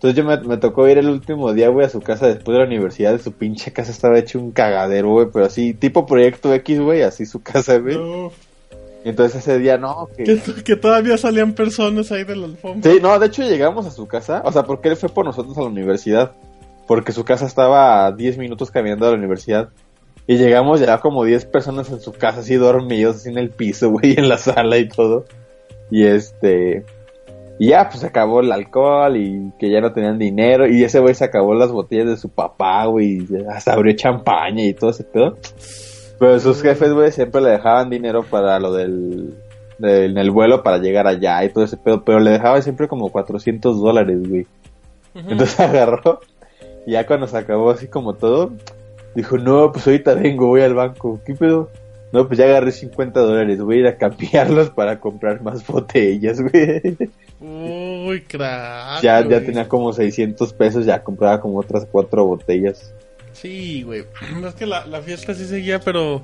Entonces 0.00 0.16
yo 0.16 0.24
me, 0.24 0.34
me 0.38 0.56
tocó 0.56 0.88
ir 0.88 0.96
el 0.96 1.10
último 1.10 1.52
día, 1.52 1.68
güey, 1.68 1.84
a 1.84 1.90
su 1.90 2.00
casa 2.00 2.26
después 2.26 2.54
de 2.54 2.60
la 2.60 2.66
universidad, 2.66 3.20
su 3.20 3.32
pinche 3.32 3.70
casa 3.70 3.90
estaba 3.90 4.18
hecho 4.18 4.38
un 4.38 4.50
cagadero, 4.50 5.10
güey, 5.10 5.26
pero 5.30 5.44
así, 5.44 5.74
tipo 5.74 6.06
proyecto 6.06 6.54
X, 6.54 6.80
güey, 6.80 7.02
así 7.02 7.26
su 7.26 7.42
casa, 7.42 7.76
güey. 7.76 7.98
No, 7.98 8.32
entonces 9.04 9.42
ese 9.42 9.58
día, 9.58 9.76
no, 9.76 10.08
que... 10.16 10.24
que, 10.24 10.64
que 10.64 10.76
todavía 10.76 11.18
salían 11.18 11.52
personas 11.52 12.10
ahí 12.12 12.24
de 12.24 12.34
la 12.34 12.46
alfombra. 12.46 12.90
Sí, 12.90 12.98
no, 13.02 13.18
de 13.18 13.26
hecho 13.26 13.42
llegamos 13.42 13.84
a 13.84 13.90
su 13.90 14.06
casa, 14.06 14.40
o 14.42 14.50
sea, 14.50 14.62
porque 14.62 14.88
él 14.88 14.96
fue 14.96 15.10
por 15.10 15.26
nosotros 15.26 15.58
a 15.58 15.60
la 15.60 15.66
universidad, 15.66 16.32
porque 16.86 17.12
su 17.12 17.26
casa 17.26 17.44
estaba 17.44 18.06
a 18.06 18.12
10 18.12 18.38
minutos 18.38 18.70
caminando 18.70 19.06
a 19.06 19.10
la 19.10 19.18
universidad. 19.18 19.68
Y 20.26 20.38
llegamos 20.38 20.80
ya 20.80 20.98
como 20.98 21.24
10 21.24 21.44
personas 21.44 21.90
en 21.90 22.00
su 22.00 22.12
casa, 22.12 22.40
así 22.40 22.54
dormidos, 22.54 23.16
así 23.16 23.28
en 23.28 23.36
el 23.36 23.50
piso, 23.50 23.90
güey, 23.92 24.14
en 24.18 24.30
la 24.30 24.38
sala 24.38 24.78
y 24.78 24.88
todo. 24.88 25.26
Y 25.90 26.04
este... 26.04 26.86
Y 27.62 27.68
ya, 27.68 27.88
pues 27.90 28.00
se 28.00 28.06
acabó 28.06 28.40
el 28.40 28.50
alcohol 28.52 29.16
y 29.18 29.52
que 29.58 29.70
ya 29.70 29.82
no 29.82 29.92
tenían 29.92 30.18
dinero. 30.18 30.66
Y 30.66 30.82
ese 30.82 30.98
güey 30.98 31.14
se 31.14 31.24
acabó 31.26 31.54
las 31.54 31.70
botellas 31.70 32.06
de 32.06 32.16
su 32.16 32.30
papá, 32.30 32.86
güey. 32.86 33.26
Hasta 33.50 33.74
abrió 33.74 33.94
champaña 33.94 34.64
y 34.64 34.72
todo 34.72 34.88
ese 34.90 35.04
pedo. 35.04 35.36
Pero 36.18 36.40
sus 36.40 36.62
jefes, 36.62 36.90
güey, 36.94 37.12
siempre 37.12 37.42
le 37.42 37.50
dejaban 37.50 37.90
dinero 37.90 38.22
para 38.22 38.58
lo 38.58 38.72
del, 38.72 39.34
del- 39.78 40.12
en 40.12 40.16
el 40.18 40.30
vuelo 40.30 40.62
para 40.62 40.78
llegar 40.78 41.06
allá 41.06 41.44
y 41.44 41.50
todo 41.50 41.64
ese 41.64 41.76
pedo. 41.76 42.02
Pero 42.02 42.18
le 42.20 42.30
dejaban 42.30 42.62
siempre 42.62 42.88
como 42.88 43.10
400 43.10 43.78
dólares, 43.78 44.26
güey. 44.26 44.46
Entonces 45.14 45.60
agarró 45.60 46.20
y 46.86 46.92
ya 46.92 47.06
cuando 47.06 47.26
se 47.26 47.36
acabó 47.36 47.70
así 47.70 47.88
como 47.88 48.14
todo, 48.14 48.52
dijo, 49.14 49.36
no, 49.36 49.70
pues 49.70 49.86
ahorita 49.86 50.14
vengo, 50.14 50.46
voy 50.46 50.62
al 50.62 50.72
banco. 50.74 51.20
¿Qué 51.26 51.34
pedo? 51.34 51.68
No, 52.12 52.26
pues 52.26 52.38
ya 52.38 52.46
agarré 52.46 52.72
50 52.72 53.20
dólares, 53.20 53.60
voy 53.62 53.76
a 53.76 53.80
ir 53.80 53.86
a 53.86 53.96
cambiarlos 53.98 54.70
para 54.70 54.98
comprar 54.98 55.42
más 55.42 55.66
botellas, 55.66 56.40
güey. 56.40 56.80
Uy, 57.40 58.20
crack. 58.22 59.02
ya, 59.02 59.26
ya 59.26 59.40
tenía 59.44 59.66
como 59.68 59.92
600 59.92 60.52
pesos, 60.52 60.84
ya 60.86 61.02
compraba 61.02 61.40
como 61.40 61.58
otras 61.58 61.86
cuatro 61.90 62.26
botellas. 62.26 62.92
Sí, 63.32 63.82
güey. 63.82 64.04
Es 64.46 64.54
que 64.54 64.66
la, 64.66 64.86
la 64.86 65.00
fiesta 65.00 65.34
sí 65.34 65.44
seguía, 65.46 65.80
pero. 65.80 66.22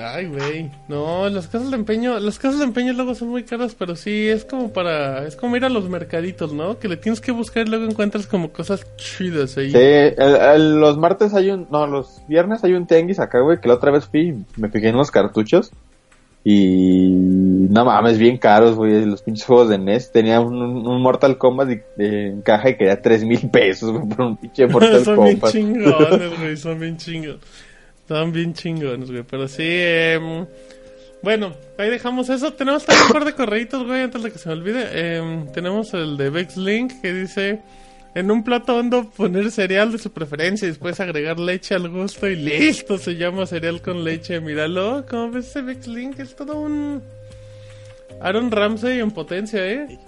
Ay, 0.00 0.26
güey. 0.26 0.70
No, 0.86 1.28
las 1.30 1.48
casas 1.48 1.70
de 1.70 1.76
empeño. 1.76 2.20
Las 2.20 2.38
casas 2.38 2.58
de 2.60 2.64
empeño 2.64 2.92
luego 2.92 3.14
son 3.16 3.28
muy 3.28 3.42
caras, 3.42 3.74
pero 3.76 3.96
sí 3.96 4.28
es 4.28 4.44
como 4.44 4.72
para. 4.72 5.26
Es 5.26 5.34
como 5.34 5.56
ir 5.56 5.64
a 5.64 5.68
los 5.68 5.88
mercaditos, 5.88 6.52
¿no? 6.52 6.78
Que 6.78 6.86
le 6.86 6.96
tienes 6.96 7.20
que 7.20 7.32
buscar 7.32 7.66
y 7.66 7.70
luego 7.70 7.86
encuentras 7.86 8.26
como 8.28 8.52
cosas 8.52 8.86
chidas 8.96 9.56
ahí. 9.56 9.70
Sí, 9.72 9.76
el- 9.78 10.14
el- 10.36 10.80
los 10.80 10.96
martes 10.96 11.34
hay 11.34 11.50
un, 11.50 11.66
no, 11.72 11.86
los 11.88 12.22
viernes 12.28 12.62
hay 12.62 12.74
un 12.74 12.86
tianguis 12.86 13.18
acá, 13.18 13.40
güey, 13.40 13.60
que 13.60 13.66
la 13.66 13.74
otra 13.74 13.90
vez 13.90 14.04
fui, 14.06 14.44
me 14.56 14.68
fijé 14.68 14.88
en 14.90 14.96
los 14.96 15.10
cartuchos 15.10 15.72
y 16.42 17.08
no 17.10 17.84
mames, 17.84 18.18
bien 18.18 18.38
caros, 18.38 18.74
güey, 18.76 19.04
los 19.04 19.22
pinches 19.22 19.44
juegos 19.44 19.68
de 19.68 19.78
NES. 19.78 20.10
Tenía 20.10 20.40
un, 20.40 20.54
un 20.56 21.02
Mortal 21.02 21.36
Kombat 21.38 21.68
de- 21.68 21.84
de- 21.96 22.26
en 22.28 22.42
caja 22.42 22.70
y 22.70 22.76
quería 22.76 23.00
tres 23.02 23.24
mil 23.24 23.50
pesos, 23.50 23.92
güey, 23.96 24.08
por 24.08 24.20
un 24.22 24.36
pinche 24.36 24.66
Mortal 24.68 25.04
son 25.04 25.22
bien 25.24 25.38
Kombat. 25.38 25.52
chingones, 25.52 26.38
güey. 26.40 26.56
Son 26.56 26.78
bien 26.80 26.96
chingones. 26.96 27.40
Son 28.08 28.32
bien 28.32 28.54
chingones, 28.54 29.10
güey. 29.10 29.22
Pero 29.22 29.46
sí, 29.48 29.62
em, 29.66 30.46
bueno, 31.22 31.52
ahí 31.78 31.90
dejamos 31.90 32.28
eso. 32.30 32.52
Tenemos 32.54 32.84
también 32.86 33.06
un 33.08 33.12
par 33.12 33.24
de 33.24 33.34
correitos, 33.34 33.86
güey, 33.86 34.02
antes 34.02 34.22
de 34.22 34.32
que 34.32 34.38
se 34.38 34.48
me 34.48 34.54
olvide. 34.54 35.16
Em, 35.18 35.46
tenemos 35.52 35.92
el 35.94 36.16
de 36.16 36.30
Vex 36.30 36.56
Link 36.56 36.92
que 37.02 37.12
dice: 37.12 37.60
En 38.14 38.30
un 38.30 38.42
plato 38.42 38.76
hondo 38.76 39.08
poner 39.08 39.50
cereal 39.50 39.92
de 39.92 39.98
su 39.98 40.10
preferencia 40.10 40.66
y 40.66 40.70
después 40.70 40.98
agregar 40.98 41.38
leche 41.38 41.74
al 41.74 41.88
gusto 41.88 42.28
y 42.28 42.36
listo. 42.36 42.98
Se 42.98 43.14
llama 43.14 43.46
cereal 43.46 43.80
con 43.80 44.02
leche. 44.02 44.40
Míralo, 44.40 45.06
¿cómo 45.08 45.30
ves 45.30 45.48
ese 45.48 45.62
Vex 45.62 45.86
Link? 45.86 46.18
Es 46.18 46.34
todo 46.34 46.58
un. 46.60 47.02
Aaron 48.20 48.50
Ramsey 48.50 49.00
en 49.00 49.12
potencia, 49.12 49.64
¿eh? 49.66 49.98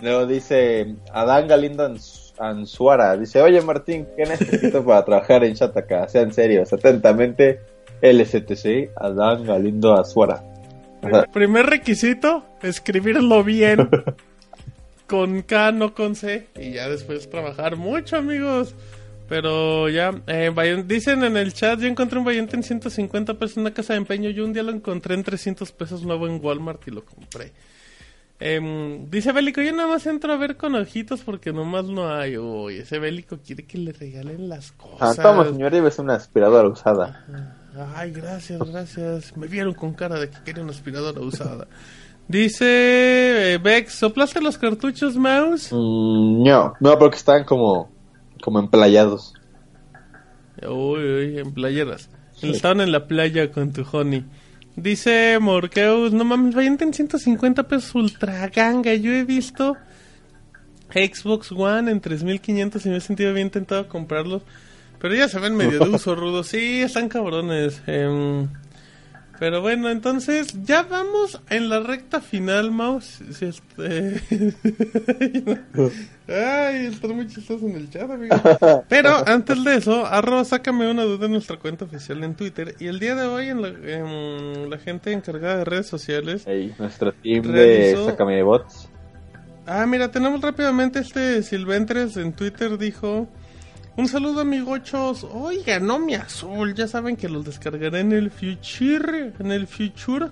Luego 0.00 0.26
dice 0.26 0.96
Adán 1.12 1.46
Galindo 1.46 1.94
Anzuara, 2.38 3.16
dice, 3.16 3.40
oye 3.40 3.60
Martín, 3.62 4.06
¿qué 4.16 4.24
necesito 4.24 4.84
para 4.84 5.04
trabajar 5.04 5.44
en 5.44 5.54
Shataka? 5.54 6.08
Sean 6.08 6.32
serios, 6.32 6.72
atentamente, 6.72 7.60
LSTC, 8.02 8.90
Adán 8.96 9.44
Galindo 9.44 10.02
sea, 10.04 10.42
Primer 11.32 11.66
requisito, 11.66 12.44
escribirlo 12.62 13.44
bien. 13.44 13.88
con 15.12 15.42
K, 15.42 15.72
no 15.72 15.92
con 15.92 16.16
C. 16.16 16.48
Y 16.56 16.72
ya 16.72 16.88
después 16.88 17.28
trabajar 17.28 17.76
mucho, 17.76 18.16
amigos. 18.16 18.74
Pero 19.28 19.90
ya, 19.90 20.10
eh, 20.26 20.50
dicen 20.86 21.22
en 21.22 21.36
el 21.36 21.52
chat, 21.52 21.78
yo 21.80 21.86
encontré 21.86 22.18
un 22.18 22.24
Bayonetta 22.24 22.56
en 22.56 22.62
150 22.62 23.34
pesos 23.34 23.58
en 23.58 23.64
una 23.64 23.74
casa 23.74 23.92
de 23.92 23.98
empeño. 23.98 24.30
Yo 24.30 24.42
un 24.42 24.54
día 24.54 24.62
lo 24.62 24.72
encontré 24.72 25.14
en 25.14 25.22
300 25.22 25.70
pesos 25.72 26.02
nuevo 26.02 26.26
en 26.26 26.42
Walmart 26.42 26.88
y 26.88 26.92
lo 26.92 27.04
compré. 27.04 27.52
Em, 28.40 29.10
dice 29.10 29.32
Bélico, 29.32 29.60
yo 29.60 29.72
nada 29.72 29.86
más 29.86 30.06
entro 30.06 30.32
a 30.32 30.36
ver 30.38 30.56
con 30.56 30.74
ojitos 30.76 31.20
porque 31.20 31.52
nomás 31.52 31.84
no 31.84 32.10
hay. 32.10 32.38
Uy, 32.38 32.78
ese 32.78 32.98
Bélico 32.98 33.38
quiere 33.44 33.66
que 33.66 33.76
le 33.76 33.92
regalen 33.92 34.48
las 34.48 34.70
ah, 34.70 34.74
cosas. 34.78 35.16
toma 35.18 35.44
señor, 35.44 35.72
lleves 35.72 35.98
una 35.98 36.14
aspiradora 36.14 36.68
usada. 36.68 37.26
Ay, 37.94 38.12
gracias, 38.12 38.58
gracias. 38.60 39.36
Me 39.36 39.46
vieron 39.46 39.74
con 39.74 39.92
cara 39.92 40.18
de 40.18 40.30
que 40.30 40.42
quería 40.42 40.62
una 40.62 40.72
aspiradora 40.72 41.20
usada. 41.20 41.68
Dice 42.28 43.54
eh, 43.54 43.58
Bex, 43.58 43.94
¿soplaste 43.94 44.40
los 44.40 44.56
cartuchos, 44.56 45.16
Mouse? 45.16 45.72
Mm, 45.72 46.42
no, 46.42 46.74
no, 46.80 46.98
porque 46.98 47.16
están 47.16 47.44
como, 47.44 47.90
como 48.42 48.58
emplayados. 48.58 49.34
Uy, 50.62 51.00
uy, 51.00 51.38
en 51.38 51.52
playeras. 51.52 52.08
Estaban 52.40 52.80
en 52.80 52.92
la 52.92 53.06
playa 53.06 53.50
con 53.50 53.72
tu 53.72 53.84
honey. 53.90 54.24
Dice 54.74 55.38
Morqueus, 55.40 56.12
no 56.12 56.24
mames, 56.24 56.54
vayan 56.54 56.78
en 56.80 56.94
150 56.94 57.64
pesos 57.64 57.94
ultra 57.94 58.48
ganga. 58.48 58.94
Yo 58.94 59.12
he 59.12 59.24
visto 59.24 59.76
Xbox 60.90 61.52
One 61.52 61.90
en 61.90 62.00
3500 62.00 62.86
y 62.86 62.88
me 62.88 62.96
he 62.96 63.00
sentido 63.00 63.34
bien 63.34 63.50
tentado 63.50 63.82
a 63.82 63.88
comprarlos. 63.88 64.42
Pero 64.98 65.14
ya 65.14 65.28
se 65.28 65.38
ven 65.38 65.56
medio 65.56 65.78
de 65.84 65.90
uso 65.90 66.14
rudo. 66.14 66.42
Sí, 66.42 66.80
están 66.80 67.08
cabrones. 67.08 67.82
Em, 67.86 68.48
pero 69.38 69.60
bueno, 69.60 69.90
entonces 69.90 70.62
ya 70.64 70.82
vamos 70.84 71.40
en 71.50 71.68
la 71.68 71.80
recta 71.80 72.20
final, 72.20 72.70
Mouse. 72.70 73.20
Este- 73.40 74.20
Ay, 76.28 76.86
están 76.86 77.16
muy 77.16 77.26
chistosos 77.26 77.62
en 77.68 77.76
el 77.76 77.90
chat, 77.90 78.10
amigo. 78.10 78.34
Pero 78.88 79.26
antes 79.26 79.62
de 79.64 79.76
eso, 79.76 80.06
arroba, 80.06 80.44
sácame 80.44 80.88
una 80.90 81.02
duda 81.02 81.26
en 81.26 81.32
nuestra 81.32 81.58
cuenta 81.58 81.84
oficial 81.84 82.22
en 82.24 82.34
Twitter. 82.34 82.74
Y 82.78 82.86
el 82.86 82.98
día 83.00 83.14
de 83.16 83.26
hoy, 83.26 83.48
en 83.48 83.60
la, 83.60 83.68
en 83.68 84.70
la 84.70 84.78
gente 84.78 85.12
encargada 85.12 85.58
de 85.58 85.64
redes 85.64 85.86
sociales. 85.88 86.46
Ey, 86.46 86.72
nuestro 86.78 87.12
team 87.12 87.44
Realizó- 87.44 88.04
de 88.06 88.10
Sácame 88.12 88.36
de 88.36 88.42
Bots. 88.44 88.88
Ah, 89.66 89.84
mira, 89.86 90.10
tenemos 90.10 90.40
rápidamente 90.40 91.00
este 91.00 91.42
Silventres 91.42 92.16
en 92.16 92.32
Twitter 92.32 92.78
dijo. 92.78 93.28
Un 93.96 94.08
saludo 94.08 94.40
amigochos. 94.40 95.24
Oiga, 95.32 95.78
no 95.78 95.98
mi 95.98 96.14
azul. 96.14 96.74
Ya 96.74 96.86
saben 96.88 97.16
que 97.16 97.28
los 97.28 97.44
descargaré 97.44 98.00
en 98.00 98.12
el 98.12 98.30
future. 98.30 99.32
En 99.38 99.52
el 99.52 99.66
future. 99.66 100.26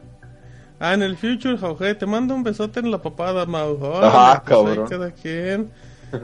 Ah, 0.79 0.95
en 0.95 1.03
el 1.03 1.17
future, 1.17 1.59
Jorge. 1.59 1.95
Te 1.95 2.07
mando 2.07 2.35
un 2.35 2.43
besote 2.43 2.81
en 2.81 2.91
la 2.91 3.03
papada, 3.03 3.45
Mau. 3.45 3.77
Órale, 3.83 4.13
Ah, 4.15 4.43
cabrón. 4.45 4.89
cada 4.89 5.11
quien. 5.11 5.71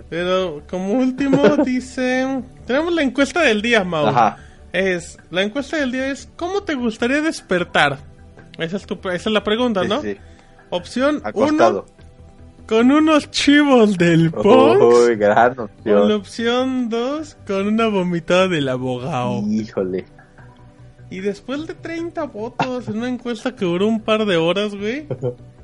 Pero 0.09 0.63
como 0.69 0.95
último 0.95 1.43
dice... 1.65 2.43
Tenemos 2.67 2.93
la 2.95 3.03
encuesta 3.03 3.43
del 3.43 3.61
día, 3.61 3.85
Mau. 3.85 4.07
Ajá. 4.07 4.39
Es, 4.73 5.19
la 5.31 5.43
encuesta 5.43 5.77
del 5.77 5.93
día 5.93 6.09
es, 6.09 6.29
¿cómo 6.37 6.63
te 6.63 6.75
gustaría 6.75 7.21
despertar? 7.23 7.99
Esa 8.59 8.77
es, 8.79 8.87
tu, 8.87 8.95
esa 9.11 9.15
es 9.15 9.27
la 9.27 9.45
pregunta, 9.45 9.83
Sí, 9.83 9.89
¿no? 9.89 10.03
sí, 10.03 10.17
Opción 10.71 11.17
1, 11.17 11.29
acostado. 11.29 11.87
Con 12.67 12.91
unos 12.91 13.31
chivos 13.31 13.97
del 13.97 14.31
Ponks. 14.31 15.09
Uy, 15.09 15.17
gran 15.17 15.53
O 15.59 15.63
la 15.63 15.65
opción. 15.65 16.13
opción 16.13 16.89
2, 16.89 17.37
con 17.47 17.67
una 17.69 17.87
vomitada 17.89 18.49
del 18.49 18.69
abogado. 18.69 19.43
Híjole. 19.49 20.05
Y 21.11 21.21
después 21.21 21.67
de 21.67 21.75
30 21.75 22.25
votos 22.25 22.89
en 22.89 22.99
una 22.99 23.09
encuesta 23.09 23.55
que 23.55 23.65
duró 23.65 23.87
un 23.87 24.01
par 24.01 24.27
de 24.27 24.37
horas, 24.37 24.75
güey, 24.75 25.07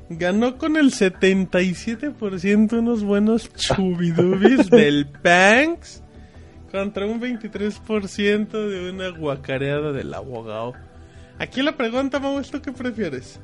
ganó 0.08 0.56
con 0.56 0.76
el 0.76 0.92
77% 0.92 2.78
unos 2.78 3.02
buenos 3.02 3.52
chubidubis 3.52 4.70
del 4.70 5.06
Banks 5.22 6.00
contra 6.70 7.06
un 7.06 7.20
23% 7.20 8.50
de 8.50 8.90
una 8.90 9.08
guacareada 9.08 9.90
del 9.92 10.14
abogado. 10.14 10.74
Aquí 11.38 11.60
la 11.62 11.76
pregunta, 11.76 12.20
Mau, 12.20 12.38
¿es 12.38 12.50
tú 12.50 12.62
qué 12.62 12.70
prefieres? 12.70 13.40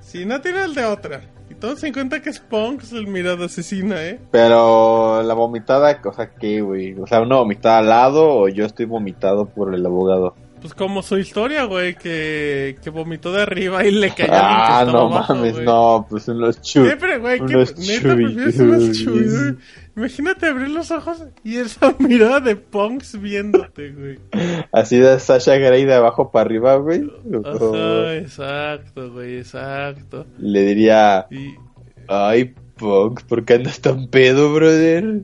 Si 0.00 0.26
no 0.26 0.40
tiene 0.42 0.64
el 0.64 0.74
de 0.74 0.84
otra. 0.84 1.22
Todos 1.64 1.80
se 1.80 1.94
cuenta 1.94 2.20
que 2.20 2.28
es 2.28 2.40
Punks 2.40 2.92
el 2.92 3.06
mirada 3.06 3.46
asesina, 3.46 4.04
¿eh? 4.04 4.20
Pero 4.30 5.22
la 5.22 5.32
vomitada, 5.32 5.98
o 6.04 6.12
sea, 6.12 6.30
¿qué, 6.38 6.60
güey? 6.60 6.92
O 7.00 7.06
sea, 7.06 7.22
una 7.22 7.36
vomitada 7.36 7.78
al 7.78 7.88
lado 7.88 8.28
o 8.40 8.48
yo 8.48 8.66
estoy 8.66 8.84
vomitado 8.84 9.46
por 9.46 9.74
el 9.74 9.86
abogado. 9.86 10.34
Pues 10.60 10.74
como 10.74 11.02
su 11.02 11.16
historia, 11.16 11.64
güey, 11.64 11.94
que, 11.94 12.76
que 12.82 12.90
vomitó 12.90 13.32
de 13.32 13.40
arriba 13.40 13.82
y 13.82 13.92
le 13.92 14.10
cayó 14.10 14.30
Ah, 14.34 14.84
no 14.86 15.06
abajo, 15.06 15.36
mames, 15.36 15.58
no, 15.60 16.06
pues 16.08 16.28
unos 16.28 16.60
chus. 16.60 16.86
Siempre, 16.86 17.16
güey, 17.16 17.40
que 17.40 17.56
neta 17.56 18.14
prefieres 18.14 18.60
unos 18.60 18.92
chubis. 18.92 19.54
Imagínate 19.96 20.46
abrir 20.46 20.70
los 20.70 20.90
ojos 20.90 21.24
y 21.44 21.56
esa 21.56 21.94
mirada 22.00 22.40
de 22.40 22.56
punks 22.56 23.20
viéndote, 23.20 23.92
güey. 23.92 24.18
Así 24.72 24.98
de 24.98 25.18
Sasha 25.20 25.56
Grey 25.56 25.84
de 25.84 25.94
abajo 25.94 26.32
para 26.32 26.46
arriba, 26.46 26.76
güey. 26.76 27.04
Ajá, 27.44 28.16
exacto, 28.16 29.12
güey, 29.12 29.38
exacto. 29.38 30.26
Le 30.38 30.62
diría, 30.62 31.26
Y, 31.30 31.54
ay, 32.08 32.54
Punk, 32.76 33.22
¿por 33.22 33.44
qué 33.44 33.54
andas 33.54 33.80
tan 33.80 34.08
pedo, 34.08 34.52
brother? 34.52 35.22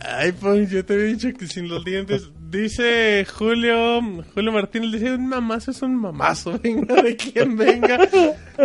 ay, 0.00 0.32
punks, 0.32 0.70
yo 0.70 0.84
te 0.84 0.94
había 0.94 1.06
dicho 1.06 1.28
que 1.34 1.46
sin 1.46 1.68
los 1.68 1.84
dientes. 1.84 2.30
Dice 2.52 3.24
Julio, 3.24 4.02
Julio 4.34 4.52
Martínez, 4.52 4.92
dice, 4.92 5.14
un 5.14 5.26
mamazo 5.26 5.70
es 5.70 5.80
un 5.80 5.96
mamazo, 5.96 6.58
venga 6.62 7.02
de 7.02 7.16
quien 7.16 7.56
venga. 7.56 7.98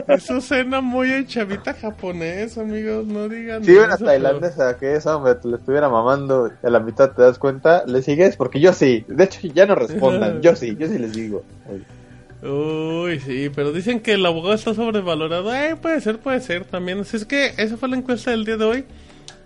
Eso 0.10 0.42
suena 0.42 0.82
muy 0.82 1.14
a 1.14 1.26
chavita 1.26 1.74
japonés, 1.74 2.58
amigos, 2.58 3.08
no 3.08 3.30
digan 3.30 3.64
Si 3.64 3.72
iban 3.72 3.90
a 3.90 3.96
eso, 3.96 4.04
Tailandia, 4.04 4.52
a 4.68 4.78
que 4.78 4.94
esa 4.94 5.16
hombre 5.16 5.36
te 5.36 5.48
lo 5.48 5.56
estuviera 5.56 5.88
mamando 5.88 6.52
a 6.62 6.70
la 6.70 6.82
mitad 6.82 7.12
te 7.14 7.22
das 7.22 7.40
cuenta, 7.40 7.86
¿le 7.86 8.02
sigues? 8.02 8.36
Porque 8.36 8.60
yo 8.60 8.74
sí. 8.74 9.06
De 9.08 9.24
hecho, 9.24 9.40
ya 9.48 9.66
no 9.66 9.76
respondan. 9.76 10.42
Yo 10.42 10.54
sí, 10.58 10.76
yo 10.78 10.90
sí 10.90 10.98
les 11.00 11.14
digo. 11.14 11.46
pero- 11.66 11.98
Uy, 12.44 13.22
sí, 13.22 13.50
pero 13.56 13.72
dicen 13.72 14.02
que 14.02 14.14
el 14.16 14.26
abogado 14.26 14.54
está 14.54 14.74
sobrevalorado. 14.74 15.56
Eh, 15.56 15.78
puede 15.82 16.02
ser, 16.02 16.20
puede 16.20 16.42
ser 16.42 16.66
también. 16.66 17.00
Así 17.00 17.16
es 17.16 17.26
que 17.26 17.54
esa 17.58 17.78
fue 17.78 17.88
la 17.88 17.96
encuesta 17.96 18.32
del 18.32 18.44
día 18.44 18.58
de 18.58 18.66
hoy. 18.66 18.86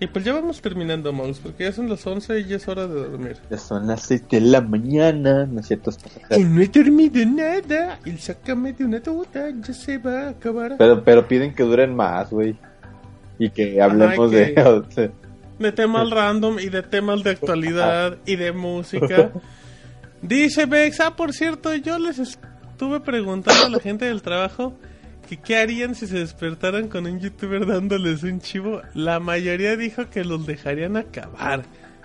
Y 0.02 0.08
pues 0.08 0.26
ya 0.26 0.34
vamos 0.34 0.60
terminando, 0.62 1.14
Mouse, 1.14 1.40
porque 1.40 1.66
ya 1.66 1.72
son 1.72 1.88
las 1.88 2.08
11 2.08 2.40
y 2.40 2.46
ya 2.46 2.56
es 2.56 2.68
hora 2.68 2.88
de 2.88 2.96
dormir. 3.08 3.38
Ya 3.52 3.58
son 3.60 3.86
las 3.86 4.02
6 4.08 4.24
de 4.32 4.42
la 4.42 4.60
mañana, 4.60 5.46
¿no 5.46 5.60
es 5.60 5.68
cierto? 5.68 5.92
Y 6.36 6.44
no 6.44 6.60
he 6.60 6.68
dormido 6.68 7.24
nada. 7.24 8.00
El 8.04 8.18
sácame 8.18 8.74
de 8.74 8.84
una 8.84 9.00
duda, 9.00 9.52
ya 9.62 9.74
se 9.76 10.00
va 10.00 10.22
a 10.22 10.30
acabar. 10.30 10.74
Pero, 10.80 11.04
pero 11.04 11.28
piden 11.28 11.54
que 11.54 11.62
duren 11.62 11.96
más, 11.96 12.32
güey. 12.32 12.56
Y 13.38 13.52
que 13.52 13.80
hablemos 13.80 14.32
que- 14.32 14.38
de... 14.98 15.12
De 15.60 15.72
temas 15.72 16.10
random 16.10 16.58
y 16.60 16.70
de 16.70 16.82
temas 16.82 17.24
de 17.24 17.30
actualidad 17.30 18.18
y 18.26 18.38
de 18.38 18.54
música. 18.54 19.32
Dice 20.24 20.66
Bex, 20.66 21.00
ah, 21.02 21.16
por 21.16 21.32
cierto, 21.32 21.76
yo 21.76 22.00
les 22.00 22.18
estuve 22.18 23.02
preguntando 23.02 23.68
a 23.68 23.70
la 23.70 23.80
gente 23.80 24.06
del 24.06 24.24
trabajo 24.24 24.74
que 25.38 25.38
qué 25.42 25.56
harían 25.58 25.96
si 25.96 26.08
se 26.08 26.20
despertaran 26.20 26.90
con 26.90 27.06
un 27.06 27.20
youtuber 27.22 27.66
dándoles 27.66 28.24
un 28.24 28.42
chivo. 28.42 28.82
La 28.94 29.20
mayoría 29.22 29.78
dijo 29.78 30.10
que 30.10 30.26
los 30.26 30.46
dejarían 30.46 30.98
acabar. 30.98 31.64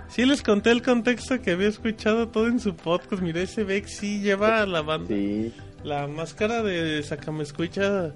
Sí 0.09 0.25
les 0.25 0.43
conté 0.45 0.71
el 0.71 0.83
contexto 0.83 1.43
que 1.43 1.51
había 1.51 1.67
escuchado 1.67 2.29
todo 2.29 2.47
en 2.47 2.61
su 2.61 2.77
podcast. 2.77 3.21
Mira, 3.21 3.41
ese 3.43 3.65
Bex 3.65 3.97
sí 3.97 4.21
lleva 4.21 4.65
la 4.67 4.83
banda. 4.83 5.09
sí. 5.09 5.53
La 5.83 6.07
máscara 6.09 6.63
de 6.63 7.03
Sácame 7.03 7.43
Escucha. 7.43 8.13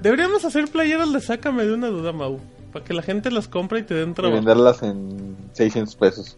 Deberíamos 0.00 0.44
hacer 0.44 0.66
playeras 0.68 1.12
de 1.12 1.20
Sácame 1.20 1.64
de 1.64 1.74
una 1.74 1.88
duda, 1.88 2.12
Mau. 2.12 2.40
Para 2.72 2.84
que 2.84 2.94
la 2.94 3.02
gente 3.02 3.30
las 3.30 3.48
compre 3.48 3.80
y 3.80 3.82
te 3.82 3.94
den 3.94 4.10
Y 4.10 4.14
trabajo. 4.14 4.36
venderlas 4.36 4.82
en 4.82 5.36
600 5.52 5.94
pesos. 5.96 6.36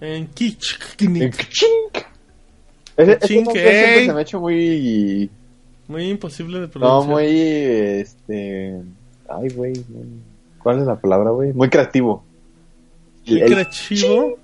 En 0.00 0.26
Kitsch. 0.28 0.78
En 1.00 1.30
¡Kchink! 1.30 2.04
Ese, 2.96 3.18
ese 3.22 4.06
se 4.06 4.12
me 4.12 4.18
ha 4.18 4.22
hecho 4.22 4.40
muy... 4.40 5.30
Muy 5.88 6.08
imposible 6.08 6.58
de 6.60 6.66
No, 6.66 6.72
pronunciar. 6.72 7.10
muy... 7.14 7.26
Este... 7.30 8.80
Ay, 9.28 9.48
güey. 9.50 9.72
¿Cuál 10.62 10.80
es 10.80 10.86
la 10.86 10.96
palabra, 11.00 11.30
güey? 11.30 11.52
Muy 11.52 11.68
creativo. 11.68 12.24
Muy 13.26 13.40
El- 13.40 13.52
creativo. 13.52 14.38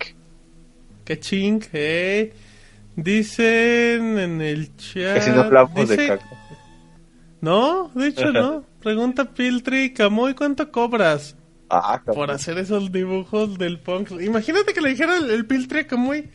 Que 1.05 1.19
ching, 1.19 1.62
eh. 1.73 2.32
Dicen 2.94 4.19
en 4.19 4.40
el 4.40 4.77
chat. 4.77 5.14
Que 5.14 5.20
si 5.23 5.31
no 5.31 5.40
hablamos 5.43 5.74
de 5.74 5.82
dice- 5.97 6.09
caca. 6.09 6.27
No, 7.40 7.90
de 7.94 8.06
hecho 8.09 8.31
no. 8.32 8.64
Pregunta 8.81 9.24
Piltry, 9.24 9.93
Camuy, 9.93 10.35
¿cuánto 10.35 10.70
cobras 10.70 11.36
Ah, 11.70 12.01
por 12.05 12.31
hacer 12.31 12.59
esos 12.59 12.93
dibujos 12.93 13.56
del 13.59 13.78
punk? 13.81 14.10
Imagínate 14.20 14.73
que 14.74 14.81
le 14.81 14.90
dijera 14.90 15.16
el, 15.16 15.31
el 15.31 15.47
Piltry 15.47 15.81
a 15.81 15.86
Camuy. 15.86 16.28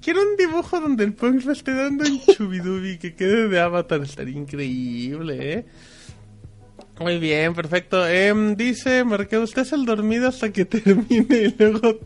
Quiero 0.00 0.22
un 0.22 0.36
dibujo 0.36 0.80
donde 0.80 1.04
el 1.04 1.12
punk 1.12 1.44
le 1.44 1.52
esté 1.52 1.74
dando 1.74 2.04
un 2.04 2.20
chubidubi 2.20 2.98
que 2.98 3.14
quede 3.14 3.48
de 3.48 3.60
avatar. 3.60 4.00
Estaría 4.02 4.38
increíble, 4.38 5.52
¿eh? 5.52 5.66
Muy 7.00 7.18
bien, 7.18 7.54
perfecto. 7.54 8.06
Em, 8.06 8.56
dice 8.56 9.04
Marqueo, 9.04 9.42
usted 9.42 9.62
es 9.62 9.72
el 9.72 9.84
dormido 9.84 10.28
hasta 10.28 10.52
que 10.52 10.64
termine 10.64 11.26
y 11.30 11.54
luego 11.58 11.98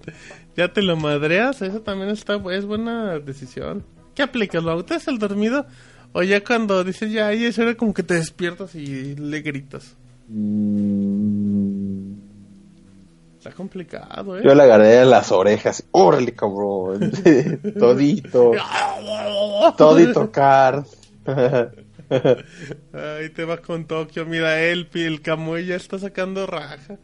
ya 0.56 0.72
te 0.72 0.82
lo 0.82 0.96
madreas. 0.96 1.62
Eso 1.62 1.80
también 1.80 2.10
está, 2.10 2.40
es 2.50 2.64
buena 2.64 3.18
decisión. 3.18 3.84
¿Qué 4.14 4.22
aplicas? 4.22 4.62
¿Lo 4.62 4.76
usted 4.76 5.00
el 5.06 5.18
dormido? 5.18 5.66
O 6.12 6.22
ya 6.22 6.44
cuando 6.44 6.84
dices 6.84 7.10
ya, 7.10 7.28
ahí 7.28 7.44
eso 7.44 7.62
era 7.62 7.74
como 7.74 7.94
que 7.94 8.02
te 8.02 8.14
despiertas 8.14 8.74
y 8.74 9.16
le 9.16 9.40
gritas. 9.40 9.96
Mm, 10.28 11.81
Está 13.42 13.56
complicado, 13.56 14.38
¿eh? 14.38 14.42
Yo 14.44 14.54
le 14.54 14.62
agarré 14.62 15.04
las 15.04 15.32
orejas. 15.32 15.82
¡Órale, 15.90 16.32
cabrón! 16.32 17.10
Todito. 17.76 18.52
Todito, 19.76 20.30
Card. 20.30 20.84
Ahí 21.26 23.30
te 23.34 23.44
va 23.44 23.56
con 23.56 23.86
Tokio. 23.86 24.26
Mira, 24.26 24.62
el, 24.62 24.88
el 24.94 25.22
Kamui 25.22 25.66
ya 25.66 25.74
está 25.74 25.98
sacando 25.98 26.46
raja. 26.46 26.98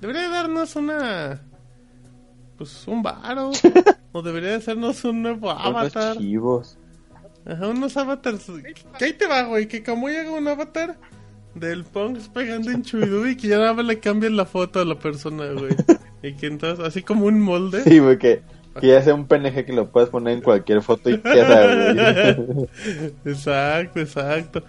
Debería 0.00 0.28
darnos 0.28 0.74
una. 0.74 1.40
Pues 2.58 2.88
un 2.88 3.04
varo. 3.04 3.52
o 4.10 4.22
debería 4.22 4.56
hacernos 4.56 5.04
un 5.04 5.22
nuevo 5.22 5.52
Unos 5.52 5.66
avatar. 5.66 6.16
chivos. 6.16 6.78
Ajá, 7.44 7.68
unos 7.68 7.96
avatars. 7.96 8.50
Que 8.98 9.04
ahí 9.04 9.12
te 9.12 9.28
va, 9.28 9.42
güey. 9.42 9.68
Que 9.68 9.84
Kamui 9.84 10.16
haga 10.16 10.32
un 10.32 10.48
avatar 10.48 10.96
del 11.58 11.84
Punk 11.84 12.18
pegando 12.32 12.70
en 12.70 12.82
Chubidu 12.82 13.26
y 13.26 13.36
que 13.36 13.48
ya 13.48 13.58
nada 13.58 13.74
más 13.74 13.86
le 13.86 13.98
cambien 13.98 14.36
la 14.36 14.44
foto 14.44 14.80
a 14.80 14.84
la 14.84 14.98
persona, 14.98 15.46
güey. 15.52 15.74
y 16.22 16.34
que 16.34 16.46
entonces, 16.46 16.84
así 16.84 17.02
como 17.02 17.26
un 17.26 17.40
molde. 17.40 17.82
Sí, 17.82 17.98
güey, 17.98 18.18
que, 18.18 18.42
que 18.80 18.88
ya 18.88 19.02
sea 19.02 19.14
un 19.14 19.26
PNG 19.26 19.64
que 19.64 19.72
lo 19.72 19.90
puedes 19.90 20.10
poner 20.10 20.34
en 20.34 20.42
cualquier 20.42 20.82
foto 20.82 21.10
y 21.10 21.18
queda, 21.18 21.92
güey. 21.92 22.68
exacto, 23.24 24.00
exacto. 24.00 24.62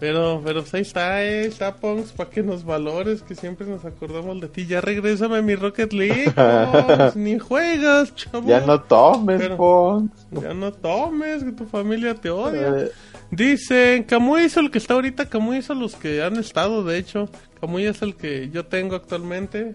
Pero, 0.00 0.40
pero 0.44 0.60
pues 0.60 0.74
ahí 0.74 0.82
está, 0.82 1.24
eh, 1.24 1.46
está 1.46 1.74
Punks, 1.74 2.12
para 2.12 2.30
que 2.30 2.42
nos 2.42 2.64
valores, 2.64 3.22
que 3.22 3.34
siempre 3.34 3.66
nos 3.66 3.84
acordamos 3.84 4.40
de 4.40 4.48
ti. 4.48 4.66
Ya 4.66 4.80
regrésame 4.80 5.38
a 5.38 5.42
mi 5.42 5.56
Rocket 5.56 5.92
League, 5.92 6.32
ni 7.16 7.38
juegas, 7.38 8.14
chavo. 8.14 8.48
Ya 8.48 8.60
no 8.60 8.80
tomes, 8.80 9.40
Pero-. 9.40 10.08
Ya 10.30 10.54
no 10.54 10.72
tomes, 10.72 11.42
que 11.42 11.52
tu 11.52 11.66
familia 11.66 12.14
te 12.14 12.30
odia. 12.30 12.68
Eh, 12.76 12.90
Dicen, 13.30 14.04
Camuy 14.04 14.44
hizo 14.44 14.60
el 14.60 14.70
que 14.70 14.78
está 14.78 14.94
ahorita, 14.94 15.28
Camuy 15.28 15.58
hizo 15.58 15.74
los 15.74 15.96
que 15.96 16.22
han 16.22 16.36
estado, 16.36 16.82
de 16.82 16.96
hecho. 16.96 17.28
Camuy 17.60 17.84
es 17.84 18.00
el 18.00 18.14
que 18.16 18.48
yo 18.50 18.66
tengo 18.66 18.96
actualmente. 18.96 19.74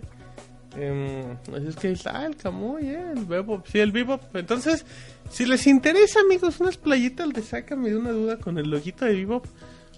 Em, 0.76 1.38
así 1.56 1.68
es 1.68 1.76
que 1.76 1.88
ahí 1.90 1.94
está 1.94 2.26
el 2.26 2.36
Camuy, 2.36 2.88
eh, 2.88 3.12
el 3.16 3.26
Bebop. 3.26 3.68
Sí, 3.68 3.80
el 3.80 3.92
Bebop. 3.92 4.36
Entonces, 4.36 4.86
si 5.30 5.46
les 5.46 5.68
interesa, 5.68 6.22
amigos, 6.22 6.60
unas 6.60 6.78
playitas 6.78 7.30
de 7.30 7.44
Sácame 7.44 7.92
de 7.92 7.98
una 7.98 8.12
duda 8.12 8.38
con 8.38 8.58
el 8.58 8.72
loguito 8.72 9.06
de 9.06 9.14
Bebop, 9.14 9.46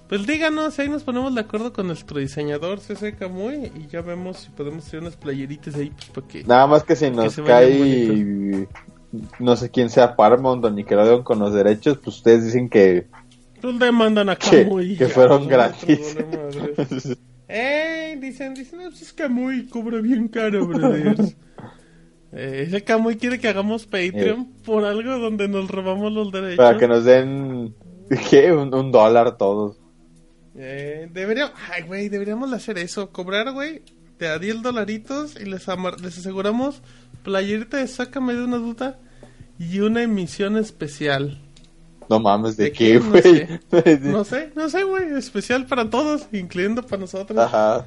pues 0.07 0.27
díganos, 0.27 0.77
ahí 0.79 0.89
nos 0.89 1.03
ponemos 1.03 1.33
de 1.33 1.41
acuerdo 1.41 1.73
con 1.73 1.87
nuestro 1.87 2.19
diseñador 2.19 2.79
CC 2.79 3.15
Camuy 3.15 3.71
y 3.75 3.87
ya 3.87 4.01
vemos 4.01 4.37
si 4.37 4.49
podemos 4.51 4.85
hacer 4.85 4.99
unas 5.01 5.15
playeritas 5.15 5.75
ahí, 5.75 5.89
pues 5.91 6.09
para 6.09 6.27
que... 6.27 6.43
Nada 6.43 6.67
más 6.67 6.83
que 6.83 6.95
si 6.95 7.09
nos 7.09 7.35
cae, 7.37 8.67
no 9.39 9.55
sé 9.55 9.71
quién 9.71 9.89
sea 9.89 10.15
Paramount 10.15 10.63
o 10.65 10.69
Nickelodeon 10.69 11.23
con 11.23 11.39
los 11.39 11.53
derechos, 11.53 11.97
pues 11.97 12.17
ustedes 12.17 12.45
dicen 12.45 12.69
que... 12.69 13.07
Pues 13.61 13.79
demandan 13.79 14.29
a 14.29 14.35
Camuy. 14.35 14.95
que 14.95 15.07
fueron 15.07 15.47
gratis. 15.47 16.15
¡Ey! 17.47 18.15
Dicen, 18.19 18.53
dicen, 18.53 18.79
"No, 18.79 18.89
pues 18.89 19.01
es 19.01 19.13
Camuy, 19.13 19.67
cobra 19.67 19.99
bien 20.01 20.27
caro, 20.27 20.65
brothers. 20.67 21.35
Eh, 22.31 22.65
ese 22.67 22.83
Camuy 22.83 23.15
quiere 23.15 23.39
que 23.39 23.47
hagamos 23.47 23.85
Patreon 23.85 24.47
por 24.65 24.83
algo 24.83 25.17
donde 25.19 25.47
nos 25.47 25.69
robamos 25.69 26.11
los 26.11 26.31
derechos. 26.31 26.57
Para 26.57 26.77
que 26.77 26.87
nos 26.87 27.05
den... 27.05 27.73
¿Qué? 28.29 28.51
Un, 28.51 28.73
un 28.73 28.91
dólar 28.91 29.37
todos. 29.37 29.77
Eh, 30.57 31.09
deberíamos, 31.11 31.53
ay, 31.73 31.83
güey, 31.83 32.09
deberíamos 32.09 32.49
de 32.51 32.57
hacer 32.57 32.77
eso. 32.77 33.09
Cobrar, 33.11 33.51
güey, 33.51 33.81
te 34.17 34.25
da 34.25 34.39
10 34.39 34.61
dolaritos 34.61 35.35
y 35.39 35.45
les, 35.45 35.67
amar- 35.67 35.99
les 35.99 36.17
aseguramos 36.17 36.81
playerita 37.23 37.77
de 37.77 37.87
Sácame 37.87 38.33
de 38.33 38.43
una 38.43 38.57
duda 38.57 38.97
y 39.59 39.79
una 39.79 40.01
emisión 40.03 40.57
especial. 40.57 41.39
No 42.09 42.19
mames, 42.19 42.55
¿de, 42.55 42.65
¿De 42.65 42.71
qué? 42.71 42.99
No 42.99 43.09
güey? 43.11 43.47
No 44.01 44.23
sé, 44.23 44.51
no 44.55 44.69
sé, 44.69 44.83
güey, 44.83 45.09
especial 45.17 45.65
para 45.65 45.89
todos, 45.89 46.27
incluyendo 46.31 46.83
para 46.85 47.01
nosotros. 47.01 47.37
Ajá. 47.39 47.85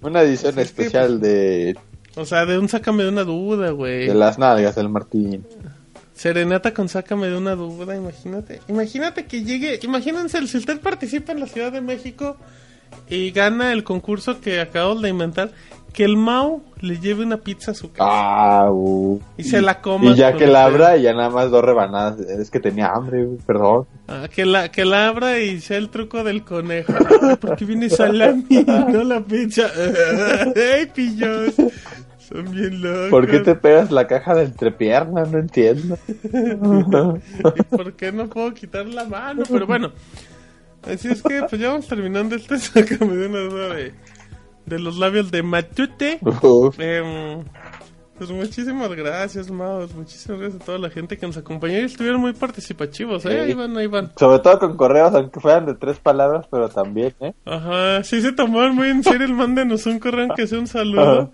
Una 0.00 0.22
edición 0.22 0.54
Sí, 0.54 0.60
es 0.60 0.72
que, 0.72 0.82
especial 0.82 1.20
de, 1.20 1.76
O 2.16 2.24
sea, 2.24 2.46
de 2.46 2.58
un 2.58 2.68
Sácame 2.68 3.02
de 3.02 3.08
una 3.10 3.24
duda, 3.24 3.70
güey. 3.70 4.06
de 4.06 4.14
las 4.14 4.38
nalgas 4.38 4.76
del 4.76 4.88
Martín. 4.88 5.44
Serenata 6.14 6.74
con 6.74 6.88
Sácame 6.88 7.28
de 7.28 7.36
una 7.36 7.54
duda, 7.54 7.96
imagínate. 7.96 8.60
Imagínate 8.68 9.24
que 9.26 9.42
llegue, 9.44 9.78
imagínense, 9.82 10.46
si 10.46 10.58
usted 10.58 10.80
participa 10.80 11.32
en 11.32 11.40
la 11.40 11.46
Ciudad 11.46 11.72
de 11.72 11.80
México 11.80 12.36
y 13.08 13.30
gana 13.30 13.72
el 13.72 13.82
concurso 13.84 14.40
que 14.40 14.60
acabamos 14.60 15.02
de 15.02 15.08
inventar, 15.08 15.50
que 15.92 16.04
el 16.04 16.16
Mao 16.16 16.62
le 16.80 16.98
lleve 16.98 17.22
una 17.22 17.36
pizza 17.36 17.72
a 17.72 17.74
su 17.74 17.92
casa. 17.92 18.08
Ah, 18.10 18.70
uh. 18.70 19.20
Y 19.36 19.44
se 19.44 19.60
la 19.60 19.80
coma 19.82 20.10
Y 20.12 20.14
ya 20.16 20.32
que 20.32 20.46
la 20.46 20.66
usted. 20.66 20.74
abra, 20.80 20.96
y 20.96 21.02
ya 21.02 21.12
nada 21.12 21.28
más 21.28 21.50
dos 21.50 21.62
rebanadas. 21.62 22.18
Es 22.20 22.50
que 22.50 22.60
tenía 22.60 22.88
hambre, 22.94 23.26
perdón. 23.46 23.86
Ah, 24.08 24.26
que 24.34 24.46
la 24.46 24.70
que 24.70 24.84
la 24.86 25.08
abra 25.08 25.38
y 25.38 25.60
sea 25.60 25.76
el 25.76 25.90
truco 25.90 26.24
del 26.24 26.44
conejo. 26.44 26.92
Porque 27.40 27.64
viene 27.66 27.90
salami, 27.90 28.44
no 28.66 29.04
la 29.04 29.20
pizza. 29.20 29.68
¡Ey, 30.56 30.86
pillos! 30.86 31.54
Son 32.28 32.50
bien 32.50 32.80
locos. 32.80 33.10
¿Por 33.10 33.26
qué 33.28 33.40
te 33.40 33.54
pegas 33.54 33.90
la 33.90 34.06
caja 34.06 34.34
de 34.34 34.44
entrepierna? 34.44 35.24
No 35.24 35.38
entiendo. 35.38 35.98
¿Y 37.56 37.62
por 37.64 37.94
qué 37.94 38.12
no 38.12 38.28
puedo 38.28 38.54
quitar 38.54 38.86
la 38.86 39.04
mano? 39.04 39.42
Pero 39.50 39.66
bueno, 39.66 39.92
así 40.84 41.08
es 41.08 41.22
que 41.22 41.42
pues 41.48 41.60
ya 41.60 41.70
vamos 41.70 41.88
terminando 41.88 42.36
este 42.36 42.58
sácame 42.58 43.14
de 43.16 43.26
una 43.26 43.40
duda 43.40 43.74
de, 43.74 43.94
de 44.66 44.78
los 44.78 44.98
labios 44.98 45.30
de 45.30 45.42
Matute. 45.42 46.18
Uf. 46.22 46.78
Em, 46.78 47.42
pues 48.18 48.30
muchísimas 48.30 48.94
gracias, 48.94 49.50
Maus. 49.50 49.92
Muchísimas 49.96 50.38
gracias 50.38 50.62
a 50.62 50.64
toda 50.64 50.78
la 50.78 50.90
gente 50.90 51.18
que 51.18 51.26
nos 51.26 51.36
acompañó 51.36 51.80
y 51.80 51.82
estuvieron 51.82 52.20
muy 52.20 52.32
participativos, 52.34 53.26
¿eh? 53.26 53.30
Sí. 53.30 53.36
Ahí 53.36 53.54
van, 53.54 53.76
ahí 53.76 53.88
van. 53.88 54.12
Sobre 54.16 54.38
todo 54.38 54.60
con 54.60 54.76
correos, 54.76 55.12
aunque 55.12 55.40
fueran 55.40 55.66
de 55.66 55.74
tres 55.74 55.98
palabras, 55.98 56.46
pero 56.48 56.68
también, 56.68 57.12
¿eh? 57.18 57.32
Ajá, 57.44 58.04
sí 58.04 58.22
se 58.22 58.30
tomaron 58.30 58.76
muy 58.76 58.90
en 58.90 59.02
serio 59.02 59.26
el 59.26 59.34
mándenos 59.34 59.86
un 59.86 59.98
correo 59.98 60.28
que 60.36 60.46
sea 60.46 60.60
un 60.60 60.68
saludo. 60.68 61.32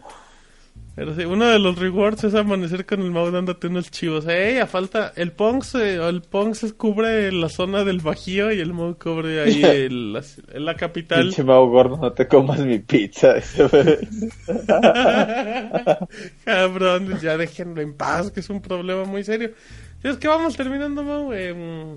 Pero 0.98 1.14
sí, 1.14 1.24
uno 1.26 1.46
de 1.46 1.60
los 1.60 1.78
rewards 1.78 2.24
es 2.24 2.34
amanecer 2.34 2.84
con 2.84 3.00
el 3.00 3.12
Mau 3.12 3.30
dándote 3.30 3.68
unos 3.68 3.88
chivos. 3.88 4.26
Ey, 4.26 4.58
a 4.58 4.66
falta, 4.66 5.12
el 5.14 5.30
Pongs, 5.30 5.76
eh, 5.76 5.94
el 6.08 6.22
Pongs 6.22 6.72
cubre 6.72 7.30
la 7.30 7.48
zona 7.48 7.84
del 7.84 8.00
Bajío 8.00 8.50
y 8.50 8.58
el 8.58 8.74
Mau 8.74 8.96
cubre 8.98 9.42
ahí 9.42 9.62
el- 9.86 10.12
la, 10.12 10.22
la 10.54 10.74
capital. 10.74 11.26
Pinche 11.26 11.44
Mau 11.44 11.68
gordo, 11.68 11.98
no 11.98 12.12
te 12.12 12.26
comas 12.26 12.58
mi 12.58 12.80
pizza. 12.80 13.34
Cabrón, 16.44 17.16
ya 17.20 17.36
déjenlo 17.36 17.80
en 17.80 17.94
paz, 17.94 18.32
que 18.32 18.40
es 18.40 18.50
un 18.50 18.60
problema 18.60 19.04
muy 19.04 19.22
serio. 19.22 19.52
Y 20.02 20.08
es 20.08 20.16
que 20.16 20.26
vamos 20.26 20.56
terminando, 20.56 21.04
Mau. 21.04 21.32
Eh, 21.32 21.96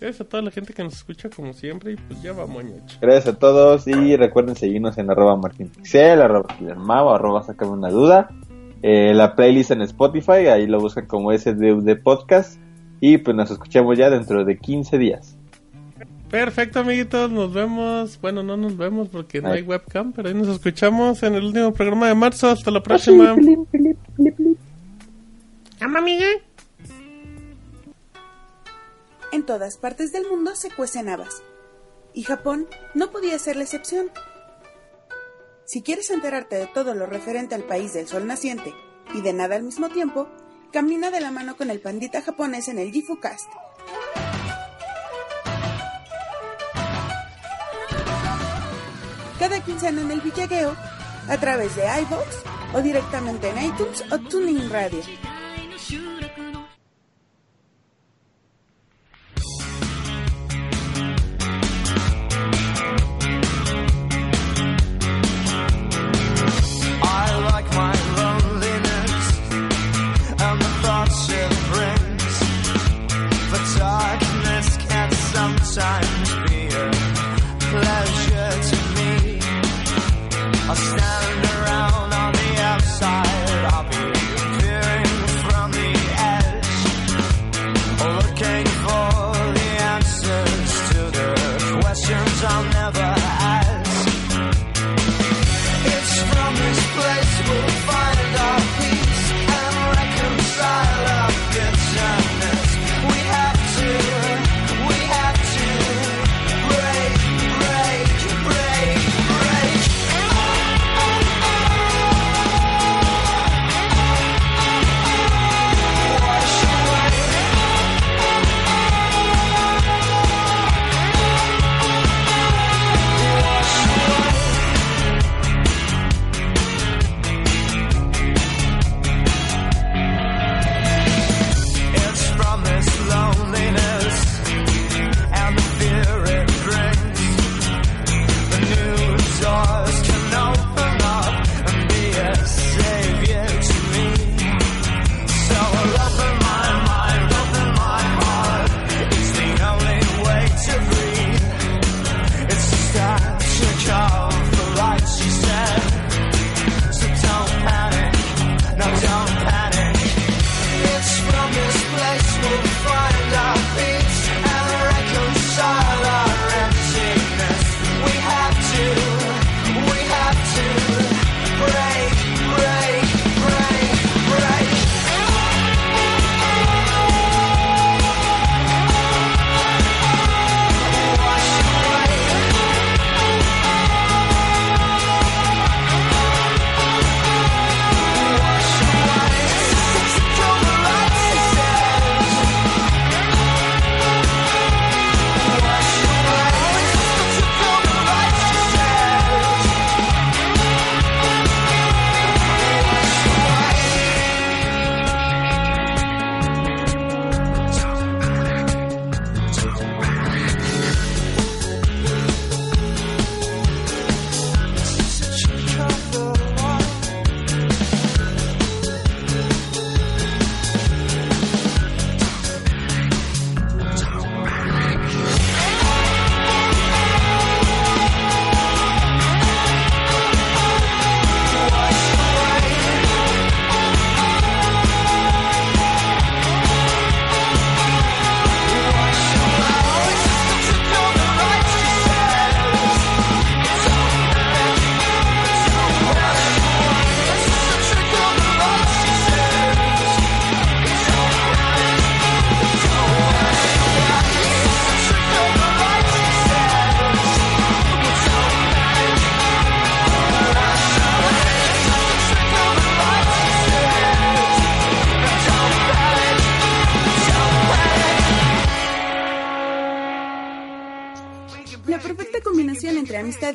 gracias 0.00 0.22
a 0.22 0.28
toda 0.28 0.42
la 0.42 0.50
gente 0.50 0.72
que 0.74 0.82
nos 0.82 0.94
escucha 0.94 1.28
como 1.30 1.52
siempre 1.52 1.92
y 1.92 1.96
pues 1.96 2.20
ya 2.22 2.32
vamos, 2.32 2.64
ñocho. 2.64 2.98
Gracias 3.00 3.34
a 3.34 3.38
todos 3.38 3.86
y 3.86 4.16
recuerden 4.16 4.56
seguirnos 4.56 4.98
en 4.98 5.10
arroba 5.10 5.36
martinpixel, 5.36 6.20
arroba 6.20 7.14
arroba 7.14 7.42
sácame 7.44 7.70
una 7.72 7.90
duda. 7.90 8.28
Eh, 8.82 9.14
la 9.14 9.36
playlist 9.36 9.70
en 9.70 9.82
Spotify, 9.82 10.48
ahí 10.48 10.66
lo 10.66 10.80
buscan 10.80 11.06
como 11.06 11.32
SDUD 11.36 12.02
Podcast. 12.02 12.60
Y 13.00 13.18
pues 13.18 13.36
nos 13.36 13.50
escuchamos 13.50 13.98
ya 13.98 14.10
dentro 14.10 14.44
de 14.44 14.58
15 14.58 14.98
días. 14.98 15.36
Perfecto, 16.30 16.80
amiguitos, 16.80 17.30
nos 17.30 17.52
vemos. 17.52 18.18
Bueno, 18.20 18.42
no 18.42 18.56
nos 18.56 18.76
vemos 18.76 19.08
porque 19.08 19.42
no 19.42 19.50
Ay. 19.50 19.58
hay 19.58 19.62
webcam, 19.64 20.12
pero 20.12 20.28
ahí 20.28 20.34
nos 20.34 20.48
escuchamos 20.48 21.22
en 21.22 21.34
el 21.34 21.44
último 21.44 21.72
programa 21.74 22.08
de 22.08 22.14
marzo. 22.14 22.48
Hasta 22.48 22.70
la 22.70 22.82
próxima. 22.82 23.36
Ama, 25.80 25.98
amiga. 25.98 26.26
En 29.32 29.44
todas 29.44 29.76
partes 29.76 30.12
del 30.12 30.26
mundo 30.30 30.54
se 30.54 30.70
cuecen 30.70 31.08
habas. 31.08 31.42
Y 32.14 32.22
Japón 32.22 32.66
no 32.94 33.10
podía 33.10 33.38
ser 33.38 33.56
la 33.56 33.64
excepción. 33.64 34.06
Si 35.72 35.80
quieres 35.80 36.10
enterarte 36.10 36.56
de 36.56 36.66
todo 36.66 36.92
lo 36.92 37.06
referente 37.06 37.54
al 37.54 37.64
país 37.64 37.94
del 37.94 38.06
sol 38.06 38.26
naciente 38.26 38.74
y 39.14 39.22
de 39.22 39.32
nada 39.32 39.56
al 39.56 39.62
mismo 39.62 39.88
tiempo, 39.88 40.28
camina 40.70 41.10
de 41.10 41.22
la 41.22 41.30
mano 41.30 41.56
con 41.56 41.70
el 41.70 41.80
pandita 41.80 42.20
japonés 42.20 42.68
en 42.68 42.78
el 42.78 42.92
Gifucast. 42.92 43.48
Cada 49.38 49.64
quincena 49.64 50.02
en 50.02 50.10
el 50.10 50.20
Villagueo, 50.20 50.76
a 51.26 51.38
través 51.38 51.74
de 51.74 51.84
iVoox 52.02 52.74
o 52.74 52.82
directamente 52.82 53.48
en 53.48 53.64
iTunes 53.64 54.04
o 54.12 54.18
Tuning 54.18 54.68
Radio. 54.68 55.00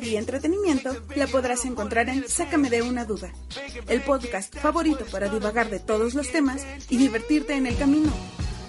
Y 0.02 0.16
entretenimiento 0.16 0.96
la 1.16 1.26
podrás 1.26 1.64
encontrar 1.64 2.08
en 2.08 2.28
Sácame 2.28 2.70
de 2.70 2.82
una 2.82 3.04
duda, 3.04 3.32
el 3.88 4.02
podcast 4.02 4.56
favorito 4.56 5.04
para 5.10 5.28
divagar 5.28 5.70
de 5.70 5.80
todos 5.80 6.14
los 6.14 6.30
temas 6.30 6.66
y 6.88 6.96
divertirte 6.96 7.54
en 7.54 7.66
el 7.66 7.76
camino. 7.76 8.12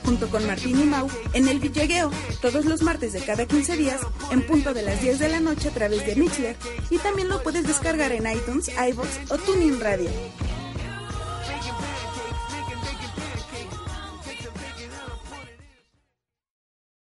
Junto 0.06 0.30
con 0.30 0.46
Martín 0.48 0.80
y 0.80 0.86
Mau 0.86 1.08
en 1.34 1.48
el 1.48 1.60
Villagueo, 1.60 2.12
todos 2.42 2.66
los 2.66 2.82
martes 2.82 3.14
de 3.14 3.22
cada 3.22 3.46
15 3.46 3.78
días, 3.78 4.02
en 4.32 4.46
punto 4.46 4.74
de 4.74 4.82
las 4.82 5.02
10 5.02 5.20
de 5.20 5.30
la 5.30 5.40
noche 5.40 5.70
a 5.70 5.74
través 5.74 6.06
de 6.06 6.16
Mixler, 6.16 6.56
y 6.90 6.98
también 6.98 7.30
lo 7.30 7.44
puedes 7.44 7.68
descargar 7.68 8.12
en 8.12 8.26
iTunes, 8.32 8.70
iVoox 8.70 9.32
o 9.32 9.38
TuneIn 9.38 9.80
Radio. 9.80 10.10